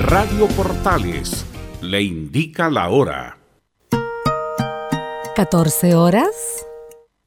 Radio 0.01 0.47
Portales 0.47 1.45
le 1.81 2.01
indica 2.01 2.69
la 2.69 2.89
hora. 2.89 3.37
14 5.35 5.95
horas, 5.95 6.65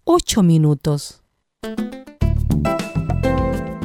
8 0.05 0.43
minutos. 0.43 1.23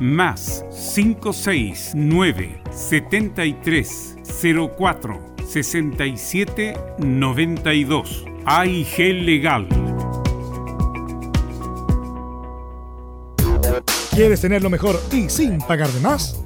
más 0.00 0.64
569 0.94 2.62
73 2.70 4.16
04 4.76 5.20
67 5.46 6.76
92 6.98 8.24
AIG 8.44 8.98
Legal. 9.24 9.68
¿Quieres 14.14 14.40
tener 14.40 14.62
lo 14.62 14.70
mejor 14.70 15.00
y 15.12 15.28
sin 15.28 15.58
pagar 15.58 15.90
de 15.90 16.00
más? 16.00 16.45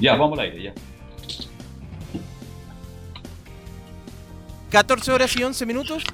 Ya, 0.00 0.16
vamos 0.16 0.38
al 0.38 0.46
aire, 0.46 0.62
ya. 0.62 0.74
14 4.70 5.12
horas 5.12 5.36
y 5.36 5.42
11 5.42 5.66
minutos 5.66 6.04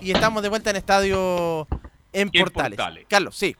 y 0.00 0.10
estamos 0.10 0.42
de 0.42 0.48
vuelta 0.48 0.70
en 0.70 0.76
estadio 0.76 1.68
en 2.12 2.30
En 2.32 2.42
Portales. 2.44 2.76
Portales. 2.76 3.06
Carlos, 3.08 3.36
sí. 3.36 3.54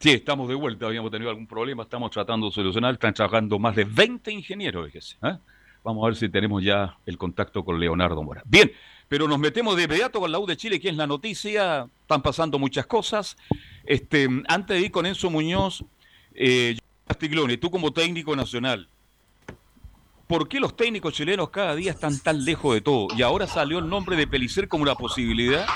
Sí, 0.00 0.10
estamos 0.10 0.48
de 0.48 0.54
vuelta, 0.54 0.86
habíamos 0.86 1.10
tenido 1.10 1.30
algún 1.30 1.46
problema, 1.46 1.84
estamos 1.84 2.10
tratando 2.10 2.48
de 2.48 2.52
solucionar, 2.52 2.94
están 2.94 3.14
trabajando 3.14 3.58
más 3.58 3.74
de 3.74 3.84
20 3.84 4.30
ingenieros, 4.30 4.86
fíjese. 4.86 5.16
¿eh? 5.22 5.38
Vamos 5.82 6.04
a 6.04 6.08
ver 6.08 6.16
si 6.16 6.28
tenemos 6.28 6.62
ya 6.62 6.96
el 7.06 7.16
contacto 7.16 7.64
con 7.64 7.80
Leonardo 7.80 8.22
Mora. 8.22 8.42
Bien, 8.44 8.70
pero 9.08 9.26
nos 9.26 9.38
metemos 9.38 9.76
de 9.76 9.84
inmediato 9.84 10.20
con 10.20 10.30
la 10.30 10.38
U 10.38 10.46
de 10.46 10.56
Chile, 10.56 10.78
que 10.78 10.90
es 10.90 10.96
la 10.96 11.06
noticia, 11.06 11.88
están 12.02 12.22
pasando 12.22 12.58
muchas 12.58 12.86
cosas. 12.86 13.36
Este, 13.84 14.28
antes 14.48 14.76
de 14.76 14.86
ir 14.86 14.90
con 14.90 15.06
Enzo 15.06 15.30
Muñoz, 15.30 15.84
eh, 16.34 16.76
Castiglione, 17.06 17.56
tú 17.56 17.70
como 17.70 17.92
técnico 17.92 18.36
nacional, 18.36 18.88
¿por 20.28 20.46
qué 20.46 20.60
los 20.60 20.76
técnicos 20.76 21.14
chilenos 21.14 21.50
cada 21.50 21.74
día 21.74 21.90
están 21.90 22.18
tan 22.20 22.44
lejos 22.44 22.74
de 22.74 22.80
todo? 22.82 23.08
Y 23.16 23.22
ahora 23.22 23.46
salió 23.46 23.78
el 23.78 23.88
nombre 23.88 24.14
de 24.16 24.26
Pelicer 24.26 24.68
como 24.68 24.82
una 24.82 24.94
posibilidad 24.94 25.66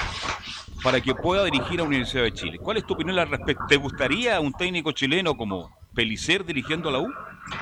para 0.84 1.00
que 1.00 1.14
pueda 1.14 1.44
dirigir 1.44 1.80
a 1.80 1.82
la 1.82 1.84
Universidad 1.84 2.24
de 2.24 2.32
Chile. 2.32 2.59
¿Cuál 2.59 2.76
es 2.76 2.86
tu 2.86 2.94
opinión 2.94 3.18
al 3.18 3.28
respecto? 3.28 3.64
¿Te 3.68 3.76
gustaría 3.76 4.38
un 4.40 4.53
técnico 4.53 4.92
chileno 4.92 5.36
como 5.36 5.76
Pelicer 5.94 6.44
dirigiendo 6.44 6.90
a 6.90 6.92
la 6.92 6.98
U? 7.00 7.12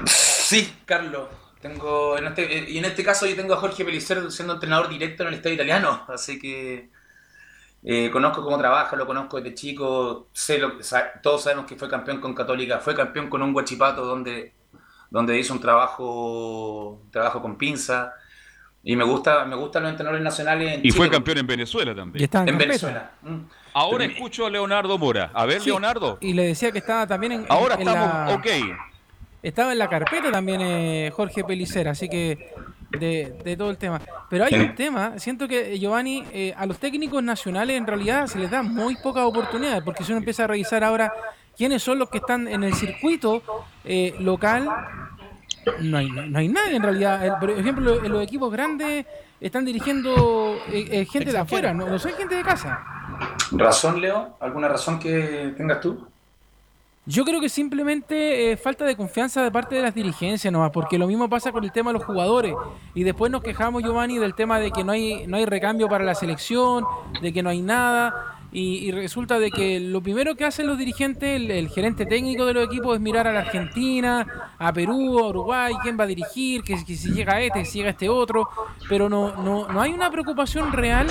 Sí, 0.05 0.71
Carlos. 0.85 1.29
Tengo, 1.61 2.17
en 2.17 2.27
este, 2.27 2.71
y 2.71 2.79
en 2.79 2.87
este 2.87 3.05
caso 3.05 3.27
yo 3.27 3.37
tengo 3.37 3.53
a 3.53 3.59
Jorge 3.59 3.85
Pelicer 3.85 4.33
siendo 4.33 4.55
entrenador 4.55 4.89
directo 4.89 5.23
en 5.23 5.29
el 5.29 5.35
Estadio 5.35 5.57
Italiano, 5.57 6.07
así 6.09 6.39
que 6.39 6.89
eh, 7.83 8.11
conozco 8.11 8.43
cómo 8.43 8.57
trabaja, 8.57 8.97
lo 8.97 9.07
conozco 9.07 9.37
desde 9.39 9.55
chico, 9.55 10.31
sé 10.33 10.59
lo, 10.59 10.79
todos 11.23 11.43
sabemos 11.43 11.67
que 11.67 11.77
fue 11.77 11.87
campeón 11.87 12.19
con 12.19 12.35
Católica, 12.35 12.79
fue 12.79 12.95
campeón 12.95 13.29
con 13.29 13.43
un 13.43 13.53
Guachipato 13.53 14.07
donde, 14.07 14.55
donde 15.11 15.39
hizo 15.39 15.53
un 15.53 15.61
trabajo, 15.61 17.03
trabajo 17.11 17.43
con 17.43 17.57
pinza, 17.57 18.15
y 18.83 18.97
me 18.97 19.05
gusta, 19.05 19.45
me 19.45 19.57
gustan 19.57 19.83
los 19.83 19.91
entrenadores 19.91 20.25
nacionales 20.25 20.75
en 20.75 20.81
Y 20.87 20.91
fue 20.91 21.11
campeón 21.11 21.39
en 21.39 21.47
Venezuela 21.47 21.95
también. 21.95 22.23
Y 22.23 22.25
está 22.25 22.45
en. 22.47 22.57
Venezuela. 22.57 23.11
Mm. 23.23 23.41
Ahora 23.75 24.05
escucho 24.05 24.47
a 24.47 24.51
Leonardo 24.51 24.97
Mora. 24.97 25.31
A 25.35 25.45
ver, 25.45 25.61
Sí, 25.61 25.69
Leonardo. 25.69 26.19
Y 26.21 26.33
le 26.33 26.47
decía 26.47 26.73
que 26.73 26.79
estaba 26.79 27.07
también 27.07 27.33
en, 27.33 27.47
Ahora 27.49 27.75
en 27.75 27.81
estamos, 27.81 28.09
la, 28.31 28.35
ok. 28.35 28.47
Estaba 29.43 29.73
en 29.73 29.79
la 29.79 29.89
carpeta 29.89 30.31
también 30.31 30.61
eh, 30.61 31.13
Jorge 31.15 31.45
Pelicera, 31.45 31.93
así 31.93 32.09
que 32.09 32.53
de, 32.99 33.39
de 33.45 33.57
todo 33.57 33.71
el 33.71 33.79
tema. 33.79 34.01
Pero 34.29 34.45
hay 34.45 34.55
un 34.55 34.75
tema, 34.75 35.19
siento 35.19 35.47
que 35.47 35.79
Giovanni, 35.79 36.25
eh, 36.33 36.55
a 36.57 36.67
los 36.67 36.79
técnicos 36.79 37.23
nacionales 37.23 37.77
en 37.77 37.87
realidad 37.87 38.27
se 38.27 38.39
les 38.39 38.51
da 38.51 38.63
muy 38.63 38.97
pocas 38.97 39.25
oportunidades, 39.25 39.83
porque 39.83 40.05
si 40.05 40.13
uno 40.13 40.19
empieza 40.19 40.45
a 40.45 40.47
revisar 40.49 40.85
ahora 40.85 41.13
quiénes 41.57 41.83
son 41.83 41.99
los 41.99 42.09
que 42.11 42.19
están 42.19 42.49
en 42.49 42.65
el 42.65 42.75
circuito 42.75 43.43
eh, 43.85 44.15
local, 44.21 44.69
no 45.81 45.99
hay, 45.99 46.11
no 46.11 46.39
hay 46.39 46.49
nadie 46.49 46.77
en 46.77 46.83
realidad. 46.83 47.25
El- 47.25 47.35
Por 47.39 47.51
ejemplo, 47.51 48.03
en 48.05 48.13
los 48.13 48.23
equipos 48.23 48.51
grandes 48.51 49.07
están 49.41 49.65
dirigiendo 49.65 50.55
eh, 50.69 50.89
eh, 50.91 51.05
gente 51.07 51.33
de 51.33 51.39
afuera, 51.39 51.73
no, 51.75 51.87
no 51.87 51.99
son 51.99 52.13
gente 52.13 52.35
de 52.35 52.43
casa. 52.43 52.83
¿Razón, 53.53 54.01
Leo? 54.01 54.37
¿Alguna 54.41 54.69
razón 54.69 54.99
que 54.99 55.53
tengas 55.57 55.81
tú? 55.81 56.07
Yo 57.07 57.25
creo 57.25 57.41
que 57.41 57.49
simplemente 57.49 58.53
eh, 58.53 58.57
falta 58.57 58.85
de 58.85 58.95
confianza 58.95 59.43
de 59.43 59.51
parte 59.51 59.75
de 59.75 59.83
las 59.83 59.95
dirigencias 59.95 60.53
nomás, 60.53 60.71
porque 60.71 60.99
lo 60.99 61.07
mismo 61.07 61.29
pasa 61.29 61.51
con 61.51 61.65
el 61.65 61.73
tema 61.73 61.91
de 61.93 61.99
los 61.99 62.05
jugadores. 62.07 62.55
Y 62.95 63.03
después 63.03 63.33
nos 63.33 63.43
quejamos, 63.43 63.83
Giovanni, 63.83 64.19
del 64.19 64.35
tema 64.35 64.61
de 64.61 64.71
que 64.71 64.85
no 64.85 64.93
hay, 64.93 65.27
no 65.27 65.37
hay 65.39 65.47
recambio 65.47 65.89
para 65.89 66.05
la 66.05 66.15
selección, 66.15 66.85
de 67.21 67.33
que 67.33 67.43
no 67.43 67.49
hay 67.51 67.63
nada. 67.63 68.37
Y, 68.53 68.79
y 68.79 68.91
resulta 68.91 69.39
de 69.39 69.51
que 69.51 69.79
lo 69.79 70.03
primero 70.03 70.35
que 70.35 70.45
hacen 70.45 70.67
los 70.67 70.77
dirigentes, 70.77 71.41
el, 71.41 71.69
gerente 71.69 72.05
técnico 72.05 72.47
de 72.47 72.55
los 72.55 72.65
equipos, 72.65 72.97
es 72.97 73.01
mirar 73.01 73.29
a 73.29 73.33
la 73.33 73.41
Argentina, 73.41 74.27
a 74.59 74.73
Perú, 74.73 75.21
a 75.21 75.29
Uruguay, 75.29 75.75
quién 75.83 75.99
va 75.99 76.05
a 76.05 76.07
dirigir, 76.09 76.63
que, 76.63 76.77
si 76.77 77.13
llega 77.13 77.41
este, 77.41 77.61
que 77.61 77.65
si 77.65 77.79
llega 77.79 77.91
este 77.91 78.09
otro, 78.09 78.49
pero 78.89 79.09
no, 79.09 79.37
no, 79.37 79.69
no 79.69 79.81
hay 79.81 79.93
una 79.93 80.11
preocupación 80.11 80.73
real 80.73 81.07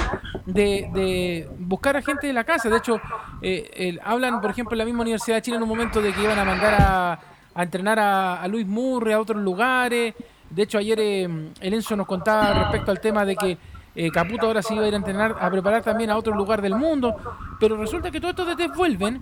de, 0.45 0.89
de 0.93 1.49
buscar 1.59 1.95
a 1.95 2.01
gente 2.01 2.27
de 2.27 2.33
la 2.33 2.43
casa. 2.43 2.69
De 2.69 2.77
hecho, 2.77 2.99
eh, 3.41 3.97
hablan, 4.03 4.41
por 4.41 4.51
ejemplo, 4.51 4.73
en 4.73 4.79
la 4.79 4.85
misma 4.85 5.01
Universidad 5.01 5.37
de 5.37 5.41
Chile 5.41 5.57
en 5.57 5.63
un 5.63 5.69
momento 5.69 6.01
de 6.01 6.11
que 6.11 6.21
iban 6.21 6.37
a 6.37 6.43
mandar 6.43 6.73
a, 6.81 7.19
a 7.53 7.63
entrenar 7.63 7.99
a, 7.99 8.47
Luis 8.47 8.67
Murray 8.67 9.13
a 9.13 9.19
otros 9.19 9.41
lugares. 9.41 10.13
De 10.49 10.63
hecho, 10.63 10.77
ayer 10.77 10.99
eh, 10.99 11.23
el 11.61 11.73
Enzo 11.73 11.95
nos 11.95 12.07
contaba 12.07 12.53
respecto 12.53 12.91
al 12.91 12.99
tema 12.99 13.25
de 13.25 13.35
que 13.35 13.57
eh, 14.05 14.11
Caputo 14.11 14.47
ahora 14.47 14.61
sí 14.61 14.73
iba 14.73 14.85
a 14.85 14.87
ir 14.87 14.93
a 14.93 14.97
entrenar, 14.97 15.35
a 15.39 15.49
preparar 15.51 15.83
también 15.83 16.09
a 16.09 16.17
otro 16.17 16.33
lugar 16.33 16.61
del 16.61 16.75
mundo. 16.75 17.15
Pero 17.59 17.75
resulta 17.77 18.09
que 18.11 18.19
todos 18.21 18.31
estos 18.37 18.47
DTs 18.57 18.75
vuelven, 18.77 19.21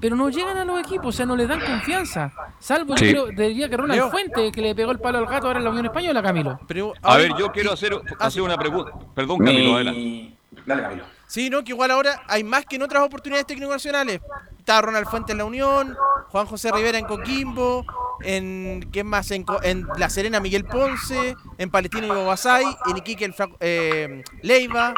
pero 0.00 0.16
no 0.16 0.28
llegan 0.30 0.56
a 0.56 0.64
los 0.64 0.80
equipos, 0.80 1.08
o 1.08 1.12
sea, 1.12 1.26
no 1.26 1.36
les 1.36 1.46
dan 1.48 1.60
confianza. 1.60 2.32
Salvo, 2.58 2.96
Sí. 2.96 3.12
yo 3.14 3.26
creo, 3.26 3.46
diría 3.48 3.68
que 3.68 3.76
Ronald. 3.76 4.10
Fuente, 4.10 4.50
que 4.52 4.60
le 4.62 4.74
pegó 4.74 4.92
el 4.92 4.98
palo 4.98 5.18
al 5.18 5.26
gato 5.26 5.46
ahora 5.46 5.58
en 5.58 5.64
la 5.64 5.70
Unión 5.70 5.86
Española, 5.86 6.22
Camilo. 6.22 6.58
Pero, 6.66 6.92
A 7.02 7.16
ver, 7.16 7.32
yo 7.38 7.52
quiero 7.52 7.72
hacer, 7.72 7.92
hacer 8.18 8.42
una 8.42 8.56
pregunta. 8.56 8.92
Perdón, 9.14 9.38
Camilo, 9.38 9.74
adelante. 9.76 10.32
Dale, 10.66 10.82
Camilo. 10.82 11.04
Sí, 11.26 11.50
no, 11.50 11.64
que 11.64 11.72
igual 11.72 11.90
ahora 11.90 12.22
hay 12.28 12.44
más 12.44 12.64
que 12.66 12.76
en 12.76 12.82
otras 12.82 13.02
oportunidades 13.02 13.46
técnico-nacionales. 13.46 14.20
Está 14.58 14.80
Ronald 14.80 15.06
Fuentes 15.06 15.32
en 15.32 15.38
la 15.38 15.44
Unión, 15.44 15.96
Juan 16.28 16.46
José 16.46 16.70
Rivera 16.72 16.98
en 16.98 17.06
Coquimbo, 17.06 17.84
en 18.22 18.88
¿qué 18.92 19.04
más? 19.04 19.30
En, 19.30 19.44
en 19.62 19.86
La 19.96 20.08
Serena 20.08 20.40
Miguel 20.40 20.64
Ponce, 20.64 21.36
en 21.58 21.70
Palestino 21.70 22.06
y 22.06 22.10
Bobasay, 22.10 22.64
en 22.86 22.96
Iquique 22.96 23.24
el 23.24 23.34
eh, 23.60 24.22
Leiva 24.42 24.94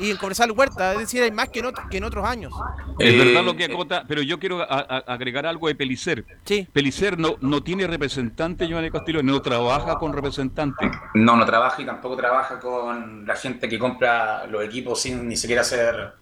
y 0.00 0.10
en 0.10 0.16
Cobresal 0.16 0.50
Huerta. 0.52 0.92
Es 0.94 1.00
decir, 1.00 1.22
hay 1.22 1.30
más 1.30 1.48
que 1.50 1.60
en, 1.60 1.66
ot- 1.66 1.88
que 1.88 1.98
en 1.98 2.04
otros 2.04 2.24
años. 2.26 2.52
Es 2.98 3.14
Eh, 3.14 3.18
verdad 3.18 3.44
lo 3.44 3.54
que 3.56 3.64
acota, 3.64 4.04
pero 4.08 4.22
yo 4.22 4.38
quiero 4.38 4.60
a- 4.62 4.64
a- 4.66 5.12
agregar 5.12 5.46
algo 5.46 5.68
de 5.68 5.74
Pelicer. 5.74 6.24
Sí. 6.44 6.66
Pelicer 6.72 7.18
no, 7.18 7.36
no 7.40 7.62
tiene 7.62 7.86
representante, 7.86 8.66
Giovanni 8.66 8.90
Castillo, 8.90 9.22
no 9.22 9.40
trabaja 9.42 9.98
con 9.98 10.12
representante. 10.12 10.90
No, 11.14 11.36
no 11.36 11.44
trabaja 11.46 11.80
y 11.82 11.86
tampoco 11.86 12.16
trabaja 12.16 12.58
con 12.58 13.26
la 13.26 13.36
gente 13.36 13.68
que 13.68 13.78
compra 13.78 14.46
los 14.46 14.64
equipos 14.64 15.00
sin 15.00 15.28
ni 15.28 15.36
siquiera 15.36 15.62
ser 15.64 16.12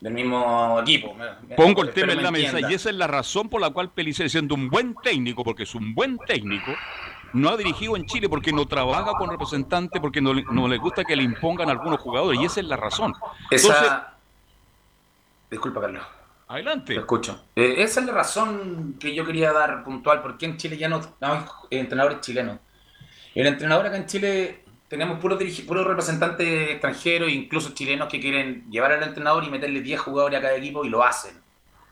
del 0.00 0.12
mismo 0.12 0.78
equipo. 0.82 1.16
Pongo 1.56 1.82
el 1.82 1.90
tema 1.90 2.12
en 2.12 2.22
la 2.22 2.30
mesa 2.30 2.60
y 2.60 2.74
esa 2.74 2.90
es 2.90 2.96
la 2.96 3.06
razón 3.06 3.48
por 3.48 3.60
la 3.60 3.70
cual 3.70 3.90
Pelicer, 3.92 4.28
siendo 4.28 4.54
un 4.54 4.68
buen 4.68 4.94
técnico, 5.02 5.42
porque 5.42 5.62
es 5.62 5.74
un 5.74 5.94
buen 5.94 6.18
técnico, 6.26 6.70
no 7.32 7.50
ha 7.50 7.56
dirigido 7.56 7.96
en 7.96 8.06
Chile 8.06 8.28
porque 8.28 8.52
no 8.52 8.66
trabaja 8.66 9.12
con 9.18 9.30
representante, 9.30 10.00
porque 10.00 10.20
no, 10.20 10.32
le- 10.34 10.44
no 10.50 10.68
le 10.68 10.78
gusta 10.78 11.04
que 11.04 11.14
le 11.16 11.22
impongan 11.22 11.68
algunos 11.70 12.00
jugadores 12.00 12.40
y 12.40 12.44
esa 12.44 12.60
es 12.60 12.66
la 12.66 12.76
razón. 12.76 13.12
Esa... 13.50 13.68
Entonces, 13.68 13.92
Disculpa, 15.50 15.80
Carlos. 15.80 16.02
Adelante. 16.48 16.94
Te 16.94 17.00
escucho. 17.00 17.44
Eh, 17.56 17.76
esa 17.78 18.00
es 18.00 18.06
la 18.06 18.12
razón 18.12 18.96
que 19.00 19.14
yo 19.14 19.24
quería 19.24 19.52
dar 19.52 19.82
puntual, 19.84 20.22
porque 20.22 20.46
en 20.46 20.56
Chile 20.56 20.76
ya 20.76 20.88
no, 20.88 21.00
no 21.20 21.32
hay 21.32 21.78
entrenadores 21.78 22.20
chilenos. 22.20 22.58
El 23.34 23.46
entrenador 23.46 23.86
acá 23.86 23.96
en 23.96 24.06
Chile 24.06 24.64
tenemos 24.88 25.18
puros 25.18 25.42
puros 25.66 25.86
representantes 25.86 26.70
extranjeros, 26.70 27.30
incluso 27.30 27.74
chilenos, 27.74 28.08
que 28.08 28.20
quieren 28.20 28.64
llevar 28.70 28.92
al 28.92 29.02
entrenador 29.02 29.44
y 29.44 29.50
meterle 29.50 29.80
10 29.82 30.00
jugadores 30.00 30.38
a 30.38 30.42
cada 30.42 30.56
equipo 30.56 30.84
y 30.84 30.88
lo 30.88 31.02
hacen. 31.04 31.36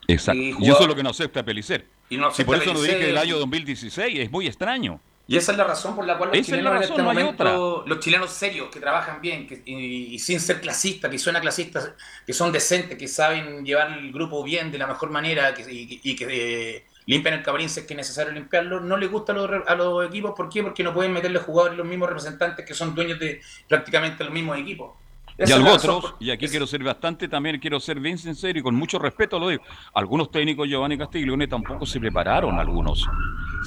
exacto. 0.07 0.41
y 0.41 0.69
eso 0.69 0.81
es 0.81 0.87
lo 0.87 0.95
que 0.95 1.03
no 1.03 1.09
acepta 1.09 1.43
Pelicer. 1.43 1.87
Y 2.09 2.17
no 2.17 2.27
Si 2.31 2.41
acepta 2.41 2.45
por 2.45 2.55
eso 2.57 2.73
no 2.73 2.79
Pellicer. 2.79 2.97
dije 2.99 3.09
el 3.11 3.17
año 3.17 3.37
2016, 3.39 4.19
es 4.19 4.31
muy 4.31 4.47
extraño. 4.47 4.99
Y 5.27 5.37
esa 5.37 5.51
es 5.53 5.57
la 5.57 5.63
razón 5.63 5.95
por 5.95 6.05
la 6.05 6.17
cual 6.17 6.29
los 6.29 6.45
chilenos 6.45 6.73
razón, 6.73 6.83
en 6.83 6.89
este 6.89 7.01
momento, 7.01 7.83
los 7.87 7.99
chilenos 7.99 8.29
serios, 8.31 8.69
que 8.69 8.79
trabajan 8.79 9.21
bien 9.21 9.47
que- 9.47 9.61
y, 9.65 10.13
y 10.15 10.19
sin 10.19 10.39
ser 10.39 10.61
clasistas, 10.61 11.09
que 11.09 11.17
suena 11.17 11.41
clasistas, 11.41 11.93
que 12.27 12.31
son 12.33 12.51
decentes, 12.51 12.95
que 12.97 13.07
saben 13.07 13.65
llevar 13.65 13.91
el 13.97 14.11
grupo 14.11 14.43
bien 14.43 14.71
de 14.71 14.77
la 14.77 14.85
mejor 14.85 15.09
manera 15.09 15.53
que, 15.53 15.63
y, 15.71 15.99
y 16.03 16.15
que 16.15 16.75
eh, 16.77 16.85
limpian 17.07 17.33
el 17.35 17.41
cabrín 17.43 17.69
si 17.69 17.79
es 17.79 17.87
que 17.87 17.93
es 17.93 17.97
necesario 17.97 18.33
limpiarlo, 18.33 18.79
no 18.81 18.97
les 18.97 19.09
gusta 19.09 19.31
a 19.31 19.35
los, 19.35 19.49
a 19.67 19.73
los 19.75 20.07
equipos. 20.07 20.33
¿Por 20.37 20.47
qué? 20.47 20.61
Porque 20.61 20.83
no 20.83 20.93
pueden 20.93 21.11
meterle 21.11 21.39
jugadores 21.39 21.75
los 21.77 21.87
mismos 21.87 22.07
representantes 22.07 22.63
que 22.63 22.73
son 22.75 22.93
dueños 22.93 23.17
de 23.19 23.41
prácticamente 23.67 24.23
los 24.23 24.31
mismos 24.33 24.59
equipos. 24.59 24.91
Y 25.37 25.41
Esa 25.43 25.57
la 25.57 25.65
razón 25.73 25.95
otros, 25.95 26.11
por- 26.11 26.23
y 26.23 26.29
aquí 26.31 26.47
quiero 26.47 26.65
ser 26.67 26.83
bastante, 26.83 27.27
también 27.27 27.59
quiero 27.59 27.79
ser 27.79 27.99
bien 27.99 28.17
sincero 28.17 28.57
y 28.59 28.61
con 28.61 28.75
mucho 28.75 28.99
respeto 28.99 29.37
lo 29.39 29.49
digo. 29.49 29.63
Algunos 29.95 30.29
técnicos, 30.31 30.67
Giovanni 30.69 30.97
Castiglione, 30.97 31.47
tampoco 31.47 31.85
se 31.85 31.99
prepararon, 31.99 32.57
algunos. 32.59 33.03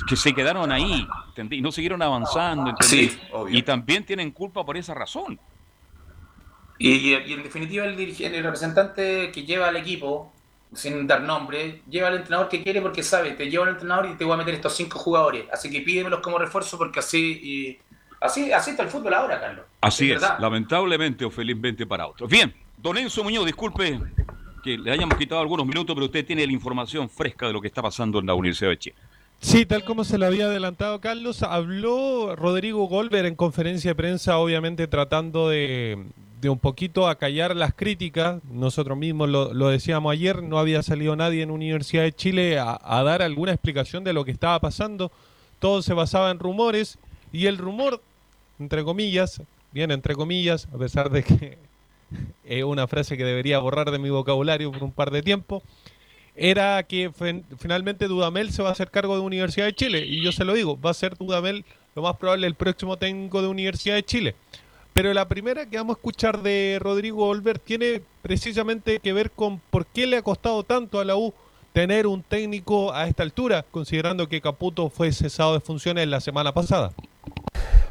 Que 0.09 0.17
se 0.17 0.33
quedaron 0.33 0.71
ahí, 0.73 1.07
¿entendí? 1.29 1.57
Y 1.57 1.61
no 1.61 1.73
siguieron 1.73 2.01
avanzando. 2.03 2.75
Sí, 2.81 3.19
obvio. 3.33 3.59
Y 3.59 3.63
también 3.63 4.05
tienen 4.05 4.31
culpa 4.31 4.65
por 4.65 4.77
esa 4.77 4.95
razón. 4.95 5.39
Y, 6.79 6.91
y- 6.91 7.15
y 7.27 7.33
en 7.33 7.43
definitiva 7.43 7.85
el, 7.85 7.97
dirigente, 7.97 8.39
el 8.39 8.45
representante 8.45 9.31
que 9.33 9.45
lleva 9.45 9.69
al 9.69 9.77
equipo, 9.77 10.33
sin 10.73 11.07
dar 11.07 11.23
nombre, 11.23 11.83
lleva 11.91 12.09
al 12.09 12.17
entrenador 12.17 12.49
que 12.49 12.63
quiere 12.63 12.81
porque 12.81 13.03
sabe, 13.03 13.33
te 13.33 13.51
lleva 13.51 13.65
al 13.65 13.71
entrenador 13.73 14.07
y 14.07 14.15
te 14.17 14.25
voy 14.25 14.35
a 14.35 14.37
meter 14.37 14.55
estos 14.55 14.77
cinco 14.77 14.99
jugadores. 14.99 15.47
Así 15.53 15.71
que 15.71 15.81
pídemelos 15.81 16.21
como 16.21 16.39
refuerzo 16.39 16.79
porque 16.79 17.01
así 17.01 17.41
y- 17.43 17.79
así, 18.21 18.53
así 18.53 18.71
está 18.71 18.85
el 18.85 18.89
fútbol 18.89 19.15
ahora, 19.15 19.41
Carlos. 19.41 19.65
Así 19.81 20.11
es, 20.11 20.21
verdad. 20.21 20.39
lamentablemente 20.39 21.25
o 21.25 21.31
felizmente 21.31 21.85
para 21.87 22.07
otros. 22.07 22.31
Bien, 22.31 22.55
don 22.77 22.97
Enzo 22.97 23.25
Muñoz, 23.25 23.45
disculpe 23.47 23.99
que 24.63 24.79
le 24.79 24.91
hayamos 24.93 25.17
quitado 25.19 25.41
algunos 25.41 25.67
minutos, 25.67 25.95
pero 25.95 26.07
usted 26.07 26.25
tiene 26.25 26.47
la 26.47 26.53
información 26.53 27.09
fresca 27.09 27.47
de 27.47 27.53
lo 27.53 27.61
que 27.61 27.69
está 27.69 27.83
pasando 27.83 28.19
en 28.21 28.27
la 28.27 28.35
Universidad 28.35 28.71
de 28.71 28.79
Chile. 28.79 28.97
Sí, 29.41 29.65
tal 29.65 29.85
como 29.85 30.05
se 30.05 30.19
lo 30.19 30.27
había 30.27 30.47
adelantado 30.47 31.01
Carlos, 31.01 31.43
habló 31.43 32.35
Rodrigo 32.35 32.87
Golver 32.87 33.25
en 33.25 33.37
conferencia 33.37 33.93
de 33.93 33.95
prensa, 33.95 34.39
obviamente 34.39 34.89
tratando 34.89 35.49
de, 35.49 36.07
de 36.41 36.49
un 36.49 36.59
poquito 36.59 37.09
acallar 37.09 37.55
las 37.55 37.73
críticas. 37.73 38.43
Nosotros 38.51 38.99
mismos 38.99 39.29
lo, 39.29 39.69
decíamos 39.69 40.13
ayer, 40.13 40.43
no 40.43 40.59
había 40.59 40.83
salido 40.83 41.15
nadie 41.15 41.43
en 41.43 41.53
Universidad 41.53 42.03
de 42.03 42.13
Chile 42.13 42.59
a, 42.59 42.79
a 42.83 43.03
dar 43.05 43.23
alguna 43.23 43.53
explicación 43.53 44.03
de 44.03 44.13
lo 44.13 44.25
que 44.25 44.33
estaba 44.33 44.59
pasando. 44.61 45.13
Todo 45.61 45.83
se 45.83 45.95
basaba 45.95 46.31
en 46.31 46.41
rumores 46.41 46.99
y 47.33 47.47
el 47.47 47.59
rumor, 47.59 48.03
entre 48.59 48.83
comillas, 48.83 49.41
bien 49.73 49.93
entre 49.93 50.15
comillas, 50.15 50.69
a 50.75 50.79
pesar 50.79 51.11
de 51.11 51.23
que 51.23 51.59
es 52.45 52.65
una 52.65 52.89
frase 52.89 53.17
que 53.17 53.25
debería 53.25 53.61
borrar 53.61 53.93
de 53.93 53.99
mi 53.99 54.11
vocabulario 54.11 54.73
por 54.73 54.83
un 54.83 54.93
par 54.93 55.11
de 55.13 55.23
tiempo, 55.23 55.63
era 56.39 56.83
que 56.85 57.11
fin- 57.13 57.45
finalmente 57.59 58.09
Dudamel 58.09 58.51
se 58.53 58.63
va 58.63 58.71
a 58.71 58.73
hacer 58.73 58.91
cargo 58.91 59.15
de 59.17 59.23
Universidad 59.23 59.67
de 59.67 59.75
Chile. 59.75 60.05
Y 60.07 60.23
yo 60.23 60.33
se 60.33 60.45
lo 60.45 60.55
digo, 60.55 60.81
va 60.81 60.91
a 60.91 60.95
ser 60.95 61.17
Dudamel 61.17 61.65
lo 61.95 62.03
más 62.03 62.17
probable 62.17 62.47
el 62.47 62.55
próximo 62.55 62.97
técnico 62.97 63.43
de 63.43 63.49
Universidad 63.49 63.97
de 63.97 64.05
Chile. 64.05 64.35
Pero 64.93 65.13
la 65.15 65.29
primera 65.29 65.67
que 65.67 65.77
vamos 65.77 65.97
a 65.97 65.99
escuchar 65.99 66.43
de 66.43 66.79
Rodrigo 66.81 67.27
Olver 67.27 67.59
tiene 67.59 68.03
precisamente 68.23 68.99
que 68.99 69.13
ver 69.13 69.31
con 69.31 69.61
por 69.71 69.87
qué 69.87 70.07
le 70.07 70.17
ha 70.17 70.23
costado 70.23 70.63
tanto 70.65 70.99
a 70.99 71.05
la 71.05 71.17
U 71.17 71.33
tener 71.73 72.07
un 72.07 72.23
técnico 72.23 72.93
a 72.93 73.07
esta 73.07 73.23
altura, 73.23 73.65
considerando 73.71 74.29
que 74.29 74.41
Caputo 74.41 74.91
fue 74.91 75.13
cesado 75.13 75.55
de 75.55 75.61
funciones 75.61 76.09
la 76.09 76.21
semana 76.21 76.53
pasada. 76.53 76.93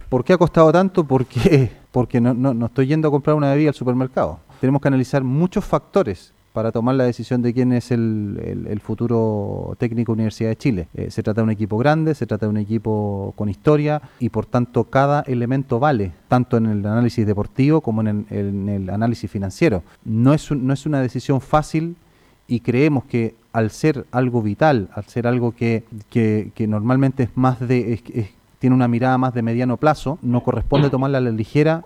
¿Por 0.09 0.25
qué 0.25 0.33
ha 0.33 0.37
costado 0.37 0.71
tanto? 0.71 1.05
Porque, 1.05 1.71
porque 1.91 2.19
no, 2.19 2.33
no, 2.33 2.53
no 2.53 2.65
estoy 2.65 2.87
yendo 2.87 3.07
a 3.07 3.11
comprar 3.11 3.35
una 3.35 3.51
bebida 3.51 3.69
al 3.69 3.75
supermercado. 3.75 4.39
Tenemos 4.59 4.81
que 4.81 4.87
analizar 4.87 5.23
muchos 5.23 5.63
factores 5.63 6.33
para 6.57 6.71
tomar 6.71 6.95
la 6.95 7.03
decisión 7.03 7.43
de 7.43 7.53
quién 7.53 7.71
es 7.71 7.91
el, 7.91 8.81
futuro 8.83 9.75
técnico 9.77 10.13
Universidad 10.13 10.49
de 10.49 10.55
Chile. 10.55 10.87
Eh, 10.95 11.11
se 11.11 11.21
trata 11.21 11.41
de 11.41 11.43
un 11.43 11.51
equipo 11.51 11.77
grande, 11.77 12.15
se 12.15 12.25
trata 12.25 12.47
de 12.47 12.49
un 12.49 12.57
equipo 12.57 13.31
con 13.37 13.47
historia 13.47 14.01
y 14.19 14.29
por 14.29 14.47
tanto 14.47 14.85
cada 14.85 15.21
elemento 15.27 15.79
vale, 15.79 16.13
tanto 16.27 16.57
en 16.57 16.65
el 16.65 16.83
análisis 16.83 17.27
deportivo 17.27 17.81
como 17.81 18.01
en 18.01 18.25
el, 18.31 18.89
análisis 18.89 19.29
financiero. 19.29 19.83
No 20.03 20.33
es, 20.33 20.49
no 20.51 20.73
es 20.73 20.87
una 20.87 20.99
decisión 20.99 21.41
fácil 21.41 21.95
y 22.47 22.61
creemos 22.61 23.03
que 23.05 23.35
al 23.53 23.69
ser 23.69 24.07
algo 24.11 24.41
vital, 24.41 24.89
al 24.95 25.05
ser 25.05 25.27
algo 25.27 25.51
que, 25.51 25.83
que- 26.09 26.51
normalmente 26.67 27.21
es 27.21 27.29
más 27.35 27.59
de 27.59 28.01
tiene 28.57 28.75
una 28.75 28.87
mirada 28.87 29.19
más 29.19 29.35
de 29.35 29.43
mediano 29.43 29.77
plazo, 29.77 30.17
no 30.23 30.41
corresponde 30.41 30.89
tomarla 30.89 31.19
a 31.19 31.21
la 31.21 31.29
ligera. 31.29 31.83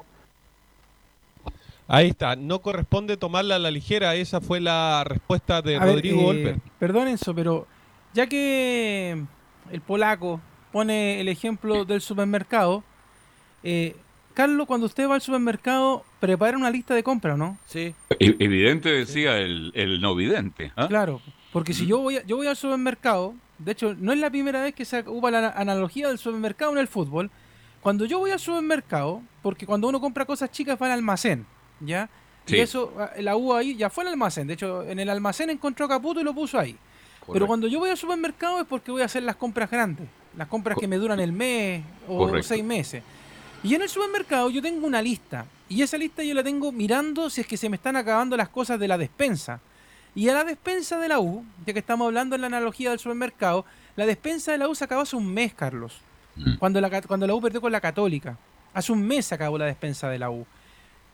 Ahí 1.94 2.08
está, 2.08 2.38
no 2.38 2.60
corresponde 2.62 3.18
tomarla 3.18 3.58
a 3.58 3.60
la 3.60 3.70
ligera, 3.70 4.16
esa 4.16 4.40
fue 4.40 4.62
la 4.62 5.04
respuesta 5.04 5.62
de 5.62 5.76
A 5.76 5.80
ver, 5.84 5.96
Rodrigo 5.96 6.22
eh, 6.22 6.26
Olver. 6.26 6.56
Perdón, 6.80 7.10
Enzo, 7.10 7.36
pero 7.36 7.68
ya 8.14 8.28
que 8.28 9.22
el 9.70 9.82
polaco 9.82 10.40
pone 10.72 11.20
el 11.20 11.28
ejemplo 11.28 11.84
del 11.84 12.00
supermercado, 12.00 12.82
eh, 13.62 13.98
Carlos, 14.34 14.68
cuando 14.68 14.86
usted 14.86 15.10
va 15.10 15.16
al 15.16 15.22
supermercado, 15.22 16.06
prepara 16.22 16.56
una 16.58 16.72
lista 16.72 16.96
de 16.96 17.04
compras, 17.04 17.38
¿no? 17.38 17.58
Sí. 17.66 17.94
E- 18.20 18.38
Evidente 18.40 18.88
decía 18.88 19.38
el, 19.40 19.74
el 19.76 20.00
no 20.00 20.16
vidente. 20.16 20.72
¿ah? 20.78 20.88
Claro, 20.88 21.20
porque 21.52 21.74
si 21.74 21.86
yo 21.88 21.98
voy, 22.00 22.16
a- 22.16 22.26
yo 22.26 22.38
voy 22.38 22.48
al 22.48 22.56
supermercado, 22.56 23.36
de 23.58 23.74
hecho, 23.74 23.96
no 24.00 24.14
es 24.14 24.20
la 24.20 24.30
primera 24.30 24.62
vez 24.62 24.74
que 24.74 24.86
se 24.86 25.00
ocupa 25.00 25.30
la 25.30 25.50
analogía 25.50 26.08
del 26.08 26.18
supermercado 26.20 26.72
en 26.72 26.78
el 26.78 26.88
fútbol. 26.88 27.30
Cuando 27.82 28.06
yo 28.06 28.20
voy 28.20 28.32
al 28.32 28.40
supermercado, 28.40 29.22
porque 29.42 29.66
cuando 29.66 29.90
uno 29.90 30.00
compra 30.00 30.24
cosas 30.24 30.50
chicas 30.52 30.78
va 30.82 30.86
al 30.86 30.94
almacén, 30.94 31.46
¿ya? 31.82 32.10
Sí. 32.46 32.56
Y 32.56 32.60
eso, 32.60 32.94
ah, 32.98 33.12
la 33.20 33.36
U 33.36 33.54
ahí 33.54 33.76
ya 33.76 33.90
fue 33.90 34.04
al 34.04 34.10
almacén. 34.10 34.48
De 34.48 34.54
hecho, 34.54 34.84
en 34.84 35.00
el 35.00 35.10
almacén 35.10 35.50
encontró 35.50 35.88
Caputo 35.88 36.20
y 36.22 36.24
lo 36.24 36.34
puso 36.34 36.58
ahí. 36.58 36.76
Pero 37.32 37.46
cuando 37.48 37.68
yo 37.68 37.80
voy 37.80 37.90
al 37.90 37.98
supermercado 37.98 38.60
es 38.62 38.68
porque 38.68 38.92
voy 38.92 39.04
a 39.04 39.06
hacer 39.06 39.24
las 39.24 39.36
compras 39.36 39.70
grandes, 39.70 40.08
las 40.36 40.48
compras 40.48 40.78
que 40.78 40.88
me 40.88 40.98
duran 40.98 41.20
el 41.20 41.32
mes 41.32 41.84
o 42.08 42.18
Correcto. 42.18 42.48
seis 42.48 42.64
meses. 42.64 43.04
Y 43.64 43.76
en 43.76 43.84
el 43.84 43.90
supermercado 43.90 44.50
yo 44.50 44.62
tengo 44.62 44.88
una 44.88 45.02
lista. 45.02 45.46
Y 45.70 45.82
esa 45.84 45.98
lista 45.98 46.24
yo 46.24 46.34
la 46.34 46.44
tengo 46.44 46.72
mirando 46.72 47.30
si 47.30 47.42
es 47.42 47.48
que 47.48 47.58
se 47.58 47.70
me 47.70 47.76
están 47.76 47.96
acabando 47.96 48.36
las 48.36 48.50
cosas 48.50 48.80
de 48.80 48.88
la 48.88 48.98
despensa. 48.98 49.60
Y 50.16 50.28
a 50.28 50.34
la 50.34 50.44
despensa 50.44 50.98
de 50.98 51.08
la 51.08 51.20
U, 51.20 51.46
ya 51.66 51.72
que 51.74 51.80
estamos 51.80 52.06
hablando 52.08 52.36
en 52.36 52.42
la 52.42 52.48
analogía 52.48 52.90
del 52.90 53.00
supermercado, 53.00 53.66
la 53.96 54.06
despensa 54.06 54.52
de 54.52 54.58
la 54.58 54.68
U 54.68 54.76
se 54.76 54.84
acabó 54.84 55.04
hace 55.04 55.16
un 55.16 55.32
mes, 55.32 55.54
Carlos. 55.54 56.02
Cuando 56.60 56.82
la, 56.82 57.02
cuando 57.04 57.28
la 57.28 57.36
U 57.36 57.42
perdió 57.42 57.62
con 57.62 57.72
la 57.72 57.80
Católica. 57.80 58.38
Hace 58.74 58.92
un 58.92 59.06
mes 59.06 59.28
se 59.28 59.36
acabó 59.36 59.58
la 59.58 59.66
despensa 59.66 60.10
de 60.10 60.18
la 60.20 60.30
U. 60.30 60.46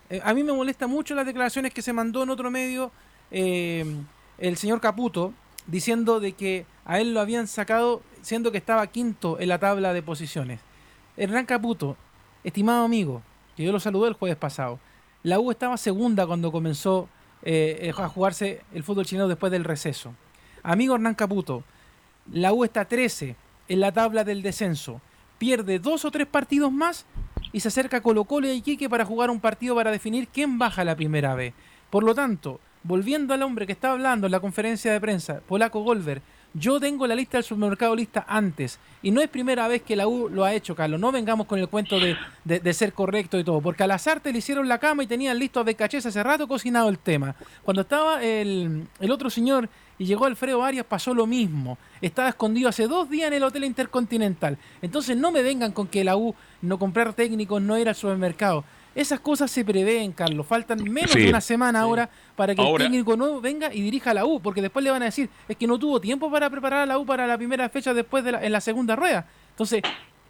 Eh, 0.10 0.22
a 0.24 0.34
mí 0.34 0.44
me 0.44 0.54
molesta 0.54 0.88
mucho 0.88 1.16
las 1.16 1.26
declaraciones 1.26 1.74
que 1.74 1.82
se 1.82 1.94
mandó 1.94 2.24
en 2.24 2.30
otro 2.30 2.50
medio 2.50 2.92
eh, 3.30 3.86
el 4.38 4.58
señor 4.58 4.80
Caputo 4.80 5.34
diciendo 5.66 6.20
de 6.20 6.34
que 6.34 6.66
a 6.86 7.00
él 7.00 7.14
lo 7.14 7.20
habían 7.20 7.48
sacado 7.48 8.02
siendo 8.22 8.52
que 8.52 8.58
estaba 8.58 8.88
quinto 8.88 9.40
en 9.40 9.50
la 9.50 9.60
tabla 9.60 9.94
de 9.94 10.02
posiciones. 10.02 10.62
Hernán 11.18 11.46
Caputo, 11.46 11.98
estimado 12.44 12.86
amigo, 12.86 13.22
que 13.56 13.64
yo 13.64 13.72
lo 13.72 13.80
saludé 13.80 14.08
el 14.08 14.14
jueves 14.14 14.38
pasado, 14.38 14.80
la 15.24 15.40
U 15.40 15.52
estaba 15.52 15.76
segunda 15.78 16.26
cuando 16.26 16.52
comenzó 16.52 17.10
eh, 17.42 17.92
a 17.98 18.08
jugarse 18.08 18.62
el 18.74 18.84
fútbol 18.84 19.06
chileno 19.06 19.28
después 19.28 19.52
del 19.52 19.66
receso. 19.66 20.14
Amigo 20.64 20.96
Hernán 20.96 21.16
Caputo, 21.16 21.64
la 22.32 22.54
U 22.54 22.64
está 22.64 22.86
13 22.86 23.36
en 23.68 23.80
la 23.80 23.92
tabla 23.92 24.24
del 24.24 24.42
descenso. 24.42 25.02
Pierde 25.38 25.80
dos 25.80 26.06
o 26.06 26.12
tres 26.12 26.28
partidos 26.28 26.72
más 26.72 27.06
y 27.54 27.60
se 27.60 27.68
acerca 27.70 28.02
Colo 28.02 28.24
Colo 28.26 28.48
y 28.48 28.58
Iquique 28.58 28.90
para 28.90 29.06
jugar 29.06 29.30
un 29.30 29.40
partido 29.40 29.76
para 29.76 29.92
definir 29.92 30.28
quién 30.28 30.58
baja 30.58 30.84
la 30.84 30.96
primera 30.96 31.36
vez. 31.36 31.54
Por 31.90 32.04
lo 32.04 32.14
tanto, 32.16 32.60
volviendo 32.84 33.34
al 33.34 33.44
hombre 33.44 33.66
que 33.66 33.72
estaba 33.74 33.94
hablando 33.94 34.28
en 34.28 34.32
la 34.32 34.40
conferencia 34.40 34.92
de 34.92 35.00
prensa, 35.02 35.42
Polaco 35.48 35.82
Golver, 35.82 36.22
yo 36.54 36.80
tengo 36.80 37.06
la 37.06 37.14
lista 37.16 37.38
del 37.38 37.44
supermercado 37.44 37.96
lista 37.96 38.26
antes. 38.28 38.80
Y 39.04 39.12
no 39.12 39.22
es 39.22 39.30
primera 39.30 39.68
vez 39.68 39.84
que 39.84 39.96
la 39.96 40.08
U 40.08 40.28
lo 40.30 40.44
ha 40.44 40.54
hecho, 40.54 40.76
Carlos. 40.76 41.00
No 41.00 41.12
vengamos 41.12 41.46
con 41.46 41.60
el 41.60 41.68
cuento 41.68 42.00
de, 42.00 42.18
de- 42.46 42.74
ser 42.74 42.94
correcto 42.94 43.38
y 43.38 43.44
todo. 43.44 43.62
Porque 43.62 43.84
a 43.84 43.88
Lazarte 43.88 44.32
le 44.32 44.40
hicieron 44.40 44.68
la 44.68 44.80
cama 44.80 45.04
y 45.04 45.08
tenían 45.08 45.38
listo 45.38 45.60
a 45.60 45.64
Becachés 45.64 46.06
hace 46.06 46.24
rato 46.24 46.48
cocinado 46.48 46.90
el 46.90 46.98
tema. 46.98 47.36
Cuando 47.64 47.82
estaba 47.82 48.24
el, 48.24 48.88
el 49.00 49.12
otro 49.12 49.30
señor 49.30 49.70
y 50.00 50.06
llegó 50.06 50.26
Alfredo 50.26 50.64
Arias, 50.64 50.86
pasó 50.86 51.14
lo 51.14 51.26
mismo. 51.26 51.78
Estaba 52.02 52.30
escondido 52.30 52.70
hace 52.70 52.88
dos 52.88 53.10
días 53.10 53.28
en 53.28 53.34
el 53.34 53.44
Hotel 53.44 53.64
Intercontinental. 53.64 54.58
Entonces 54.82 55.18
no 55.18 55.32
me 55.32 55.42
vengan 55.42 55.72
con 55.72 55.88
que 55.88 56.04
la 56.04 56.16
U 56.18 56.36
no 56.62 56.78
comprar 56.78 57.14
técnicos, 57.14 57.62
no 57.62 57.78
ir 57.78 57.90
al 57.90 57.96
supermercado. 57.96 58.64
Esas 58.94 59.20
cosas 59.20 59.52
se 59.52 59.64
prevén, 59.64 60.12
Carlos. 60.12 60.48
Faltan 60.48 60.84
menos 60.84 61.12
Sí. 61.12 61.20
de 61.22 61.30
una 61.30 61.42
semana 61.42 61.82
ahora 61.82 62.10
para 62.36 62.56
que 62.56 62.62
Ahora- 62.62 62.84
el 62.86 62.90
técnico 62.92 63.16
nuevo 63.16 63.40
venga 63.40 63.72
y 63.74 63.82
dirija 63.82 64.10
a 64.12 64.14
la 64.16 64.26
U, 64.26 64.40
porque 64.40 64.62
después 64.62 64.84
le 64.84 64.90
van 64.90 65.04
a 65.04 65.06
decir, 65.06 65.30
es 65.48 65.56
que 65.56 65.68
no 65.68 65.78
tuvo 65.78 66.02
tiempo 66.02 66.32
para 66.32 66.50
preparar 66.50 66.80
a 66.82 66.86
la 66.88 66.98
U 66.98 67.06
para 67.06 67.28
la 67.28 67.38
primera 67.38 67.70
fecha 67.70 67.94
después 67.94 68.24
de 68.24 68.32
la, 68.32 68.44
en 68.44 68.52
la 68.52 68.60
segunda 68.62 68.96
rueda. 68.96 69.28
Entonces, 69.52 69.82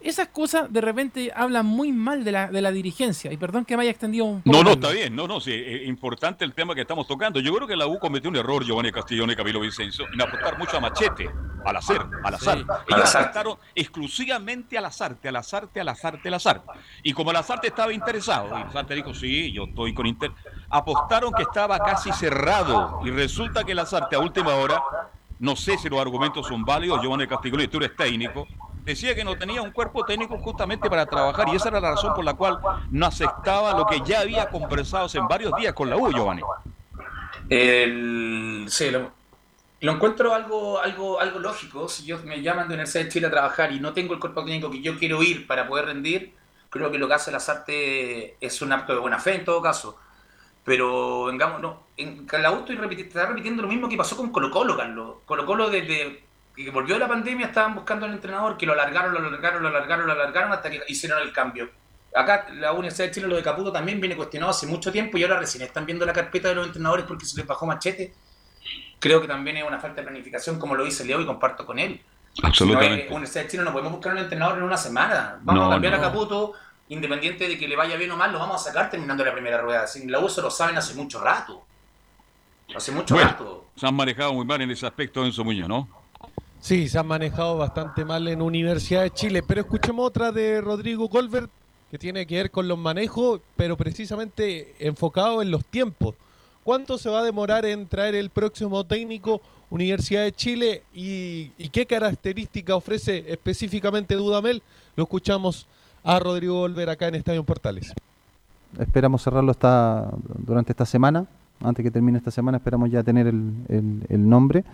esas 0.01 0.27
cosas 0.29 0.71
de 0.71 0.81
repente 0.81 1.31
hablan 1.35 1.65
muy 1.65 1.91
mal 1.91 2.23
de 2.23 2.31
la, 2.31 2.47
de 2.47 2.61
la 2.61 2.71
dirigencia. 2.71 3.31
Y 3.31 3.37
perdón 3.37 3.65
que 3.65 3.75
me 3.75 3.83
haya 3.83 3.91
extendido 3.91 4.25
un 4.25 4.41
poco. 4.41 4.55
No, 4.55 4.63
no, 4.63 4.71
está 4.71 4.91
bien, 4.91 5.15
no, 5.15 5.27
no, 5.27 5.39
sí, 5.39 5.53
es 5.53 5.87
importante 5.87 6.45
el 6.45 6.53
tema 6.53 6.75
que 6.75 6.81
estamos 6.81 7.07
tocando. 7.07 7.39
Yo 7.39 7.53
creo 7.55 7.67
que 7.67 7.75
la 7.75 7.87
U 7.87 7.99
cometió 7.99 8.29
un 8.29 8.35
error, 8.35 8.63
Giovanni 8.63 8.91
Castellón 8.91 9.31
y 9.31 9.35
Camilo 9.35 9.59
Vicencio, 9.59 10.05
en 10.13 10.21
apostar 10.21 10.57
mucho 10.57 10.77
a 10.77 10.79
Machete, 10.79 11.29
al 11.65 11.75
azar, 11.75 12.09
al 12.23 12.33
azar. 12.33 12.57
Sí, 12.59 12.65
Ellos 12.93 13.15
apostaron 13.15 13.57
exclusivamente 13.75 14.77
al 14.77 14.85
azarte, 14.85 15.27
al 15.27 15.35
azarte, 15.35 15.81
al 15.81 15.89
azarte, 15.89 16.27
al 16.27 16.33
azar. 16.35 16.63
Y 17.03 17.13
como 17.13 17.31
el 17.31 17.37
azarte 17.37 17.67
estaba 17.67 17.91
interesado, 17.91 18.49
y 18.57 18.61
el 18.61 18.67
azarte 18.67 18.95
dijo, 18.95 19.13
sí, 19.13 19.51
yo 19.51 19.65
estoy 19.65 19.93
con 19.93 20.05
Inter, 20.05 20.31
apostaron 20.69 21.33
que 21.33 21.43
estaba 21.43 21.79
casi 21.79 22.11
cerrado. 22.11 23.01
Y 23.03 23.09
resulta 23.09 23.63
que 23.63 23.73
el 23.73 23.79
azarte 23.79 24.15
a 24.15 24.19
última 24.19 24.53
hora, 24.55 24.81
no 25.39 25.55
sé 25.55 25.77
si 25.77 25.89
los 25.89 25.99
argumentos 25.99 26.47
son 26.47 26.63
válidos, 26.63 27.01
Giovanni 27.01 27.27
Castellón, 27.27 27.61
y 27.61 27.67
tú 27.67 27.77
eres 27.77 27.95
técnico, 27.95 28.47
decía 28.88 29.13
que 29.13 29.23
no 29.23 29.38
tenía 29.38 29.61
un 29.61 29.71
cuerpo 29.71 30.03
técnico 30.05 30.38
justamente 30.39 30.89
para 30.89 31.05
trabajar 31.05 31.47
y 31.49 31.55
esa 31.57 31.69
era 31.69 31.79
la 31.79 31.91
razón 31.91 32.13
por 32.15 32.23
la 32.25 32.33
cual 32.33 32.57
no 32.89 33.05
aceptaba 33.05 33.77
lo 33.77 33.85
que 33.85 34.01
ya 34.05 34.21
había 34.21 34.49
conversado 34.49 35.05
hace 35.05 35.19
varios 35.19 35.53
días 35.57 35.73
con 35.73 35.89
la 35.89 35.97
U, 35.97 36.09
Giovanni. 36.09 36.41
El, 37.49 38.65
sí, 38.69 38.89
lo, 38.89 39.11
lo 39.81 39.91
encuentro 39.91 40.33
algo, 40.33 40.79
algo, 40.79 41.19
algo 41.19 41.39
lógico. 41.39 41.88
Si 41.88 42.05
yo 42.05 42.17
me 42.23 42.41
llaman 42.41 42.67
de 42.67 42.73
Universidad 42.75 43.03
de 43.03 43.09
Chile 43.09 43.27
a 43.27 43.31
trabajar 43.31 43.71
y 43.71 43.79
no 43.79 43.93
tengo 43.93 44.13
el 44.13 44.19
cuerpo 44.19 44.43
técnico 44.43 44.71
que 44.71 44.81
yo 44.81 44.97
quiero 44.97 45.21
ir 45.21 45.47
para 45.47 45.67
poder 45.67 45.85
rendir, 45.85 46.33
creo 46.69 46.89
que 46.89 46.97
lo 46.97 47.07
que 47.07 47.13
hace 47.13 47.31
Lazarte 47.31 48.38
es 48.39 48.61
un 48.61 48.71
acto 48.73 48.93
de 48.93 48.99
buena 48.99 49.19
fe 49.19 49.35
en 49.35 49.45
todo 49.45 49.61
caso. 49.61 49.97
Pero 50.63 51.25
vengamos, 51.25 51.61
no, 51.61 51.83
en 51.95 52.27
la 52.41 52.51
U 52.51 52.59
estoy 52.59 52.75
repiti- 52.77 53.07
está 53.07 53.25
repitiendo 53.25 53.61
lo 53.63 53.69
mismo 53.69 53.88
que 53.88 53.95
pasó 53.95 54.17
con 54.17 54.31
Colo 54.31 54.51
Colo, 54.51 54.75
Carlos. 54.75 55.17
Colo 55.25 55.45
Colo 55.45 55.69
desde 55.69 56.26
que 56.66 56.72
volvió 56.72 56.97
la 56.97 57.08
pandemia 57.08 57.47
estaban 57.47 57.76
buscando 57.76 58.05
al 58.05 58.14
entrenador 58.14 58.58
que 58.58 58.66
lo 58.66 58.74
alargaron, 58.74 59.14
lo 59.14 59.20
alargaron, 59.20 59.62
lo 59.62 59.70
alargaron, 59.70 60.08
lo 60.08 60.14
alargaron 60.14 60.51
hasta 60.51 60.70
que 60.70 60.82
hicieron 60.88 61.22
el 61.22 61.32
cambio. 61.32 61.70
Acá 62.16 62.47
la 62.53 62.72
Universidad 62.74 63.05
de 63.08 63.12
Chile, 63.12 63.28
lo 63.28 63.36
de 63.36 63.43
Caputo 63.43 63.72
también 63.72 63.99
viene 63.99 64.16
cuestionado 64.16 64.51
hace 64.51 64.66
mucho 64.66 64.91
tiempo 64.91 65.18
y 65.18 65.24
ahora 65.24 65.39
recién 65.39 65.64
están 65.64 65.86
viendo 65.86 66.05
la 66.05 66.14
carpeta 66.14 66.49
de 66.49 66.55
los 66.55 66.68
entrenadores 66.68 67.05
porque 67.05 67.26
se 67.26 67.38
les 67.38 67.45
bajó 67.45 67.66
machete. 67.68 68.14
Creo 68.99 69.22
que 69.22 69.28
también 69.28 69.58
es 69.58 69.64
una 69.64 69.80
falta 69.80 70.01
de 70.01 70.08
planificación, 70.08 70.58
como 70.58 70.76
lo 70.76 70.84
dice 70.84 71.05
Leo, 71.05 71.22
y 71.22 71.26
comparto 71.26 71.66
con 71.66 71.78
él. 71.80 72.01
Absolutamente. 72.41 73.05
No 73.05 73.16
Universidad 73.18 73.43
de 73.43 73.49
Chile 73.49 73.64
no 73.64 73.72
podemos 73.72 73.91
buscar 73.91 74.14
un 74.14 74.20
entrenador 74.20 74.58
en 74.58 74.64
una 74.64 74.78
semana. 74.78 75.38
Vamos 75.41 75.64
No, 75.64 75.68
a 75.68 75.70
cambiar 75.72 75.93
no. 75.93 75.99
a 75.99 76.01
Caputo, 76.01 76.53
independiente 76.89 77.47
de 77.47 77.58
que 77.58 77.68
le 77.68 77.76
vaya 77.76 77.95
bien 77.97 78.12
o 78.12 78.18
mal, 78.18 78.32
lo 78.32 78.39
vamos 78.39 78.62
a 78.62 78.64
sacar 78.66 78.89
terminando 78.89 79.24
la 79.24 79.34
primera 79.34 79.60
rueda. 79.62 79.86
Sin 79.88 80.12
la 80.12 80.20
U 80.20 80.28
eso 80.28 80.41
lo 80.41 80.49
saben 80.49 80.78
hace 80.78 80.95
mucho 80.95 81.20
rato. 81.22 81.68
Hace 82.76 82.91
mucho 82.91 83.16
Bueno, 83.16 83.30
rato. 83.32 83.66
se 83.76 83.88
han 83.88 83.95
manejado 83.95 84.34
muy 84.34 84.45
mal 84.45 84.62
en 84.62 84.72
ese 84.72 84.86
aspecto 84.86 85.24
Enzo 85.26 85.43
Muñoz, 85.43 85.68
¿no? 85.68 85.88
Sí, 86.68 86.89
se 86.89 86.99
han 86.99 87.07
manejado 87.07 87.55
bastante 87.57 88.03
mal 88.03 88.28
en 88.28 88.41
Universidad 88.41 89.03
de 89.03 89.11
Chile, 89.11 89.41
pero 89.41 89.61
escuchemos 89.61 90.05
otra 90.05 90.34
de 90.34 90.59
Rodrigo 90.59 91.07
Golbert 91.07 91.49
que 91.89 91.97
tiene 91.97 92.26
que 92.28 92.36
ver 92.36 92.51
con 92.51 92.68
los 92.68 92.78
manejos, 92.78 93.39
pero 93.55 93.78
precisamente 93.78 94.76
enfocado 94.80 95.41
en 95.41 95.49
los 95.49 95.63
tiempos. 95.63 96.15
¿Cuánto 96.65 96.97
se 96.97 97.09
va 97.09 97.20
a 97.20 97.24
demorar 97.24 97.65
en 97.65 97.88
traer 97.88 98.15
el 98.15 98.30
próximo 98.30 98.84
técnico 98.84 99.39
Universidad 99.70 100.24
de 100.24 100.34
Chile 100.34 100.84
y, 100.93 101.51
qué 101.70 101.86
característica 101.86 102.76
ofrece 102.76 103.24
específicamente 103.32 104.15
Dudamel? 104.15 104.61
Lo 104.97 105.03
escuchamos 105.03 105.68
a 106.03 106.20
Rodrigo 106.20 106.55
Golbert 106.59 106.89
acá 106.89 107.07
en 107.07 107.15
Estadio 107.15 107.45
Portales. 107.45 107.93
Esperamos 108.78 109.24
cerrarlo 109.24 109.53
esta, 109.53 110.09
durante 110.38 110.74
esta 110.74 110.86
semana. 110.86 111.26
Antes 111.63 111.82
que 111.82 111.91
termine 111.91 112.18
esta 112.18 112.30
semana 112.30 112.57
esperamos 112.57 112.91
ya 112.91 113.01
tener 113.03 113.26
el- 113.28 114.03
el 114.09 114.30
nombre. 114.30 114.65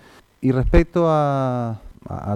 Y 0.44 0.52
respecto 0.52 1.06
a, 1.08 1.80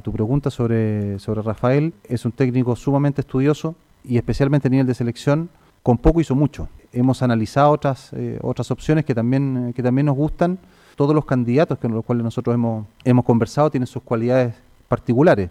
tu 0.02 0.14
pregunta 0.14 0.50
sobre, 0.50 1.20
sobre 1.20 1.42
Rafael, 1.42 1.94
es 2.06 2.24
un 2.24 2.32
técnico 2.32 2.74
sumamente 2.78 3.20
estudioso 3.20 3.76
y 4.02 4.16
especialmente 4.16 4.70
a 4.70 4.72
nivel 4.72 4.88
de 4.88 4.94
selección, 4.94 5.50
con 5.84 5.98
poco 5.98 6.22
hizo 6.22 6.34
mucho. 6.34 6.70
Hemos 6.94 7.22
analizado 7.22 7.70
otras, 7.72 8.14
eh, 8.14 8.40
otras 8.42 8.72
opciones 8.72 9.04
que 9.04 9.14
también, 9.14 9.74
que 9.76 9.84
también 9.84 10.06
nos 10.06 10.16
gustan. 10.16 10.58
Todos 10.96 11.14
los 11.14 11.26
candidatos 11.26 11.80
con 11.80 11.92
los 11.92 12.06
cuales 12.06 12.24
nosotros 12.24 12.54
hemos, 12.54 12.86
hemos 13.04 13.26
conversado 13.26 13.70
tienen 13.70 13.88
sus 13.88 14.02
cualidades 14.04 14.56
particulares. 14.88 15.50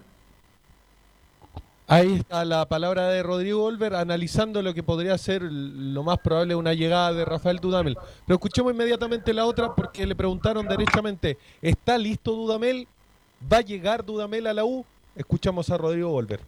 Ahí 1.89 2.15
está 2.15 2.45
la 2.45 2.67
palabra 2.67 3.07
de 3.09 3.23
Rodrigo 3.23 3.63
Olver 3.63 3.95
analizando 3.95 4.61
lo 4.61 4.75
que 4.75 4.83
podría 4.83 5.17
ser 5.19 5.43
lo 5.43 6.03
más 6.03 6.19
probable 6.19 6.57
una 6.57 6.75
llegada 6.75 7.13
de 7.13 7.25
Rafael 7.25 7.59
Dudamel. 7.59 7.97
Pero 8.27 8.35
escuchemos 8.35 8.73
inmediatamente 8.73 9.33
la 9.33 9.45
otra 9.45 9.73
porque 9.73 10.05
le 10.05 10.17
preguntaron 10.17 10.67
derechamente, 10.67 11.39
¿está 11.63 11.97
listo 11.97 12.33
Dudamel? 12.33 12.89
¿Va 13.53 13.59
a 13.59 13.61
llegar 13.61 14.05
Dudamel 14.05 14.49
a 14.49 14.55
la 14.55 14.65
U? 14.65 14.85
Escuchamos 15.15 15.71
a 15.71 15.79
Rodrigo 15.79 16.13
Olver. 16.13 16.41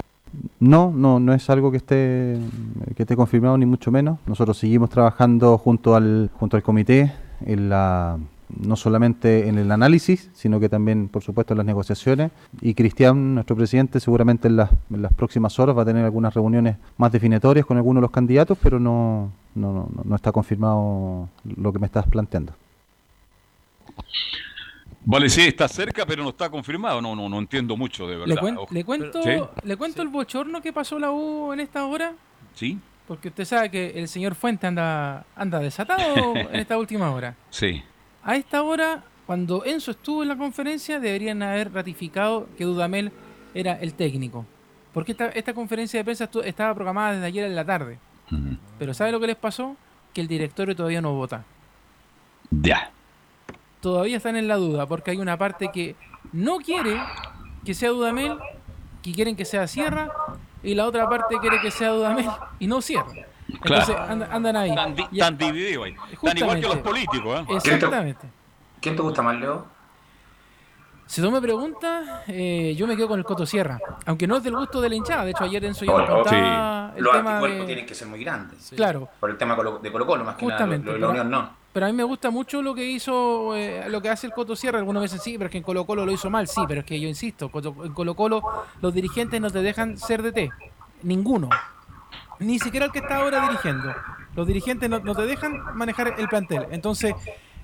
No, 0.58 0.90
no, 0.90 1.20
no 1.20 1.32
es 1.32 1.48
algo 1.48 1.70
que 1.70 1.76
esté 1.76 2.36
que 2.96 3.04
esté 3.04 3.14
confirmado 3.14 3.56
ni 3.56 3.64
mucho 3.64 3.92
menos. 3.92 4.18
Nosotros 4.26 4.58
seguimos 4.58 4.90
trabajando 4.90 5.56
junto 5.56 5.94
al 5.94 6.30
junto 6.34 6.56
al 6.56 6.64
comité 6.64 7.14
en 7.46 7.68
la 7.68 8.18
no 8.56 8.76
solamente 8.76 9.48
en 9.48 9.58
el 9.58 9.70
análisis, 9.70 10.30
sino 10.32 10.58
que 10.60 10.68
también, 10.68 11.08
por 11.08 11.22
supuesto, 11.22 11.52
en 11.54 11.58
las 11.58 11.66
negociaciones. 11.66 12.30
Y 12.60 12.74
Cristian, 12.74 13.34
nuestro 13.34 13.56
presidente, 13.56 14.00
seguramente 14.00 14.48
en 14.48 14.56
las, 14.56 14.70
en 14.90 15.02
las 15.02 15.12
próximas 15.12 15.58
horas 15.58 15.76
va 15.76 15.82
a 15.82 15.84
tener 15.84 16.04
algunas 16.04 16.32
reuniones 16.34 16.76
más 16.96 17.12
definitorias 17.12 17.66
con 17.66 17.76
algunos 17.76 18.00
de 18.00 18.02
los 18.02 18.10
candidatos, 18.10 18.56
pero 18.62 18.78
no, 18.80 19.30
no, 19.54 19.72
no, 19.72 19.88
no 20.04 20.16
está 20.16 20.32
confirmado 20.32 21.28
lo 21.56 21.72
que 21.72 21.78
me 21.78 21.86
estás 21.86 22.06
planteando. 22.06 22.54
Vale, 25.04 25.30
sí, 25.30 25.42
está 25.42 25.66
cerca, 25.68 26.04
pero 26.04 26.22
no 26.22 26.30
está 26.30 26.50
confirmado. 26.50 27.00
No, 27.00 27.16
no, 27.16 27.28
no 27.28 27.38
entiendo 27.38 27.76
mucho, 27.76 28.06
de 28.06 28.16
verdad. 28.16 28.34
Le, 28.34 28.40
cuen- 28.40 28.66
le 28.70 28.84
cuento, 28.84 29.22
¿Sí? 29.22 29.30
le 29.62 29.76
cuento 29.76 30.02
el 30.02 30.08
bochorno 30.08 30.60
que 30.60 30.72
pasó 30.72 30.98
la 30.98 31.10
U 31.10 31.52
en 31.52 31.60
esta 31.60 31.86
hora, 31.86 32.12
¿Sí? 32.54 32.78
porque 33.06 33.28
usted 33.28 33.46
sabe 33.46 33.70
que 33.70 33.90
el 33.98 34.06
señor 34.08 34.34
Fuente 34.34 34.66
anda, 34.66 35.24
anda 35.34 35.60
desatado 35.60 36.36
en 36.36 36.56
esta 36.56 36.76
última 36.76 37.10
hora. 37.10 37.34
Sí. 37.48 37.82
A 38.28 38.36
esta 38.36 38.62
hora, 38.62 39.04
cuando 39.24 39.64
Enzo 39.64 39.92
estuvo 39.92 40.22
en 40.22 40.28
la 40.28 40.36
conferencia, 40.36 41.00
deberían 41.00 41.42
haber 41.42 41.72
ratificado 41.72 42.46
que 42.58 42.64
Dudamel 42.64 43.10
era 43.54 43.80
el 43.80 43.94
técnico. 43.94 44.44
Porque 44.92 45.12
esta, 45.12 45.28
esta 45.28 45.54
conferencia 45.54 45.98
de 45.98 46.04
prensa 46.04 46.28
estaba 46.44 46.74
programada 46.74 47.12
desde 47.12 47.24
ayer 47.24 47.46
en 47.46 47.56
la 47.56 47.64
tarde. 47.64 47.98
Pero 48.78 48.92
¿sabe 48.92 49.12
lo 49.12 49.20
que 49.20 49.28
les 49.28 49.36
pasó? 49.36 49.76
Que 50.12 50.20
el 50.20 50.28
directorio 50.28 50.76
todavía 50.76 51.00
no 51.00 51.14
vota. 51.14 51.46
Ya. 52.50 52.90
Todavía 53.80 54.18
están 54.18 54.36
en 54.36 54.46
la 54.46 54.56
duda, 54.56 54.84
porque 54.84 55.12
hay 55.12 55.16
una 55.16 55.38
parte 55.38 55.70
que 55.72 55.96
no 56.30 56.58
quiere 56.58 57.00
que 57.64 57.72
sea 57.72 57.88
Dudamel, 57.88 58.36
que 59.02 59.12
quieren 59.12 59.36
que 59.36 59.46
sea 59.46 59.66
Sierra, 59.66 60.10
y 60.62 60.74
la 60.74 60.84
otra 60.84 61.08
parte 61.08 61.38
quiere 61.40 61.62
que 61.62 61.70
sea 61.70 61.92
Dudamel 61.92 62.26
y 62.58 62.66
no 62.66 62.82
Sierra. 62.82 63.27
Entonces 63.48 63.86
Claro. 63.94 64.12
anda- 64.12 64.28
andan 64.30 64.56
ahí. 64.56 64.70
Están, 64.70 64.94
di- 65.38 65.46
divididos 65.46 65.86
ahí. 65.86 65.96
Están 66.12 66.36
igual 66.38 66.56
que 66.60 66.66
los 66.66 66.74
Justamente. 66.76 66.82
políticos, 66.82 67.40
¿eh? 67.40 67.54
Exactamente. 67.56 68.26
¿Quién 68.80 68.94
te 68.96 69.02
gusta 69.02 69.22
más, 69.22 69.36
Leo? 69.36 69.66
Si 71.06 71.22
tú 71.22 71.30
me 71.30 71.40
preguntas, 71.40 72.06
eh, 72.28 72.74
yo 72.76 72.86
me 72.86 72.94
quedo 72.94 73.08
con 73.08 73.18
el 73.18 73.24
Coto 73.24 73.46
Sierra. 73.46 73.78
Aunque 74.04 74.26
no 74.26 74.36
es 74.36 74.42
del 74.42 74.54
gusto 74.54 74.78
de 74.82 74.90
la 74.90 74.94
hinchada. 74.94 75.24
De 75.24 75.30
hecho, 75.30 75.44
ayer 75.44 75.64
Enzo 75.64 75.86
ya 75.86 75.92
No, 75.92 76.06
contaba 76.06 76.92
el 76.94 77.02
Los 77.02 77.12
tema 77.16 77.30
anticuerpos 77.30 77.60
de... 77.60 77.66
tienen 77.66 77.86
que 77.86 77.94
ser 77.94 78.08
muy 78.08 78.22
grandes. 78.22 78.72
Claro. 78.76 79.08
Por 79.18 79.30
el 79.30 79.38
tema 79.38 79.56
de 79.56 79.90
Colo 79.90 80.06
Colo, 80.06 80.24
más 80.24 80.34
que 80.36 80.44
Justamente. 80.44 80.84
nada. 80.86 80.98
Lo, 80.98 81.06
lo 81.06 81.12
de 81.12 81.14
la 81.18 81.22
pero, 81.24 81.28
Unión 81.28 81.30
no. 81.30 81.50
pero 81.72 81.86
a 81.86 81.88
mí 81.88 81.94
me 81.94 82.02
gusta 82.04 82.28
mucho 82.30 82.60
lo 82.60 82.74
que 82.74 82.84
hizo, 82.84 83.56
eh, 83.56 83.86
lo 83.88 84.02
que 84.02 84.10
hace 84.10 84.26
el 84.26 84.34
Coto 84.34 84.54
Sierra. 84.54 84.78
Algunos 84.80 85.00
veces 85.02 85.22
sí, 85.22 85.38
pero 85.38 85.46
es 85.46 85.52
que 85.52 85.56
en 85.58 85.64
Colo 85.64 85.86
Colo 85.86 86.04
lo 86.04 86.12
hizo 86.12 86.28
mal. 86.28 86.46
Sí, 86.46 86.60
pero 86.68 86.80
es 86.80 86.86
que 86.86 87.00
yo 87.00 87.08
insisto, 87.08 87.50
en 87.54 87.92
Colo 87.94 88.14
Colo 88.14 88.42
los 88.82 88.92
dirigentes 88.92 89.40
no 89.40 89.50
te 89.50 89.62
dejan 89.62 89.96
ser 89.96 90.22
DT. 90.22 90.50
Ninguno. 91.04 91.48
Ni 92.40 92.58
siquiera 92.58 92.86
el 92.86 92.92
que 92.92 92.98
está 93.00 93.16
ahora 93.16 93.42
dirigiendo. 93.48 93.94
Los 94.34 94.46
dirigentes 94.46 94.88
no, 94.88 95.00
no 95.00 95.14
te 95.14 95.22
dejan 95.22 95.52
manejar 95.74 96.14
el 96.18 96.28
plantel. 96.28 96.66
Entonces, 96.70 97.14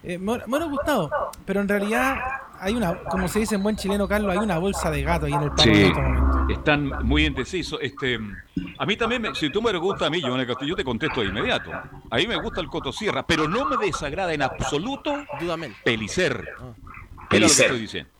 eh, 0.03 0.19
me, 0.19 0.39
me 0.39 0.45
hubiera 0.49 0.67
gustado. 0.67 1.11
Pero 1.47 1.61
en 1.61 1.69
realidad 1.69 2.17
hay 2.59 2.75
una, 2.75 2.95
como 3.05 3.29
se 3.29 3.41
dice 3.41 3.55
en 3.55 3.63
buen 3.63 3.77
chileno, 3.77 4.09
Carlos, 4.09 4.33
hay 4.33 4.39
una 4.39 4.59
bolsa 4.59 4.91
de 4.91 5.03
gato 5.03 5.27
ahí 5.27 5.33
en 5.33 5.43
el 5.43 5.51
palo 5.51 5.71
en 5.73 5.75
Sí, 5.77 5.83
este 5.85 6.01
momento. 6.01 6.53
están 6.53 6.87
muy 7.07 7.27
indecisos. 7.27 7.79
Este, 7.83 8.19
a 8.79 8.87
mí 8.87 8.97
también, 8.97 9.23
me- 9.23 9.35
si 9.35 9.51
tú 9.51 9.63
me 9.63 9.73
gusta 9.77 10.07
a 10.07 10.11
mí, 10.11 10.21
Giovanni 10.21 10.47
Castillo, 10.47 10.71
yo 10.71 10.77
te 10.77 10.85
contesto 10.85 11.21
de 11.21 11.27
inmediato. 11.29 11.71
A 12.11 12.17
mí 12.17 12.27
me 12.27 12.37
gusta 12.37 12.61
el 12.61 12.67
Coto 12.69 12.93
Sierra, 12.93 13.25
pero 13.25 13.47
no 13.49 13.67
me 13.67 13.77
desagrada 13.77 14.33
en 14.35 14.43
absoluto 14.43 15.25
Pelicer. 15.85 16.49
Mira 16.59 16.67
lo 16.67 16.77
que 17.29 17.29
Pelicer. 17.29 17.67
estoy 17.67 17.81
diciendo. 17.81 18.11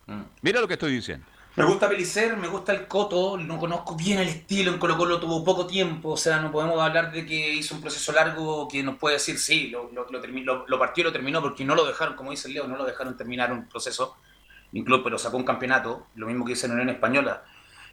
Mira 0.41 0.61
lo 0.61 0.67
que 0.67 0.73
estoy 0.73 0.93
diciendo. 0.93 1.25
Me 1.57 1.63
gusta 1.63 1.87
Pelicer, 1.87 2.35
me 2.35 2.49
gusta 2.49 2.73
el 2.73 2.85
Coto, 2.85 3.37
no 3.37 3.57
conozco 3.57 3.95
bien 3.95 4.19
el 4.19 4.27
estilo, 4.27 4.73
en 4.73 4.77
Colo 4.77 4.97
Colo 4.97 5.21
tuvo 5.21 5.41
poco 5.43 5.65
tiempo, 5.65 6.09
o 6.11 6.17
sea, 6.17 6.39
no 6.41 6.51
podemos 6.51 6.77
hablar 6.81 7.13
de 7.13 7.25
que 7.25 7.53
hizo 7.53 7.75
un 7.75 7.81
proceso 7.81 8.11
largo 8.11 8.67
que 8.67 8.83
nos 8.83 8.97
puede 8.97 9.15
decir, 9.15 9.39
sí, 9.39 9.69
lo, 9.69 9.89
lo, 9.93 10.05
lo, 10.09 10.67
lo 10.67 10.79
partió 10.79 11.01
y 11.03 11.05
lo 11.05 11.13
terminó, 11.13 11.41
porque 11.41 11.63
no 11.63 11.73
lo 11.73 11.85
dejaron, 11.85 12.15
como 12.15 12.31
dice 12.31 12.49
Leo, 12.49 12.67
no 12.67 12.75
lo 12.75 12.83
dejaron 12.83 13.15
terminar 13.15 13.53
un 13.53 13.69
proceso, 13.69 14.17
incluso, 14.73 15.01
pero 15.01 15.17
sacó 15.17 15.37
un 15.37 15.45
campeonato, 15.45 16.07
lo 16.15 16.27
mismo 16.27 16.43
que 16.43 16.51
hizo 16.53 16.65
en 16.65 16.73
Unión 16.73 16.89
Española. 16.89 17.45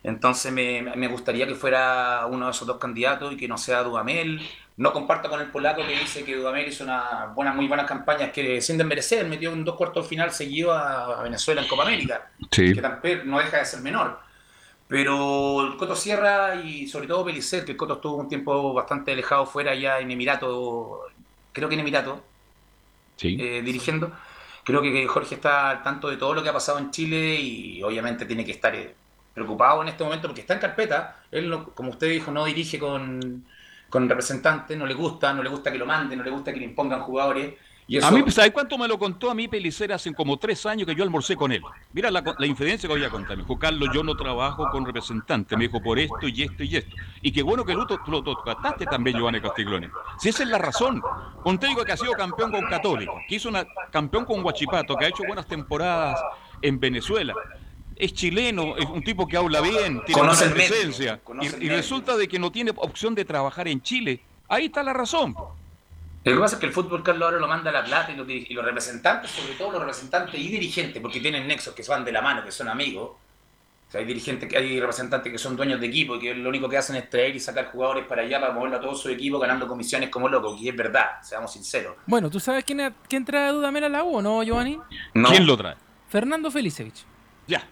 Entonces 0.03 0.53
me, 0.53 0.83
me 0.97 1.07
gustaría 1.07 1.47
que 1.47 1.55
fuera 1.55 2.27
uno 2.29 2.47
de 2.47 2.51
esos 2.51 2.67
dos 2.67 2.79
candidatos 2.79 3.33
y 3.33 3.37
que 3.37 3.47
no 3.47 3.57
sea 3.57 3.85
Dudamel. 3.85 4.41
No 4.77 4.93
comparto 4.93 5.29
con 5.29 5.41
el 5.41 5.49
polaco 5.49 5.87
que 5.87 5.99
dice 5.99 6.25
que 6.25 6.37
Dudamel 6.37 6.69
hizo 6.69 6.85
una 6.85 7.27
buena, 7.35 7.53
muy 7.53 7.69
buenas 7.69 7.87
campañas 7.87 8.31
que 8.33 8.61
sin 8.61 8.79
desmerecer 8.79 9.27
metió 9.27 9.53
en 9.53 9.65
dos 9.65 9.77
cuartos 9.77 10.05
de 10.05 10.09
final 10.09 10.33
seguido 10.33 10.73
a, 10.73 11.23
Venezuela 11.23 11.61
en 11.61 11.69
Copa 11.69 11.83
América 11.83 12.31
Sí. 12.51 12.73
que 12.75 12.81
tampoco 12.81 13.15
no 13.25 13.39
deja 13.39 13.59
de 13.59 13.65
ser 13.67 13.81
menor. 13.81 14.19
Pero 14.89 15.67
el 15.67 15.77
Coto 15.77 15.97
Sierra 15.97 16.57
y 16.57 16.87
sobre 16.87 17.07
todo 17.07 17.25
Belicer, 17.25 17.65
que 17.65 17.73
el 17.73 17.79
Coto 17.79 17.95
estuvo 17.95 18.17
un 18.17 18.29
tiempo 18.29 18.73
bastante 18.75 19.13
alejado 19.13 19.47
fuera 19.47 19.75
ya 19.75 20.01
en 20.01 20.11
Emirato, 20.11 21.07
creo 21.53 21.69
que 21.69 21.75
en 21.75 21.81
Emirato, 21.81 22.23
eh, 23.23 23.63
dirigiendo. 23.65 24.13
Creo 24.65 24.81
que 24.81 25.07
Jorge 25.07 25.35
está 25.35 25.71
al 25.71 25.83
tanto 25.83 26.09
de 26.09 26.17
todo 26.17 26.35
lo 26.35 26.43
que 26.43 26.49
ha 26.49 26.53
pasado 26.53 26.79
en 26.79 26.91
Chile 26.91 27.35
y 27.35 27.83
obviamente 27.83 28.27
tiene 28.27 28.45
que 28.45 28.53
estar 28.53 28.75
eh, 28.75 28.95
preocupado 29.35 29.83
en 29.83 29.89
este 29.89 30.05
momento 30.05 30.29
porque 30.29 30.43
está 30.43 30.55
en 30.55 30.61
carpeta. 30.61 31.23
Él, 31.31 31.53
como 31.75 31.91
usted 31.91 32.11
dijo, 32.11 32.31
no 32.31 32.45
dirige 32.45 32.79
con, 32.79 33.45
con 33.93 34.09
representantes, 34.09 34.75
no 34.79 34.87
le 34.87 34.95
gusta, 34.95 35.35
no 35.35 35.43
le 35.43 35.51
gusta 35.51 35.71
que 35.71 35.77
lo 35.77 35.85
manden, 35.85 36.17
no 36.17 36.25
le 36.25 36.31
gusta 36.31 36.51
que 36.51 36.59
le 36.59 36.65
impongan 36.65 37.03
jugadores. 37.03 37.53
Y 37.87 37.99
eso, 37.99 38.07
A 38.07 38.11
mí, 38.11 38.25
¿sabes 38.31 38.51
cuánto 38.51 38.79
me 38.79 38.89
lo 38.89 38.99
contó 38.99 39.31
a 39.31 39.35
mí 39.35 39.49
Pelicer 39.49 39.93
hace 39.93 40.15
como 40.15 40.39
tres 40.39 40.65
años 40.65 40.87
que 40.87 40.95
yo 40.95 41.05
almorcé 41.05 41.37
con 41.37 41.53
él? 41.53 41.61
Mira 41.93 42.11
la, 42.11 42.25
la 42.39 42.47
infidencia 42.47 42.89
que 42.89 42.95
voy 42.95 43.05
a 43.05 43.11
contar. 43.11 43.37
Me 43.37 43.43
dijo, 43.43 43.59
Carlos, 43.59 43.91
yo 43.93 44.03
no 44.03 44.17
trabajo 44.17 44.67
con 44.71 44.87
representantes. 44.87 45.59
Me 45.59 45.67
dijo, 45.67 45.83
por 45.83 45.99
esto 45.99 46.27
y 46.27 46.43
esto 46.43 46.63
y 46.63 46.75
esto. 46.75 46.97
Y 47.21 47.33
qué 47.33 47.43
bueno 47.43 47.67
que 47.67 47.75
tú 47.75 48.11
lo 48.11 48.23
tocaste 48.23 48.87
también, 48.87 49.19
Giovanni 49.19 49.43
Castiglione. 49.43 49.91
Si 50.19 50.31
esa 50.31 50.43
es 50.45 50.49
la 50.49 50.57
razón. 50.57 51.03
Un 51.45 51.59
técnico 51.59 51.85
que 51.85 51.93
ha 51.93 51.97
sido 51.99 52.13
campeón 52.13 52.51
con 52.51 52.63
Católica, 52.71 53.13
que 53.29 53.35
hizo 53.35 53.51
una 53.51 53.67
campeón 53.91 54.25
con 54.25 54.43
Huachipato, 54.43 54.97
que 54.97 55.05
ha 55.05 55.09
hecho 55.09 55.25
buenas 55.27 55.47
temporadas 55.47 56.19
en 56.63 56.81
Venezuela. 56.81 57.35
Es 58.03 58.13
chileno, 58.15 58.77
es 58.77 58.85
un 58.87 59.05
tipo 59.05 59.29
que 59.29 59.37
habla 59.37 59.61
bien, 59.61 60.03
tiene 60.05 60.21
Conoce 60.21 60.47
medio, 60.47 60.57
presencia. 60.57 61.21
Y, 61.41 61.67
y 61.67 61.69
resulta 61.69 62.17
de 62.17 62.27
que 62.27 62.37
no 62.37 62.51
tiene 62.51 62.73
opción 62.75 63.15
de 63.15 63.25
trabajar 63.25 63.69
en 63.69 63.81
Chile. 63.81 64.21
Ahí 64.49 64.65
está 64.65 64.83
la 64.83 64.93
razón. 64.93 65.37
Lo 66.25 66.35
que 66.35 66.39
pasa 66.41 66.57
es 66.57 66.61
que 66.61 66.67
el 66.67 66.73
fútbol, 66.73 67.05
Carlos, 67.05 67.27
ahora 67.27 67.39
lo 67.39 67.47
manda 67.47 67.71
a 67.71 67.73
la 67.73 67.85
plata 67.85 68.11
y 68.11 68.17
los, 68.17 68.27
diri- 68.27 68.47
y 68.49 68.55
los 68.55 68.65
representantes, 68.65 69.31
sobre 69.31 69.55
todo 69.55 69.71
los 69.71 69.81
representantes 69.83 70.35
y 70.35 70.49
dirigentes, 70.49 71.01
porque 71.01 71.21
tienen 71.21 71.47
nexos 71.47 71.75
que 71.75 71.85
van 71.89 72.05
de 72.05 72.11
la 72.11 72.21
mano, 72.23 72.45
que 72.45 72.51
son 72.51 72.69
amigos. 72.69 73.11
O 73.11 73.93
sea, 73.93 74.01
hay 74.01 74.07
dirigentes, 74.07 74.49
que 74.49 74.57
hay 74.57 74.81
representantes 74.81 75.31
que 75.31 75.39
son 75.39 75.55
dueños 75.55 75.79
de 75.81 75.87
equipo 75.87 76.17
y 76.17 76.19
que 76.19 76.35
lo 76.35 76.49
único 76.49 76.69
que 76.69 76.79
hacen 76.79 76.97
es 76.97 77.09
traer 77.09 77.37
y 77.37 77.39
sacar 77.41 77.71
jugadores 77.71 78.05
para 78.07 78.23
allá 78.23 78.41
para 78.41 78.53
moverlo 78.53 78.79
a 78.79 78.81
todo 78.81 78.97
su 78.97 79.11
equipo 79.11 79.39
ganando 79.39 79.69
comisiones 79.69 80.09
como 80.11 80.29
locos, 80.29 80.61
y 80.61 80.69
es 80.69 80.75
verdad, 80.75 81.23
seamos 81.23 81.53
sinceros. 81.53 81.95
Bueno, 82.07 82.29
¿tú 82.31 82.41
sabes 82.41 82.65
quién, 82.65 82.93
quién 83.09 83.25
trae 83.25 83.49
a 83.49 83.53
Dudamel 83.53 83.85
a 83.85 83.89
la 83.89 84.03
U, 84.03 84.17
o 84.17 84.23
no, 84.23 84.43
Giovanni? 84.43 84.81
¿Quién 85.13 85.47
lo 85.47 85.57
trae? 85.57 85.77
Fernando 86.09 86.51
Felicevich. 86.51 87.05
Ya. 87.47 87.67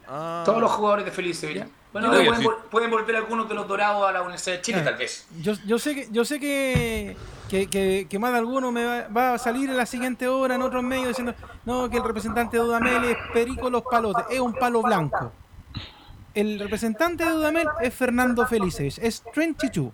Todos 0.45 0.61
los 0.61 0.71
jugadores 0.73 1.05
de 1.05 1.11
Felice. 1.11 1.67
Bueno, 1.93 2.13
Yo- 2.15 2.25
pueden, 2.25 2.45
vol- 2.45 2.57
pueden 2.71 2.91
volver 2.91 3.17
algunos 3.17 3.49
de 3.49 3.55
los 3.55 3.67
dorados 3.67 4.09
a 4.09 4.13
la 4.13 4.21
Universidad 4.23 4.57
de 4.57 4.63
Chile, 4.63 4.79
Eh, 4.79 4.83
tal 4.83 4.97
vez. 4.97 5.27
Yo, 5.41 5.55
yo 5.67 5.77
sé 5.79 5.95
que 5.97 6.09
yo 6.13 6.25
sé 6.25 6.39
que, 6.39 7.17
que, 7.49 7.67
que- 7.69 8.07
que 8.09 8.19
más 8.21 8.31
de 8.33 8.39
alguno 8.39 8.71
me 8.71 8.85
va, 8.85 9.09
va 9.09 9.35
a 9.35 9.39
salir 9.39 9.69
en 9.69 9.77
la 9.77 9.87
siguiente 9.87 10.29
hora 10.29 10.55
en 10.55 10.63
otros 10.63 10.85
medios 10.85 11.09
diciendo 11.09 11.35
no 11.65 11.91
que 11.91 11.97
el 11.97 12.05
representante 12.05 12.57
de 12.59 12.63
Dudamel 12.63 13.05
es 13.05 13.17
Perico 13.33 13.69
Los 13.71 13.83
Palotes, 13.83 14.25
es 14.31 14.39
un 14.39 14.53
palo 14.55 14.83
blanco. 14.83 15.33
El 16.33 16.61
representante 16.61 17.25
de 17.25 17.31
Dudamel 17.31 17.67
es 17.81 17.93
Fernando 17.93 18.47
Felicevich, 18.47 18.99
es 18.99 19.23
Trent 19.35 19.59
Chichu. 19.59 19.93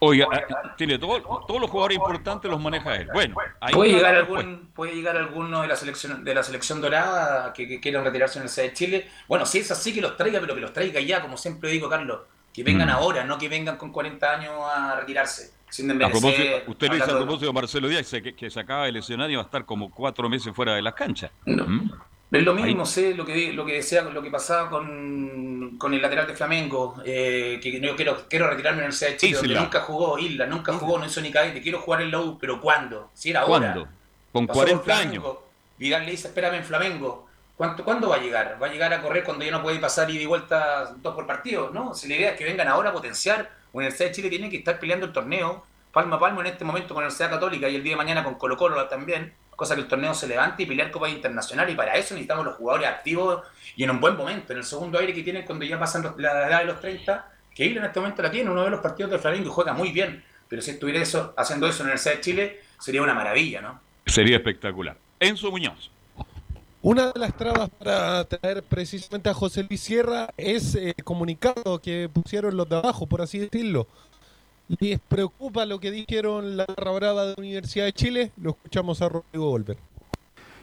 Oiga, 0.00 0.26
ah, 0.32 0.74
tiene 0.76 0.98
todo- 0.98 1.20
todos 1.46 1.60
los 1.60 1.70
jugadores 1.70 1.96
importantes 1.96 2.50
los 2.50 2.60
maneja 2.60 2.96
él. 2.96 3.08
Bueno, 3.12 3.36
ahí 3.60 3.72
¿Puede 3.74 3.92
llegar, 3.92 4.14
algún, 4.14 4.70
¿Puede 4.74 4.94
llegar 4.94 5.16
alguno 5.16 5.62
de 5.62 5.68
la 5.68 5.76
selección 5.76 6.22
de 6.24 6.34
la 6.34 6.42
selección 6.42 6.80
dorada 6.80 7.52
que, 7.52 7.66
que 7.66 7.80
quieran 7.80 8.04
retirarse 8.04 8.38
en 8.38 8.46
el 8.46 8.54
de 8.54 8.72
Chile? 8.72 9.08
Bueno, 9.28 9.46
si 9.46 9.58
es 9.58 9.70
así, 9.70 9.94
que 9.94 10.00
los 10.00 10.16
traiga, 10.16 10.40
pero 10.40 10.54
que 10.54 10.60
los 10.60 10.72
traiga 10.72 11.00
ya, 11.00 11.20
como 11.22 11.36
siempre 11.36 11.70
digo, 11.70 11.88
Carlos. 11.88 12.20
Que 12.52 12.62
vengan 12.62 12.88
Mm. 12.88 12.92
ahora, 12.92 13.24
no 13.24 13.36
que 13.38 13.48
vengan 13.48 13.76
con 13.76 13.92
40 13.92 14.32
años 14.34 14.52
a 14.62 14.96
retirarse. 15.00 15.52
Sin 15.68 15.88
desmerecer. 15.88 16.64
usted 16.68 16.88
lo 16.88 16.94
dice 16.94 17.10
a 17.10 17.16
propósito 17.16 17.46
de 17.46 17.52
Marcelo 17.52 17.88
Díaz, 17.88 18.08
que, 18.22 18.34
que 18.36 18.50
se 18.50 18.60
acaba 18.60 18.84
de 18.86 18.92
lesionar 18.92 19.30
y 19.30 19.34
va 19.34 19.42
a 19.42 19.44
estar 19.44 19.64
como 19.66 19.90
cuatro 19.90 20.28
meses 20.28 20.54
fuera 20.54 20.74
de 20.74 20.80
las 20.82 20.94
canchas. 20.94 21.30
¿Mm? 21.44 21.90
Es 22.30 22.42
lo 22.42 22.54
mismo, 22.54 22.82
Ahí- 22.82 22.86
sé 22.88 23.14
lo 23.14 23.24
que 23.24 23.52
lo 23.52 23.64
que 23.64 23.74
decía, 23.74 24.02
lo 24.02 24.20
que 24.22 24.30
pasaba 24.30 24.68
con, 24.68 25.76
con 25.78 25.94
el 25.94 26.02
lateral 26.02 26.26
de 26.26 26.34
Flamengo, 26.34 26.96
eh, 27.04 27.60
que 27.62 27.80
yo 27.80 27.94
quiero, 27.94 28.24
quiero 28.28 28.48
retirarme 28.50 28.78
en 28.80 28.84
el 28.86 28.90
Universidad 28.90 29.10
de 29.10 29.16
Chile, 29.16 29.36
donde 29.36 29.54
nunca 29.54 29.80
jugó, 29.80 30.18
Isla, 30.18 30.46
nunca 30.46 30.72
jugó, 30.72 30.98
no 30.98 31.06
hizo 31.06 31.20
ni 31.20 31.30
cadete, 31.30 31.62
quiero 31.62 31.80
jugar 31.80 32.02
en 32.02 32.10
la 32.10 32.20
U, 32.20 32.36
pero 32.38 32.60
¿cuándo? 32.60 33.10
Si 33.14 33.30
era 33.30 33.40
ahora. 33.42 33.72
¿Cuándo? 33.72 33.88
Con 34.32 34.46
Pasó 34.46 34.60
por 34.60 34.68
40 34.82 34.98
años. 34.98 35.24
Vidal 35.78 36.04
le 36.04 36.10
dice, 36.10 36.28
espérame 36.28 36.54
en 36.56 36.64
Flamengo. 36.64 37.26
¿Cuánto, 37.56 37.84
¿Cuándo 37.84 38.08
va 38.08 38.16
a 38.16 38.20
llegar? 38.20 38.58
¿Va 38.62 38.66
a 38.66 38.70
llegar 38.70 38.92
a 38.92 39.00
correr 39.00 39.24
cuando 39.24 39.44
ya 39.44 39.50
no 39.50 39.62
puede 39.62 39.78
pasar 39.78 40.10
ida 40.10 40.20
y 40.20 40.26
vuelta 40.26 40.94
dos 40.96 41.14
por 41.14 41.26
partido? 41.26 41.70
¿no? 41.72 41.94
Si 41.94 42.06
la 42.08 42.16
idea 42.16 42.30
es 42.32 42.36
que 42.36 42.44
vengan 42.44 42.68
ahora 42.68 42.90
a 42.90 42.92
potenciar, 42.92 43.50
Universidad 43.72 44.08
de 44.08 44.14
Chile 44.14 44.28
tiene 44.28 44.50
que 44.50 44.58
estar 44.58 44.78
peleando 44.78 45.06
el 45.06 45.12
torneo, 45.12 45.64
palmo 45.92 46.16
a 46.16 46.18
palmo 46.20 46.40
en 46.42 46.48
este 46.48 46.64
momento 46.64 46.88
con 46.92 47.02
la 47.02 47.06
Universidad 47.08 47.30
Católica 47.30 47.68
y 47.68 47.76
el 47.76 47.82
día 47.82 47.92
de 47.92 47.96
mañana 47.96 48.24
con 48.24 48.34
Colo 48.34 48.56
Colo 48.58 48.86
también, 48.88 49.32
cosa 49.56 49.74
que 49.74 49.80
el 49.80 49.88
torneo 49.88 50.14
se 50.14 50.28
levante 50.28 50.62
y 50.62 50.66
pelear 50.66 50.90
Copa 50.90 51.08
Internacional 51.08 51.68
y 51.70 51.74
para 51.74 51.94
eso 51.96 52.14
necesitamos 52.14 52.44
los 52.44 52.54
jugadores 52.56 52.88
activos 52.88 53.42
y 53.74 53.82
en 53.84 53.90
un 53.90 54.00
buen 54.00 54.16
momento, 54.16 54.52
en 54.52 54.58
el 54.58 54.64
segundo 54.64 54.98
aire 54.98 55.12
que 55.14 55.22
tienen 55.22 55.44
cuando 55.44 55.64
ya 55.64 55.78
pasan 55.78 56.02
los- 56.02 56.18
la 56.18 56.46
edad 56.46 56.60
de 56.60 56.66
los 56.66 56.80
30, 56.80 57.32
que 57.54 57.64
Isla 57.64 57.80
en 57.80 57.86
este 57.86 58.00
momento 58.00 58.22
la 58.22 58.30
tiene, 58.30 58.50
uno 58.50 58.62
de 58.64 58.70
los 58.70 58.80
partidos 58.80 59.10
de 59.10 59.18
Flamengo 59.18 59.46
y 59.46 59.50
juega 59.50 59.72
muy 59.72 59.90
bien, 59.90 60.22
pero 60.48 60.62
si 60.62 60.72
estuviera 60.72 61.00
eso, 61.02 61.34
haciendo 61.36 61.66
eso 61.66 61.82
en 61.82 61.88
la 61.88 61.94
Universidad 61.94 62.14
de 62.16 62.20
Chile 62.20 62.60
sería 62.78 63.02
una 63.02 63.14
maravilla, 63.14 63.60
¿no? 63.62 63.80
Sería 64.06 64.36
espectacular. 64.36 64.96
Enzo 65.18 65.50
Muñoz. 65.50 65.90
Una 66.82 67.10
de 67.10 67.18
las 67.18 67.36
trabas 67.36 67.68
para 67.70 68.22
traer 68.24 68.62
precisamente 68.62 69.28
a 69.28 69.34
José 69.34 69.66
Luis 69.68 69.80
Sierra 69.80 70.28
es 70.36 70.76
el 70.76 70.94
comunicado 71.02 71.80
que 71.80 72.08
pusieron 72.12 72.56
los 72.56 72.68
de 72.68 72.76
abajo, 72.76 73.06
por 73.06 73.22
así 73.22 73.40
decirlo. 73.40 73.88
¿Les 74.68 74.98
preocupa 74.98 75.64
lo 75.64 75.78
que 75.78 75.90
dijeron 75.90 76.56
la 76.56 76.66
barra 76.66 76.90
brava 76.92 77.22
de 77.24 77.28
la 77.28 77.34
Universidad 77.38 77.84
de 77.84 77.92
Chile? 77.92 78.32
Lo 78.36 78.50
escuchamos 78.50 79.00
a 79.00 79.08
Rodrigo 79.08 79.48
Volver. 79.50 79.76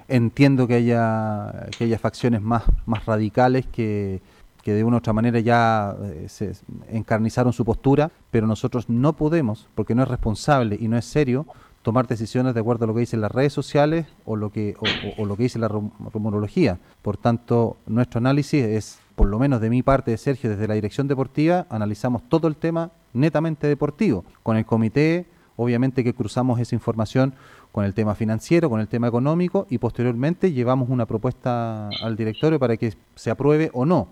Entiendo 0.09 0.67
que 0.67 0.73
haya, 0.75 1.69
que 1.77 1.85
haya 1.85 1.97
facciones 1.97 2.41
más, 2.41 2.63
más 2.85 3.05
radicales 3.05 3.65
que, 3.71 4.21
que 4.61 4.73
de 4.73 4.83
una 4.83 4.97
u 4.97 4.99
otra 4.99 5.13
manera 5.13 5.39
ya 5.39 5.95
eh, 6.03 6.25
se 6.27 6.51
encarnizaron 6.91 7.53
su 7.53 7.63
postura, 7.63 8.11
pero 8.29 8.45
nosotros 8.45 8.89
no 8.89 9.13
podemos, 9.13 9.67
porque 9.75 9.95
no 9.95 10.03
es 10.03 10.09
responsable 10.09 10.77
y 10.79 10.89
no 10.89 10.97
es 10.97 11.05
serio, 11.05 11.45
tomar 11.81 12.05
decisiones 12.07 12.53
de 12.53 12.59
acuerdo 12.59 12.83
a 12.83 12.87
lo 12.87 12.93
que 12.93 12.99
dicen 13.01 13.21
las 13.21 13.31
redes 13.31 13.53
sociales 13.53 14.05
o 14.25 14.35
lo 14.35 14.49
que, 14.51 14.75
o, 14.79 14.83
o- 14.83 15.23
o 15.23 15.25
lo 15.25 15.37
que 15.37 15.43
dice 15.43 15.59
la 15.59 15.69
rum- 15.69 15.91
rumorología. 16.13 16.77
Por 17.01 17.15
tanto, 17.15 17.77
nuestro 17.87 18.17
análisis 18.17 18.63
es, 18.65 18.99
por 19.15 19.27
lo 19.27 19.39
menos 19.39 19.61
de 19.61 19.69
mi 19.69 19.83
parte, 19.83 20.11
de 20.11 20.17
Sergio, 20.17 20.49
desde 20.49 20.67
la 20.67 20.73
dirección 20.73 21.07
deportiva, 21.07 21.65
analizamos 21.69 22.21
todo 22.29 22.47
el 22.47 22.55
tema 22.55 22.91
netamente 23.13 23.67
deportivo. 23.67 24.25
Con 24.41 24.57
el 24.57 24.65
comité, 24.65 25.25
obviamente 25.55 26.03
que 26.03 26.13
cruzamos 26.13 26.59
esa 26.59 26.75
información 26.75 27.33
con 27.71 27.85
el 27.85 27.93
tema 27.93 28.15
financiero, 28.15 28.69
con 28.69 28.79
el 28.79 28.87
tema 28.87 29.07
económico 29.07 29.65
y 29.69 29.79
posteriormente 29.79 30.51
llevamos 30.51 30.89
una 30.89 31.05
propuesta 31.05 31.89
al 32.01 32.15
directorio 32.15 32.59
para 32.59 32.77
que 32.77 32.93
se 33.15 33.31
apruebe 33.31 33.71
o 33.73 33.85
no. 33.85 34.07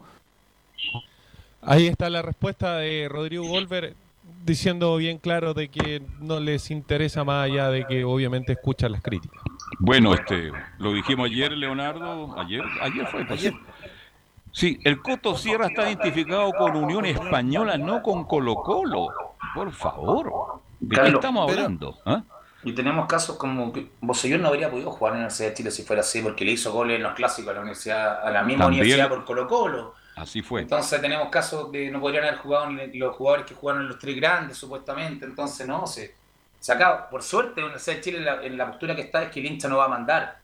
Ahí 1.62 1.88
está 1.88 2.10
la 2.10 2.24
respuesta 2.24 2.78
de 2.78 3.08
Rodrigo 3.08 3.48
Volver 3.48 3.96
diciendo 4.44 4.96
bien 4.98 5.20
claro 5.20 5.54
de 5.54 5.68
que 5.68 6.02
no 6.20 6.40
les 6.40 6.72
interesa 6.72 7.24
más 7.24 7.46
allá 7.46 7.70
de 7.70 7.86
que 7.86 8.04
obviamente 8.04 8.54
escuchan 8.54 8.92
las 8.92 9.02
críticas. 9.02 9.40
Bueno, 9.80 10.14
este, 10.14 10.52
lo 10.80 10.94
dijimos 10.94 11.30
ayer, 11.30 11.52
Leonardo, 11.52 12.38
ayer, 12.40 12.64
ayer 12.82 13.06
fue, 13.08 13.26
pues, 13.26 13.52
sí. 14.52 14.80
El 14.84 15.02
Coto 15.02 15.36
Sierra 15.36 15.68
está 15.68 15.88
identificado 15.88 16.52
con 16.54 16.76
Unión 16.76 17.06
Española, 17.06 17.78
no 17.78 18.02
con 18.02 18.26
Colo 18.26 18.56
Colo. 18.56 19.08
Por 19.54 19.72
favor, 19.72 20.62
¿de 20.80 20.96
qué 20.96 21.10
estamos 21.10 21.50
hablando? 21.50 21.98
¿Ah? 22.06 22.24
Y 22.64 22.74
tenemos 22.74 23.08
casos 23.08 23.38
como 23.38 23.74
que 23.74 23.88
Bosellón 24.02 24.42
no 24.44 24.50
habría 24.50 24.70
podido 24.70 24.92
jugar 24.92 25.14
en 25.14 25.20
la 25.20 25.26
Universidad 25.26 25.50
de 25.50 25.56
Chile 25.56 25.72
si 25.72 25.84
fuera 25.84 26.02
así, 26.02 26.22
porque 26.22 26.46
le 26.46 26.52
hizo 26.52 26.72
goles 26.72 26.98
en 26.98 27.04
los 27.04 27.14
clásicos 27.14 27.50
a 27.50 27.54
la 27.56 27.62
universidad, 27.62 28.22
a 28.26 28.30
la 28.30 28.44
misma 28.44 28.66
También. 28.66 28.84
universidad 28.84 29.10
por 29.10 29.26
Colo 29.26 29.48
Colo. 29.48 29.96
Así 30.16 30.42
fue. 30.42 30.62
Entonces 30.62 31.02
tenemos 31.02 31.30
casos 31.30 31.72
de 31.72 31.90
no 31.90 32.00
podrían 32.00 32.26
haber 32.26 32.38
jugado 32.38 32.70
ni 32.70 32.98
los 33.00 33.16
jugadores 33.16 33.46
que 33.46 33.56
jugaron 33.56 33.82
en 33.84 33.88
los 33.88 33.98
tres 33.98 34.16
grandes, 34.16 34.58
supuestamente. 34.58 35.26
Entonces 35.26 35.68
no, 35.68 35.88
se, 35.88 36.14
se 36.60 36.72
acaba. 36.72 37.10
Por 37.10 37.24
suerte, 37.24 37.62
la 37.62 37.68
Universidad 37.68 37.96
de 37.96 38.02
Chile 38.02 38.18
en 38.20 38.26
la, 38.26 38.44
en 38.44 38.58
la 38.58 38.68
postura 38.68 38.96
que 38.96 39.02
está 39.02 39.24
es 39.24 39.32
que 39.32 39.40
el 39.40 39.48
hincha 39.48 39.68
no 39.68 39.78
va 39.78 39.86
a 39.86 39.90
mandar. 39.90 40.41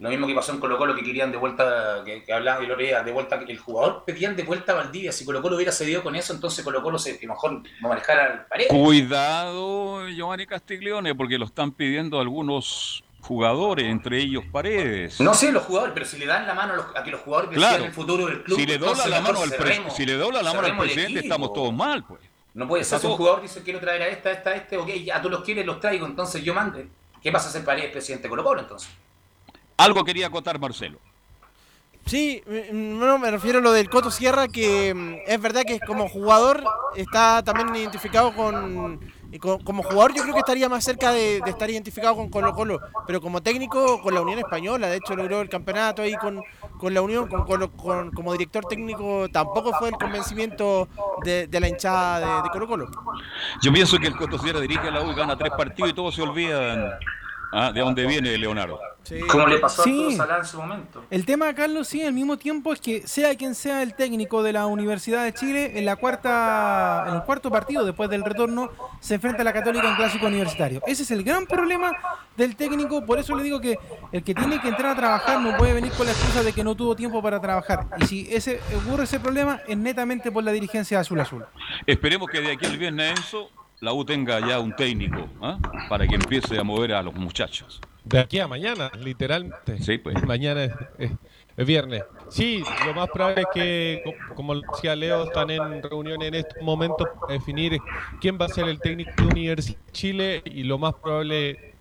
Lo 0.00 0.08
mismo 0.10 0.26
que 0.26 0.34
pasó 0.34 0.52
en 0.52 0.58
Colo 0.58 0.76
Colo 0.76 0.94
que 0.94 1.02
querían 1.04 1.30
de 1.30 1.36
vuelta, 1.38 2.02
que, 2.04 2.24
que 2.24 2.32
hablaban 2.32 2.64
y 2.64 2.66
lo 2.66 2.76
veía, 2.76 3.02
de 3.02 3.12
vuelta, 3.12 3.36
el 3.46 3.58
jugador 3.58 4.02
pedían 4.04 4.34
de 4.34 4.42
vuelta 4.42 4.72
a 4.72 4.74
Valdivia. 4.76 5.12
Si 5.12 5.24
Colo 5.24 5.40
Colo 5.40 5.54
hubiera 5.56 5.70
cedido 5.72 6.02
con 6.02 6.16
eso, 6.16 6.32
entonces 6.32 6.64
Colo 6.64 6.82
Colo 6.82 6.98
se, 6.98 7.18
que 7.18 7.26
mejor 7.28 7.62
no 7.80 7.88
manejara 7.88 8.24
al 8.24 8.46
pared. 8.46 8.66
Cuidado, 8.68 10.08
Giovanni 10.08 10.46
Castiglione, 10.46 11.14
porque 11.14 11.38
lo 11.38 11.44
están 11.46 11.70
pidiendo 11.72 12.18
algunos 12.20 13.04
jugadores, 13.20 13.86
entre 13.86 14.18
ellos 14.18 14.44
Paredes. 14.52 15.20
No 15.20 15.32
sé 15.32 15.50
los 15.52 15.62
jugadores, 15.62 15.94
pero 15.94 16.04
si 16.06 16.18
le 16.18 16.26
dan 16.26 16.46
la 16.46 16.54
mano 16.54 16.74
a, 16.74 16.76
los- 16.76 16.96
a 16.96 17.02
que 17.02 17.10
los 17.10 17.20
jugadores 17.22 17.50
Claro. 17.54 17.84
el 17.84 17.92
futuro 17.92 18.26
del 18.26 18.42
club, 18.42 18.58
Si 18.58 18.66
le 18.66 18.76
dobla 18.78 19.06
la 19.06 19.20
mano 19.20 19.40
al, 19.42 19.50
cerremos- 19.50 19.94
si 19.94 20.04
le 20.04 20.14
dobla 20.14 20.42
la 20.42 20.50
mano 20.52 20.58
al 20.60 20.64
cerremos 20.66 20.86
el 20.86 20.92
presidente, 20.92 21.20
estamos 21.20 21.52
todos 21.54 21.72
mal, 21.72 22.04
pues. 22.04 22.20
No 22.52 22.68
puede 22.68 22.84
ser 22.84 22.98
si 23.00 23.06
un 23.06 23.16
jugador 23.16 23.40
dice 23.42 23.62
quiero 23.62 23.80
traer 23.80 24.02
a 24.02 24.08
esta, 24.08 24.28
a 24.28 24.32
esta, 24.32 24.50
a 24.50 24.54
este, 24.56 24.76
ok, 24.76 24.88
ya 25.04 25.22
tú 25.22 25.30
los 25.30 25.42
quieres, 25.42 25.64
los 25.64 25.80
traigo, 25.80 26.04
entonces 26.06 26.42
yo 26.44 26.52
mande. 26.52 26.86
¿Qué 27.22 27.32
pasa 27.32 27.48
a 27.48 27.52
ser 27.52 27.64
Paredes 27.64 27.90
presidente 27.90 28.24
de 28.24 28.28
Colo 28.28 28.44
Colo 28.44 28.60
entonces? 28.60 28.90
Algo 29.76 30.04
quería 30.04 30.26
acotar 30.28 30.58
Marcelo. 30.58 30.98
Sí, 32.06 32.42
mm, 32.46 32.98
no, 32.98 33.18
me 33.18 33.30
refiero 33.30 33.60
a 33.60 33.62
lo 33.62 33.72
del 33.72 33.88
Coto 33.88 34.10
Sierra, 34.10 34.46
que 34.46 34.92
mm, 34.94 35.14
es 35.26 35.40
verdad 35.40 35.62
que 35.66 35.80
como 35.80 36.08
jugador 36.08 36.62
está 36.96 37.42
también 37.42 37.74
identificado 37.74 38.34
con, 38.34 39.00
Como 39.64 39.82
jugador 39.82 40.14
yo 40.14 40.22
creo 40.22 40.34
que 40.34 40.40
estaría 40.40 40.68
más 40.68 40.84
cerca 40.84 41.10
de, 41.10 41.40
de 41.44 41.50
estar 41.50 41.68
identificado 41.68 42.14
con 42.14 42.28
Colo 42.28 42.52
Colo, 42.52 42.78
pero 43.06 43.20
como 43.20 43.42
técnico 43.42 44.00
con 44.02 44.14
la 44.14 44.20
Unión 44.20 44.38
Española, 44.38 44.86
de 44.88 44.98
hecho 44.98 45.16
logró 45.16 45.40
el 45.40 45.48
campeonato 45.48 46.02
ahí 46.02 46.14
con, 46.16 46.40
con 46.78 46.94
la 46.94 47.00
Unión, 47.02 47.26
con, 47.26 47.44
Colo- 47.44 47.72
con- 47.72 48.10
como 48.12 48.30
director 48.32 48.64
técnico 48.66 49.28
tampoco 49.32 49.72
fue 49.72 49.88
el 49.88 49.94
convencimiento 49.96 50.86
de, 51.24 51.48
de 51.48 51.58
la 51.60 51.68
hinchada 51.68 52.20
de, 52.20 52.42
de 52.42 52.48
Colo 52.50 52.68
Colo. 52.68 52.86
Yo 53.62 53.72
pienso 53.72 53.98
que 53.98 54.06
el 54.06 54.16
Coto 54.16 54.38
Sierra 54.38 54.60
dirige 54.60 54.86
a 54.86 54.90
la 54.92 55.00
U 55.02 55.10
y 55.10 55.14
gana 55.14 55.36
tres 55.36 55.50
partidos 55.56 55.90
y 55.90 55.94
todos 55.94 56.14
se 56.14 56.22
olvidan 56.22 56.92
ah, 57.52 57.72
de 57.72 57.80
dónde 57.80 58.06
viene 58.06 58.36
Leonardo. 58.38 58.78
Como 59.28 59.46
le 59.46 59.58
pasó 59.58 59.82
Sí. 59.82 59.90
a 59.90 59.94
Arturo 59.94 60.16
Salá 60.16 60.38
en 60.38 60.44
su 60.44 60.56
momento. 60.58 61.04
El 61.10 61.26
tema, 61.26 61.52
Carlos, 61.54 61.88
sí, 61.88 62.02
al 62.02 62.12
mismo 62.12 62.36
tiempo 62.38 62.72
es 62.72 62.80
que 62.80 63.06
sea 63.06 63.34
quien 63.36 63.54
sea 63.54 63.82
el 63.82 63.94
técnico 63.94 64.42
de 64.42 64.52
la 64.52 64.66
Universidad 64.66 65.24
de 65.24 65.32
Chile, 65.34 65.78
en 65.78 65.84
la 65.84 65.96
cuarta, 65.96 67.04
en 67.08 67.14
el 67.16 67.22
cuarto 67.22 67.50
partido 67.50 67.84
después 67.84 68.08
del 68.10 68.24
retorno, 68.24 68.70
se 69.00 69.14
enfrenta 69.16 69.42
a 69.42 69.44
la 69.44 69.52
Católica 69.52 69.88
en 69.88 69.96
clásico 69.96 70.26
universitario. 70.26 70.80
Ese 70.86 71.02
es 71.02 71.10
el 71.10 71.22
gran 71.22 71.46
problema 71.46 71.92
del 72.36 72.56
técnico, 72.56 73.04
por 73.04 73.18
eso 73.18 73.36
le 73.36 73.42
digo 73.42 73.60
que 73.60 73.78
el 74.12 74.22
que 74.24 74.34
tiene 74.34 74.60
que 74.60 74.68
entrar 74.68 74.92
a 74.92 74.96
trabajar 74.96 75.40
no 75.40 75.56
puede 75.56 75.74
venir 75.74 75.92
con 75.92 76.06
la 76.06 76.12
excusa 76.12 76.42
de 76.42 76.52
que 76.52 76.64
no 76.64 76.74
tuvo 76.74 76.96
tiempo 76.96 77.22
para 77.22 77.40
trabajar. 77.40 77.86
Y 78.00 78.06
si 78.06 78.28
ese 78.34 78.60
ocurre 78.76 79.04
ese 79.04 79.20
problema, 79.20 79.60
es 79.68 79.76
netamente 79.76 80.32
por 80.32 80.42
la 80.44 80.52
dirigencia 80.52 81.00
azul 81.00 81.20
azul. 81.20 81.44
Esperemos 81.86 82.28
que 82.30 82.40
de 82.40 82.52
aquí 82.52 82.66
al 82.66 82.78
viernes 82.78 83.18
Enzo 83.18 83.50
la 83.80 83.92
U 83.92 84.04
tenga 84.04 84.40
ya 84.40 84.58
un 84.60 84.74
técnico 84.74 85.28
¿ah? 85.42 85.58
para 85.88 86.06
que 86.06 86.14
empiece 86.14 86.58
a 86.58 86.64
mover 86.64 86.94
a 86.94 87.02
los 87.02 87.14
muchachos. 87.14 87.80
De 88.04 88.18
aquí 88.18 88.38
a 88.38 88.46
mañana, 88.46 88.90
literalmente. 89.00 89.78
Sí, 89.82 89.98
pues. 89.98 90.22
Mañana 90.26 90.64
es, 90.64 90.72
es- 90.98 91.12
es 91.56 91.66
viernes. 91.66 92.02
Sí, 92.30 92.64
lo 92.84 92.94
más 92.94 93.08
probable 93.10 93.42
es 93.42 93.46
que, 93.54 94.02
co- 94.04 94.34
como 94.34 94.56
decía 94.56 94.96
Leo, 94.96 95.24
están 95.24 95.50
en 95.50 95.82
reunión 95.82 96.20
en 96.22 96.34
estos 96.34 96.60
momentos 96.62 97.06
para 97.20 97.32
definir 97.34 97.78
quién 98.20 98.36
va 98.40 98.46
a 98.46 98.48
ser 98.48 98.68
el 98.68 98.80
técnico 98.80 99.12
de 99.18 99.24
Universidad 99.26 99.78
de 99.78 99.92
Chile 99.92 100.42
y 100.46 100.64
lo 100.64 100.78
más 100.78 100.94
probable, 100.94 101.74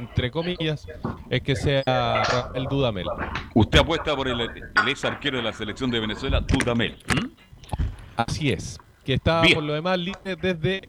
entre 0.00 0.30
comillas, 0.30 0.88
es 1.28 1.42
que 1.42 1.54
sea 1.54 1.82
Rafael 1.84 2.64
Dudamel. 2.70 3.06
Usted 3.54 3.80
apuesta 3.80 4.16
por 4.16 4.28
el, 4.28 4.40
el 4.40 4.88
ex 4.88 5.04
arquero 5.04 5.36
de 5.36 5.42
la 5.42 5.52
selección 5.52 5.90
de 5.90 6.00
Venezuela, 6.00 6.40
Dudamel. 6.40 6.96
Así 8.16 8.50
es. 8.50 8.78
Que 9.04 9.14
está 9.14 9.42
Bien. 9.42 9.54
por 9.56 9.64
lo 9.64 9.74
demás 9.74 9.98
libre 9.98 10.36
desde 10.40 10.88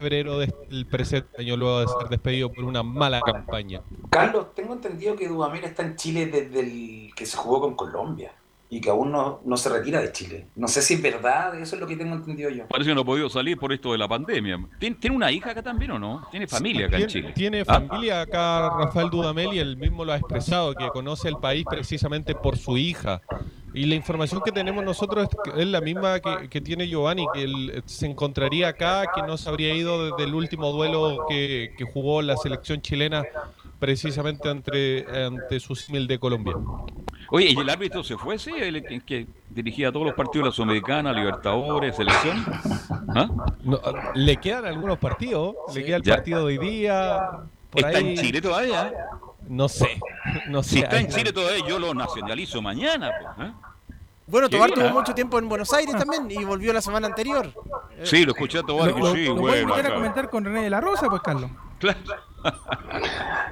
febrero 0.00 0.38
del 0.38 0.86
presente 0.86 1.42
año, 1.42 1.58
luego 1.58 1.80
de 1.80 1.86
ser 1.86 2.08
despedido 2.08 2.50
por 2.50 2.64
una 2.64 2.82
mala 2.82 3.20
campaña. 3.20 3.82
Carlos, 4.08 4.54
tengo 4.54 4.72
entendido 4.72 5.14
que 5.14 5.28
Dudamel 5.28 5.62
está 5.64 5.82
en 5.82 5.94
Chile 5.96 6.26
desde 6.26 6.60
el 6.60 7.14
que 7.14 7.26
se 7.26 7.36
jugó 7.36 7.60
con 7.60 7.74
Colombia 7.74 8.32
y 8.70 8.80
que 8.80 8.88
aún 8.88 9.12
no, 9.12 9.40
no 9.44 9.56
se 9.58 9.68
retira 9.68 10.00
de 10.00 10.10
Chile. 10.12 10.46
No 10.56 10.68
sé 10.68 10.80
si 10.80 10.94
es 10.94 11.02
verdad, 11.02 11.54
eso 11.60 11.74
es 11.74 11.80
lo 11.80 11.86
que 11.86 11.96
tengo 11.96 12.14
entendido 12.14 12.48
yo. 12.48 12.66
Parece 12.68 12.90
que 12.90 12.94
no 12.94 13.02
ha 13.02 13.04
podido 13.04 13.28
salir 13.28 13.58
por 13.58 13.72
esto 13.72 13.92
de 13.92 13.98
la 13.98 14.08
pandemia. 14.08 14.58
¿Tiene, 14.78 14.96
tiene 14.96 15.16
una 15.16 15.30
hija 15.30 15.50
acá 15.50 15.62
también 15.62 15.90
o 15.90 15.98
no? 15.98 16.26
¿Tiene 16.30 16.46
familia 16.46 16.86
acá 16.86 16.96
en 16.96 17.08
Chile? 17.08 17.32
tiene 17.34 17.62
Ah, 17.66 17.74
familia 17.74 18.22
acá 18.22 18.70
Rafael 18.78 19.10
Dudamel 19.10 19.52
y 19.52 19.58
él 19.58 19.76
mismo 19.76 20.04
lo 20.04 20.12
ha 20.12 20.16
expresado, 20.16 20.74
que 20.74 20.88
conoce 20.88 21.28
el 21.28 21.36
país 21.36 21.66
precisamente 21.68 22.34
por 22.34 22.56
su 22.56 22.78
hija. 22.78 23.20
Y 23.72 23.86
la 23.86 23.94
información 23.94 24.40
que 24.44 24.50
tenemos 24.52 24.84
nosotros 24.84 25.28
es, 25.56 25.66
la 25.66 25.80
misma 25.80 26.18
que, 26.20 26.48
que 26.48 26.60
tiene 26.60 26.88
Giovanni, 26.88 27.24
que 27.32 27.42
él 27.44 27.82
se 27.86 28.06
encontraría 28.06 28.68
acá, 28.68 29.04
que 29.14 29.22
no 29.22 29.36
se 29.36 29.48
habría 29.48 29.74
ido 29.74 30.10
desde 30.10 30.24
el 30.28 30.34
último 30.34 30.72
duelo 30.72 31.24
que, 31.28 31.72
que 31.78 31.84
jugó 31.84 32.20
la 32.22 32.36
selección 32.36 32.80
chilena 32.82 33.22
precisamente 33.78 34.48
ante, 34.48 35.06
ante 35.24 35.60
su 35.60 35.74
símil 35.74 36.06
de 36.06 36.18
Colombia. 36.18 36.54
Oye, 37.30 37.50
¿y 37.50 37.56
el 37.56 37.70
árbitro 37.70 38.02
se 38.02 38.16
fue? 38.18 38.38
Sí, 38.38 38.50
el 38.58 38.84
que, 38.84 39.00
que 39.00 39.26
dirigía 39.50 39.92
todos 39.92 40.04
los 40.06 40.14
partidos 40.16 40.44
de 40.44 40.48
la 40.50 40.52
Sudamericana, 40.54 41.12
Libertadores, 41.12 41.94
Selección. 41.96 42.44
¿Ah? 43.14 43.28
No, 43.62 43.80
le 44.14 44.36
quedan 44.38 44.66
algunos 44.66 44.98
partidos, 44.98 45.54
le 45.74 45.84
queda 45.84 45.96
el 45.96 46.02
Ya. 46.02 46.16
partido 46.16 46.40
de 46.40 46.44
hoy 46.44 46.58
día. 46.58 47.20
por 47.70 47.84
¿Está 47.84 47.98
ahí. 47.98 48.08
en 48.10 48.16
Chile 48.16 48.40
todavía? 48.42 48.92
No 49.50 49.68
sé, 49.68 50.00
no 50.48 50.62
sé. 50.62 50.70
Si 50.70 50.78
está 50.78 51.00
en 51.00 51.08
Chile 51.08 51.32
todavía, 51.32 51.66
yo 51.66 51.80
lo 51.80 51.92
nacionalizo 51.92 52.62
mañana. 52.62 53.10
pues, 53.36 53.48
¿eh? 53.48 53.52
Bueno, 54.28 54.48
Tobar 54.48 54.70
tuvo 54.70 54.88
mucho 54.90 55.12
tiempo 55.12 55.40
en 55.40 55.48
Buenos 55.48 55.72
Aires 55.72 55.96
también 55.96 56.30
y 56.30 56.44
volvió 56.44 56.72
la 56.72 56.80
semana 56.80 57.08
anterior. 57.08 57.52
Sí, 58.04 58.24
lo 58.24 58.30
escuché 58.30 58.60
a 58.60 58.62
Tobar, 58.62 58.92
Lo, 58.92 59.12
sí, 59.12 59.24
lo 59.24 59.34
bueno. 59.34 59.62
invitar 59.62 59.86
a 59.86 59.94
comentar 59.94 60.30
con 60.30 60.44
René 60.44 60.62
de 60.62 60.70
la 60.70 60.80
Rosa, 60.80 61.08
pues, 61.08 61.20
Carlos. 61.20 61.50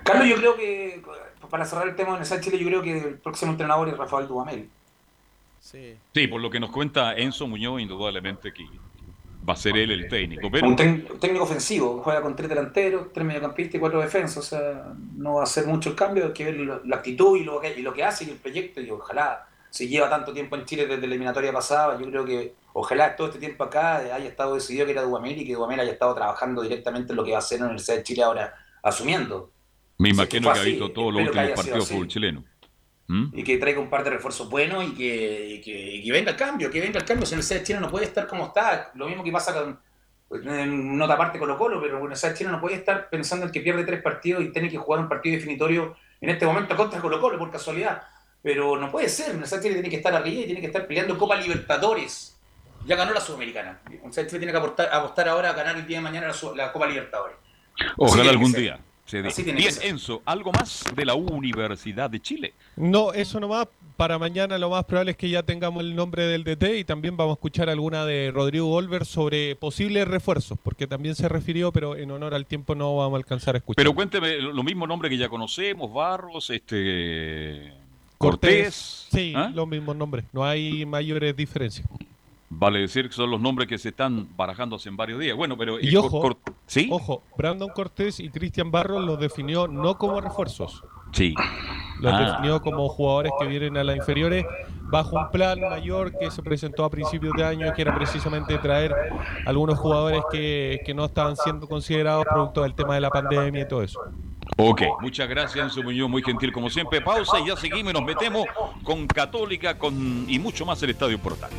Carlos, 0.05 0.29
yo 0.29 0.37
creo 0.37 0.57
que, 0.57 1.03
para 1.51 1.65
cerrar 1.65 1.89
el 1.89 1.97
tema 1.97 2.17
de 2.17 2.25
de 2.25 2.41
Chile, 2.41 2.59
yo 2.61 2.67
creo 2.69 2.83
que 2.83 2.97
el 2.97 3.19
próximo 3.19 3.51
entrenador 3.51 3.89
es 3.89 3.97
Rafael 3.97 4.29
Dudamel. 4.29 4.71
Sí. 5.61 5.97
Sí, 6.15 6.29
por 6.29 6.41
lo 6.41 6.49
que 6.49 6.61
nos 6.61 6.71
cuenta 6.71 7.13
Enzo 7.17 7.49
Muñoz, 7.49 7.81
indudablemente 7.81 8.53
que 8.53 8.65
va 9.49 9.55
a 9.55 9.57
ser 9.57 9.77
él 9.77 9.91
el 9.91 10.09
técnico. 10.09 10.51
Pero 10.51 10.69
Un, 10.69 10.77
técnico 10.77 11.45
ofensivo, 11.45 12.01
juega 12.03 12.21
con 12.21 12.37
tres 12.37 12.49
delanteros, 12.49 13.13
tres 13.13 13.27
mediocampistas 13.27 13.77
y 13.77 13.79
cuatro 13.79 14.01
defensas. 14.01 14.37
O 14.39 14.43
sea, 14.43 14.95
no 15.17 15.35
va 15.35 15.41
a 15.41 15.45
hacer 15.45 15.67
mucho 15.67 15.91
el 15.91 15.97
cambio, 15.97 16.27
hay 16.27 16.33
que 16.33 16.45
ver 16.45 16.81
la 16.85 16.97
actitud 16.97 17.37
y 17.39 17.45
lo, 17.45 17.61
que, 17.61 17.79
y 17.79 17.83
lo 17.83 17.95
que 17.95 18.05
hace 18.05 18.25
y 18.25 18.31
el 18.31 18.37
proyecto. 18.37 18.81
Y 18.81 18.91
ojalá, 18.91 19.49
si 19.71 19.89
lleva 19.89 20.11
tanto 20.11 20.33
tiempo 20.33 20.57
en 20.57 20.65
Chile 20.65 20.87
desde 20.87 21.01
la 21.01 21.07
eliminatoria 21.07 21.53
pasada, 21.53 21.99
yo 21.99 22.07
creo 22.07 22.25
que 22.25 22.55
ojalá 22.73 23.17
todo 23.17 23.29
este 23.29 23.39
tiempo 23.39 23.65
acá 23.65 23.97
haya 23.97 24.29
estado 24.29 24.55
decidido 24.55 24.87
que 24.87 24.93
era 24.93 25.03
Dudamel 25.03 25.39
y 25.39 25.47
que 25.47 25.55
Dudamel 25.55 25.81
haya 25.81 25.93
estado 25.93 26.15
trabajando 26.15 26.63
directamente 26.63 27.13
en 27.13 27.17
lo 27.17 27.25
que 27.25 27.31
va 27.31 27.39
a 27.39 27.41
hacer 27.41 27.57
en 27.57 27.63
la 27.63 27.67
Universidad 27.69 27.97
de 27.97 28.03
Chile 28.03 28.23
ahora, 28.23 28.55
asumiendo. 28.83 29.51
me 29.99 30.11
imagino 30.11 30.51
fue 30.51 30.55
que 30.55 30.61
ha 30.61 30.63
visto 30.65 30.93
todos 30.93 31.15
los 31.15 31.23
que 31.23 31.29
últimos 31.31 31.51
partidos 31.53 31.89
de 31.89 31.95
fútbol 31.95 32.09
chileno. 32.09 32.45
¿Mm? 33.09 33.29
y 33.33 33.43
que 33.43 33.57
traiga 33.57 33.81
un 33.81 33.89
par 33.89 34.05
de 34.05 34.11
refuerzos 34.11 34.51
buenos 34.51 34.85
y 34.85 34.93
que, 34.95 35.49
y 35.49 35.61
que, 35.63 35.97
y 35.97 36.05
que 36.05 36.13
venga 36.13 36.33
el 36.33 36.37
cambio, 36.37 36.71
que 36.71 36.79
venga 36.79 36.99
el 36.99 37.07
cambio. 37.07 37.25
Si 37.25 37.33
Universidad 37.33 37.61
de 37.61 37.67
Chile 37.67 37.81
no 37.81 37.91
puede 37.91 38.05
estar 38.05 38.27
como 38.27 38.47
está, 38.47 38.93
lo 38.95 39.09
mismo 39.09 39.25
que 39.25 39.33
pasa 39.33 39.55
con, 39.55 39.81
en 40.31 40.99
nota 40.99 41.15
aparte 41.15 41.39
Colo 41.39 41.57
Colo, 41.57 41.81
pero 41.81 41.97
Universidad 41.97 42.33
de 42.33 42.39
Chile 42.39 42.51
no 42.51 42.61
puede 42.61 42.77
estar 42.77 43.09
pensando 43.09 43.47
en 43.47 43.53
que 43.53 43.63
pierde 43.63 43.85
tres 43.85 44.03
partidos 44.03 44.45
y 44.45 44.51
tiene 44.53 44.69
que 44.69 44.77
jugar 44.77 45.01
un 45.01 45.09
partido 45.09 45.37
definitorio 45.37 45.97
en 46.21 46.29
este 46.29 46.45
momento 46.45 46.77
contra 46.77 47.01
Colo 47.01 47.19
Colo 47.19 47.39
por 47.39 47.51
casualidad. 47.51 48.03
Pero 48.43 48.77
no 48.77 48.91
puede 48.91 49.09
ser, 49.09 49.31
Universidad 49.31 49.63
de 49.63 49.63
Chile 49.63 49.75
tiene 49.77 49.89
que 49.89 49.97
estar 49.97 50.15
arriba 50.15 50.43
y 50.43 50.45
tiene 50.45 50.61
que 50.61 50.67
estar 50.67 50.87
peleando 50.87 51.17
Copa 51.17 51.37
Libertadores. 51.37 52.39
Ya 52.85 52.95
ganó 52.95 53.15
la 53.15 53.23
Sudamericana. 53.23 53.81
Universidad 53.87 54.25
de 54.25 54.29
Chile 54.29 54.39
tiene 54.41 54.53
que 54.53 54.59
apostar, 54.59 54.91
apostar 54.93 55.29
ahora 55.31 55.49
a 55.49 55.53
ganar 55.55 55.77
el 55.77 55.87
día 55.87 55.97
de 55.97 56.03
mañana 56.03 56.29
la, 56.29 56.55
la 56.55 56.73
Copa 56.73 56.87
Libertadores. 56.87 57.39
Ojalá 57.97 58.31
algún 58.31 58.53
día 58.53 58.79
se. 59.09 59.19
Así 59.27 59.43
tiene 59.43 59.59
que 59.59 59.65
Bien, 59.65 59.73
ser. 59.75 59.87
Enzo, 59.87 60.23
¿algo 60.25 60.53
más 60.53 60.85
de 60.95 61.05
la 61.05 61.15
Universidad 61.15 62.11
de 62.11 62.21
Chile? 62.21 62.53
No, 62.77 63.13
eso 63.13 63.41
nomás. 63.41 63.67
Para 63.97 64.17
mañana 64.17 64.57
lo 64.59 64.71
más 64.71 64.85
probable 64.85 65.11
es 65.11 65.17
que 65.17 65.29
ya 65.29 65.43
tengamos 65.43 65.83
el 65.83 65.97
nombre 65.97 66.25
del 66.25 66.45
DT 66.45 66.79
y 66.79 66.85
también 66.85 67.17
vamos 67.17 67.33
a 67.33 67.35
escuchar 67.35 67.69
alguna 67.69 68.05
de 68.05 68.31
Rodrigo 68.33 68.67
Golver 68.69 69.05
sobre 69.05 69.57
posibles 69.57 70.07
refuerzos, 70.07 70.57
porque 70.63 70.87
también 70.87 71.17
se 71.17 71.29
refirió, 71.29 71.73
pero 71.73 71.97
en 71.97 72.13
honor 72.13 72.33
al 72.33 72.47
tiempo 72.47 72.77
no 72.77 72.97
vamos 72.97 73.15
a 73.15 73.17
alcanzar 73.17 73.57
a 73.57 73.59
escuchar. 73.59 73.77
Pero 73.77 73.95
cuénteme, 73.97 74.39
lo 74.39 74.53
lo 74.53 74.63
mismo 74.63 74.87
nombre 74.87 75.09
que 75.09 75.17
ya 75.17 75.29
conocemos, 75.29 75.93
Barros, 75.93 76.49
este 76.51 77.73
Cortés, 78.19 78.51
Cortés. 78.53 79.07
sí, 79.11 79.33
¿ah? 79.35 79.51
los 79.53 79.67
mismos 79.67 79.97
nombres. 79.97 80.25
No 80.33 80.45
hay 80.45 80.87
mayores 80.87 81.35
diferencias. 81.37 81.89
Vale 82.51 82.79
decir 82.81 83.09
que 83.09 83.15
son 83.15 83.31
los 83.31 83.41
nombres 83.41 83.69
que 83.69 83.77
se 83.77 83.91
están 83.91 84.27
barajando 84.37 84.77
hace 84.77 84.89
varios 84.91 85.21
días. 85.21 85.37
Bueno, 85.37 85.57
pero... 85.59 85.79
Y 85.79 85.95
eh, 85.95 85.99
ojo, 85.99 86.21
Cor- 86.21 86.37
Cor- 86.41 86.55
¿Sí? 86.67 86.89
ojo, 86.91 87.23
Brandon 87.37 87.69
Cortés 87.69 88.21
y 88.21 88.31
Cristian 88.31 88.71
Barros 88.71 89.05
los 89.05 89.21
definió 89.21 89.69
no 89.69 89.99
como 89.99 90.19
refuerzos, 90.21 90.83
Sí. 91.13 91.35
los 92.01 92.13
Ah. 92.13 92.21
definió 92.33 92.63
como 92.63 92.89
jugadores 92.89 93.33
que 93.39 93.47
vienen 93.47 93.77
a 93.77 93.85
las 93.85 93.97
inferiores 93.97 94.47
bajo 94.91 95.17
un 95.19 95.31
plan 95.31 95.61
mayor 95.61 96.11
que 96.19 96.31
se 96.31 96.43
presentó 96.43 96.85
a 96.85 96.91
principios 96.91 97.35
de 97.37 97.45
año, 97.45 97.71
que 97.75 97.83
era 97.83 97.95
precisamente 97.95 98.57
traer 98.59 98.95
algunos 99.45 99.79
jugadores 99.79 100.23
que, 100.33 100.81
que 100.87 100.95
no 100.95 101.05
estaban 101.05 101.37
siendo 101.37 101.69
considerados 101.69 102.25
producto 102.25 102.63
del 102.63 102.75
tema 102.75 102.95
de 102.95 103.03
la 103.03 103.11
pandemia 103.11 103.63
y 103.63 103.69
todo 103.69 103.83
eso. 103.83 104.01
Ok, 104.57 104.81
muchas 105.03 105.29
gracias 105.29 105.63
Enzo 105.67 105.83
Muñoz, 105.83 106.09
muy 106.09 106.23
gentil 106.23 106.51
como 106.51 106.71
siempre. 106.71 107.03
Pausa 107.03 107.39
y 107.41 107.49
ya 107.49 107.57
seguimos 107.57 107.91
y 107.93 107.95
nos 107.95 108.03
metemos 108.05 108.47
con 108.83 109.07
Católica 109.07 109.79
con 109.79 110.25
y 110.27 110.39
mucho 110.39 110.65
más 110.65 110.83
el 110.83 110.91
Estadio 110.91 111.19
Portales. 111.19 111.59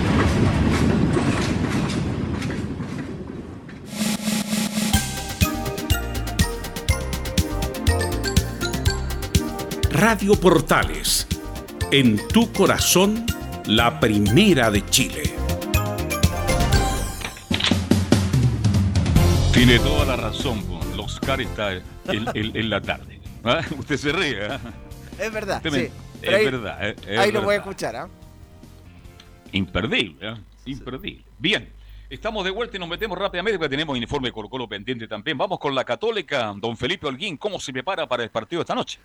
Radio 10.01 10.33
Portales, 10.33 11.27
en 11.91 12.27
tu 12.29 12.51
corazón, 12.51 13.23
la 13.67 13.99
primera 13.99 14.71
de 14.71 14.83
Chile. 14.89 15.21
Tiene 19.53 19.77
toda 19.79 20.05
la 20.05 20.15
razón, 20.15 20.63
los 20.95 21.13
Oscar 21.17 21.41
está 21.41 21.73
en, 21.73 21.83
en- 22.33 22.55
en 22.55 22.69
la 22.69 22.81
tarde. 22.81 23.19
¿Ah? 23.43 23.61
Usted 23.77 23.97
se 23.97 24.11
ríe, 24.11 24.43
¿ah? 24.45 24.59
Es 25.19 25.31
verdad, 25.31 25.61
me- 25.65 25.71
sí. 25.71 25.91
Es 26.21 26.33
ahí- 26.33 26.45
verdad. 26.45 26.89
es- 26.89 26.97
es 27.07 27.19
Ahí 27.19 27.31
lo 27.31 27.41
voy 27.41 27.55
a 27.55 27.57
verdad. 27.59 27.69
escuchar, 27.71 27.95
¿ah? 27.95 28.09
Imperdible, 29.51 30.15
¿eh? 30.29 30.35
imperdible. 30.65 31.23
Bien, 31.37 31.69
estamos 32.09 32.43
de 32.45 32.49
vuelta 32.51 32.77
y 32.77 32.79
nos 32.79 32.89
metemos 32.89 33.17
rápidamente 33.19 33.59
porque 33.59 33.69
tenemos 33.69 33.95
informe 33.97 34.29
de 34.29 34.31
Colo 34.33 34.49
Colo 34.49 34.67
pendiente 34.67 35.07
también. 35.07 35.37
Vamos 35.37 35.59
con 35.59 35.75
la 35.75 35.83
Católica, 35.83 36.53
don 36.57 36.75
Felipe 36.77 37.05
Holguín, 37.05 37.37
¿cómo 37.37 37.59
se 37.59 37.71
prepara 37.73 38.07
para 38.07 38.23
el 38.23 38.31
partido 38.31 38.61
esta 38.61 38.73
noche? 38.73 38.99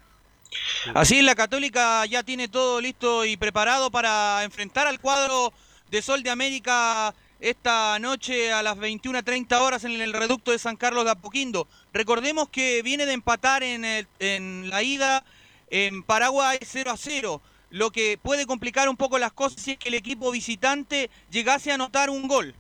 Así 0.95 1.19
es, 1.19 1.25
la 1.25 1.35
Católica 1.35 2.05
ya 2.07 2.23
tiene 2.23 2.49
todo 2.49 2.81
listo 2.81 3.25
y 3.25 3.37
preparado 3.37 3.91
para 3.91 4.43
enfrentar 4.45 4.87
al 4.87 5.01
cuadro 5.01 5.53
de 5.91 6.03
Sol 6.03 6.23
de 6.23 6.31
América 6.31 7.15
esta 7.41 7.99
noche 7.99 8.53
a 8.53 8.63
las 8.63 8.77
21.30 8.79 9.61
horas 9.61 9.85
en 9.85 10.01
el 10.01 10.13
reducto 10.13 10.53
de 10.53 10.59
San 10.59 10.77
Carlos 10.77 11.05
de 11.05 11.11
Apoquindo. 11.11 11.69
Recordemos 11.93 12.49
que 12.49 12.83
viene 12.83 13.05
de 13.07 13.13
empatar 13.13 13.63
en, 13.63 13.85
el- 13.85 14.09
en 14.21 14.71
la 14.71 14.83
ida 14.83 15.25
en 15.71 16.03
Paraguay 16.03 16.59
0 16.63 16.91
a 16.93 16.97
0, 16.97 17.43
lo 17.71 17.91
que 17.91 18.19
puede 18.23 18.47
complicar 18.47 18.89
un 18.89 18.97
poco 18.97 19.19
las 19.19 19.33
cosas 19.33 19.61
si 19.61 19.73
es 19.73 19.79
que 19.79 19.89
el 19.89 19.95
equipo 19.95 20.31
visitante 20.31 21.11
llegase 21.31 21.73
a 21.73 21.75
anotar 21.75 22.09
un 22.09 22.27
gol. 22.29 22.55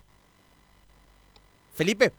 Felipe. 1.74 2.12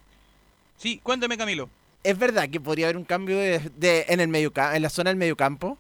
Sí, 0.78 1.00
cuénteme 1.04 1.38
Camilo. 1.38 1.70
¿Es 2.10 2.18
verdad 2.18 2.50
que 2.50 2.60
podría 2.60 2.86
haber 2.88 2.98
un 2.98 3.04
cambio 3.04 3.38
de, 3.38 3.60
de- 3.76 4.06
en, 4.10 4.20
el 4.20 4.28
medio, 4.28 4.52
en 4.74 4.82
la 4.82 4.90
zona 4.90 5.10
del 5.10 5.18
mediocampo? 5.18 5.78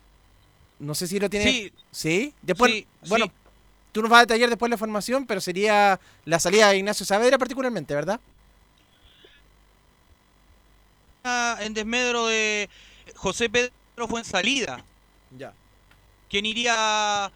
No 0.80 0.94
sé 0.94 1.08
si 1.08 1.20
lo 1.20 1.30
tiene. 1.30 1.52
Sí. 1.52 1.74
¿Sí? 1.91 2.34
Después, 2.41 2.72
Sí, 2.72 2.88
bueno, 3.08 3.26
sí. 3.26 3.32
tú 3.91 4.02
nos 4.02 4.12
vas 4.12 4.20
a 4.20 4.26
detallar 4.26 4.49
después 4.49 4.70
la 4.70 4.78
formación, 4.78 5.26
pero 5.26 5.40
sería 5.41 5.99
la 6.26 6.40
salida 6.40 6.70
de 6.70 6.78
Ignacio 6.78 7.06
Saavedra 7.06 7.38
particularmente, 7.38 7.94
¿verdad? 7.95 8.20
en 11.60 11.74
desmedro 11.74 12.28
de 12.28 12.70
José 13.16 13.49
Pedro 13.49 13.72
fue 14.08 14.22
en 14.22 14.26
salida. 14.26 14.82
Ya. 15.38 15.52
Quien 16.30 16.45
iría 16.45 17.30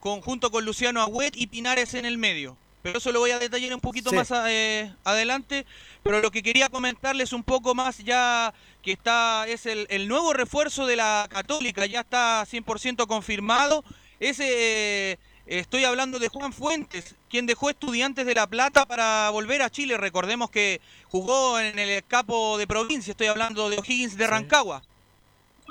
conjunto 0.00 0.50
con 0.50 0.64
Luciano 0.66 1.00
Agüet 1.00 1.34
y 1.36 1.46
Pinares 1.46 1.94
en 1.94 2.04
el 2.04 2.18
medio. 2.18 2.56
Pero 2.82 2.98
eso 2.98 3.12
lo 3.12 3.20
voy 3.20 3.30
a 3.30 3.38
detallar 3.38 3.74
un 3.74 3.80
poquito 3.80 4.10
Sí. 4.10 4.16
más 4.16 4.32
eh, 4.46 4.92
adelante. 5.04 5.66
Pero 6.02 6.20
lo 6.20 6.30
que 6.30 6.42
quería 6.42 6.68
comentarles 6.68 7.32
un 7.32 7.42
poco 7.42 7.74
más 7.74 7.98
ya 7.98 8.54
que 8.82 8.92
está 8.92 9.46
es 9.46 9.66
el, 9.66 9.86
el 9.90 10.08
nuevo 10.08 10.32
refuerzo 10.32 10.86
de 10.86 10.96
la 10.96 11.26
Católica, 11.30 11.84
ya 11.86 12.00
está 12.00 12.44
100% 12.46 13.06
confirmado. 13.06 13.84
Ese 14.18 15.12
eh, 15.12 15.18
Estoy 15.50 15.82
hablando 15.82 16.20
de 16.20 16.28
Juan 16.28 16.52
Fuentes, 16.52 17.16
quien 17.28 17.44
dejó 17.44 17.70
Estudiantes 17.70 18.24
de 18.24 18.36
La 18.36 18.46
Plata 18.46 18.86
para 18.86 19.30
volver 19.30 19.62
a 19.62 19.68
Chile. 19.70 19.96
Recordemos 19.96 20.48
que 20.48 20.80
jugó 21.08 21.58
en 21.58 21.76
el 21.76 22.04
capo 22.04 22.56
de 22.56 22.68
provincia. 22.68 23.10
Estoy 23.10 23.26
hablando 23.26 23.68
de 23.68 23.78
O'Higgins 23.78 24.16
de 24.16 24.28
Rancagua. 24.28 24.84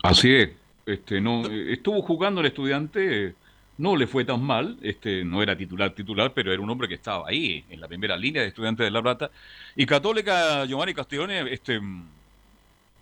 Así 0.03 0.35
es. 0.35 0.49
Este, 0.85 1.21
no, 1.21 1.45
estuvo 1.45 2.01
jugando 2.01 2.41
el 2.41 2.47
estudiante, 2.47 3.27
eh, 3.27 3.35
no 3.79 3.95
le 3.95 4.05
fue 4.07 4.23
tan 4.25 4.43
mal, 4.43 4.77
este, 4.83 5.23
no 5.23 5.41
era 5.41 5.55
titular 5.57 5.89
titular, 5.91 6.31
pero 6.33 6.51
era 6.53 6.61
un 6.61 6.69
hombre 6.69 6.87
que 6.87 6.95
estaba 6.95 7.27
ahí, 7.27 7.63
en 7.69 7.79
la 7.81 7.87
primera 7.87 8.15
línea 8.15 8.41
de 8.43 8.49
estudiantes 8.49 8.83
de 8.85 8.91
La 8.91 9.01
Plata. 9.01 9.31
Y 9.75 9.85
Católica, 9.85 10.65
Giovanni 10.65 10.93
Castiglione, 10.93 11.51
este, 11.51 11.79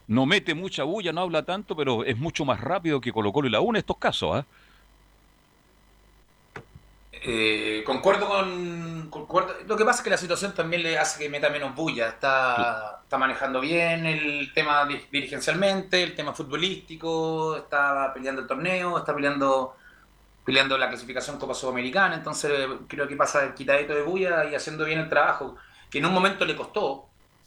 no 0.07 0.25
mete 0.25 0.53
mucha 0.53 0.83
bulla, 0.83 1.11
no 1.11 1.21
habla 1.21 1.43
tanto, 1.43 1.75
pero 1.75 2.03
es 2.05 2.15
mucho 2.17 2.45
más 2.45 2.61
rápido 2.61 3.01
que 3.01 3.11
Colo 3.11 3.33
Colo 3.33 3.47
y 3.47 3.51
la 3.51 3.59
U 3.59 3.71
en 3.71 3.77
estos 3.77 3.97
casos. 3.97 4.37
¿ah? 4.37 4.45
Eh, 7.11 7.83
concuerdo 7.85 8.27
con. 8.27 9.07
concuerdo- 9.09 9.55
Lo 9.67 9.75
que 9.75 9.83
pasa 9.83 9.99
es 9.99 10.03
que 10.03 10.09
la 10.11 10.17
situación 10.17 10.53
también 10.53 10.83
le 10.83 10.97
hace 10.99 11.19
que 11.23 11.29
meta 11.29 11.49
menos 11.49 11.73
bulla. 11.75 12.09
Está, 12.09 12.99
está 13.03 13.17
manejando 13.17 13.59
bien 13.59 14.05
el 14.05 14.53
tema 14.53 14.85
di- 14.85 15.01
dirigencialmente, 15.11 16.03
el 16.03 16.15
tema 16.15 16.33
futbolístico, 16.33 17.57
está 17.57 18.13
peleando 18.13 18.41
el 18.41 18.47
torneo, 18.47 18.97
está 18.99 19.15
peleando 19.15 19.75
peleando 20.47 20.77
la 20.77 20.87
clasificación 20.87 21.37
Copa 21.37 21.53
Sudamericana. 21.53 22.15
Entonces 22.15 22.49
creo 22.87 23.05
que 23.05 23.17
pasa 23.17 23.43
el 23.43 23.53
quitadito 23.53 23.93
de 23.93 24.01
bulla 24.01 24.45
y 24.49 24.55
haciendo 24.55 24.85
bien 24.85 24.97
el 24.99 25.09
trabajo, 25.09 25.57
que 25.91 25.97
en 25.99 26.05
un 26.05 26.13
momento 26.13 26.45
le 26.45 26.55
costó. 26.55 27.03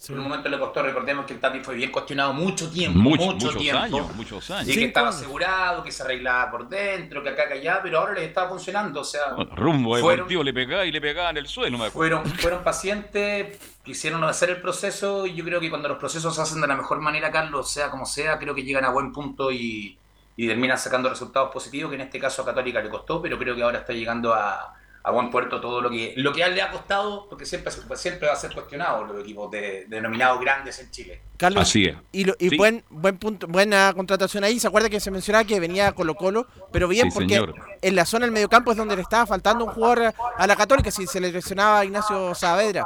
En 0.09 0.19
un 0.19 0.25
momento 0.25 0.49
le 0.51 0.59
costó, 0.59 0.83
recordemos 0.83 1.25
que 1.27 1.35
el 1.35 1.41
Tati 1.41 1.61
fue 1.61 1.75
bien 1.75 1.91
cuestionado 1.91 2.33
mucho 2.35 2.71
tiempo, 2.71 2.99
Mucho- 2.99 3.23
mucho 3.25 3.47
muchos 3.47 3.57
tiempo. 3.61 3.83
años, 3.83 4.15
muchos 4.17 4.51
años. 4.51 4.69
Y 4.69 4.75
que 4.75 4.85
estaba 4.87 5.09
años. 5.09 5.21
asegurado, 5.21 5.83
que 5.83 5.93
se 5.93 6.03
arreglaba 6.03 6.51
por 6.51 6.69
dentro, 6.71 7.23
que 7.23 7.29
acá, 7.31 7.47
que 7.49 7.55
allá, 7.55 7.81
pero 7.83 7.99
ahora 8.01 8.15
les 8.15 8.25
está 8.25 8.49
funcionando. 8.49 9.01
O 9.01 9.05
sea, 9.05 9.35
Rumbo 9.57 9.97
de 9.97 10.03
fueron, 10.03 10.25
partido 10.25 10.43
le 10.43 10.53
pegaba 10.55 10.85
y 10.87 10.93
le 10.93 11.01
pegaba 11.03 11.31
en 11.31 11.37
el 11.39 11.47
suelo. 11.47 11.77
me 11.79 11.87
acuerdo. 11.87 12.19
fueron, 12.23 12.39
fueron 12.39 12.65
pacientes, 12.65 13.59
quisieron 13.83 14.23
hacer 14.25 14.49
el 14.51 14.61
proceso 14.63 15.27
y 15.27 15.35
yo 15.35 15.45
creo 15.45 15.61
que 15.61 15.69
cuando 15.71 15.89
los 15.89 15.99
procesos 15.99 16.35
se 16.35 16.41
hacen 16.43 16.61
de 16.63 16.67
la 16.67 16.77
mejor 16.77 17.01
manera, 17.01 17.31
Carlos, 17.31 17.71
sea 17.71 17.91
como 17.91 18.05
sea, 18.07 18.39
creo 18.39 18.55
que 18.55 18.63
llegan 18.63 18.85
a 18.87 18.91
buen 18.91 19.13
punto 19.13 19.51
y, 19.53 19.99
y 20.37 20.47
terminan 20.49 20.79
sacando 20.79 21.09
resultados 21.09 21.51
positivos, 21.53 21.91
que 21.91 21.97
en 21.97 22.03
este 22.03 22.19
caso 22.19 22.43
a 22.43 22.47
Católica 22.47 22.81
le 22.81 22.89
costó, 22.89 23.21
pero 23.21 23.39
creo 23.39 23.55
que 23.55 23.63
ahora 23.63 23.79
está 23.81 23.93
llegando 23.93 24.33
a, 24.35 24.75
a 25.03 25.11
buen 25.11 25.31
puerto 25.31 25.61
todo 25.61 25.81
lo 25.81 25.91
que, 25.91 26.15
lo 26.17 26.33
que 26.33 26.43
a 26.45 26.47
él 26.47 26.55
le 26.55 26.63
ha 26.63 26.71
costado, 26.71 27.27
porque 27.29 27.45
siempre, 27.47 27.73
siempre 27.97 28.29
va 28.29 28.35
a 28.35 28.37
ser 28.37 28.53
cuestionado 28.55 29.05
los 29.05 29.21
equipos 29.23 29.51
de, 29.51 29.87
denominados 29.89 30.41
grandes 30.41 30.79
en 30.79 30.91
Chile. 30.91 31.21
Carlos, 31.37 31.63
Así 31.63 31.85
es. 31.87 31.97
Y, 32.13 32.25
lo- 32.25 32.35
y 32.39 32.51
Sí. 32.51 32.57
buen, 32.57 32.85
buen 32.91 33.17
punto, 33.19 33.47
buena 33.47 33.93
contratación 33.95 34.45
ahí. 34.45 34.61
¿Se 34.61 34.67
acuerda 34.69 34.89
que 34.91 35.01
se 35.01 35.11
mencionaba 35.11 35.45
que 35.45 35.59
venía 35.59 35.93
Colo 35.93 36.15
Colo? 36.15 36.47
Pero 36.71 36.87
bien, 36.89 37.11
Sí, 37.11 37.15
porque 37.19 37.35
señor. 37.35 37.55
en 37.81 37.97
la 37.97 38.05
zona 38.05 38.27
del 38.27 38.33
mediocampo 38.33 38.71
es 38.73 38.77
donde 38.77 38.97
le 38.97 39.03
estaba 39.03 39.27
faltando 39.27 39.65
un 39.65 39.73
jugador 39.73 40.13
a 40.37 40.47
la 40.47 40.57
Católica 40.57 40.91
si 40.91 41.07
se 41.07 41.19
le 41.21 41.33
lesionaba 41.33 41.81
a 41.81 41.85
Ignacio 41.87 42.35
Saavedra. 42.35 42.85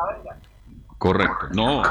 Correcto. 0.98 1.48
No, 1.52 1.82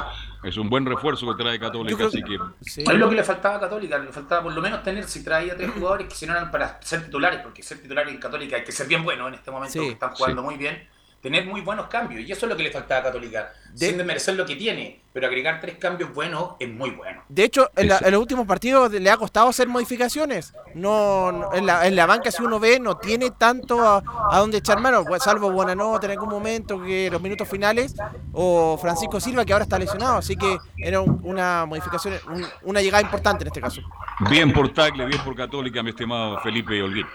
es 0.43 0.57
un 0.57 0.69
buen 0.69 0.85
refuerzo 0.85 1.35
que 1.35 1.41
trae 1.43 1.59
Católica, 1.59 2.05
así 2.05 2.21
que. 2.23 2.37
Es 2.81 2.87
lo 2.97 3.09
que 3.09 3.15
le 3.15 3.23
faltaba 3.23 3.55
a 3.55 3.59
Católica, 3.59 3.97
le 3.97 4.11
faltaba 4.11 4.43
por 4.43 4.53
lo 4.53 4.61
menos 4.61 4.83
tener, 4.83 5.05
si 5.05 5.23
traía 5.23 5.55
tres 5.55 5.71
jugadores 5.71 6.07
que 6.07 6.15
si 6.15 6.25
no 6.25 6.33
eran 6.33 6.51
para 6.51 6.81
ser 6.81 7.05
titulares, 7.05 7.39
porque 7.41 7.63
ser 7.63 7.81
titular 7.81 8.07
en 8.07 8.17
Católica 8.17 8.55
hay 8.57 8.63
que 8.63 8.71
ser 8.71 8.87
bien 8.87 9.03
bueno 9.03 9.27
en 9.27 9.35
este 9.35 9.51
momento, 9.51 9.73
Sí. 9.73 9.79
que 9.79 9.91
están 9.93 10.11
jugando 10.11 10.41
Sí. 10.41 10.45
muy 10.45 10.57
bien, 10.57 10.87
tener 11.23 11.45
muy 11.47 11.61
buenos 11.61 11.87
cambios, 11.87 12.21
y 12.27 12.31
eso 12.33 12.45
es 12.45 12.49
lo 12.49 12.57
que 12.57 12.63
le 12.63 12.69
faltaba 12.71 12.99
a 12.99 13.03
Católica, 13.05 13.53
sin 13.73 13.97
desmerecer 13.97 14.35
lo 14.35 14.45
que 14.45 14.57
tiene, 14.57 14.99
pero 15.13 15.25
agregar 15.25 15.61
tres 15.61 15.77
cambios 15.77 16.13
buenos 16.13 16.55
es 16.59 16.67
muy 16.69 16.89
bueno. 16.89 17.23
De 17.29 17.45
hecho, 17.45 17.69
en, 17.77 17.87
la- 17.87 17.99
en 17.99 18.11
los 18.11 18.19
últimos 18.19 18.45
partidos 18.45 18.91
le 18.91 19.09
ha 19.09 19.15
costado 19.15 19.47
hacer 19.47 19.69
modificaciones. 19.69 20.53
No, 20.75 21.31
no- 21.31 21.53
en, 21.53 21.65
la, 21.65 21.87
en 21.87 21.95
la 21.95 22.05
banca, 22.07 22.29
si 22.29 22.43
uno 22.43 22.59
ve, 22.59 22.77
no 22.77 22.97
tiene 22.97 23.31
tanto 23.31 23.79
a, 23.87 24.03
a 24.31 24.39
dónde 24.39 24.57
echar 24.57 24.81
mano, 24.81 25.05
pues, 25.05 25.23
salvo 25.23 25.49
Buenanote 25.49 26.07
en 26.07 26.11
algún 26.11 26.27
momento, 26.29 26.83
que 26.83 27.09
los 27.09 27.21
minutos 27.21 27.47
finales, 27.47 27.95
o 28.33 28.77
Francisco 28.77 29.21
Silva, 29.21 29.45
que 29.45 29.53
ahora 29.53 29.63
está 29.63 29.79
lesionado. 29.79 30.17
Así 30.17 30.35
que 30.35 30.57
era 30.77 30.99
un- 30.99 31.21
una 31.23 31.65
modificación, 31.65 32.15
un- 32.27 32.45
una 32.63 32.81
llegada 32.81 33.01
importante 33.01 33.43
en 33.45 33.47
este 33.47 33.61
caso. 33.61 33.81
Bien 34.29 34.51
por 34.51 34.73
Tagle, 34.73 35.05
bien 35.05 35.21
por 35.23 35.35
Católica, 35.37 35.81
mi 35.81 35.91
estimado 35.91 36.37
Felipe 36.41 36.83
Olguín. 36.83 37.07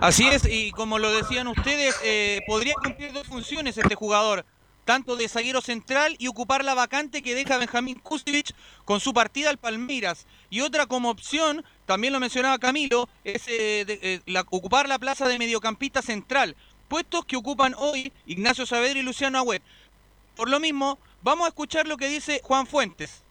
Así 0.00 0.26
es, 0.28 0.44
y 0.44 0.70
como 0.72 0.98
lo 0.98 1.10
decían 1.10 1.48
ustedes, 1.48 1.96
eh, 2.02 2.40
podría 2.46 2.74
cumplir 2.74 3.12
dos 3.12 3.26
funciones 3.26 3.76
este 3.76 3.94
jugador, 3.94 4.44
tanto 4.84 5.16
de 5.16 5.28
zaguero 5.28 5.60
central 5.60 6.16
y 6.18 6.28
ocupar 6.28 6.64
la 6.64 6.74
vacante 6.74 7.22
que 7.22 7.34
deja 7.34 7.58
Benjamín 7.58 7.98
Kusevich 7.98 8.54
con 8.84 9.00
su 9.00 9.14
partida 9.14 9.50
al 9.50 9.58
Palmeiras. 9.58 10.26
Y 10.50 10.60
otra 10.60 10.86
como 10.86 11.10
opción, 11.10 11.64
también 11.86 12.12
lo 12.12 12.20
mencionaba 12.20 12.58
Camilo, 12.58 13.08
es 13.24 13.48
eh, 13.48 13.84
eh, 13.88 14.20
ocupar 14.50 14.88
la 14.88 14.98
plaza 14.98 15.26
de 15.28 15.38
mediocampista 15.38 16.02
central, 16.02 16.54
puestos 16.88 17.24
que 17.24 17.36
ocupan 17.36 17.74
hoy 17.78 18.12
Ignacio 18.26 18.66
Saavedra 18.66 18.98
y 18.98 19.02
Luciano 19.02 19.38
Agüet. 19.38 19.62
Por 20.36 20.50
lo 20.50 20.60
mismo, 20.60 20.98
vamos 21.22 21.46
a 21.46 21.48
escuchar 21.48 21.86
lo 21.86 21.96
que 21.96 22.08
dice 22.08 22.40
Juan 22.42 22.66
Fuentes. 22.66 23.22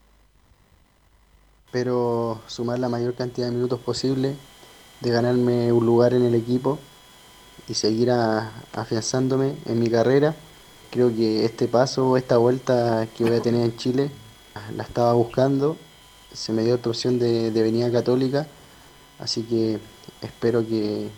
Espero 1.67 2.41
sumar 2.47 2.79
la 2.79 2.87
mayor 2.87 3.15
cantidad 3.15 3.47
de 3.47 3.53
minutos 3.53 3.79
posible, 3.79 4.35
de 5.03 5.11
ganarme 5.11 5.71
un 5.71 5.85
lugar 5.85 6.13
en 6.13 6.23
el 6.23 6.35
equipo 6.35 6.79
y 7.67 7.73
seguir 7.75 8.11
a- 8.11 8.51
afianzándome 8.73 9.55
en 9.65 9.79
mi 9.79 9.89
carrera. 9.89 10.35
Creo 10.91 11.09
que 11.15 11.45
este 11.45 11.67
paso, 11.67 12.17
esta 12.17 12.37
vuelta 12.37 13.07
que 13.17 13.23
voy 13.25 13.35
a 13.37 13.41
tener 13.41 13.61
en 13.63 13.75
Chile, 13.77 14.11
la 14.77 14.83
estaba 14.83 15.13
buscando. 15.13 15.77
Se 16.33 16.51
me 16.53 16.63
dio 16.63 16.75
otra 16.75 16.91
opción 16.91 17.19
de, 17.19 17.51
de 17.51 17.61
venir 17.63 17.85
a 17.85 17.91
Católica, 17.91 18.47
así 19.19 19.43
que 19.43 19.79
espero 20.21 20.65
que, 20.67 21.09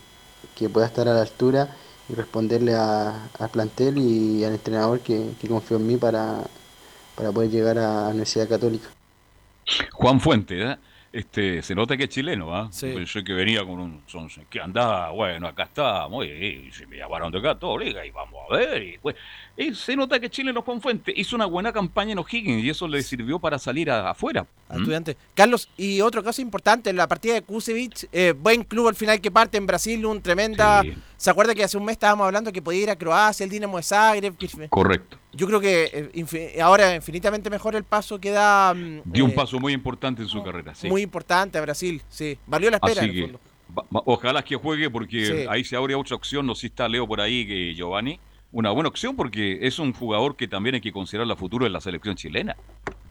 que 0.56 0.70
pueda 0.70 0.88
estar 0.88 1.08
a 1.08 1.14
la 1.14 1.22
altura 1.22 1.70
y 2.10 2.14
responderle 2.14 2.76
al 2.76 3.50
plantel 3.52 3.98
y 3.98 4.44
al 4.44 4.54
entrenador 4.54 5.00
que, 5.02 5.32
que 5.40 5.48
confió 5.48 5.78
en 5.78 5.88
mí 5.88 5.98
para, 5.98 6.44
para 7.16 7.32
poder 7.32 7.50
llegar 7.52 7.78
a 7.80 8.04
la 8.04 8.10
Universidad 8.10 8.48
Católica. 8.50 8.88
Juan 9.94 10.20
Fuente, 10.20 10.62
¿eh? 10.62 10.78
Este, 11.16 11.62
se 11.62 11.74
nota 11.74 11.96
que 11.96 12.04
es 12.04 12.10
chileno, 12.10 12.54
¿ah? 12.54 12.70
Pensé 12.78 13.24
que 13.24 13.32
venía 13.32 13.64
con 13.64 13.80
un 13.80 14.04
son, 14.06 14.28
que 14.50 14.60
andaba, 14.60 15.12
bueno, 15.12 15.48
acá 15.48 15.64
estamos, 15.64 16.26
y, 16.26 16.30
y 16.30 16.72
se 16.74 16.86
me 16.88 16.98
llamaron 16.98 17.32
de 17.32 17.42
Católica 17.42 18.06
y 18.06 18.12
vamos 18.12 18.42
a 18.52 18.58
ver. 18.58 18.84
Y, 18.84 18.98
pues, 18.98 19.16
se 19.74 19.96
nota 19.96 20.20
que 20.20 20.26
es 20.26 20.32
chileno 20.32 20.62
Juan 20.62 20.82
Fuente 20.82 21.14
hizo 21.16 21.36
una 21.36 21.46
buena 21.46 21.72
campaña 21.72 22.12
en 22.12 22.20
O'Higgins 22.20 22.64
y 22.64 22.70
eso 22.70 22.88
le 22.88 23.02
sirvió 23.02 23.40
para 23.40 23.58
salir 23.58 23.90
a- 23.90 24.10
afuera. 24.10 24.46
a 24.68 24.76
estudiantes. 24.78 25.16
Carlos, 25.34 25.70
y 25.78 26.02
otro 26.02 26.24
caso 26.24 26.42
importante, 26.42 26.92
la 26.92 27.08
partida 27.08 27.36
de 27.36 27.42
Kusevich, 27.44 28.08
eh, 28.12 28.34
buen 28.38 28.64
club 28.64 28.88
al 28.88 28.96
final 28.96 29.22
que 29.22 29.30
parte 29.32 29.58
en 29.58 29.66
Brasil, 29.68 30.06
un 30.06 30.22
tremenda... 30.22 30.84
¿Se 31.18 31.30
acuerda 31.30 31.56
que 31.56 31.64
hace 31.64 31.78
un 31.78 31.86
mes 31.86 31.94
estábamos 31.94 32.26
hablando 32.26 32.52
que 32.52 32.62
podía 32.62 32.84
ir 32.84 32.90
a 32.90 32.96
Croacia, 32.98 33.44
el 33.46 33.50
Dinamo 33.50 33.78
de 33.78 33.84
Zagreb? 33.84 34.36
Correcto. 34.70 35.18
Yo 35.32 35.48
creo 35.48 35.62
que 35.62 36.10
eh, 36.14 36.62
ahora 36.62 36.94
infinitamente 36.96 37.50
mejor 37.50 37.76
el 37.76 37.84
paso 37.86 38.20
que 38.20 38.32
da 38.32 38.74
mm, 38.74 39.02
Dio 39.06 39.24
un 39.26 39.32
eh, 39.32 39.34
paso 39.36 39.58
muy 39.60 39.72
importante 39.74 40.22
en 40.22 40.28
su 40.28 40.44
carrera, 40.44 40.76
sí. 40.76 40.88
muy 40.90 41.02
importante 41.02 41.58
a 41.58 41.62
Brasil, 41.62 42.02
sí. 42.10 42.38
Valió 42.46 42.70
la 42.70 42.78
espera 42.78 43.02
Así 43.02 43.10
en 43.10 43.16
el 43.16 43.22
fondo. 43.32 43.40
ojalá 44.06 44.44
que 44.44 44.56
juegue 44.56 44.90
porque 44.90 45.26
Sí. 45.26 45.46
ahí 45.50 45.64
se 45.64 45.76
abre 45.76 45.96
otra 45.96 46.16
opción. 46.16 46.46
No 46.46 46.54
sé 46.56 46.62
si 46.62 46.68
está 46.68 46.88
Leo 46.90 47.08
por 47.08 47.22
ahí 47.22 47.48
que 47.48 47.74
Giovanni. 47.76 48.20
Una 48.56 48.72
buena 48.72 48.88
opción 48.88 49.18
porque 49.18 49.60
es 49.68 49.80
un 49.80 49.92
jugador 49.92 50.38
que 50.38 50.48
también 50.48 50.76
hay 50.76 50.82
que 50.82 50.94
considerar 50.94 51.28
la 51.28 51.36
futuro 51.36 51.66
de 51.66 51.70
la 51.72 51.82
selección 51.82 52.16
chilena. 52.16 52.56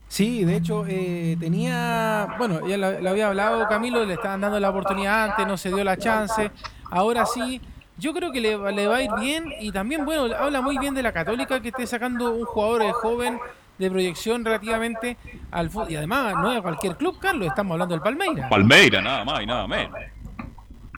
Sí, 0.08 0.42
de 0.42 0.56
hecho, 0.56 0.86
eh, 0.88 1.36
tenía. 1.38 2.34
Bueno, 2.38 2.66
ya 2.66 2.78
lo, 2.78 2.98
lo 2.98 3.10
había 3.10 3.26
hablado 3.26 3.68
Camilo, 3.68 4.06
le 4.06 4.14
estaban 4.14 4.40
dando 4.40 4.58
la 4.58 4.70
oportunidad 4.70 5.24
antes, 5.24 5.46
no 5.46 5.58
se 5.58 5.70
dio 5.70 5.84
la 5.84 5.98
chance. 5.98 6.50
Ahora 6.90 7.26
sí, 7.26 7.60
yo 7.98 8.14
creo 8.14 8.32
que 8.32 8.40
le, 8.40 8.56
va- 8.56 8.72
le 8.72 8.86
va 8.88 8.96
a 8.96 9.02
ir 9.02 9.10
bien. 9.20 9.52
Y 9.60 9.70
también, 9.70 10.06
bueno, 10.06 10.34
habla 10.34 10.62
muy 10.62 10.78
bien 10.78 10.94
de 10.94 11.02
la 11.02 11.12
Católica 11.12 11.60
que 11.60 11.68
esté 11.68 11.86
sacando 11.86 12.30
un 12.30 12.46
jugador 12.46 12.90
joven 12.92 13.38
de 13.76 13.90
proyección 13.90 14.46
relativamente 14.46 15.18
al 15.50 15.68
fútbol. 15.68 15.90
Y 15.90 15.96
además, 15.96 16.38
no 16.38 16.50
es 16.52 16.56
a 16.58 16.62
cualquier 16.62 16.96
club, 16.96 17.18
Carlos, 17.20 17.48
estamos 17.48 17.72
hablando 17.72 17.94
del 17.94 18.02
Palmeiras. 18.02 18.48
Palmeira, 18.48 19.02
nada 19.02 19.26
más 19.26 19.42
y 19.42 19.46
nada 19.46 19.68
menos. 19.68 19.94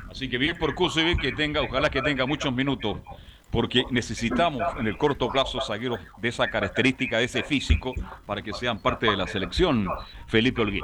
Así 0.08 0.28
que 0.28 0.38
bien 0.38 0.56
por 0.56 0.72
Kusevic 0.76 1.20
que 1.20 1.32
tenga, 1.32 1.62
ojalá 1.62 1.90
que 1.90 2.00
tenga 2.00 2.26
muchos 2.26 2.52
minutos, 2.54 2.98
porque 3.56 3.84
necesitamos 3.90 4.62
en 4.78 4.86
el 4.86 4.98
corto 4.98 5.30
plazo 5.30 5.62
zagueros 5.62 5.98
de 6.18 6.28
esa 6.28 6.46
característica, 6.50 7.16
de 7.16 7.24
ese 7.24 7.42
físico, 7.42 7.94
para 8.26 8.42
que 8.42 8.52
sean 8.52 8.78
parte 8.78 9.06
de 9.06 9.16
la 9.16 9.26
selección. 9.26 9.88
Felipe 10.26 10.60
Olguín. 10.60 10.82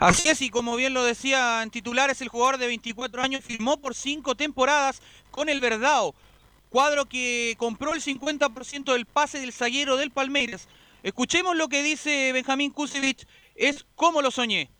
Así 0.00 0.26
es, 0.26 0.40
y 0.40 0.48
como 0.48 0.74
bien 0.74 0.94
lo 0.94 1.04
decía 1.04 1.62
en 1.62 1.68
titulares, 1.68 2.22
el 2.22 2.28
jugador 2.28 2.56
de 2.56 2.68
24 2.68 3.20
años 3.20 3.44
firmó 3.44 3.78
por 3.78 3.94
cinco 3.94 4.34
temporadas 4.34 5.02
con 5.30 5.50
el 5.50 5.60
Verdao, 5.60 6.14
cuadro 6.70 7.04
que 7.04 7.56
compró 7.58 7.92
el 7.92 8.00
50% 8.00 8.90
del 8.94 9.04
pase 9.04 9.40
del 9.40 9.52
zaguero 9.52 9.98
del 9.98 10.10
Palmeiras. 10.10 10.68
Escuchemos 11.02 11.58
lo 11.58 11.68
que 11.68 11.82
dice 11.82 12.32
Benjamín 12.32 12.70
Kusevich, 12.70 13.26
es 13.54 13.84
como 13.96 14.22
lo 14.22 14.30
soñé. 14.30 14.70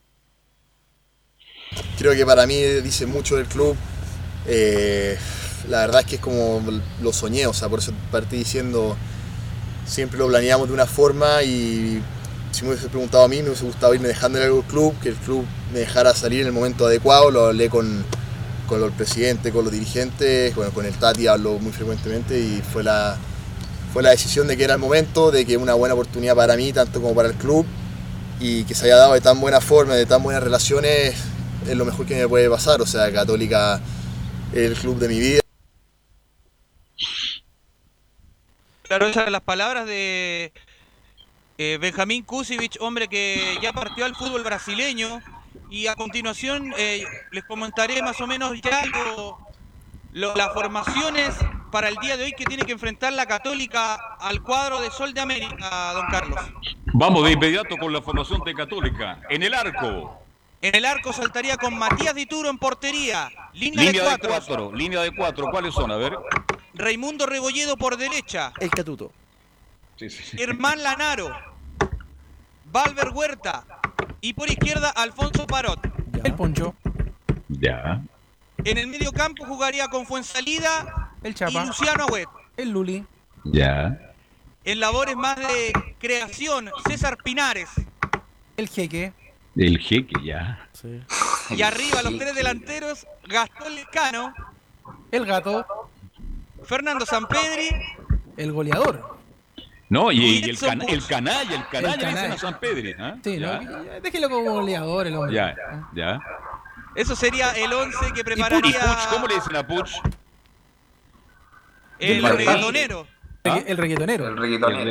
Creo 1.98 2.14
que 2.14 2.24
para 2.24 2.46
mí 2.46 2.56
dice 2.82 3.04
mucho 3.04 3.36
del 3.36 3.48
club. 3.48 3.76
Eh, 4.46 5.18
la 5.68 5.80
verdad 5.80 6.00
es 6.00 6.06
que 6.06 6.14
es 6.16 6.20
como 6.20 6.62
lo 7.02 7.12
soñé, 7.12 7.46
o 7.46 7.52
sea, 7.52 7.68
por 7.68 7.78
eso 7.78 7.92
partí 8.10 8.36
diciendo, 8.36 8.96
siempre 9.86 10.18
lo 10.18 10.28
planeamos 10.28 10.68
de 10.68 10.74
una 10.74 10.86
forma 10.86 11.42
y 11.42 12.02
si 12.50 12.62
me 12.62 12.70
hubiese 12.70 12.88
preguntado 12.88 13.24
a 13.24 13.28
mí, 13.28 13.36
me 13.42 13.48
hubiese 13.48 13.64
gustado 13.64 13.94
irme 13.94 14.08
dejándole 14.08 14.44
algo 14.44 14.58
al 14.58 14.66
club, 14.66 14.94
que 15.00 15.10
el 15.10 15.16
club 15.16 15.44
me 15.72 15.80
dejara 15.80 16.14
salir 16.14 16.42
en 16.42 16.48
el 16.48 16.52
momento 16.52 16.86
adecuado, 16.86 17.30
lo 17.30 17.46
hablé 17.46 17.70
con, 17.70 18.04
con 18.68 18.82
el 18.82 18.92
presidente, 18.92 19.52
con 19.52 19.64
los 19.64 19.72
dirigentes, 19.72 20.54
bueno, 20.54 20.72
con 20.72 20.84
el 20.84 20.94
Tati 20.94 21.26
hablo 21.26 21.58
muy 21.58 21.72
frecuentemente 21.72 22.38
y 22.38 22.62
fue 22.72 22.82
la, 22.82 23.16
fue 23.92 24.02
la 24.02 24.10
decisión 24.10 24.46
de 24.48 24.56
que 24.56 24.64
era 24.64 24.74
el 24.74 24.80
momento, 24.80 25.30
de 25.30 25.44
que 25.44 25.56
una 25.56 25.74
buena 25.74 25.94
oportunidad 25.94 26.34
para 26.34 26.56
mí, 26.56 26.72
tanto 26.72 27.00
como 27.00 27.14
para 27.14 27.28
el 27.28 27.34
club, 27.34 27.66
y 28.40 28.64
que 28.64 28.74
se 28.74 28.86
haya 28.86 28.96
dado 28.96 29.14
de 29.14 29.20
tan 29.20 29.40
buena 29.40 29.60
forma, 29.60 29.94
de 29.94 30.06
tan 30.06 30.22
buenas 30.22 30.42
relaciones, 30.42 31.14
es 31.68 31.76
lo 31.76 31.84
mejor 31.84 32.06
que 32.06 32.16
me 32.16 32.28
puede 32.28 32.50
pasar. 32.50 32.80
O 32.82 32.86
sea, 32.86 33.12
Católica 33.12 33.80
el 34.52 34.74
club 34.74 34.98
de 34.98 35.08
mi 35.08 35.18
vida. 35.18 35.41
Claro, 38.92 39.06
esas 39.06 39.30
las 39.30 39.40
palabras 39.40 39.86
de 39.86 40.52
eh, 41.56 41.78
Benjamín 41.80 42.24
Kusevich, 42.24 42.76
hombre 42.78 43.08
que 43.08 43.56
ya 43.62 43.72
partió 43.72 44.04
al 44.04 44.14
fútbol 44.14 44.42
brasileño. 44.42 45.18
Y 45.70 45.86
a 45.86 45.94
continuación 45.94 46.74
eh, 46.76 47.02
les 47.30 47.42
comentaré 47.44 48.02
más 48.02 48.20
o 48.20 48.26
menos 48.26 48.60
ya 48.60 48.84
lo- 48.84 50.34
las 50.34 50.52
formaciones 50.52 51.34
para 51.70 51.88
el 51.88 51.96
día 52.02 52.18
de 52.18 52.24
hoy 52.24 52.32
que 52.32 52.44
tiene 52.44 52.64
que 52.66 52.72
enfrentar 52.72 53.14
la 53.14 53.24
Católica 53.24 53.94
al 54.20 54.42
cuadro 54.42 54.78
de 54.82 54.90
Sol 54.90 55.14
de 55.14 55.22
América, 55.22 55.94
don 55.94 56.06
Carlos. 56.10 56.40
Vamos 56.92 57.24
de 57.24 57.32
inmediato 57.32 57.78
con 57.78 57.94
la 57.94 58.02
formación 58.02 58.42
de 58.44 58.52
Católica. 58.52 59.22
En 59.30 59.42
el 59.42 59.54
arco, 59.54 60.22
En 60.62 60.76
el 60.76 60.84
arco 60.84 61.12
saltaría 61.12 61.56
con 61.56 61.76
Matías 61.76 62.14
Dituro 62.14 62.48
en 62.48 62.56
portería. 62.56 63.28
Línea, 63.52 63.84
línea 63.84 64.04
de 64.04 64.10
de 64.10 64.28
cuatro. 64.28 64.72
línea 64.72 65.00
de 65.02 65.14
cuatro. 65.14 65.48
¿Cuáles 65.50 65.74
son? 65.74 65.90
A 65.90 65.96
ver. 65.96 66.16
Raimundo 66.74 67.26
Rebolledo 67.26 67.76
por 67.76 67.96
derecha. 67.96 68.52
El 68.60 68.70
Catuto. 68.70 69.10
Sí, 69.96 70.08
sí, 70.08 70.22
sí. 70.22 70.38
Germán 70.38 70.80
Lanaro. 70.82 71.36
Valver 72.66 73.08
Huerta. 73.08 73.66
Y 74.20 74.34
por 74.34 74.48
izquierda, 74.48 74.90
Alfonso 74.90 75.48
Parot. 75.48 75.80
El 76.22 76.34
Poncho. 76.34 76.76
Ya. 77.48 78.00
En 78.64 78.78
el 78.78 78.86
medio 78.86 79.10
campo 79.10 79.44
jugaría 79.44 79.88
con 79.88 80.06
Fuensalida 80.06 81.10
El 81.24 81.32
y 81.32 81.34
Chapa. 81.34 81.64
Luciano 81.64 82.04
Agüet. 82.04 82.28
El 82.56 82.70
Luli. 82.70 83.04
Ya. 83.44 83.98
En 84.64 84.78
labores 84.78 85.16
más 85.16 85.36
de 85.36 85.72
creación, 85.98 86.70
César 86.88 87.18
Pinares. 87.24 87.68
El 88.56 88.68
Jeque. 88.68 89.12
El 89.56 89.78
jeque, 89.78 90.14
ya. 90.24 90.66
Y 91.50 91.62
arriba, 91.62 92.02
los 92.02 92.16
tres 92.18 92.34
delanteros, 92.34 93.06
Gastón 93.24 93.74
Lescano, 93.74 94.34
El 95.10 95.26
Gato. 95.26 95.66
Fernando 96.64 97.04
Sampedri 97.04 97.68
El 98.36 98.52
Goleador. 98.52 99.18
No, 99.88 100.10
y, 100.10 100.20
y 100.38 100.44
el, 100.48 100.58
can- 100.58 100.80
el 100.88 101.04
canalla, 101.04 101.54
el 101.54 101.68
canalla, 101.68 101.94
El 101.94 102.00
canalla. 102.00 102.34
a 102.34 102.38
San 102.38 102.58
Pedri. 102.58 102.94
¿ah? 102.98 103.16
Sí, 103.22 103.38
ya. 103.38 103.60
¿no? 103.60 103.84
Ya, 103.84 104.00
Déjelo 104.00 104.30
como 104.30 104.52
goleador 104.52 105.06
el 105.06 105.14
hombre. 105.16 105.34
ya, 105.34 105.54
ya. 105.94 106.18
Eso 106.94 107.14
sería 107.14 107.50
el 107.52 107.70
11 107.72 107.98
que 107.98 108.06
¿Y 108.06 108.10
Puch, 108.12 108.18
y 108.20 108.22
prepararía 108.24 108.80
Puch, 108.80 109.06
cómo 109.10 109.26
le 109.26 109.34
dicen 109.34 109.56
a 109.56 109.66
Puch? 109.66 109.90
el 111.98 112.22
Del 112.22 112.36
reggaetonero. 112.38 113.06
¿Ah? 113.44 113.60
El 113.66 113.76
reggaetonero. 113.76 114.26
El 114.28 114.32
El 114.32 114.38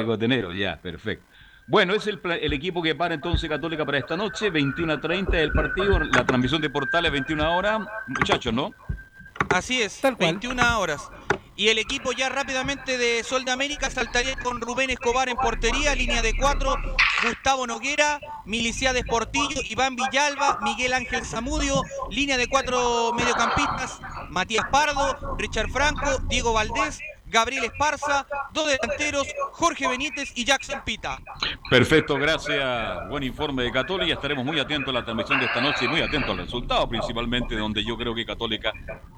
reggaetonero. 0.06 0.54
ya, 0.54 0.78
perfecto. 0.78 1.26
Bueno, 1.68 1.94
es 1.94 2.08
el, 2.08 2.20
equipo 2.54 2.82
que 2.82 2.96
para 2.96 3.14
entonces 3.14 3.50
Católica 3.50 3.86
para 3.86 4.00
esta 4.00 4.18
noche, 4.18 4.50
21 4.50 4.94
a 4.94 5.00
30 5.00 5.40
el 5.40 5.52
partido, 5.52 6.00
la 6.00 6.26
transmisión 6.26 6.62
de 6.62 6.70
Portales 6.70 7.12
21 7.12 7.56
horas. 7.56 7.82
Muchachos, 8.08 8.54
¿no? 8.54 8.72
Así 9.50 9.82
es, 9.82 10.02
Tal 10.02 10.18
cual. 10.18 10.32
21 10.34 10.80
horas. 10.80 11.10
Y 11.56 11.68
el 11.68 11.78
equipo 11.78 12.12
ya 12.14 12.30
rápidamente 12.30 12.98
de 12.98 13.24
Sol 13.24 13.46
de 13.46 13.52
América 13.52 13.90
saltaría 13.90 14.36
con 14.38 14.62
Rubén 14.62 14.90
Escobar 14.90 15.30
en 15.30 15.36
portería, 15.36 15.94
línea 15.94 16.22
de 16.22 16.34
cuatro, 16.36 16.76
Gustavo 17.24 17.68
Noguera, 17.68 18.20
Miliciades 18.46 19.04
Portillo, 19.04 19.62
Iván 19.70 19.96
Villalba, 19.96 20.60
Miguel 20.64 20.94
Ángel 20.94 21.26
Zamudio, 21.26 21.84
línea 22.10 22.38
de 22.38 22.48
cuatro 22.48 23.12
mediocampistas, 23.14 24.00
Matías 24.30 24.66
Pardo, 24.72 25.36
Richard 25.38 25.70
Franco, 25.70 26.18
Diego 26.30 26.54
Valdés, 26.54 27.00
Gabriel 27.32 27.64
Esparza, 27.64 28.28
dos 28.52 28.68
delanteros, 28.68 29.26
Jorge 29.54 29.88
Benítez 29.88 30.34
y 30.36 30.44
Jackson 30.44 30.82
Pita. 30.84 31.18
Perfecto, 31.70 32.16
gracias. 32.16 33.08
Buen 33.08 33.24
informe 33.24 33.64
de 33.64 33.72
Católica. 33.72 34.14
Estaremos 34.14 34.44
muy 34.44 34.60
atentos 34.60 34.90
a 34.90 35.00
la 35.00 35.06
transmisión 35.06 35.40
de 35.40 35.46
esta 35.46 35.62
noche 35.62 35.86
y 35.86 35.88
muy 35.88 36.02
atentos 36.02 36.30
al 36.30 36.40
resultado, 36.40 36.88
principalmente 36.90 37.56
donde 37.56 37.84
yo 37.86 37.98
creo 37.98 38.14
que 38.14 38.26
Católica 38.26 38.74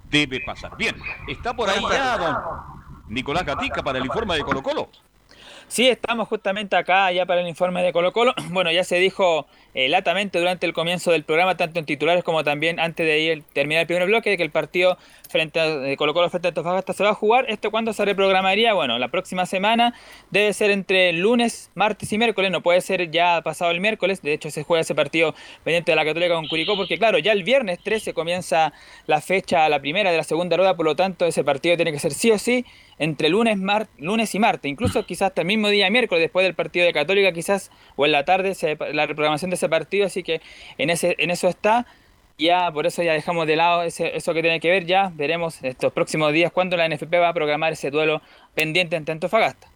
debe 0.10 0.42
pasar. 0.42 0.78
Bien, 0.78 0.96
está 1.28 1.56
por 1.56 1.68
ahí 1.70 1.84
ya 1.90 2.18
don 2.18 2.38
Nicolás 3.08 3.46
Gatica 3.46 3.82
para 3.82 3.98
el 3.98 4.06
informe 4.06 4.36
de 4.36 4.44
Colo 4.44 4.62
Colo. 4.62 4.90
Sí, 5.68 5.90
estamos 5.90 6.28
justamente 6.28 6.76
acá 6.76 7.12
ya 7.12 7.26
para 7.26 7.42
el 7.42 7.48
informe 7.48 7.82
de 7.82 7.92
Colo 7.92 8.12
Colo. 8.14 8.34
Bueno, 8.52 8.72
ya 8.72 8.84
se 8.84 8.98
dijo 8.98 9.48
eh, 9.74 9.90
latamente 9.90 10.38
durante 10.38 10.68
el 10.68 10.74
comienzo 10.74 11.12
del 11.12 11.24
programa, 11.24 11.58
tanto 11.58 11.80
en 11.80 11.86
titulares 11.86 12.24
como 12.24 12.44
también 12.44 12.80
antes 12.80 13.06
de 13.08 13.20
ir, 13.20 13.44
terminar 13.54 13.82
el 13.82 13.88
primer 13.88 14.06
bloque, 14.06 14.30
de 14.30 14.38
que 14.38 14.44
el 14.44 14.52
partido 14.52 15.00
frente 15.34 15.60
a 15.60 15.68
de 15.68 15.98
Colo 15.98 16.14
Colo 16.14 16.30
frente 16.30 16.48
a 16.48 16.50
Antofagasta 16.50 16.94
se 16.94 17.04
va 17.04 17.10
a 17.10 17.14
jugar. 17.14 17.46
¿Esto 17.50 17.72
cuándo 17.72 17.92
se 17.92 18.06
reprogramaría? 18.06 18.74
Bueno, 18.74 18.98
la 19.00 19.10
próxima 19.10 19.46
semana 19.46 19.94
debe 20.32 20.54
ser 20.54 20.72
entre 20.72 21.12
lunes, 21.12 21.72
martes 21.76 22.14
y 22.14 22.18
miércoles, 22.18 22.52
no 22.52 22.62
puede 22.62 22.80
ser 22.82 23.10
ya 23.12 23.42
pasado 23.42 23.72
el 23.72 23.82
miércoles. 23.82 24.22
De 24.22 24.32
hecho, 24.32 24.50
se 24.52 24.64
juega 24.64 24.82
ese 24.82 24.96
partido 24.96 25.34
pendiente 25.64 25.92
de 25.92 25.96
la 25.96 26.06
Católica 26.06 26.36
con 26.36 26.48
Curicó, 26.48 26.78
porque 26.78 26.98
claro, 26.98 27.18
ya 27.18 27.32
el 27.34 27.44
viernes 27.44 27.80
13 27.84 28.14
comienza 28.14 28.72
la 29.08 29.20
fecha, 29.20 29.68
la 29.68 29.82
primera 29.82 30.12
de 30.12 30.18
la 30.18 30.24
segunda 30.24 30.56
rueda, 30.56 30.76
por 30.78 30.86
lo 30.86 30.96
tanto 30.96 31.26
ese 31.26 31.44
partido 31.44 31.76
tiene 31.76 31.92
que 31.92 32.00
ser 32.00 32.14
sí 32.14 32.32
o 32.32 32.38
sí 32.38 32.66
entre 33.00 33.28
lunes, 33.30 33.58
lunes 33.98 34.36
y 34.36 34.40
martes, 34.40 34.70
incluso 34.72 35.04
quizás 35.06 35.30
hasta 35.30 35.42
el 35.42 35.48
mismo 35.48 35.68
día 35.70 35.90
miércoles 35.90 36.22
después 36.22 36.46
del 36.46 36.54
partido 36.54 36.86
de 36.86 36.94
Católica, 36.94 37.32
quizás 37.34 37.72
o 37.96 38.06
en 38.06 38.12
la 38.12 38.24
tarde 38.24 38.54
se- 38.54 38.78
la 38.94 39.08
reprogramación 39.08 39.50
de 39.50 39.56
ese 39.56 39.68
partido, 39.68 40.06
así 40.06 40.22
que 40.22 40.42
en 40.78 40.92
en 40.92 41.32
eso 41.32 41.48
está. 41.48 41.88
Ya 42.38 42.72
por 42.72 42.86
eso 42.88 43.04
ya 43.04 43.14
dejamos 43.14 43.46
de 43.48 43.56
lado 43.56 43.84
ese- 43.84 44.16
eso 44.18 44.34
que 44.34 44.42
tiene 44.42 44.60
que 44.60 44.70
ver, 44.70 44.86
ya 44.86 45.12
veremos 45.14 45.64
estos 45.64 45.94
próximos 45.94 46.34
días 46.34 46.52
cuándo 46.52 46.76
la 46.76 46.86
NFP 46.86 47.20
va 47.20 47.30
a 47.30 47.34
programar 47.34 47.74
ese 47.74 47.92
duelo 47.92 48.22
pendiente 48.56 48.96
ante 48.96 49.12
Antofagasta. 49.12 49.68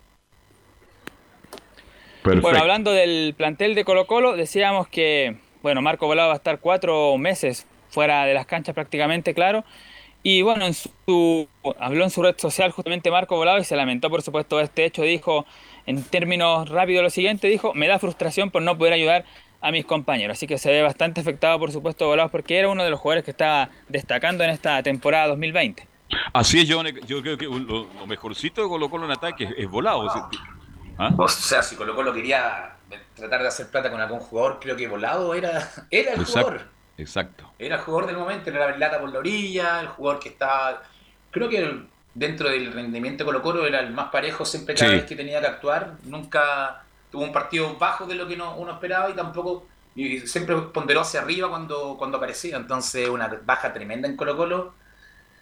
Bueno, 2.41 2.59
hablando 2.59 2.91
del 2.91 3.34
plantel 3.38 3.73
de 3.75 3.85
Colo 3.85 4.05
Colo, 4.07 4.35
decíamos 4.35 4.88
que, 4.88 5.38
bueno, 5.61 5.81
Marco 5.81 6.07
Volado 6.07 6.29
va 6.29 6.34
a 6.34 6.38
estar 6.38 6.59
cuatro 6.59 7.17
meses 7.17 7.65
fuera 7.89 8.25
de 8.25 8.34
las 8.34 8.45
canchas 8.45 8.75
prácticamente, 8.75 9.34
claro. 9.34 9.63
Y 10.23 10.41
bueno, 10.41 10.65
en 10.65 10.73
su, 10.73 11.47
habló 11.79 12.03
en 12.03 12.09
su 12.09 12.21
red 12.21 12.35
social 12.38 12.71
justamente 12.71 13.11
Marco 13.11 13.38
Volado 13.38 13.59
y 13.59 13.63
se 13.63 13.77
lamentó 13.77 14.09
por 14.09 14.23
supuesto 14.23 14.57
de 14.57 14.65
este 14.65 14.84
hecho. 14.84 15.03
Dijo, 15.03 15.45
en 15.85 16.03
términos 16.03 16.67
rápidos 16.67 17.03
lo 17.03 17.09
siguiente, 17.09 17.47
dijo, 17.47 17.73
me 17.73 17.88
da 17.88 17.97
frustración 17.99 18.51
por 18.51 18.61
no 18.61 18.77
poder 18.77 18.93
ayudar 18.93 19.23
a 19.68 19.72
mis 19.72 19.85
compañeros. 19.85 20.38
Así 20.38 20.48
que 20.48 20.57
se 20.57 20.72
ve 20.72 20.81
bastante 20.81 21.22
afectado 21.22 21.60
por 21.60 21.72
supuesto 21.72 22.07
Volados 22.07 22.31
porque 22.31 22.57
era 22.57 22.69
uno 22.69 22.84
de 22.84 22.89
los 22.89 22.99
jugadores 22.99 23.23
que 23.26 23.31
estaba 23.31 23.69
destacando 23.89 24.44
en 24.44 24.49
esta 24.52 24.81
temporada 24.84 25.27
2020. 25.27 25.88
Así 26.34 26.61
es, 26.61 26.68
yo, 26.68 26.81
yo 26.84 27.22
creo 27.22 27.38
que 27.38 27.45
lo, 27.45 27.60
lo 27.60 28.07
mejorcito 28.07 28.61
de 28.61 28.68
Colo 28.69 28.89
Colo 28.89 29.06
en 29.06 29.11
ataque 29.11 29.44
es, 29.44 29.53
es 29.57 29.68
volado. 29.69 29.99
o 29.99 30.10
sea, 30.10 30.30
¿ah? 30.98 31.11
O 31.18 31.27
sea, 31.27 31.61
si 31.61 31.76
Colo 31.76 31.95
Colo 31.95 32.14
quería 32.14 32.76
tratar 33.15 33.41
de 33.41 33.48
hacer 33.49 33.68
plata 33.68 33.91
con 33.91 33.99
algún 33.99 34.19
jugador, 34.19 34.60
creo 34.61 34.76
que 34.77 34.88
Volado 34.88 35.34
era, 35.34 35.69
era 35.91 36.14
el 36.14 36.22
Exacto, 36.22 36.41
jugador. 36.48 36.68
exacto. 36.98 37.52
Era 37.60 37.76
el 37.76 37.81
jugador 37.81 38.07
del 38.07 38.18
momento, 38.18 38.49
era 38.49 38.69
la 38.72 38.77
lata 38.77 38.99
por 39.02 39.11
la 39.11 39.19
orilla, 39.19 39.81
el 39.81 39.88
jugador 39.88 40.22
que 40.22 40.30
estaba... 40.30 40.81
Creo 41.31 41.49
que 41.49 41.57
el- 41.57 41.88
dentro 42.14 42.49
del 42.49 42.72
rendimiento 42.73 43.23
de 43.23 43.26
Colo 43.26 43.41
Colo 43.41 43.65
era 43.68 43.80
el 43.81 43.91
más 43.91 44.10
parejo 44.10 44.44
siempre 44.45 44.73
cada 44.76 44.89
Sí. 44.91 44.95
vez 44.98 45.06
que 45.06 45.15
tenía 45.15 45.39
que 45.41 45.48
actuar. 45.48 45.94
Nunca 46.06 46.84
tuvo 47.11 47.23
un 47.23 47.31
partido 47.34 47.75
bajo 47.77 48.05
de 48.05 48.15
lo 48.15 48.27
que 48.27 48.38
no- 48.38 48.55
uno 48.57 48.71
esperaba 48.73 49.09
y 49.09 49.13
tampoco... 49.13 49.65
Y 49.95 50.19
siempre 50.27 50.55
ponderó 50.57 51.01
hacia 51.01 51.21
arriba 51.21 51.49
cuando, 51.49 51.95
cuando 51.97 52.17
aparecía. 52.17 52.57
Entonces 52.57 53.09
una 53.09 53.27
baja 53.45 53.73
tremenda 53.73 54.07
en 54.07 54.15
Colo 54.17 54.38
Colo, 54.38 54.73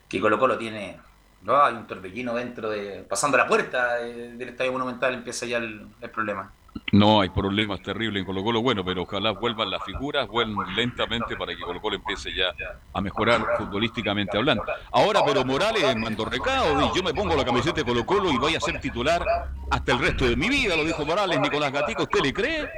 que 0.10 0.20
Colo 0.22 0.40
Colo 0.40 0.58
tiene... 0.58 1.00
No, 1.44 1.62
hay 1.64 1.76
un 1.76 1.88
torbellino 1.88 2.34
dentro 2.36 2.70
de... 2.70 3.06
Pasando 3.10 3.38
la 3.38 3.48
puerta 3.48 3.96
de- 3.98 4.34
del 4.36 4.50
Estadio 4.50 4.72
Monumental 4.74 5.14
empieza 5.14 5.46
ya 5.46 5.58
el 5.58 5.90
problema. 6.14 6.52
No, 6.92 7.22
hay 7.22 7.30
problemas 7.30 7.82
terribles 7.82 8.22
en 8.22 8.26
Colo 8.26 8.44
Colo, 8.44 8.62
bueno, 8.62 8.84
pero 8.86 9.04
ojalá 9.04 9.32
vuelvan 9.32 9.70
las 9.70 9.84
figuras, 9.84 10.28
vuelvan 10.28 10.76
lentamente 10.76 11.36
para 11.36 11.54
que 11.56 11.62
Colo 11.62 11.82
Colo 11.82 11.96
empiece 11.96 12.34
ya 12.34 12.54
a 12.94 13.02
mejorar 13.02 13.42
futbolísticamente 13.58 14.38
hablando. 14.38 14.64
Ahora, 14.92 15.22
pero 15.26 15.44
Morales 15.44 15.96
mandó 15.98 16.26
recado 16.26 16.82
y 16.82 16.98
yo 16.98 17.04
me 17.04 17.14
pongo 17.14 17.36
la 17.36 17.44
camiseta 17.44 17.82
de 17.82 17.86
Colo 17.86 18.06
Colo 18.06 18.32
y 18.32 18.38
voy 18.38 18.56
a 18.56 18.60
ser 18.60 18.80
titular 18.80 19.26
hasta 19.72 19.92
el 19.94 20.00
resto 20.00 20.26
de 20.26 20.36
mi 20.36 20.48
vida, 20.48 20.76
lo 20.76 20.84
dijo 20.84 21.06
Morales, 21.06 21.40
Nicolás 21.40 21.72
Gatico, 21.72 22.04
¿usted 22.04 22.22
le 22.22 22.34
cree? 22.34 22.70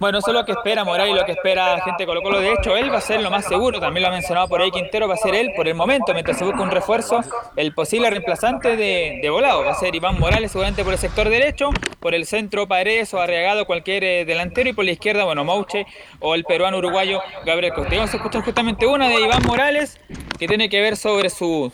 Bueno, 0.00 0.18
eso 0.18 0.30
es 0.30 0.34
lo 0.34 0.44
que 0.44 0.52
espera 0.52 0.82
Morales 0.84 1.14
y 1.14 1.16
lo 1.16 1.24
que 1.24 1.32
espera 1.32 1.80
gente 1.82 2.04
Colo 2.04 2.20
Colo. 2.20 2.40
De 2.40 2.52
hecho, 2.52 2.76
él 2.76 2.92
va 2.92 2.98
a 2.98 3.00
ser 3.00 3.22
lo 3.22 3.30
más 3.30 3.46
seguro, 3.46 3.78
también 3.78 4.02
lo 4.02 4.08
ha 4.08 4.12
mencionado 4.12 4.48
por 4.48 4.60
ahí 4.60 4.70
Quintero, 4.72 5.06
va 5.06 5.14
a 5.14 5.18
ser 5.18 5.36
él 5.36 5.52
por 5.54 5.68
el 5.68 5.74
momento, 5.74 6.12
mientras 6.12 6.36
se 6.36 6.44
busca 6.44 6.60
un 6.60 6.70
refuerzo, 6.70 7.20
el 7.54 7.72
posible 7.72 8.10
reemplazante 8.10 8.76
de, 8.76 9.20
de 9.22 9.30
Volado. 9.30 9.64
Va 9.64 9.70
a 9.70 9.74
ser 9.76 9.94
Iván 9.94 10.18
Morales 10.18 10.50
seguramente 10.50 10.82
por 10.82 10.92
el 10.92 10.98
sector 10.98 11.28
derecho, 11.28 11.70
por 12.00 12.14
el 12.14 12.26
centro 12.26 12.66
Paredes 12.66 13.14
o 13.14 13.20
Arriagado, 13.20 13.66
cualquier 13.66 14.02
eh, 14.02 14.24
delantero, 14.24 14.68
y 14.68 14.72
por 14.72 14.84
la 14.84 14.90
izquierda, 14.90 15.24
bueno, 15.24 15.44
Mauche 15.44 15.86
o 16.18 16.34
el 16.34 16.44
peruano 16.44 16.78
uruguayo 16.78 17.20
Gabriel 17.46 17.72
Costa. 17.72 17.94
Vamos 17.94 18.12
a 18.12 18.16
escuchar 18.16 18.42
justamente 18.42 18.86
una 18.86 19.08
de 19.08 19.20
Iván 19.20 19.44
Morales 19.46 20.00
que 20.38 20.48
tiene 20.48 20.68
que 20.68 20.80
ver 20.80 20.96
sobre 20.96 21.30
su, 21.30 21.72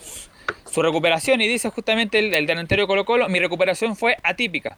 su 0.69 0.81
recuperación 0.83 1.41
y 1.41 1.47
dice 1.47 1.69
justamente 1.71 2.19
el, 2.19 2.33
el 2.35 2.45
delantero 2.45 2.83
de 2.83 2.87
Colo 2.87 3.03
Colo, 3.03 3.27
mi 3.29 3.39
recuperación 3.39 3.95
fue 3.95 4.15
atípica. 4.21 4.77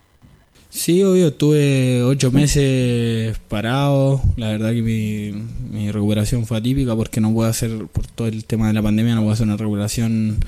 Sí, 0.74 1.04
obvio, 1.04 1.28
estuve 1.28 2.02
ocho 2.02 2.32
meses 2.32 3.38
parado. 3.48 4.22
La 4.38 4.50
verdad 4.50 4.72
que 4.72 4.82
mi, 4.82 5.92
recuperación 5.92 6.48
fue 6.48 6.58
atípica 6.58 6.96
porque 6.96 7.22
no 7.22 7.32
puedo 7.32 7.48
hacer, 7.48 7.86
por 7.92 8.08
todo 8.08 8.28
el 8.28 8.44
tema 8.46 8.68
de 8.68 8.74
la 8.74 8.82
pandemia, 8.82 9.14
no 9.14 9.22
puedo 9.22 9.34
hacer 9.34 9.46
una 9.46 9.56
recuperación 9.56 10.40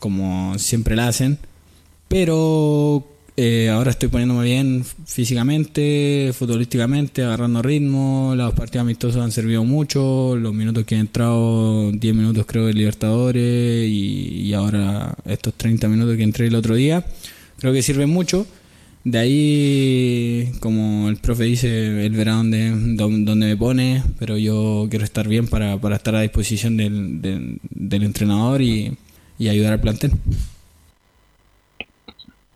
como 0.00 0.58
siempre 0.58 0.96
la 0.96 1.06
hacen. 1.06 1.38
Pero 2.08 3.06
eh, 3.36 3.70
ahora 3.70 3.92
estoy 3.92 4.08
poniéndome 4.08 4.44
bien 4.44 4.84
físicamente, 5.06 6.32
futbolísticamente, 6.36 7.22
agarrando 7.22 7.62
ritmo. 7.62 8.34
Los 8.36 8.54
partidos 8.54 8.82
amistosos 8.82 9.22
han 9.22 9.30
servido 9.30 9.64
mucho. 9.64 10.36
Los 10.36 10.52
minutos 10.52 10.84
que 10.84 10.96
he 10.96 10.98
entrado, 10.98 11.92
10 11.92 12.14
minutos 12.14 12.44
creo 12.46 12.66
de 12.66 12.74
Libertadores 12.74 13.88
y, 13.88 14.46
y 14.46 14.52
ahora 14.52 15.14
estos 15.24 15.54
30 15.54 15.86
minutos 15.88 16.16
que 16.16 16.24
entré 16.24 16.48
el 16.48 16.56
otro 16.56 16.74
día, 16.74 17.06
creo 17.60 17.72
que 17.72 17.82
sirven 17.82 18.10
mucho. 18.10 18.48
De 19.04 19.18
ahí, 19.18 20.52
como 20.60 21.10
el 21.10 21.18
profe 21.18 21.44
dice, 21.44 22.06
él 22.06 22.12
verá 22.12 22.36
dónde, 22.36 22.70
dónde 22.96 23.46
me 23.46 23.56
pone, 23.56 24.02
pero 24.18 24.38
yo 24.38 24.86
quiero 24.88 25.04
estar 25.04 25.28
bien 25.28 25.46
para, 25.46 25.76
para 25.76 25.96
estar 25.96 26.14
a 26.14 26.22
disposición 26.22 26.78
del, 26.78 27.20
del, 27.20 27.60
del 27.68 28.02
entrenador 28.02 28.62
y, 28.62 28.96
y 29.38 29.48
ayudar 29.50 29.74
al 29.74 29.80
plantel. 29.82 30.12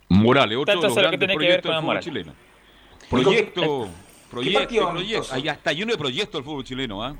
Morales, 0.08 0.56
otro 0.56 0.74
de 0.74 0.80
Tanto 0.80 1.02
los 1.02 1.10
que 1.10 1.18
que 1.18 1.26
ver 1.26 1.34
proyectos 1.34 1.70
del 1.70 1.74
con 1.74 1.84
fútbol 1.84 2.00
chileno. 2.00 2.32
¿qué 2.32 3.06
Proyecto, 3.10 3.88
proyecto, 4.30 4.58
partido 4.58 4.90
proyecto. 4.90 5.34
Ahí 5.34 5.48
está 5.48 5.72
lleno 5.74 5.92
de 5.92 5.98
proyectos 5.98 6.38
el 6.38 6.44
fútbol 6.44 6.64
chileno, 6.64 7.04
¿ah? 7.04 7.14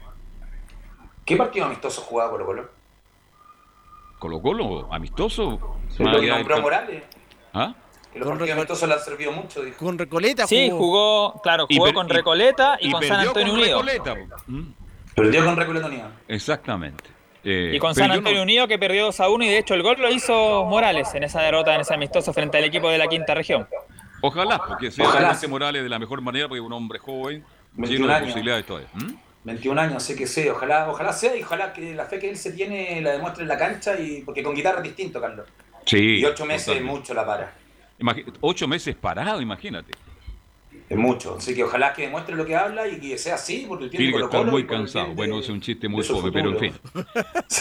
¿Qué 1.26 1.36
partido 1.36 1.66
amistoso 1.66 2.00
jugaba 2.00 2.30
Colo 2.30 2.46
Colo? 2.46 2.70
Colo 4.18 4.40
Colo, 4.40 4.88
amistoso. 4.90 5.78
Lo 5.98 6.10
que 6.12 6.16
allá 6.30 6.38
nombró 6.38 6.62
Morales. 6.62 7.02
¿Ah? 7.52 7.74
Que 8.12 8.18
los 8.18 8.28
partidos 8.28 8.51
amistosos 8.52 8.89
le 8.89 8.94
han 8.94 9.01
servido 9.01 9.32
mucho, 9.32 9.62
dijo. 9.62 9.76
Con 9.85 9.98
Recoleta 9.98 10.47
Sí, 10.47 10.70
jugó, 10.70 11.40
claro, 11.43 11.66
jugó 11.70 11.93
con 11.93 12.09
Recoleta 12.09 12.78
y, 12.80 12.89
y 12.89 12.93
con 12.93 13.02
San 13.02 13.20
Antonio 13.20 13.52
con 13.52 13.60
Unido. 13.60 13.82
Recoleta. 13.82 14.16
Perdió 15.14 15.44
con 15.44 15.56
Recoleta 15.56 15.86
Unido. 15.86 16.09
Exactamente. 16.28 17.05
Eh, 17.44 17.72
Y 17.74 17.78
con 17.78 17.94
San 17.94 18.09
no- 18.09 18.14
Antonio 18.14 18.43
Unido 18.43 18.66
que 18.66 18.78
perdió 18.78 19.05
2 19.06 19.20
a 19.20 19.28
1 19.28 19.44
y 19.44 19.48
de 19.48 19.59
hecho 19.59 19.74
el 19.74 19.82
gol 19.82 19.97
lo 20.01 20.10
hizo 20.10 20.64
Morales 20.64 21.14
en 21.14 21.22
esa 21.24 21.40
derrota, 21.43 21.74
en 21.74 21.82
ese 21.82 21.94
amistoso 21.94 22.32
frente 22.32 22.59
al 22.59 22.64
equipo 22.64 22.89
de 22.90 22.98
la 22.98 23.06
quinta 23.09 23.35
región. 23.35 23.66
Ojalá, 24.22 24.59
porque 24.66 24.90
sea 24.90 25.10
realmente 25.10 25.47
Morales 25.47 25.82
de 25.82 25.89
la 25.89 25.98
mejor 25.98 26.20
manera, 26.20 26.48
porque 26.48 26.59
es 26.60 26.66
un 26.66 26.72
hombre 26.72 26.98
joven, 26.98 27.44
21 27.74 27.86
lleno 27.89 28.06
de 28.09 28.14
años. 28.14 28.26
posibilidades 28.28 28.66
todavía. 28.66 28.89
¿Mm? 28.94 29.12
21 29.44 29.80
años, 29.80 30.02
sé 30.02 30.16
que 30.16 30.26
sé, 30.26 30.51
ojalá, 30.51 30.90
ojalá 30.90 31.12
sea 31.12 31.36
y 31.36 31.43
ojalá 31.43 31.72
que 31.72 31.94
la 31.94 32.05
fe 32.06 32.18
que 32.18 32.28
él 32.30 32.36
se 32.36 32.52
tiene 32.52 33.01
la 33.01 33.12
demuestre 33.12 33.43
en 33.44 33.48
la 33.48 33.56
cancha 33.56 33.98
y 33.98 34.22
porque 34.22 34.43
con 34.43 34.55
guitarra 34.55 34.78
es 34.78 34.85
distinto, 34.85 35.20
Carlos. 35.20 35.47
Sí. 35.86 36.18
Y 36.18 36.24
ocho 36.24 36.44
meses 36.44 36.74
es 36.76 36.82
mucho 36.82 37.14
la 37.14 37.24
para. 37.24 37.52
Ocho 38.40 38.68
meses 38.68 38.94
parado, 38.94 39.40
imagínate. 39.40 39.92
Es 40.88 40.96
mucho. 40.96 41.36
Así 41.36 41.54
que 41.54 41.64
ojalá 41.64 41.92
que 41.92 42.02
demuestre 42.02 42.34
lo 42.34 42.46
que 42.46 42.56
habla 42.56 42.88
y 42.88 42.98
que 42.98 43.18
sea 43.18 43.34
así, 43.34 43.66
porque 43.68 43.88
tiene 43.88 44.06
Tiene 44.06 44.18
que 44.18 44.24
estar 44.24 44.46
muy 44.46 44.66
cansado. 44.66 45.14
Bueno, 45.14 45.38
es 45.40 45.48
un 45.48 45.60
chiste 45.60 45.88
muy 45.88 46.04
pobre, 46.04 46.32
pero 46.32 46.50
en 46.52 46.58
fin. 46.58 46.72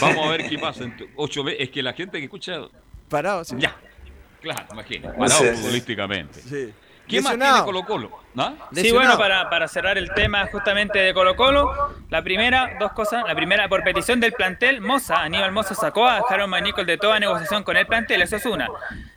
Vamos 0.00 0.26
a 0.26 0.30
ver 0.30 0.48
qué 0.48 0.58
pasa. 0.58 0.84
en 0.84 0.94
Ocho 1.16 1.44
veces. 1.44 1.62
Es 1.62 1.70
que 1.70 1.82
la 1.82 1.92
gente 1.92 2.18
que 2.18 2.24
escucha. 2.24 2.60
Parado, 3.08 3.44
sí. 3.44 3.56
Ya. 3.58 3.76
Claro, 4.40 4.66
imagina. 4.72 5.10
Sí, 5.10 5.18
Parado 5.18 5.44
sí. 5.44 5.60
futbolísticamente. 5.60 6.40
Sí. 6.40 6.72
¿Quién 7.08 7.24
más 7.24 7.36
tiene 7.36 7.64
Colo 7.64 7.84
Colo? 7.84 8.10
¿Ah? 8.36 8.52
Sí, 8.72 8.92
bueno, 8.92 9.18
para, 9.18 9.50
para 9.50 9.66
cerrar 9.66 9.98
el 9.98 10.12
tema 10.14 10.46
justamente 10.46 11.00
de 11.00 11.12
Colo 11.12 11.34
Colo, 11.34 11.96
la 12.08 12.22
primera, 12.22 12.76
dos 12.78 12.92
cosas. 12.92 13.24
La 13.26 13.34
primera, 13.34 13.68
por 13.68 13.82
petición 13.82 14.20
del 14.20 14.32
plantel, 14.32 14.80
Moza, 14.80 15.22
Aníbal 15.22 15.50
Moza 15.50 15.74
sacó 15.74 16.06
a 16.06 16.22
Jaron 16.22 16.48
Manicol 16.48 16.86
de 16.86 16.98
toda 16.98 17.18
negociación 17.18 17.64
con 17.64 17.76
el 17.76 17.86
plantel, 17.86 18.22
eso 18.22 18.36
es 18.36 18.46
una. 18.46 18.68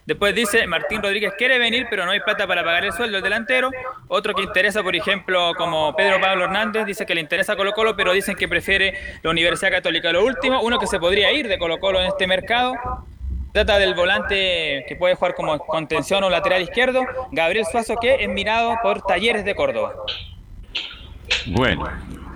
Después 0.06 0.34
dice, 0.34 0.66
Martín 0.66 1.04
Rodríguez 1.04 1.34
quiere 1.38 1.60
venir, 1.60 1.86
pero 1.90 2.06
no 2.06 2.12
hay 2.12 2.20
plata 2.22 2.48
para 2.48 2.64
pagar 2.64 2.84
el 2.86 2.94
sueldo 2.94 3.18
del 3.18 3.24
delantero. 3.24 3.70
Otro 4.08 4.34
que 4.34 4.42
interesa, 4.42 4.82
por 4.82 4.96
ejemplo, 4.96 5.54
como 5.56 5.96
Pedro 5.96 6.20
Pablo 6.20 6.46
Hernández, 6.46 6.86
dice 6.86 7.06
que 7.06 7.14
le 7.14 7.22
interesa 7.22 7.56
Colo 7.56 7.74
Colo, 7.74 7.96
pero 7.96 8.14
dicen 8.14 8.36
que 8.36 8.48
prefiere 8.48 9.20
la 9.22 9.30
Universidad 9.30 9.70
Católica. 9.70 10.12
Lo 10.12 10.26
último, 10.26 10.62
uno 10.62 10.80
que 10.80 10.88
se 10.88 11.00
podría 11.00 11.32
ir 11.32 11.48
de 11.48 11.60
Colo 11.60 11.80
Colo 11.80 12.02
en 12.02 12.08
este 12.08 12.26
mercado, 12.26 12.74
Trata 13.54 13.78
del 13.80 13.96
volante 13.96 14.86
que 14.88 14.96
puede 14.98 15.16
jugar 15.16 15.36
como 15.36 15.58
contención 15.60 16.24
o 16.24 16.30
lateral 16.30 16.62
izquierdo, 16.62 17.02
Gabriel 17.32 17.66
Suazo, 17.70 17.96
que 18.00 18.16
es 18.24 18.30
mirado 18.30 18.76
por 18.82 19.02
Talleres 19.02 19.44
de 19.44 19.56
Córdoba. 19.56 19.94
Bueno, 21.48 21.86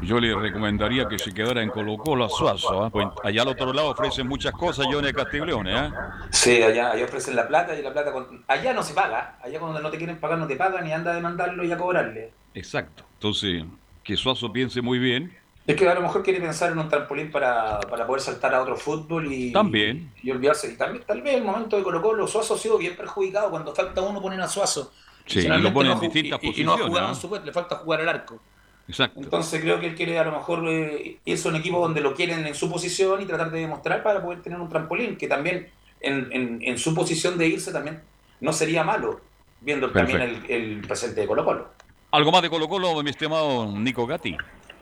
yo 0.01 0.19
le 0.19 0.35
recomendaría 0.35 1.07
que 1.07 1.17
se 1.17 1.33
quedara 1.33 1.61
en 1.61 1.69
Colo 1.69 1.97
Colo 1.97 2.25
a 2.25 2.29
Suazo. 2.29 2.83
¿ah? 2.83 2.89
Pues 2.89 3.07
allá 3.23 3.43
al 3.43 3.47
otro 3.47 3.71
lado 3.71 3.89
ofrecen 3.91 4.27
muchas 4.27 4.51
cosas, 4.53 4.87
Johnny 4.91 5.13
Castiglione. 5.13 5.73
¿ah? 5.73 6.27
Sí, 6.31 6.61
allá, 6.61 6.91
allá 6.91 7.05
ofrecen 7.05 7.35
la 7.35 7.47
plata 7.47 7.75
y 7.75 7.81
la 7.81 7.93
plata. 7.93 8.11
con- 8.11 8.43
Allá 8.47 8.73
no 8.73 8.83
se 8.83 8.93
paga. 8.93 9.37
Allá 9.41 9.59
cuando 9.59 9.79
no 9.79 9.89
te 9.89 9.97
quieren 9.97 10.17
pagar 10.19 10.37
no 10.37 10.47
te 10.47 10.55
pagan 10.55 10.85
y 10.87 10.91
anda 10.91 11.11
a 11.11 11.15
demandarlo 11.15 11.63
y 11.63 11.71
a 11.71 11.77
cobrarle. 11.77 12.31
Exacto. 12.53 13.03
Entonces, 13.13 13.63
que 14.03 14.17
Suazo 14.17 14.51
piense 14.51 14.81
muy 14.81 14.99
bien. 14.99 15.33
Es 15.67 15.75
que 15.75 15.89
a 15.89 15.95
lo 15.95 16.01
mejor 16.01 16.21
quiere 16.21 16.39
pensar 16.39 16.71
en 16.71 16.77
un 16.77 16.87
trampolín 16.87 17.31
para, 17.31 17.79
para 17.79 18.05
poder 18.05 18.21
saltar 18.21 18.53
a 18.53 18.61
otro 18.61 18.75
fútbol 18.77 19.31
y, 19.33 19.51
También. 19.51 20.11
y 20.21 20.29
olvidarse. 20.29 20.71
Y 20.71 20.75
también, 20.77 21.03
tal 21.07 21.21
vez 21.23 21.35
el 21.35 21.43
momento 21.43 21.75
de 21.75 21.81
Colo 21.83 22.01
Colo, 22.03 22.27
Suazo 22.27 22.53
ha 22.53 22.57
sido 22.57 22.77
bien 22.77 22.95
perjudicado. 22.95 23.49
Cuando 23.49 23.73
falta 23.73 24.01
uno 24.01 24.21
ponen 24.21 24.41
a 24.41 24.47
Suazo. 24.47 24.91
Sí, 25.25 25.39
y 25.39 25.47
lo 25.47 25.73
ponen 25.73 25.91
no 25.93 25.95
en 25.95 26.01
distintas 26.11 26.43
y- 26.43 26.47
y- 26.49 26.61
y 26.61 26.63
no 26.63 26.73
ha 26.73 26.77
posiciones. 26.77 26.87
jugado 26.87 27.09
en 27.09 27.15
su 27.41 27.45
le 27.45 27.51
falta 27.51 27.75
jugar 27.77 28.01
al 28.01 28.09
arco. 28.09 28.39
Exacto. 28.87 29.19
Entonces 29.19 29.59
creo 29.59 29.79
que 29.79 29.87
él 29.87 29.95
quiere 29.95 30.19
a 30.19 30.23
lo 30.23 30.31
mejor 30.33 30.63
eh, 30.67 31.17
irse 31.25 31.47
a 31.47 31.51
un 31.51 31.57
equipo 31.57 31.79
donde 31.79 31.99
lo 32.01 32.13
quieren 32.13 32.45
en 32.45 32.53
su 32.53 32.71
posición 32.71 33.19
y 33.23 33.25
tratar 33.25 33.49
de 33.49 33.61
demostrar 33.61 34.03
para 34.03 34.21
poder 34.21 34.43
tener 34.43 34.59
un 34.59 34.69
trampolín, 34.69 35.17
que 35.17 35.27
también 35.27 35.67
en, 35.99 36.29
en- 36.31 36.59
en 36.61 36.77
su 36.77 36.93
posición 36.93 37.39
de 37.39 37.47
irse 37.47 37.71
también 37.71 38.01
no 38.39 38.53
sería 38.53 38.83
malo, 38.83 39.19
viendo 39.61 39.89
también 39.89 40.21
el, 40.21 40.45
el 40.47 40.81
presente 40.81 41.21
de 41.21 41.25
Colo 41.27 41.43
Colo. 41.43 41.69
Algo 42.11 42.31
más 42.31 42.43
de 42.43 42.51
Colo 42.51 42.69
Colo, 42.69 43.01
mi 43.01 43.09
estimado 43.09 43.65
Nico 43.71 44.05
Gatti. 44.05 44.37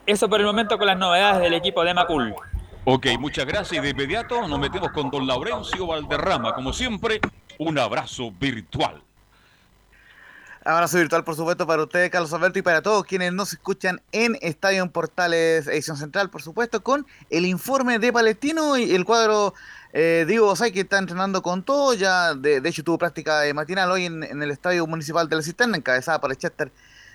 Eso 0.05 0.27
por 0.29 0.41
el 0.41 0.45
momento 0.45 0.77
con 0.77 0.87
las 0.87 0.97
novedades 0.97 1.41
del 1.41 1.53
equipo 1.53 1.83
de 1.83 1.93
Macul. 1.93 2.35
Ok, 2.83 3.07
muchas 3.19 3.45
gracias. 3.45 3.79
Y 3.79 3.79
de 3.79 3.91
inmediato 3.91 4.45
nos 4.47 4.59
metemos 4.59 4.91
con 4.91 5.09
don 5.09 5.25
Laurencio 5.25 5.87
Valderrama. 5.87 6.53
Como 6.53 6.73
siempre, 6.73 7.21
un 7.57 7.79
abrazo 7.79 8.31
virtual. 8.31 9.01
Abrazo 10.65 10.97
virtual, 10.97 11.23
por 11.23 11.35
supuesto, 11.35 11.65
para 11.67 11.83
ustedes, 11.83 12.09
Carlos 12.09 12.33
Alberto, 12.33 12.59
y 12.59 12.61
para 12.61 12.81
todos 12.81 13.05
quienes 13.05 13.33
nos 13.33 13.51
escuchan 13.53 14.01
en 14.13 14.37
Estadio 14.41 14.81
en 14.83 14.89
Portales, 14.89 15.67
edición 15.67 15.97
central, 15.97 16.29
por 16.29 16.41
supuesto, 16.41 16.81
con 16.81 17.05
el 17.29 17.45
informe 17.45 17.99
de 17.99 18.13
Palestino 18.13 18.77
y 18.77 18.95
el 18.95 19.03
cuadro 19.03 19.53
eh, 19.91 20.23
Diego 20.25 20.47
Osay, 20.47 20.71
que 20.71 20.81
está 20.81 20.97
entrenando 20.97 21.41
con 21.41 21.63
todo. 21.63 21.93
Ya, 21.93 22.33
de, 22.33 22.59
de 22.59 22.69
hecho, 22.69 22.83
tuvo 22.83 22.97
práctica 22.97 23.41
matinal 23.53 23.91
hoy 23.91 24.05
en, 24.05 24.23
en 24.23 24.41
el 24.41 24.51
Estadio 24.51 24.85
Municipal 24.87 25.29
de 25.29 25.37
la 25.37 25.41
Cisterna, 25.41 25.77
encabezada 25.77 26.19
por 26.19 26.31
el 26.31 26.37
Chester 26.37 26.71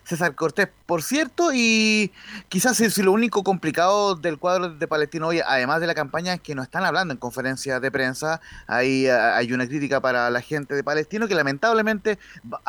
César 0.08 0.34
Cortés, 0.34 0.68
por 0.86 1.02
cierto, 1.02 1.50
y 1.52 2.10
quizás 2.48 2.78
si 2.78 3.02
lo 3.02 3.12
único 3.12 3.44
complicado 3.44 4.14
del 4.14 4.38
cuadro 4.38 4.70
de 4.70 4.88
Palestino 4.88 5.26
hoy, 5.26 5.40
además 5.46 5.82
de 5.82 5.86
la 5.86 5.94
campaña, 5.94 6.32
es 6.32 6.40
que 6.40 6.54
no 6.54 6.62
están 6.62 6.84
hablando 6.84 7.12
en 7.12 7.18
conferencias 7.18 7.78
de 7.82 7.90
prensa. 7.90 8.40
Ahí 8.66 9.06
ah, 9.06 9.36
hay 9.36 9.52
una 9.52 9.66
crítica 9.66 10.00
para 10.00 10.30
la 10.30 10.40
gente 10.40 10.74
de 10.74 10.82
Palestino 10.82 11.28
que 11.28 11.34
lamentablemente 11.34 12.18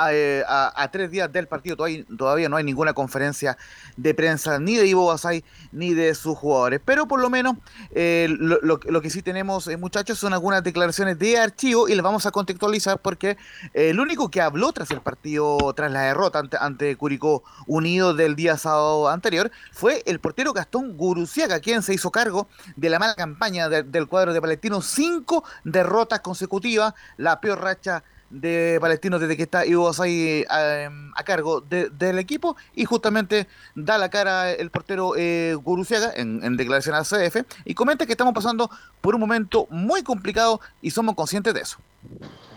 eh, 0.09 0.43
a- 0.47 0.89
tres 0.91 1.11
días 1.11 1.31
del 1.31 1.47
partido 1.47 1.77
todavía, 2.17 2.49
no 2.49 2.57
hay 2.57 2.65
ninguna 2.65 2.91
conferencia 2.93 3.57
de 3.95 4.13
prensa 4.13 4.59
ni 4.59 4.75
de 4.75 4.87
Ivo 4.87 5.05
Basay 5.05 5.45
ni 5.71 5.93
de 5.93 6.15
sus 6.15 6.37
jugadores. 6.37 6.81
Pero 6.83 7.07
por 7.07 7.21
lo 7.21 7.29
menos 7.29 7.55
eh, 7.91 8.27
lo, 8.37 8.79
que 9.01 9.09
sí 9.09 9.21
tenemos, 9.21 9.67
eh, 9.67 9.77
muchachos, 9.77 10.19
son 10.19 10.33
algunas 10.33 10.61
declaraciones 10.61 11.17
de 11.17 11.37
archivo 11.37 11.87
y 11.87 11.95
las 11.95 12.03
vamos 12.03 12.25
a 12.25 12.31
contextualizar 12.31 12.99
porque 12.99 13.37
eh, 13.73 13.91
el 13.91 13.99
único 14.01 14.29
que 14.29 14.41
habló 14.41 14.73
tras 14.73 14.91
el 14.91 14.99
partido, 14.99 15.57
tras 15.73 15.89
la 15.89 16.01
derrota 16.01 16.43
ante 16.59 16.97
Curicó 16.97 17.28
Unido 17.67 18.13
del 18.13 18.35
día 18.35 18.57
sábado 18.57 19.09
anterior, 19.09 19.51
fue 19.71 20.03
el 20.05 20.19
portero 20.19 20.53
Gastón 20.53 20.97
Guruciaga, 20.97 21.59
quien 21.59 21.81
se 21.81 21.93
hizo 21.93 22.09
cargo 22.11 22.47
de 22.75 22.89
la 22.89 22.99
mala 22.99 23.15
campaña 23.15 23.69
de- 23.69 23.83
del 23.83 24.07
cuadro 24.07 24.33
de 24.33 24.41
Palestino. 24.41 24.81
Cinco 24.81 25.43
derrotas 25.63 26.19
consecutivas, 26.21 26.93
la 27.17 27.39
peor 27.39 27.61
racha 27.61 28.03
de 28.31 28.77
Palestino 28.79 29.17
desde 29.17 29.35
que 29.35 29.41
está 29.41 29.65
Ivo 29.65 29.85
Basay 29.85 30.45
eh, 30.47 30.89
a 31.15 31.23
cargo 31.23 31.61
de- 31.61 31.89
del 31.89 32.19
equipo 32.19 32.55
y 32.75 32.85
justamente 32.85 33.47
da 33.73 33.97
la 33.97 34.09
cara 34.09 34.51
el 34.51 34.69
portero 34.69 35.13
eh, 35.17 35.55
Guruciaga 35.55 36.11
en, 36.15 36.43
en 36.43 36.55
declaración 36.55 36.93
al 36.93 37.05
CDF 37.05 37.37
y 37.65 37.73
comenta 37.73 38.05
que 38.05 38.11
estamos 38.13 38.35
pasando 38.35 38.69
por 39.01 39.15
un 39.15 39.21
momento 39.21 39.65
muy 39.71 40.03
complicado 40.03 40.61
y 40.79 40.91
somos 40.91 41.15
conscientes 41.15 41.55
de 41.55 41.61
eso. 41.61 41.77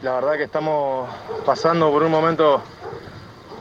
La 0.02 0.12
verdad 0.16 0.32
que 0.36 0.44
estamos 0.44 1.08
pasando 1.46 1.90
por 1.90 2.02
un 2.02 2.10
momento 2.10 2.62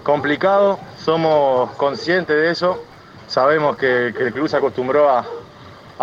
complicado, 0.03 0.79
somos 0.97 1.71
conscientes 1.71 2.35
de 2.35 2.51
eso, 2.51 2.83
sabemos 3.27 3.77
que, 3.77 4.07
el 4.07 4.33
club 4.33 4.47
se 4.47 4.57
acostumbró 4.57 5.09
a, 5.09 5.25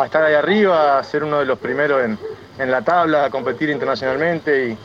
estar 0.05 0.23
ahí 0.23 0.35
arriba, 0.35 0.99
a 0.99 1.05
ser 1.05 1.25
uno 1.25 1.41
de 1.41 1.45
los 1.45 1.59
primeros 1.59 2.03
en, 2.05 2.71
la 2.71 2.83
tabla, 2.83 3.25
a 3.25 3.31
competir 3.31 3.71
internacionalmente 3.71 4.77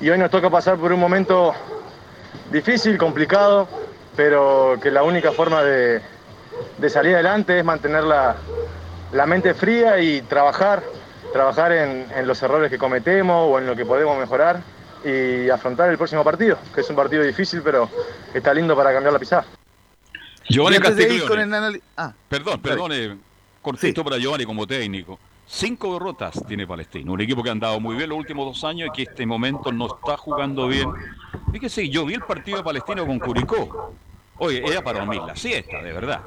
y, 0.00 0.10
hoy 0.10 0.18
nos 0.18 0.30
toca 0.30 0.50
pasar 0.50 0.76
por 0.76 0.92
un 0.92 1.00
momento 1.00 1.54
difícil, 2.50 2.98
complicado, 2.98 3.66
pero 4.16 4.76
que 4.82 4.90
la 4.90 5.02
única 5.02 5.32
forma 5.32 5.62
de, 5.62 6.02
salir 6.88 7.14
adelante 7.14 7.58
es 7.58 7.64
mantener 7.64 8.04
la, 8.04 8.36
mente 9.26 9.54
fría 9.54 9.98
y 9.98 10.22
trabajar, 10.22 10.82
trabajar 11.32 11.72
en 11.72 12.26
los 12.26 12.42
errores 12.42 12.70
que 12.70 12.78
cometemos 12.78 13.48
o 13.50 13.58
en 13.58 13.66
lo 13.66 13.74
que 13.74 13.86
podemos 13.86 14.18
mejorar 14.18 14.73
y 15.04 15.50
afrontar 15.50 15.90
el 15.90 15.96
próximo 15.98 16.24
partido, 16.24 16.58
que 16.74 16.80
es 16.80 16.90
un 16.90 16.96
partido 16.96 17.22
difícil, 17.22 17.60
pero 17.62 17.88
está 18.32 18.54
lindo 18.54 18.74
para 18.76 18.92
cambiar 18.92 19.12
la 19.12 19.18
pizarra. 19.18 19.46
Giovanni 20.48 20.78
Castiglione. 20.78 21.26
con 21.28 21.40
el 21.40 21.48
anali- 21.52 21.82
ah, 21.96 22.12
Perdón, 22.28 22.60
perdón, 22.60 22.92
eh, 22.92 23.16
cortito 23.62 24.04
para 24.04 24.18
Giovanni 24.18 24.44
como 24.44 24.66
técnico. 24.66 25.18
Cinco 25.46 25.92
derrotas 25.94 26.42
tiene 26.46 26.66
Palestino, 26.66 27.12
un 27.12 27.20
equipo 27.20 27.42
que 27.42 27.50
ha 27.50 27.52
andado 27.52 27.78
muy 27.78 27.96
bien 27.96 28.08
los 28.08 28.18
últimos 28.18 28.46
dos 28.46 28.64
años 28.64 28.88
y 28.88 28.92
que 28.96 29.02
en 29.02 29.08
este 29.10 29.26
momento 29.26 29.70
no 29.72 29.86
está 29.86 30.16
jugando 30.16 30.66
bien. 30.68 30.88
Fíjese, 31.52 31.88
yo 31.90 32.06
vi 32.06 32.14
el 32.14 32.22
partido 32.22 32.58
de 32.58 32.64
Palestino 32.64 33.06
con 33.06 33.18
Curicó. 33.18 33.92
Oye, 34.38 34.62
era 34.66 34.82
para 34.82 35.00
dormir 35.00 35.20
la 35.22 35.36
siesta, 35.36 35.82
de 35.82 35.92
verdad. 35.92 36.20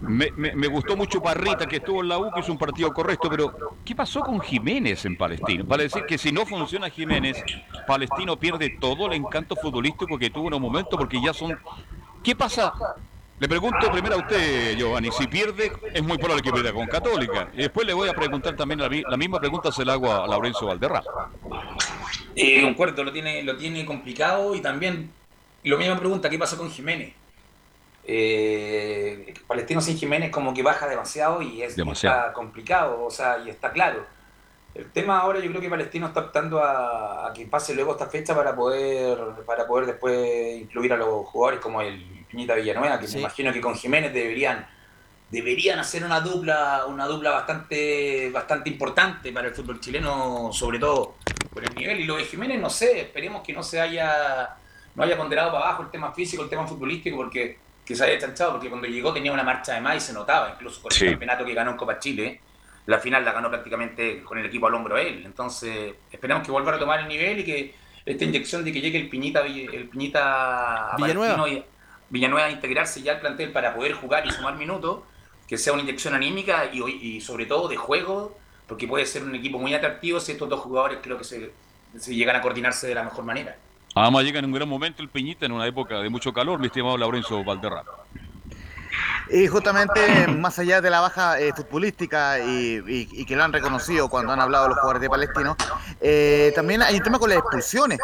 Me, 0.00 0.68
gustó 0.68 0.96
mucho 0.96 1.20
Parrita, 1.20 1.66
que 1.66 1.76
estuvo 1.76 2.02
en 2.02 2.08
la 2.08 2.18
U, 2.18 2.30
que 2.32 2.40
hizo 2.40 2.52
un 2.52 2.58
partido 2.58 2.92
correcto, 2.92 3.28
pero 3.28 3.76
¿qué 3.84 3.94
pasó 3.94 4.20
con 4.20 4.40
Jiménez 4.40 5.04
en 5.04 5.16
Palestino? 5.16 5.64
Para 5.64 5.82
decir 5.82 6.04
que 6.06 6.18
si 6.18 6.30
no 6.30 6.46
funciona 6.46 6.88
Jiménez, 6.88 7.42
Palestino 7.86 8.36
pierde 8.36 8.76
todo 8.80 9.06
el 9.06 9.14
encanto 9.14 9.56
futbolístico 9.56 10.18
que 10.18 10.30
tuvo 10.30 10.48
en 10.48 10.54
un 10.54 10.62
momento, 10.62 10.96
porque 10.96 11.20
ya 11.20 11.32
son... 11.32 11.58
¿Qué 12.22 12.36
pasa? 12.36 12.72
Le 13.40 13.48
pregunto 13.48 13.90
primero 13.92 14.16
a 14.16 14.18
usted, 14.18 14.76
Giovanni, 14.76 15.10
si 15.12 15.26
pierde, 15.26 15.72
es 15.94 16.02
muy 16.02 16.18
probable 16.18 16.42
que 16.42 16.52
pierda 16.52 16.72
con 16.72 16.86
Católica. 16.86 17.48
Y 17.54 17.58
después 17.58 17.86
le 17.86 17.94
voy 17.94 18.08
a 18.08 18.12
preguntar 18.12 18.56
también 18.56 18.80
la, 18.80 18.88
la 19.08 19.16
misma 19.16 19.38
pregunta, 19.38 19.70
se 19.70 19.84
la 19.84 19.92
hago 19.94 20.12
a 20.12 20.26
Laurencio 20.26 20.66
Valderrama. 20.66 21.30
Eh, 22.34 22.62
concuerdo, 22.62 23.04
lo 23.04 23.12
tiene, 23.12 23.42
lo 23.42 23.56
tiene 23.56 23.84
complicado 23.84 24.54
y 24.54 24.60
también 24.60 25.10
lo 25.64 25.78
misma 25.78 25.98
pregunta, 25.98 26.30
¿qué 26.30 26.38
pasó 26.38 26.56
con 26.56 26.70
Jiménez? 26.70 27.12
Eh, 28.10 29.34
Palestino 29.46 29.82
sin 29.82 29.98
Jiménez 29.98 30.30
como 30.30 30.54
que 30.54 30.62
baja 30.62 30.88
demasiado 30.88 31.42
y 31.42 31.62
es 31.62 31.76
Demasiado. 31.76 32.18
está 32.18 32.32
complicado, 32.32 33.04
o 33.04 33.10
sea, 33.10 33.38
y 33.38 33.50
está 33.50 33.70
claro. 33.70 34.06
El 34.74 34.90
tema 34.92 35.18
ahora 35.18 35.40
yo 35.40 35.50
creo 35.50 35.60
que 35.60 35.68
Palestino 35.68 36.06
está 36.06 36.20
optando 36.20 36.62
a, 36.62 37.28
a 37.28 37.32
que 37.34 37.44
pase 37.46 37.74
luego 37.74 37.92
esta 37.92 38.06
fecha 38.06 38.34
para 38.34 38.56
poder 38.56 39.18
para 39.46 39.66
poder 39.66 39.86
después 39.86 40.58
incluir 40.58 40.92
a 40.92 40.96
los 40.96 41.26
jugadores 41.26 41.60
como 41.60 41.82
el 41.82 42.24
Piñita 42.30 42.54
Villanueva, 42.54 42.98
que 42.98 43.06
Sí. 43.06 43.14
me 43.16 43.20
imagino 43.20 43.52
que 43.52 43.60
con 43.60 43.74
Jiménez 43.74 44.12
deberían 44.14 44.66
deberían 45.30 45.78
hacer 45.78 46.02
una 46.04 46.20
dupla 46.20 46.86
una 46.86 47.06
dupla 47.06 47.30
bastante 47.32 48.30
bastante 48.30 48.70
importante 48.70 49.32
para 49.32 49.48
el 49.48 49.54
fútbol 49.54 49.80
chileno, 49.80 50.50
sobre 50.52 50.78
todo 50.78 51.16
por 51.52 51.62
el 51.62 51.74
nivel 51.74 52.00
y 52.00 52.04
lo 52.04 52.16
de 52.16 52.24
Jiménez 52.24 52.58
no 52.58 52.70
sé, 52.70 53.00
esperemos 53.02 53.42
que 53.42 53.52
no 53.52 53.62
se 53.62 53.78
haya 53.80 54.56
no 54.94 55.02
haya 55.04 55.16
ponderado 55.18 55.52
para 55.52 55.66
abajo 55.66 55.82
el 55.82 55.90
tema 55.90 56.12
físico, 56.12 56.42
el 56.44 56.48
tema 56.48 56.66
futbolístico 56.66 57.16
porque 57.18 57.58
que 57.88 57.96
se 57.96 58.04
haya 58.04 58.18
chanchado 58.18 58.52
porque 58.52 58.68
cuando 58.68 58.86
llegó 58.86 59.14
tenía 59.14 59.32
una 59.32 59.42
marcha 59.42 59.72
de 59.72 59.80
más 59.80 59.96
y 59.96 60.00
se 60.00 60.12
notaba, 60.12 60.50
incluso 60.54 60.82
con 60.82 60.90
Sí. 60.90 61.06
el 61.06 61.12
campeonato 61.12 61.42
que 61.46 61.54
ganó 61.54 61.70
en 61.70 61.76
Copa 61.78 61.98
Chile, 61.98 62.40
la 62.84 62.98
final 62.98 63.24
la 63.24 63.32
ganó 63.32 63.48
prácticamente 63.48 64.22
con 64.22 64.36
el 64.36 64.44
equipo 64.44 64.66
al 64.66 64.74
hombro 64.74 64.98
él. 64.98 65.22
Entonces, 65.24 65.94
esperemos 66.10 66.44
que 66.44 66.50
vuelva 66.50 66.74
a 66.74 66.78
tomar 66.78 67.00
el 67.00 67.08
nivel 67.08 67.40
y 67.40 67.44
que 67.44 67.74
esta 68.04 68.24
inyección 68.24 68.62
de 68.62 68.72
que 68.72 68.80
llegue 68.82 68.98
el 68.98 69.08
Piñita, 69.08 69.40
el 69.40 69.88
Piñita 69.88 70.96
Villanueva. 70.98 71.48
Y- 71.48 71.64
Villanueva 72.10 72.46
a 72.46 72.50
integrarse 72.50 73.00
ya 73.02 73.12
al 73.12 73.20
plantel 73.20 73.52
para 73.52 73.74
poder 73.74 73.92
jugar 73.92 74.26
y 74.26 74.30
sumar 74.32 74.54
minutos, 74.56 75.00
que 75.46 75.56
sea 75.58 75.72
una 75.74 75.82
inyección 75.82 76.14
anímica 76.14 76.70
y, 76.72 76.82
y 76.82 77.20
sobre 77.22 77.46
todo 77.46 77.68
de 77.68 77.76
juego, 77.76 78.38
porque 78.66 78.86
puede 78.86 79.04
ser 79.06 79.22
un 79.24 79.34
equipo 79.34 79.58
muy 79.58 79.72
atractivo 79.74 80.20
si 80.20 80.32
estos 80.32 80.48
dos 80.48 80.60
jugadores 80.60 80.98
creo 81.02 81.16
que 81.18 81.24
se, 81.24 81.52
se 81.98 82.14
llegan 82.14 82.36
a 82.36 82.40
coordinarse 82.42 82.86
de 82.86 82.94
la 82.94 83.02
mejor 83.02 83.24
manera. 83.24 83.56
Además 84.02 84.24
llega 84.24 84.38
en 84.38 84.44
un 84.44 84.52
gran 84.52 84.68
momento 84.68 85.02
el 85.02 85.08
Peñita 85.08 85.46
en 85.46 85.52
una 85.52 85.66
época 85.66 85.98
de 86.00 86.08
mucho 86.08 86.32
calor, 86.32 86.60
mi 86.60 86.66
estimado 86.66 86.96
Laurencio 86.96 87.42
Valderrama. 87.42 87.90
Y 89.30 89.46
justamente, 89.46 90.26
más 90.28 90.58
allá 90.58 90.80
de 90.80 90.88
la 90.90 91.00
baja 91.00 91.38
eh, 91.38 91.52
futbolística 91.54 92.38
y, 92.38 93.24
que 93.26 93.36
lo 93.36 93.44
han 93.44 93.52
reconocido 93.52 94.08
cuando 94.08 94.32
han 94.32 94.40
hablado 94.40 94.68
los 94.68 94.76
jugadores 94.78 95.02
de 95.02 95.10
Palestino, 95.10 95.56
eh, 96.00 96.52
también 96.54 96.80
hay 96.82 96.96
un 96.96 97.02
tema 97.02 97.18
con 97.18 97.28
las 97.28 97.38
expulsiones. 97.38 97.98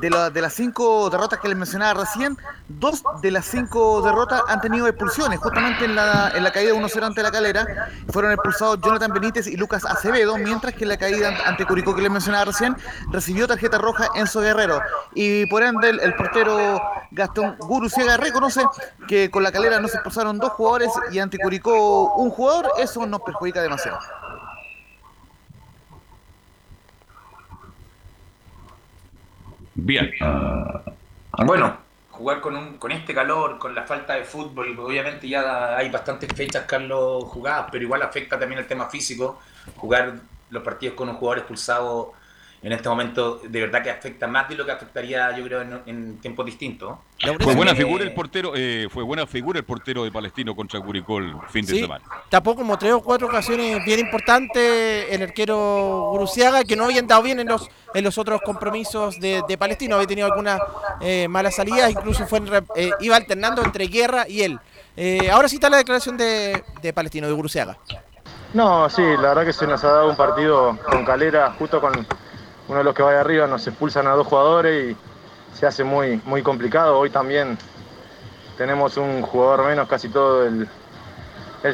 De, 0.00 0.10
la- 0.10 0.30
de 0.30 0.40
las 0.40 0.52
cinco 0.52 1.10
derrotas 1.10 1.40
que 1.40 1.48
les 1.48 1.56
mencionaba 1.56 2.04
recién, 2.04 2.36
dos 2.68 3.02
de 3.20 3.32
las 3.32 3.46
cinco 3.46 4.00
derrotas 4.02 4.42
han 4.46 4.60
tenido 4.60 4.86
expulsiones. 4.86 5.40
Justamente 5.40 5.84
en 5.84 5.96
la, 5.96 6.30
en 6.34 6.44
la 6.44 6.52
caída 6.52 6.72
1-0 6.74 7.02
ante 7.02 7.22
la 7.24 7.32
calera, 7.32 7.66
fueron 8.12 8.30
expulsados 8.30 8.78
Jonathan 8.80 9.12
Benítez 9.12 9.48
y 9.48 9.56
Lucas 9.56 9.84
Acevedo, 9.84 10.36
mientras 10.36 10.74
que 10.74 10.84
en 10.84 10.90
la 10.90 10.96
caída 10.96 11.32
ante 11.46 11.64
Curicó 11.66 11.94
que 11.96 12.02
les 12.02 12.10
mencionaba 12.12 12.44
recién, 12.44 12.76
recibió 13.10 13.48
tarjeta 13.48 13.78
roja 13.78 14.08
Enzo 14.14 14.40
Guerrero. 14.40 14.80
Y 15.14 15.46
por 15.46 15.64
ende, 15.64 15.90
el, 15.90 15.98
el 16.00 16.14
portero 16.14 16.80
Gastón 17.10 17.56
Guruciaga 17.58 18.16
reconoce 18.18 18.62
que 19.08 19.30
con 19.30 19.42
la 19.42 19.50
calera 19.50 19.80
no 19.80 19.88
se 19.88 19.94
expulsaron 19.94 20.38
dos 20.38 20.50
jugadores 20.52 20.67
y 21.12 21.18
ante 21.18 21.38
Curicó 21.38 22.14
un 22.14 22.30
jugador, 22.30 22.72
eso 22.78 23.06
nos 23.06 23.20
perjudica 23.22 23.62
demasiado. 23.62 23.98
Bien. 29.74 30.10
Bueno, 31.46 31.76
jugar 32.10 32.40
con, 32.40 32.56
un, 32.56 32.78
con 32.78 32.90
este 32.90 33.14
calor, 33.14 33.58
con 33.58 33.74
la 33.74 33.84
falta 33.84 34.14
de 34.14 34.24
fútbol, 34.24 34.76
obviamente 34.78 35.28
ya 35.28 35.76
hay 35.76 35.88
bastantes 35.88 36.32
fechas, 36.34 36.64
Carlos, 36.66 37.24
jugadas, 37.24 37.68
pero 37.70 37.84
igual 37.84 38.02
afecta 38.02 38.38
también 38.38 38.60
el 38.60 38.66
tema 38.66 38.88
físico. 38.88 39.38
Jugar 39.76 40.16
los 40.50 40.62
partidos 40.62 40.96
con 40.96 41.08
un 41.08 41.14
jugador 41.14 41.38
expulsado 41.38 42.14
en 42.60 42.72
este 42.72 42.88
momento, 42.88 43.40
de 43.48 43.60
verdad 43.60 43.82
que 43.82 43.90
afecta 43.90 44.26
más 44.26 44.48
de 44.48 44.56
lo 44.56 44.66
que 44.66 44.72
afectaría, 44.72 45.36
yo 45.36 45.44
creo, 45.44 45.62
en, 45.62 45.80
en 45.86 46.18
tiempos 46.18 46.44
distintos. 46.44 46.98
Fue 47.40 47.54
buena 47.54 47.74
figura 47.74 48.02
el 48.02 48.12
portero, 48.14 48.52
eh, 48.56 48.88
fue 48.90 49.02
buena 49.04 49.26
figura 49.26 49.58
el 49.60 49.64
portero 49.64 50.02
de 50.04 50.10
Palestino 50.10 50.56
contra 50.56 50.80
Curicó 50.80 51.18
el 51.18 51.34
fin 51.50 51.64
de 51.64 51.74
Sí, 51.74 51.80
semana. 51.80 52.04
tapó 52.28 52.56
como 52.56 52.76
tres 52.76 52.92
o 52.92 53.00
cuatro 53.00 53.28
ocasiones 53.28 53.84
bien 53.84 54.00
importantes 54.00 55.06
el 55.10 55.22
arquero 55.22 56.08
Guruciaga, 56.10 56.64
que 56.64 56.74
no 56.74 56.84
habían 56.86 57.06
dado 57.06 57.22
bien 57.22 57.38
en 57.40 57.48
los 57.48 57.68
en 57.94 58.04
los 58.04 58.18
otros 58.18 58.40
compromisos 58.42 59.18
de, 59.18 59.42
de 59.48 59.56
Palestino. 59.56 59.94
Había 59.94 60.08
tenido 60.08 60.26
algunas 60.26 60.60
eh, 61.00 61.26
malas 61.28 61.54
salidas, 61.56 61.90
incluso 61.90 62.26
fue 62.26 62.38
en 62.38 62.48
eh, 62.76 62.90
iba 63.00 63.16
alternando 63.16 63.62
entre 63.62 63.86
Guerra 63.86 64.28
y 64.28 64.42
él. 64.42 64.58
Eh, 64.96 65.30
ahora 65.30 65.48
sí 65.48 65.56
está 65.56 65.70
la 65.70 65.76
declaración 65.78 66.16
de, 66.16 66.62
de 66.82 66.92
Palestino, 66.92 67.28
de 67.28 67.32
Guruciaga. 67.32 67.78
No, 68.54 68.88
sí, 68.90 69.02
la 69.02 69.28
verdad 69.28 69.44
que 69.44 69.52
se 69.52 69.66
nos 69.66 69.82
ha 69.84 69.88
dado 69.88 70.10
un 70.10 70.16
partido 70.16 70.76
con 70.90 71.04
Calera, 71.04 71.54
justo 71.58 71.80
con 71.80 72.06
uno 72.68 72.78
de 72.78 72.84
los 72.84 72.94
que 72.94 73.02
va 73.02 73.12
de 73.12 73.18
arriba, 73.18 73.46
nos 73.46 73.66
expulsan 73.66 74.06
a 74.06 74.10
dos 74.10 74.26
jugadores 74.26 74.92
y 74.92 75.56
se 75.56 75.66
hace 75.66 75.84
muy, 75.84 76.20
muy 76.24 76.42
complicado. 76.42 76.98
Hoy 76.98 77.10
también 77.10 77.56
tenemos 78.56 78.96
un 78.96 79.22
jugador 79.22 79.66
menos 79.66 79.88
casi 79.88 80.08
todo 80.08 80.46
el, 80.46 80.68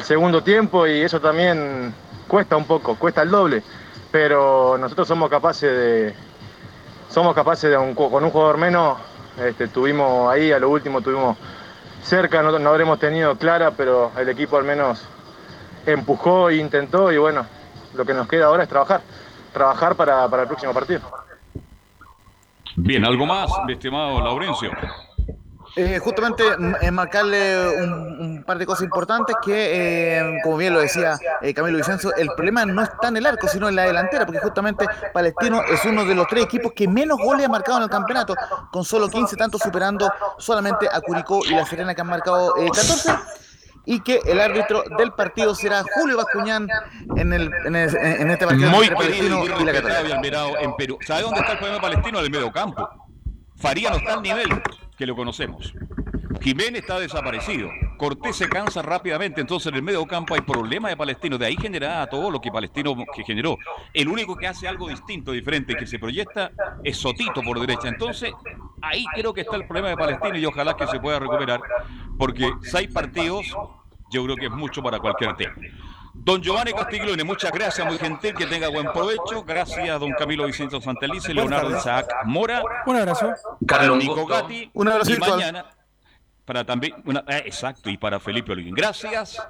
segundo 0.03 0.41
tiempo 0.41 0.87
y 0.87 1.01
eso 1.01 1.19
también 1.19 1.93
cuesta 2.27 2.55
un 2.55 2.65
poco, 2.65 2.95
cuesta 2.95 3.21
el 3.21 3.29
doble. 3.29 3.61
Pero 4.11 4.77
nosotros 4.77 5.07
somos 5.07 5.29
capaces 5.29 5.69
de, 5.69 6.15
somos 7.09 7.35
capaces 7.35 7.69
de 7.69 7.75
con 7.95 8.23
un 8.23 8.29
jugador 8.31 8.57
menos, 8.57 8.97
este, 9.37 9.67
tuvimos 9.67 10.31
ahí, 10.31 10.51
a 10.51 10.59
lo 10.59 10.69
último 10.69 11.01
tuvimos 11.01 11.37
cerca, 12.01 12.41
no, 12.41 12.57
no 12.57 12.69
habremos 12.69 12.99
tenido 12.99 13.35
clara, 13.35 13.71
pero 13.71 14.11
el 14.17 14.29
equipo 14.29 14.57
al 14.57 14.63
menos 14.63 15.01
empujó 15.85 16.49
e 16.49 16.55
intentó 16.55 17.11
y 17.11 17.17
bueno, 17.17 17.45
lo 17.93 18.05
que 18.05 18.13
nos 18.13 18.27
queda 18.27 18.45
ahora 18.45 18.63
es 18.63 18.69
trabajar, 18.69 19.01
trabajar 19.55 19.95
para, 19.95 20.29
para 20.29 20.43
el 20.43 20.47
próximo 20.47 20.73
partido. 20.73 21.01
Bien, 22.75 23.03
algo 23.05 23.25
más, 23.25 23.49
mi 23.65 23.73
estimado 23.73 24.21
Laurencio. 24.21 24.69
Eh, 25.77 25.99
justamente 25.99 26.43
eh, 26.81 26.91
marcarle 26.91 27.83
un, 27.83 27.91
un 28.21 28.43
par 28.45 28.57
de 28.57 28.65
cosas 28.65 28.83
importantes 28.83 29.35
que, 29.43 30.17
eh, 30.17 30.39
como 30.41 30.55
bien 30.55 30.73
lo 30.73 30.79
decía 30.79 31.17
eh, 31.41 31.53
Camilo 31.53 31.77
Vicenzo, 31.77 32.15
el 32.15 32.29
problema 32.29 32.65
no 32.65 32.81
está 32.81 33.09
en 33.09 33.17
el 33.17 33.25
arco, 33.25 33.47
sino 33.49 33.67
en 33.67 33.75
la 33.75 33.83
delantera, 33.83 34.25
porque 34.25 34.39
justamente 34.39 34.85
Palestino 35.13 35.61
es 35.63 35.83
uno 35.83 36.05
de 36.05 36.15
los 36.15 36.27
tres 36.27 36.45
equipos 36.45 36.71
que 36.73 36.87
menos 36.87 37.17
goles 37.17 37.45
ha 37.45 37.49
marcado 37.49 37.79
en 37.79 37.83
el 37.83 37.89
campeonato, 37.89 38.35
con 38.71 38.85
solo 38.85 39.09
15 39.09 39.35
tantos 39.35 39.61
superando 39.61 40.09
solamente 40.37 40.87
a 40.89 41.01
Curicó 41.01 41.41
y 41.45 41.49
La 41.49 41.65
Serena 41.65 41.93
que 41.93 42.01
han 42.01 42.07
marcado 42.07 42.55
eh, 42.57 42.67
14. 42.73 43.11
Y 43.85 43.99
que 44.01 44.19
el 44.25 44.39
árbitro 44.39 44.83
del 44.97 45.11
partido 45.11 45.53
será 45.55 45.83
Julio 45.95 46.17
Bascuñán 46.17 46.67
en, 47.17 47.33
el, 47.33 47.51
en, 47.65 47.75
el- 47.75 47.95
en 47.95 48.31
este 48.31 48.47
partido 48.47 48.69
Muy 48.71 48.89
Palestino 48.89 49.43
y 49.45 49.63
la 49.63 49.73
Católica. 49.73 50.15
admirado 50.15 50.57
en 50.59 50.75
Perú. 50.75 50.97
¿Sabe 51.05 51.21
dónde 51.21 51.39
está 51.39 51.51
el 51.53 51.57
problema 51.59 51.81
palestino? 51.81 52.19
En 52.19 52.25
el 52.25 52.31
medio 52.31 52.51
campo. 52.51 52.89
Faría 53.57 53.89
no 53.91 53.97
está 53.97 54.13
al 54.15 54.21
nivel 54.21 54.47
que 54.97 55.05
lo 55.05 55.15
conocemos. 55.15 55.73
Jiménez 56.41 56.81
está 56.81 56.99
desaparecido. 56.99 57.69
Cortés 57.97 58.35
se 58.35 58.49
cansa 58.49 58.81
rápidamente. 58.81 59.41
Entonces 59.41 59.67
en 59.71 59.75
el 59.75 59.83
medio 59.83 60.05
campo 60.05 60.35
hay 60.35 60.41
problemas 60.41 60.91
de 60.91 60.97
Palestino. 60.97 61.37
De 61.37 61.45
ahí 61.45 61.55
generaba 61.55 62.07
todo 62.07 62.29
lo 62.31 62.39
que 62.39 62.51
Palestino 62.51 62.95
que 63.13 63.23
generó. 63.23 63.57
El 63.93 64.07
único 64.07 64.35
que 64.35 64.47
hace 64.47 64.67
algo 64.67 64.87
distinto, 64.87 65.31
diferente, 65.31 65.75
que 65.75 65.87
se 65.87 65.99
proyecta 65.99 66.51
es 66.83 66.97
Sotito 66.97 67.41
por 67.41 67.59
derecha. 67.59 67.87
Entonces 67.87 68.33
ahí 68.81 69.05
creo 69.13 69.33
que 69.33 69.41
está 69.41 69.55
el 69.55 69.65
problema 69.65 69.89
de 69.89 69.97
Palestino 69.97 70.37
y 70.37 70.45
ojalá 70.45 70.75
que 70.75 70.87
se 70.87 70.99
pueda 70.99 71.19
recuperar. 71.19 71.59
Porque 72.17 72.49
seis 72.61 72.89
partidos 72.91 73.45
yo 74.11 74.23
creo 74.23 74.35
que 74.35 74.45
es 74.45 74.51
mucho 74.51 74.81
para 74.81 74.99
cualquier 74.99 75.35
tema. 75.35 75.55
Don 76.15 76.41
Giovanni 76.41 76.71
Castiglione, 76.71 77.23
muchas 77.23 77.51
gracias, 77.51 77.85
muy 77.85 77.97
gentil, 77.97 78.33
que 78.33 78.45
tenga 78.45 78.69
buen 78.69 78.91
provecho. 78.93 79.43
Gracias, 79.45 79.99
don 79.99 80.11
Camilo 80.13 80.45
Vicenzo 80.45 80.79
Santelice, 80.79 81.33
Leonardo 81.33 81.77
Isaac 81.77 82.07
Mora. 82.25 82.63
Un 82.85 82.95
abrazo. 82.95 83.33
Carlos, 83.67 83.97
Nico. 83.97 84.25
Gatti. 84.25 84.69
Un 84.73 84.87
abrazo 84.87 85.11
y 85.11 85.17
mañana, 85.17 85.65
para 86.45 86.63
también, 86.63 86.93
eh, 87.27 87.43
exacto, 87.45 87.89
y 87.89 87.97
para 87.97 88.19
Felipe 88.19 88.51
Olguín. 88.51 88.75
Gracias. 88.75 89.41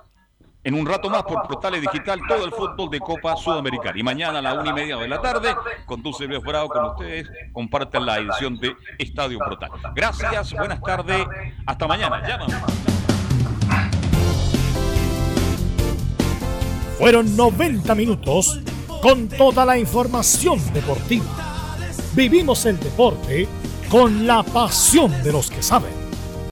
En 0.64 0.74
un 0.74 0.84
rato 0.84 1.12
más 1.12 1.22
por 1.24 1.48
Portales 1.48 1.80
Digital, 1.82 2.20
todo 2.28 2.44
el 2.44 2.52
fútbol 2.52 2.90
de 2.90 3.00
Copa 3.00 3.36
Sudamericana. 3.36 4.00
Y 4.00 4.02
mañana 4.02 4.40
a 4.40 4.42
la 4.42 4.54
una 4.56 4.72
y 4.72 4.74
media 4.74 4.98
de 4.98 5.08
la 5.08 5.22
tarde, 5.22 5.56
conduce 5.86 6.26
Luis 6.26 6.42
Bravo 6.42 6.70
con 6.70 6.86
ustedes. 6.86 7.30
Comparten 7.54 8.04
la 8.04 8.18
edición 8.18 8.58
de 8.58 8.76
Estadio 8.98 9.38
Portal. 9.38 9.70
Gracias, 9.94 10.54
buenas 10.54 10.82
tardes. 10.82 11.28
Hasta 11.68 11.88
mañana. 11.88 12.28
Llámanos. 12.28 12.56
Fueron 16.98 17.36
90 17.36 17.94
minutos 17.94 18.60
con 19.04 19.30
toda 19.30 19.66
la 19.66 19.78
información 19.78 20.60
deportiva. 20.74 21.26
Vivimos 22.16 22.66
el 22.66 22.80
deporte 22.80 23.48
con 23.88 24.26
la 24.26 24.42
pasión 24.42 25.12
de 25.22 25.32
los 25.32 25.52
que 25.52 25.62
saben. 25.62 26.05